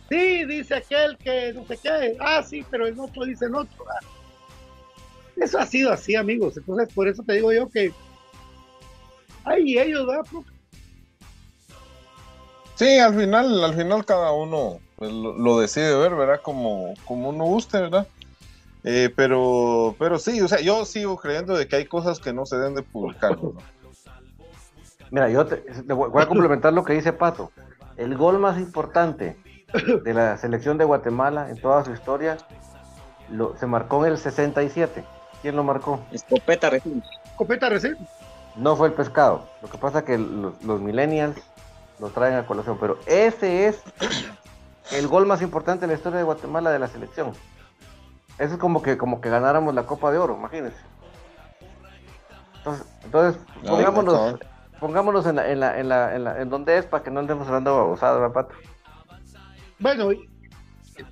Sí, 0.09 0.45
dice 0.47 0.77
aquel 0.77 1.17
que 1.19 1.53
no 1.53 1.65
sé 1.67 1.79
qué. 1.81 2.17
Ah, 2.19 2.43
sí, 2.43 2.65
pero 2.71 2.87
el 2.87 2.99
otro 2.99 3.25
dice 3.25 3.45
el 3.45 3.55
otro. 3.55 3.85
Eso 5.37 5.59
ha 5.59 5.67
sido 5.67 5.93
así, 5.93 6.17
amigos. 6.17 6.57
Entonces, 6.57 6.93
por 6.93 7.07
eso 7.07 7.23
te 7.23 7.35
digo 7.35 7.53
yo 7.53 7.69
que. 7.69 7.93
Ay, 9.47 9.79
ellos, 9.79 10.07
¿verdad? 10.07 10.25
Sí, 12.75 12.99
al 12.99 13.15
final, 13.15 13.65
al 13.65 13.75
final 13.75 14.05
cada 14.05 14.33
uno 14.33 14.81
pues, 14.97 15.11
lo, 15.11 15.61
decide 15.61 15.97
ver, 15.97 16.15
¿verdad? 16.15 16.41
Como, 16.43 16.95
como 17.05 17.31
uno 17.31 17.45
guste, 17.45 17.81
¿verdad? 17.81 18.07
Eh, 18.85 19.11
pero, 19.17 19.95
pero 19.99 20.19
sí, 20.19 20.41
o 20.41 20.49
sea, 20.49 20.61
yo 20.61 20.85
sigo 20.85 21.17
creyendo 21.17 21.57
de 21.57 21.69
que 21.69 21.77
hay 21.77 21.87
cosas 21.87 22.19
que 22.19 22.33
no 22.33 22.45
se 22.45 22.57
deben 22.57 22.75
de 22.75 22.83
publicar. 22.83 23.41
¿no? 23.41 23.55
Mira, 25.11 25.31
yo 25.31 25.47
te, 25.47 25.63
voy 25.93 26.23
a 26.23 26.27
complementar 26.27 26.73
lo 26.73 26.85
que 26.85 26.93
dice 26.93 27.13
Pato. 27.13 27.53
El 27.97 28.17
gol 28.17 28.39
más 28.39 28.59
importante 28.59 29.37
de 30.05 30.15
la 30.15 30.37
selección 30.37 30.77
de 30.77 30.85
Guatemala 30.85 31.51
en 31.51 31.61
toda 31.61 31.85
su 31.85 31.93
historia 31.93 32.37
lo, 33.31 33.57
se 33.57 33.67
marcó 33.67 34.05
en 34.05 34.13
el 34.13 34.19
67. 34.19 35.05
¿Quién 35.41 35.57
lo 35.57 35.65
marcó? 35.65 36.01
Escopeta 36.13 36.71
recién. 36.71 37.03
Escopeta 37.25 37.69
recién. 37.69 37.97
No 38.57 38.77
fue 38.77 38.89
el 38.89 38.95
pescado. 38.95 39.47
Lo 39.63 39.69
que 39.69 39.79
pasa 39.79 39.99
es 39.99 40.05
que 40.05 40.19
los, 40.19 40.63
los 40.63 40.81
millennials 40.81 41.37
lo 41.99 42.09
traen 42.11 42.35
a 42.35 42.47
colación, 42.47 42.79
pero 42.79 42.99
ese 43.07 43.69
es 43.69 43.83
el 44.93 45.09
gol 45.09 45.27
más 45.27 45.43
importante 45.43 45.85
en 45.85 45.91
la 45.91 45.97
historia 45.97 46.19
de 46.19 46.25
Guatemala 46.25 46.71
de 46.71 46.79
la 46.79 46.89
selección. 46.89 47.33
Eso 48.39 48.55
es 48.55 48.59
como 48.59 48.83
que, 48.83 48.99
como 48.99 49.21
que 49.21 49.31
ganáramos 49.31 49.75
la 49.75 49.85
Copa 49.85 50.11
de 50.11 50.19
Oro, 50.19 50.37
imagínense. 50.37 50.79
Entonces, 52.59 52.87
entonces 53.05 53.43
pongámonos, 53.67 54.39
pongámonos 54.81 55.27
en, 55.27 55.37
la, 55.37 55.51
en, 55.51 55.61
la, 55.61 55.81
en, 56.15 56.25
la, 56.25 56.41
en, 56.41 56.51
donde 56.51 56.77
es 56.79 56.87
para 56.87 57.03
que 57.03 57.11
no 57.11 57.21
andemos 57.21 57.47
hablando 57.47 57.77
babosado, 57.77 58.33
Pato. 58.33 58.55
Bueno, 59.79 60.11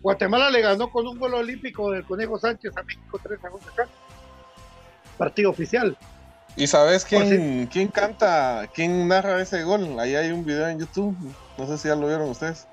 Guatemala 0.02 0.50
le 0.50 0.60
ganó 0.60 0.90
con 0.90 1.06
un 1.06 1.18
gol 1.18 1.34
olímpico 1.34 1.90
del 1.90 2.04
Conejo 2.04 2.38
Sánchez 2.38 2.76
a 2.76 2.82
México 2.82 3.18
3 3.22 3.44
a 3.44 3.48
1 3.48 3.58
acá. 3.72 3.88
Partido 5.16 5.50
oficial. 5.50 5.96
¿Y 6.56 6.66
sabes 6.68 7.04
quién, 7.04 7.66
quién 7.66 7.88
canta, 7.88 8.68
quién 8.72 9.08
narra 9.08 9.42
ese 9.42 9.64
gol? 9.64 9.98
Ahí 9.98 10.14
hay 10.14 10.30
un 10.30 10.44
video 10.44 10.68
en 10.68 10.78
YouTube. 10.78 11.16
No 11.58 11.66
sé 11.66 11.78
si 11.78 11.88
ya 11.88 11.96
lo 11.96 12.06
vieron 12.06 12.30
ustedes. 12.30 12.66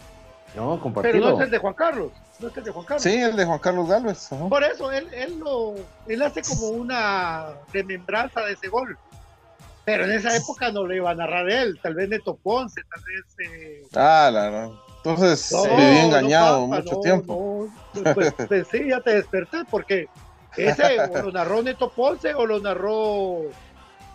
No, 0.55 0.79
compartido. 0.79 1.13
Pero 1.13 1.29
no 1.29 1.37
es 1.37 1.45
el 1.45 1.51
de 1.51 1.57
Juan 1.57 1.73
Carlos. 1.73 2.11
No 2.39 2.47
es 2.49 2.57
el 2.57 2.63
de 2.63 2.71
Juan 2.71 2.85
Carlos. 2.85 3.03
Sí, 3.03 3.15
el 3.15 3.35
de 3.35 3.45
Juan 3.45 3.59
Carlos 3.59 3.87
Gálvez. 3.87 4.29
Por 4.49 4.63
eso, 4.63 4.91
él, 4.91 5.07
él, 5.13 5.39
lo, 5.39 5.75
él 6.07 6.21
hace 6.21 6.41
como 6.43 6.69
una 6.69 7.53
remembranza 7.73 8.41
de 8.41 8.53
ese 8.53 8.67
gol. 8.67 8.97
Pero 9.83 10.05
en 10.05 10.11
esa 10.11 10.35
época 10.35 10.71
no 10.71 10.85
lo 10.85 10.93
iba 10.93 11.09
a 11.09 11.15
narrar 11.15 11.49
él. 11.49 11.79
Tal 11.81 11.95
vez 11.95 12.07
Neto 12.09 12.35
Ponce, 12.35 12.81
tal 12.83 13.03
vez. 13.03 13.51
Eh... 13.51 13.87
Ah, 13.95 14.29
la, 14.31 14.69
Entonces, 14.97 15.51
no, 15.51 15.63
viví 15.75 15.97
engañado 15.99 16.67
mucho 16.67 16.99
tiempo. 16.99 17.67
Pues, 18.13 18.33
pues, 18.47 18.67
sí, 18.69 18.89
ya 18.89 19.01
te 19.01 19.15
desperté 19.15 19.63
porque 19.69 20.07
ese 20.55 20.99
o 20.99 21.21
lo 21.23 21.31
narró 21.31 21.63
Neto 21.63 21.89
Ponce 21.89 22.33
o 22.33 22.45
lo 22.45 22.59
narró 22.59 23.43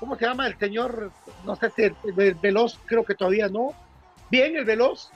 ¿cómo 0.01 0.17
se 0.17 0.27
llama 0.27 0.47
el 0.47 0.59
señor? 0.59 1.11
No 1.45 1.57
sé 1.57 1.71
si 1.71 1.83
el, 1.85 1.95
Veloz, 2.41 2.79
creo 2.87 3.05
que 3.05 3.15
todavía 3.15 3.49
no. 3.49 3.71
Bien, 4.31 4.57
el 4.57 4.65
Veloz, 4.65 5.11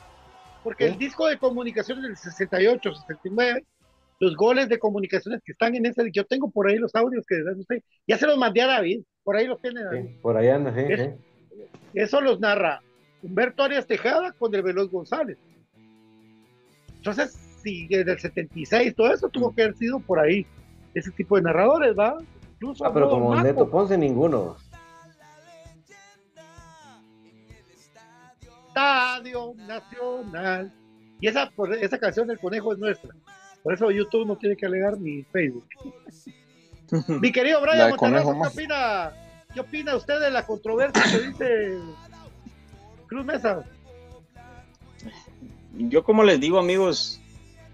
porque 0.63 0.87
el 0.87 0.99
disco 0.99 1.27
de 1.27 1.39
comunicaciones 1.39 2.05
del 2.05 2.17
68, 2.17 2.95
69, 2.95 3.65
los 4.21 4.37
goles 4.37 4.69
de 4.69 4.79
comunicaciones 4.79 5.41
que 5.45 5.53
están 5.53 5.75
en 5.75 5.87
ese, 5.87 6.11
yo 6.13 6.25
tengo 6.25 6.51
por 6.51 6.69
ahí 6.69 6.77
los 6.77 6.95
audios 6.95 7.25
que 7.27 7.39
no 7.39 7.63
sé, 7.65 7.83
ya 8.07 8.19
se 8.19 8.27
los 8.27 8.39
mandé 8.39 8.63
a 8.63 8.67
David, 8.67 9.03
por 9.25 9.37
ahí 9.37 9.47
los 9.47 9.61
tiene 9.61 9.83
David. 9.83 10.21
por 10.21 10.37
ahí 10.37 10.49
anda, 10.49 10.75
sí, 10.75 11.15
Eso 11.95 12.21
los 12.21 12.39
narra 12.39 12.83
Humberto 13.23 13.63
Arias 13.63 13.87
Tejada 13.87 14.33
con 14.33 14.55
el 14.55 14.63
Veloz 14.63 14.91
González. 14.91 15.39
Entonces, 16.97 17.33
si 17.63 17.87
desde 17.89 18.13
el 18.13 18.19
76 18.19 18.95
todo 18.95 19.13
eso 19.13 19.29
tuvo 19.29 19.55
que 19.55 19.63
haber 19.63 19.77
sido 19.77 20.01
por 20.01 20.19
ahí, 20.19 20.47
ese 20.95 21.11
tipo 21.11 21.37
de 21.37 21.43
narradores, 21.43 21.97
¿va? 21.99 22.19
Incluso 22.55 22.85
ah, 22.85 22.93
pero 22.93 23.09
como 23.09 23.35
Neto 23.41 23.71
Ponce, 23.71 23.97
ninguno. 23.97 24.57
Estadio 28.71 29.55
Nacional. 29.67 30.73
Y 31.21 31.27
esa, 31.27 31.51
esa 31.81 31.99
canción 31.99 32.29
del 32.29 32.39
conejo 32.39 32.73
es 32.73 32.79
nuestra. 32.79 33.11
Por 33.63 33.75
eso 33.75 33.91
YouTube 33.91 34.27
no 34.27 34.37
tiene 34.37 34.57
que 34.57 34.67
alegar 34.67 34.99
ni 34.99 35.23
Facebook. 35.25 35.67
Mi 37.09 37.31
querido 37.31 37.61
Brian 37.63 37.91
Monterrey, 37.91 38.25
¿qué 38.25 38.49
opina, 38.49 39.13
¿qué 39.53 39.61
opina 39.61 39.97
usted 39.97 40.21
de 40.21 40.31
la 40.31 40.47
controversia 40.47 41.03
que 41.03 41.29
dice 41.29 41.79
Cruz 43.07 43.25
Mesa? 43.27 43.65
Yo 45.77 46.03
como 46.03 46.25
les 46.25 46.41
digo 46.41 46.59
amigos, 46.59 47.21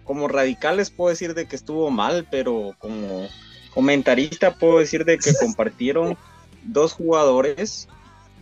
como 0.05 0.29
radicales 0.29 0.91
puedo 0.91 1.11
decir 1.11 1.35
de 1.35 1.47
que 1.47 1.57
estuvo 1.57 1.91
mal, 1.91 2.27
pero 2.31 2.75
como 2.79 3.29
comentarista 3.73 4.55
puedo 4.55 4.79
decir 4.81 5.05
de 5.05 5.19
que 5.19 5.33
compartieron 5.41 6.17
dos 6.65 6.93
jugadores 6.93 7.89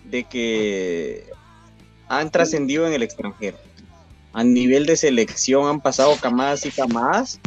de 0.04 0.24
que 0.24 1.26
han 2.08 2.30
trascendido 2.30 2.86
en 2.86 2.92
el 2.92 3.02
extranjero. 3.02 3.58
A 4.32 4.42
nivel 4.44 4.86
de 4.86 4.96
selección 4.96 5.68
han 5.68 5.80
pasado 5.80 6.16
camadas 6.20 6.66
y 6.66 6.70
camadas, 6.70 7.40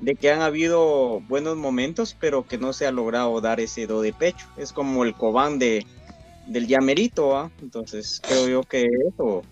de 0.00 0.14
que 0.14 0.30
han 0.30 0.42
habido 0.42 1.20
buenos 1.28 1.56
momentos, 1.56 2.16
pero 2.18 2.46
que 2.46 2.58
no 2.58 2.72
se 2.72 2.86
ha 2.86 2.92
logrado 2.92 3.40
dar 3.40 3.60
ese 3.60 3.86
do 3.86 4.00
de 4.00 4.12
pecho. 4.12 4.46
Es 4.56 4.72
como 4.72 5.04
el 5.04 5.14
Cobán 5.14 5.58
de, 5.58 5.86
del 6.46 6.66
Yamerito, 6.66 7.50
entonces 7.60 8.20
creo 8.26 8.48
yo 8.48 8.62
que 8.62 8.86
eso, 9.08 9.42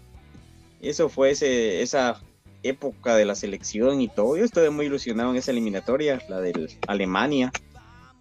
eso 0.80 1.08
fue 1.08 1.30
esa 1.30 2.20
época 2.62 3.16
de 3.16 3.24
la 3.24 3.34
selección 3.34 4.00
y 4.00 4.08
todo. 4.08 4.36
Yo 4.36 4.44
estoy 4.44 4.68
muy 4.70 4.86
ilusionado 4.86 5.30
en 5.30 5.36
esa 5.36 5.50
eliminatoria, 5.50 6.20
la 6.28 6.40
de 6.40 6.76
Alemania. 6.86 7.52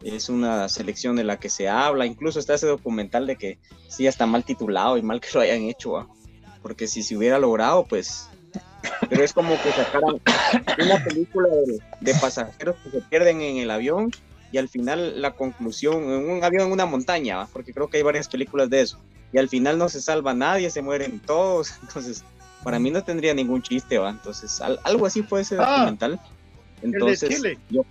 Es 0.06 0.30
una 0.30 0.70
selección 0.70 1.16
de 1.16 1.24
la 1.24 1.40
que 1.40 1.50
se 1.50 1.68
habla, 1.68 2.06
incluso 2.06 2.40
está 2.40 2.54
ese 2.54 2.68
documental 2.68 3.28
de 3.28 3.36
que 3.36 3.58
sí 3.90 4.08
está 4.08 4.26
mal 4.26 4.46
titulado 4.46 4.98
y 4.98 5.02
mal 5.02 5.20
que 5.20 5.28
lo 5.34 5.42
hayan 5.42 5.64
hecho 5.64 6.08
porque 6.66 6.88
si 6.88 7.04
se 7.04 7.16
hubiera 7.16 7.38
logrado, 7.38 7.86
pues... 7.86 8.28
Pero 9.08 9.24
es 9.24 9.34
como 9.34 9.52
que 9.62 9.72
sacaran 9.72 10.20
una 10.84 11.04
película 11.04 11.48
de, 12.02 12.14
pasajeros 12.16 12.76
que 12.84 12.90
se 12.90 13.02
pierden 13.02 13.40
en 13.42 13.58
el 13.58 13.70
avión 13.70 14.10
y 14.52 14.58
al 14.58 14.68
final 14.68 15.22
la 15.22 15.36
conclusión, 15.36 16.04
en 16.06 16.28
un 16.28 16.44
avión 16.44 16.66
en 16.66 16.72
una 16.72 16.88
montaña, 16.88 17.46
porque 17.54 17.72
creo 17.72 17.88
que 17.88 17.98
hay 17.98 18.04
varias 18.04 18.28
películas 18.28 18.68
de 18.72 18.82
eso, 18.82 19.00
y 19.32 19.38
al 19.38 19.48
final 19.48 19.78
no 19.78 19.90
se 19.90 20.02
salva 20.02 20.34
nadie, 20.34 20.72
se 20.72 20.82
mueren 20.82 21.20
todos, 21.20 21.72
entonces 21.84 22.24
para 22.64 22.80
mí 22.80 22.90
no 22.90 23.04
tendría 23.04 23.36
ningún 23.36 23.62
chiste, 23.62 24.00
¿va? 24.00 24.10
Entonces 24.10 24.60
algo 24.60 25.06
así 25.06 25.22
fue 25.22 25.42
ese 25.42 25.58
ah, 25.60 25.70
documental. 25.70 26.20
Entonces, 26.82 27.22
el 27.22 27.30
de 27.30 27.36
Chile. 27.68 27.86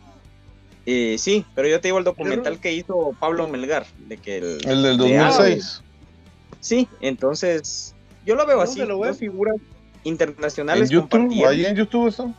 Eh, 0.86 1.16
sí, 1.18 1.46
pero 1.54 1.68
yo 1.68 1.80
te 1.80 1.88
digo 1.88 1.98
el 1.98 2.04
documental 2.04 2.60
que 2.60 2.72
hizo 2.72 3.14
Pablo 3.18 3.48
Melgar, 3.48 3.86
de 4.06 4.18
que 4.18 4.38
el, 4.38 4.68
el 4.68 4.82
del 4.82 4.96
2006. 4.98 5.82
sí, 6.60 6.88
entonces 7.00 7.94
yo 8.26 8.34
lo 8.34 8.46
veo 8.46 8.60
así, 8.60 8.80
dos 8.80 9.18
figuras 9.18 9.56
internacionales. 10.04 10.90
¿En 10.90 11.00
YouTube? 11.00 11.46
¿Ahí 11.46 11.64
en 11.64 11.76
YouTube 11.76 12.08
eso? 12.08 12.34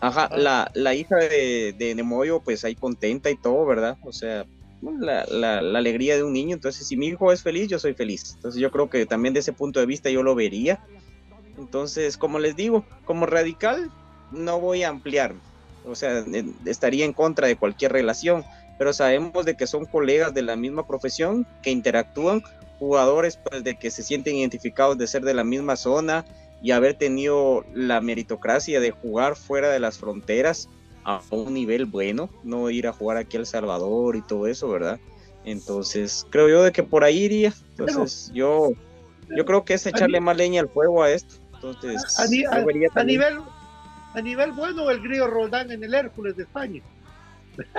Ajá, 0.00 0.28
ah. 0.30 0.36
la, 0.36 0.70
la, 0.74 0.94
hija 0.94 1.16
de, 1.16 1.74
de 1.76 1.94
Nemoyo, 1.94 2.40
pues 2.40 2.64
ahí 2.64 2.74
contenta 2.74 3.30
y 3.30 3.36
todo, 3.36 3.64
¿verdad? 3.66 3.96
O 4.02 4.12
sea, 4.12 4.44
la, 4.82 5.24
la, 5.28 5.62
la, 5.62 5.78
alegría 5.78 6.16
de 6.16 6.22
un 6.22 6.32
niño. 6.32 6.54
Entonces, 6.54 6.86
si 6.86 6.96
mi 6.96 7.06
hijo 7.06 7.32
es 7.32 7.42
feliz, 7.42 7.68
yo 7.68 7.78
soy 7.78 7.94
feliz. 7.94 8.34
Entonces, 8.34 8.60
yo 8.60 8.70
creo 8.70 8.90
que 8.90 9.06
también 9.06 9.34
de 9.34 9.40
ese 9.40 9.52
punto 9.52 9.80
de 9.80 9.86
vista 9.86 10.10
yo 10.10 10.22
lo 10.22 10.34
vería. 10.34 10.80
Entonces, 11.58 12.16
como 12.16 12.38
les 12.38 12.56
digo, 12.56 12.84
como 13.04 13.26
radical, 13.26 13.90
no 14.30 14.60
voy 14.60 14.82
a 14.82 14.90
ampliar. 14.90 15.34
O 15.86 15.94
sea, 15.94 16.24
estaría 16.64 17.04
en 17.04 17.12
contra 17.12 17.46
de 17.46 17.56
cualquier 17.56 17.92
relación, 17.92 18.44
pero 18.78 18.92
sabemos 18.92 19.44
de 19.44 19.56
que 19.56 19.66
son 19.66 19.86
colegas 19.86 20.34
de 20.34 20.42
la 20.42 20.56
misma 20.56 20.86
profesión 20.86 21.46
que 21.62 21.70
interactúan 21.70 22.42
jugadores 22.78 23.38
pues, 23.38 23.64
de 23.64 23.78
que 23.78 23.90
se 23.90 24.02
sienten 24.02 24.36
identificados 24.36 24.98
de 24.98 25.06
ser 25.06 25.22
de 25.22 25.34
la 25.34 25.44
misma 25.44 25.76
zona 25.76 26.24
y 26.62 26.72
haber 26.72 26.94
tenido 26.94 27.64
la 27.74 28.00
meritocracia 28.00 28.80
de 28.80 28.90
jugar 28.90 29.36
fuera 29.36 29.70
de 29.70 29.80
las 29.80 29.98
fronteras 29.98 30.68
a 31.04 31.22
un 31.30 31.54
nivel 31.54 31.86
bueno, 31.86 32.28
no 32.42 32.68
ir 32.68 32.88
a 32.88 32.92
jugar 32.92 33.16
aquí 33.16 33.36
a 33.36 33.40
El 33.40 33.46
Salvador 33.46 34.16
y 34.16 34.22
todo 34.22 34.46
eso, 34.46 34.68
¿verdad? 34.68 34.98
Entonces, 35.44 36.26
creo 36.30 36.48
yo 36.48 36.62
de 36.64 36.72
que 36.72 36.82
por 36.82 37.04
ahí 37.04 37.18
iría. 37.18 37.54
Entonces, 37.78 38.32
yo 38.34 38.72
yo 39.34 39.44
creo 39.44 39.64
que 39.64 39.74
es 39.74 39.86
echarle 39.86 40.20
más 40.20 40.36
leña 40.36 40.60
al 40.60 40.68
fuego 40.68 41.02
a 41.02 41.10
esto. 41.10 41.36
Entonces, 41.54 42.18
a, 42.18 43.04
nivel 43.04 43.38
a 44.16 44.22
nivel 44.22 44.52
bueno 44.52 44.90
el 44.90 45.00
grillo 45.00 45.26
Roldán 45.26 45.70
en 45.70 45.84
el 45.84 45.94
Hércules 45.94 46.36
de 46.36 46.44
España. 46.44 46.82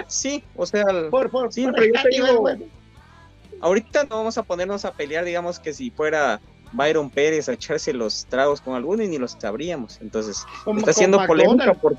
Sí, 0.08 0.44
o 0.56 0.66
sea, 0.66 0.86
por, 1.10 1.30
por, 1.30 1.52
siempre 1.52 1.92
ahorita 3.60 4.04
no 4.04 4.18
vamos 4.18 4.38
a 4.38 4.44
ponernos 4.44 4.86
a 4.86 4.94
pelear, 4.94 5.26
digamos 5.26 5.60
que 5.60 5.74
si 5.74 5.90
fuera 5.90 6.40
Byron 6.74 7.10
Pérez 7.10 7.50
a 7.50 7.54
echarse 7.54 7.92
los 7.92 8.28
tragos 8.28 8.62
con 8.62 8.76
alguno 8.76 9.02
y 9.04 9.08
ni 9.08 9.18
los 9.18 9.36
sabríamos. 9.40 10.00
Entonces, 10.00 10.46
está 10.78 10.92
haciendo 10.92 11.26
polémica 11.26 11.74
por... 11.74 11.96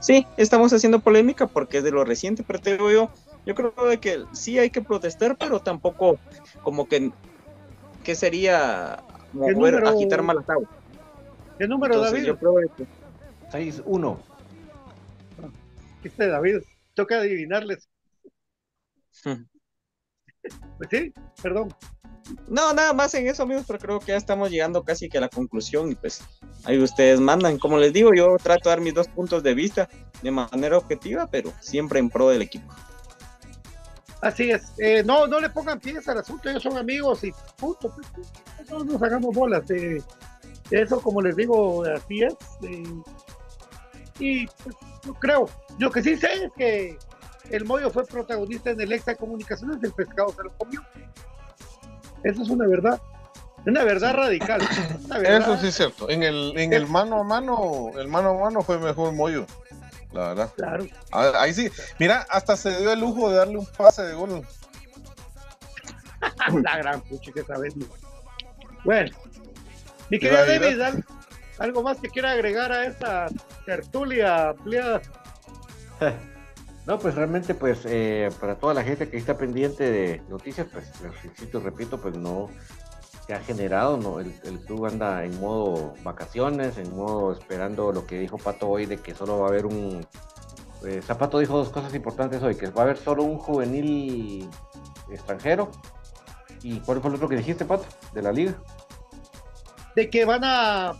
Sí, 0.00 0.26
estamos 0.36 0.72
haciendo 0.74 1.00
polémica 1.00 1.46
porque 1.46 1.78
es 1.78 1.84
de 1.84 1.90
lo 1.90 2.04
reciente, 2.04 2.44
pero 2.46 2.60
te 2.60 2.72
digo 2.72 2.90
yo, 2.90 3.10
yo 3.46 3.54
creo 3.54 3.72
que 4.00 4.24
sí 4.32 4.58
hay 4.58 4.68
que 4.68 4.82
protestar, 4.82 5.36
pero 5.38 5.60
tampoco 5.60 6.18
como 6.62 6.86
que, 6.86 7.10
que 8.04 8.14
sería 8.14 9.02
mover, 9.32 9.86
a 9.86 9.96
quitar 9.96 10.22
malas 10.22 10.48
aguas. 10.48 10.68
¿Qué 11.58 11.66
número, 11.66 11.98
David? 11.98 12.24
Yo 12.24 12.36
creo 12.36 12.54
que 12.76 12.84
6-1. 13.50 14.18
Este 16.04 16.28
David, 16.28 16.58
toca 16.94 17.18
adivinarles. 17.18 17.88
Pues 19.22 19.38
sí, 20.90 21.12
perdón. 21.42 21.74
No, 22.48 22.72
nada 22.72 22.92
más 22.92 23.14
en 23.14 23.28
eso, 23.28 23.44
amigos, 23.44 23.64
pero 23.66 23.78
creo 23.78 24.00
que 24.00 24.06
ya 24.08 24.16
estamos 24.16 24.50
llegando 24.50 24.82
casi 24.82 25.08
que 25.08 25.18
a 25.18 25.20
la 25.20 25.28
conclusión 25.28 25.92
y 25.92 25.94
pues 25.94 26.22
ahí 26.64 26.78
ustedes 26.78 27.20
mandan. 27.20 27.58
Como 27.58 27.78
les 27.78 27.92
digo, 27.92 28.12
yo 28.14 28.36
trato 28.42 28.68
de 28.68 28.76
dar 28.76 28.80
mis 28.80 28.94
dos 28.94 29.08
puntos 29.08 29.42
de 29.42 29.54
vista 29.54 29.88
de 30.22 30.30
manera 30.30 30.76
objetiva, 30.76 31.28
pero 31.28 31.52
siempre 31.60 32.00
en 32.00 32.10
pro 32.10 32.28
del 32.28 32.42
equipo. 32.42 32.72
Así 34.22 34.50
es. 34.50 34.72
Eh, 34.78 35.04
no, 35.04 35.26
no 35.26 35.40
le 35.40 35.50
pongan 35.50 35.78
pies 35.78 36.08
al 36.08 36.18
asunto, 36.18 36.48
ellos 36.48 36.62
son 36.62 36.76
amigos 36.76 37.22
y 37.22 37.32
punto. 37.56 37.94
Pues, 37.94 38.70
no 38.70 38.84
nos 38.84 39.00
hagamos 39.02 39.34
bolas. 39.34 39.64
eso, 40.70 41.00
como 41.00 41.22
les 41.22 41.36
digo, 41.36 41.84
así 41.84 42.22
es. 42.22 42.34
Y 44.18 44.46
pues, 44.46 44.76
yo 45.04 45.14
creo, 45.14 45.48
lo 45.78 45.90
que 45.90 46.02
sí 46.02 46.16
sé 46.16 46.44
es 46.44 46.52
que 46.56 46.98
el 47.50 47.64
Moyo 47.64 47.90
fue 47.90 48.04
protagonista 48.04 48.70
en 48.70 48.80
el 48.80 48.92
Exa 48.92 49.12
de 49.12 49.16
Comunicaciones, 49.16 49.82
el 49.82 49.92
pescado 49.92 50.34
se 50.34 50.42
lo 50.42 50.52
comió. 50.56 50.80
Eso 52.24 52.42
es 52.42 52.48
una 52.48 52.66
verdad. 52.66 53.00
Una 53.66 53.84
verdad 53.84 54.14
radical. 54.14 54.62
Eso 55.24 55.56
sí 55.58 55.66
es 55.68 55.74
cierto. 55.74 56.08
En 56.08 56.22
el, 56.22 56.56
en 56.56 56.72
el 56.72 56.86
mano 56.86 57.20
a 57.20 57.24
mano, 57.24 57.90
el 57.98 58.08
mano 58.08 58.30
a 58.30 58.44
mano 58.44 58.62
fue 58.62 58.78
mejor 58.78 59.12
Moyo. 59.12 59.44
La 60.12 60.28
verdad. 60.28 60.52
Claro. 60.56 60.86
Ah, 61.12 61.32
ahí 61.40 61.52
sí. 61.52 61.70
Mira, 61.98 62.26
hasta 62.30 62.56
se 62.56 62.78
dio 62.78 62.92
el 62.92 63.00
lujo 63.00 63.28
de 63.28 63.36
darle 63.36 63.58
un 63.58 63.66
pase 63.66 64.02
de 64.02 64.14
gol. 64.14 64.46
la 66.62 66.78
gran 66.78 67.00
pucha 67.02 67.32
que 67.32 67.42
sabes. 67.42 67.74
Bueno, 68.84 69.10
mi 70.10 70.18
querido 70.18 70.46
David, 70.46 71.04
¿algo 71.58 71.82
más 71.82 71.98
que 71.98 72.08
quiera 72.08 72.32
agregar 72.32 72.70
a 72.70 72.86
esta 72.86 73.26
tertulia 73.66 74.50
ampliada? 74.50 75.02
No, 76.86 77.00
pues 77.00 77.16
realmente, 77.16 77.52
pues 77.52 77.80
eh, 77.84 78.30
para 78.38 78.54
toda 78.54 78.72
la 78.72 78.84
gente 78.84 79.08
que 79.08 79.16
está 79.16 79.36
pendiente 79.36 79.90
de 79.90 80.22
noticias, 80.28 80.68
pues 80.72 80.88
les 81.02 81.62
repito, 81.64 82.00
pues 82.00 82.16
no 82.16 82.48
se 83.26 83.34
ha 83.34 83.40
generado, 83.40 83.96
no, 83.96 84.20
el, 84.20 84.32
club 84.64 84.86
anda 84.86 85.24
en 85.24 85.40
modo 85.40 85.94
vacaciones, 86.04 86.78
en 86.78 86.94
modo 86.94 87.32
esperando 87.32 87.90
lo 87.90 88.06
que 88.06 88.20
dijo 88.20 88.38
Pato 88.38 88.68
hoy 88.68 88.86
de 88.86 88.98
que 88.98 89.16
solo 89.16 89.40
va 89.40 89.46
a 89.46 89.48
haber 89.48 89.66
un... 89.66 90.06
Eh, 90.84 91.02
Zapato 91.02 91.40
dijo 91.40 91.56
dos 91.56 91.70
cosas 91.70 91.92
importantes 91.92 92.40
hoy, 92.40 92.54
que 92.54 92.68
va 92.70 92.82
a 92.82 92.84
haber 92.84 92.98
solo 92.98 93.24
un 93.24 93.38
juvenil 93.38 94.48
extranjero. 95.10 95.72
¿Y 96.62 96.78
cuál 96.80 97.00
fue 97.00 97.10
el 97.10 97.16
otro 97.16 97.28
que 97.28 97.36
dijiste, 97.36 97.64
Pato, 97.64 97.86
de 98.14 98.22
la 98.22 98.30
liga? 98.30 98.54
De 99.96 100.08
que 100.10 100.24
van 100.24 100.42
a, 100.44 100.92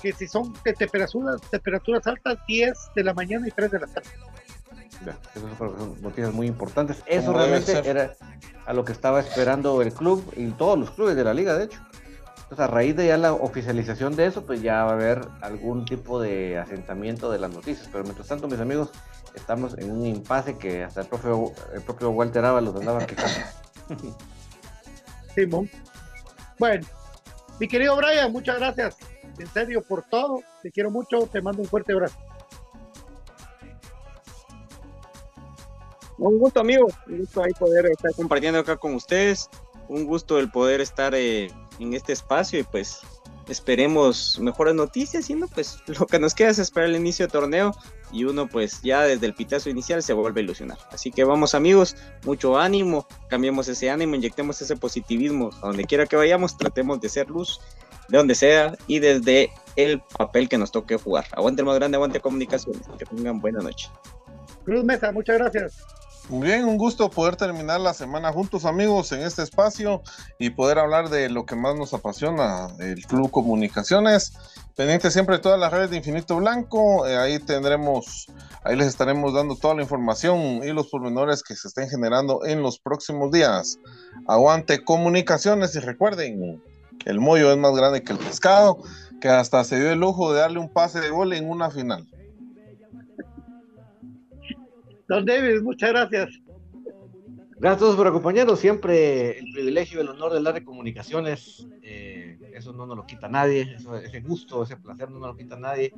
que 0.00 0.12
si 0.12 0.26
son 0.26 0.54
de 0.64 0.72
temperaturas, 0.72 1.40
temperaturas 1.50 2.06
altas, 2.06 2.38
10 2.46 2.72
de 2.94 3.04
la 3.04 3.12
mañana 3.12 3.46
y 3.46 3.50
3 3.50 3.70
de 3.70 3.80
la 3.80 3.86
tarde. 3.88 4.08
Ya, 5.04 5.18
esas 5.34 5.58
son 5.58 6.00
noticias 6.00 6.32
muy 6.32 6.46
importantes. 6.46 7.02
Eso 7.06 7.32
realmente 7.32 7.72
era 7.84 8.14
a 8.64 8.72
lo 8.72 8.84
que 8.84 8.92
estaba 8.92 9.20
esperando 9.20 9.82
el 9.82 9.92
club 9.92 10.32
y 10.36 10.46
todos 10.52 10.78
los 10.78 10.90
clubes 10.92 11.16
de 11.16 11.24
la 11.24 11.34
liga, 11.34 11.58
de 11.58 11.64
hecho. 11.64 11.80
Entonces, 12.44 12.60
a 12.60 12.66
raíz 12.68 12.94
de 12.94 13.06
ya 13.08 13.16
la 13.16 13.32
oficialización 13.32 14.16
de 14.16 14.26
eso, 14.26 14.46
pues 14.46 14.62
ya 14.62 14.84
va 14.84 14.90
a 14.90 14.94
haber 14.94 15.26
algún 15.40 15.84
tipo 15.84 16.20
de 16.20 16.58
asentamiento 16.58 17.30
de 17.30 17.38
las 17.38 17.52
noticias. 17.52 17.88
Pero 17.90 18.04
mientras 18.04 18.28
tanto, 18.28 18.48
mis 18.48 18.60
amigos, 18.60 18.90
estamos 19.34 19.76
en 19.78 19.90
un 19.90 20.06
impasse 20.06 20.56
que 20.56 20.84
hasta 20.84 21.00
el 21.00 21.06
propio, 21.08 21.52
el 21.74 21.82
propio 21.82 22.10
Walter 22.10 22.44
Ábalos 22.44 22.76
andaba 22.76 23.06
quejando. 23.06 23.46
Simón. 25.34 25.68
Bueno, 26.58 26.86
mi 27.60 27.68
querido 27.68 27.96
Brian, 27.96 28.32
muchas 28.32 28.58
gracias. 28.58 28.96
En 29.38 29.46
serio, 29.48 29.82
por 29.82 30.02
todo. 30.02 30.42
Te 30.62 30.70
quiero 30.70 30.90
mucho. 30.90 31.26
Te 31.26 31.42
mando 31.42 31.62
un 31.62 31.68
fuerte 31.68 31.92
abrazo. 31.92 32.16
Un 36.18 36.38
gusto, 36.38 36.60
amigo. 36.60 36.86
Un 37.06 37.18
gusto 37.18 37.42
ahí 37.42 37.52
poder 37.58 37.86
estar 37.86 38.12
compartiendo 38.14 38.60
acá 38.60 38.76
con 38.76 38.94
ustedes. 38.94 39.50
Un 39.88 40.04
gusto 40.04 40.38
el 40.38 40.50
poder 40.50 40.80
estar 40.80 41.14
eh, 41.14 41.50
en 41.78 41.94
este 41.94 42.12
espacio 42.12 42.60
y 42.60 42.62
pues 42.62 43.00
esperemos 43.48 44.38
mejores 44.40 44.74
noticias 44.74 45.28
y 45.28 45.34
no, 45.34 45.48
pues 45.48 45.78
lo 45.86 46.06
que 46.06 46.18
nos 46.18 46.34
queda 46.34 46.50
es 46.50 46.58
esperar 46.58 46.88
el 46.88 46.96
inicio 46.96 47.26
del 47.26 47.32
torneo 47.32 47.72
y 48.14 48.24
uno 48.24 48.46
pues 48.46 48.80
ya 48.82 49.02
desde 49.02 49.26
el 49.26 49.34
pitazo 49.34 49.68
inicial 49.68 50.02
se 50.02 50.12
vuelve 50.12 50.40
a 50.40 50.44
ilusionar. 50.44 50.78
Así 50.92 51.10
que 51.10 51.24
vamos 51.24 51.54
amigos, 51.54 51.96
mucho 52.24 52.56
ánimo, 52.58 53.06
cambiemos 53.28 53.68
ese 53.68 53.90
ánimo, 53.90 54.14
inyectemos 54.14 54.62
ese 54.62 54.76
positivismo 54.76 55.50
a 55.60 55.66
donde 55.66 55.84
quiera 55.84 56.06
que 56.06 56.16
vayamos, 56.16 56.56
tratemos 56.56 57.00
de 57.00 57.08
ser 57.08 57.28
luz 57.28 57.60
de 58.08 58.18
donde 58.18 58.34
sea 58.34 58.76
y 58.86 58.98
desde 58.98 59.50
el 59.76 60.00
papel 60.16 60.48
que 60.48 60.58
nos 60.58 60.70
toque 60.70 60.96
jugar. 60.96 61.26
Aguante 61.32 61.62
el 61.62 61.66
más 61.66 61.76
grande, 61.76 61.96
aguante 61.96 62.20
comunicaciones, 62.20 62.82
que 62.98 63.04
tengan 63.04 63.40
buena 63.40 63.60
noche. 63.60 63.88
Cruz 64.64 64.84
Mesa, 64.84 65.12
muchas 65.12 65.38
gracias. 65.38 65.84
Bien, 66.30 66.64
un 66.64 66.78
gusto 66.78 67.10
poder 67.10 67.36
terminar 67.36 67.80
la 67.80 67.92
semana 67.92 68.32
juntos 68.32 68.64
amigos 68.64 69.12
en 69.12 69.20
este 69.20 69.42
espacio 69.42 70.02
y 70.38 70.48
poder 70.48 70.78
hablar 70.78 71.10
de 71.10 71.28
lo 71.28 71.44
que 71.44 71.54
más 71.54 71.76
nos 71.76 71.92
apasiona, 71.92 72.68
el 72.78 73.04
Club 73.06 73.30
Comunicaciones. 73.30 74.32
Pendiente 74.74 75.10
siempre 75.10 75.36
de 75.36 75.42
todas 75.42 75.60
las 75.60 75.70
redes 75.70 75.90
de 75.90 75.98
Infinito 75.98 76.36
Blanco, 76.36 77.06
eh, 77.06 77.18
ahí 77.18 77.38
tendremos, 77.40 78.26
ahí 78.64 78.74
les 78.74 78.86
estaremos 78.86 79.34
dando 79.34 79.54
toda 79.54 79.74
la 79.74 79.82
información 79.82 80.62
y 80.64 80.72
los 80.72 80.88
pormenores 80.88 81.42
que 81.42 81.54
se 81.56 81.68
estén 81.68 81.90
generando 81.90 82.42
en 82.46 82.62
los 82.62 82.78
próximos 82.78 83.30
días. 83.30 83.78
Aguante 84.26 84.82
Comunicaciones 84.82 85.74
y 85.76 85.80
recuerden, 85.80 86.62
el 87.04 87.20
mollo 87.20 87.52
es 87.52 87.58
más 87.58 87.76
grande 87.76 88.02
que 88.02 88.14
el 88.14 88.18
pescado, 88.18 88.78
que 89.20 89.28
hasta 89.28 89.62
se 89.62 89.78
dio 89.78 89.92
el 89.92 90.00
lujo 90.00 90.32
de 90.32 90.40
darle 90.40 90.58
un 90.58 90.70
pase 90.70 91.00
de 91.00 91.10
gol 91.10 91.34
en 91.34 91.50
una 91.50 91.70
final. 91.70 92.06
Don 95.08 95.24
David, 95.24 95.62
muchas 95.62 95.90
gracias. 95.90 96.40
Gracias 97.56 97.76
a 97.76 97.78
todos 97.78 97.96
por 97.96 98.06
acompañarnos. 98.06 98.58
Siempre 98.58 99.38
el 99.38 99.52
privilegio, 99.52 100.00
el 100.00 100.08
honor 100.08 100.32
de 100.32 100.38
hablar 100.38 100.54
de 100.54 100.64
comunicaciones. 100.64 101.66
Eh, 101.82 102.38
eso 102.52 102.72
no 102.72 102.86
nos 102.86 102.96
lo 102.96 103.06
quita 103.06 103.28
nadie. 103.28 103.76
ese 104.02 104.20
gusto, 104.20 104.62
ese 104.62 104.76
placer 104.76 105.10
no 105.10 105.18
nos 105.18 105.28
lo 105.28 105.36
quita 105.36 105.56
nadie. 105.56 105.92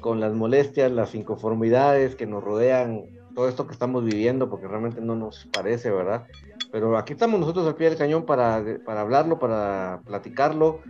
Con 0.00 0.20
las 0.20 0.32
molestias, 0.34 0.92
las 0.92 1.14
inconformidades 1.14 2.14
que 2.14 2.26
nos 2.26 2.44
rodean, 2.44 3.06
todo 3.34 3.48
esto 3.48 3.66
que 3.66 3.72
estamos 3.72 4.04
viviendo, 4.04 4.48
porque 4.48 4.68
realmente 4.68 5.00
no 5.00 5.16
nos 5.16 5.46
parece, 5.52 5.90
¿verdad? 5.90 6.26
Pero 6.70 6.96
aquí 6.96 7.14
estamos 7.14 7.40
nosotros 7.40 7.66
al 7.66 7.74
pie 7.74 7.88
del 7.88 7.98
cañón 7.98 8.24
para, 8.24 8.64
para 8.84 9.00
hablarlo, 9.00 9.38
para 9.38 10.02
platicarlo, 10.06 10.80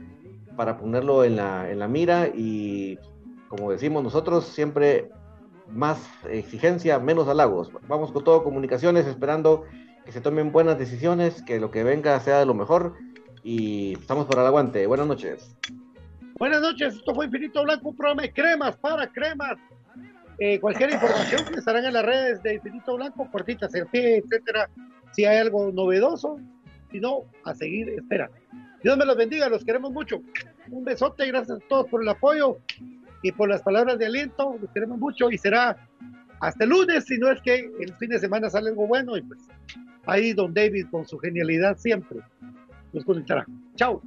para 0.56 0.76
ponerlo 0.76 1.24
en 1.24 1.36
la, 1.36 1.70
en 1.70 1.78
la 1.78 1.88
mira 1.88 2.28
y, 2.28 2.98
como 3.48 3.70
decimos 3.70 4.02
nosotros, 4.02 4.44
siempre 4.44 5.10
más 5.72 5.98
exigencia, 6.28 6.98
menos 6.98 7.28
halagos. 7.28 7.70
Vamos 7.88 8.12
con 8.12 8.24
todo 8.24 8.42
comunicaciones, 8.42 9.06
esperando 9.06 9.64
que 10.04 10.12
se 10.12 10.20
tomen 10.20 10.52
buenas 10.52 10.78
decisiones, 10.78 11.42
que 11.42 11.60
lo 11.60 11.70
que 11.70 11.84
venga 11.84 12.18
sea 12.20 12.38
de 12.38 12.46
lo 12.46 12.54
mejor 12.54 12.94
y 13.42 13.94
estamos 13.94 14.26
por 14.26 14.38
el 14.38 14.46
aguante. 14.46 14.86
Buenas 14.86 15.06
noches. 15.06 15.56
Buenas 16.38 16.62
noches, 16.62 16.94
esto 16.94 17.14
fue 17.14 17.26
Infinito 17.26 17.62
Blanco, 17.62 17.90
un 17.90 17.96
programa 17.96 18.22
de 18.22 18.32
cremas 18.32 18.76
para 18.76 19.06
cremas. 19.06 19.58
Eh, 20.38 20.58
cualquier 20.58 20.90
información 20.90 21.44
que 21.44 21.58
estarán 21.58 21.84
en 21.84 21.92
las 21.92 22.04
redes 22.04 22.42
de 22.42 22.54
Infinito 22.54 22.96
Blanco, 22.96 23.28
cortitas, 23.30 23.74
el 23.74 23.86
pie, 23.88 24.18
etcétera. 24.18 24.70
Si 25.12 25.26
hay 25.26 25.36
algo 25.36 25.70
novedoso, 25.70 26.40
si 26.90 26.98
no, 26.98 27.24
a 27.44 27.54
seguir 27.54 27.90
espera. 27.90 28.30
Dios 28.82 28.96
me 28.96 29.04
los 29.04 29.16
bendiga, 29.16 29.50
los 29.50 29.64
queremos 29.64 29.92
mucho. 29.92 30.22
Un 30.70 30.84
besote, 30.84 31.26
gracias 31.26 31.58
a 31.58 31.68
todos 31.68 31.86
por 31.88 32.02
el 32.02 32.08
apoyo 32.08 32.56
y 33.22 33.32
por 33.32 33.48
las 33.48 33.62
palabras 33.62 33.98
de 33.98 34.06
aliento, 34.06 34.56
los 34.60 34.70
queremos 34.70 34.98
mucho 34.98 35.30
y 35.30 35.38
será 35.38 35.76
hasta 36.40 36.64
el 36.64 36.70
lunes, 36.70 37.04
si 37.04 37.18
no 37.18 37.30
es 37.30 37.40
que 37.42 37.70
el 37.80 37.94
fin 37.94 38.10
de 38.10 38.18
semana 38.18 38.48
sale 38.48 38.70
algo 38.70 38.86
bueno 38.86 39.16
y 39.16 39.22
pues 39.22 39.40
ahí 40.06 40.32
don 40.32 40.54
David 40.54 40.86
con 40.90 41.06
su 41.06 41.18
genialidad 41.18 41.76
siempre 41.76 42.20
nos 42.92 43.04
conectará. 43.04 43.46
Chao. 43.76 44.02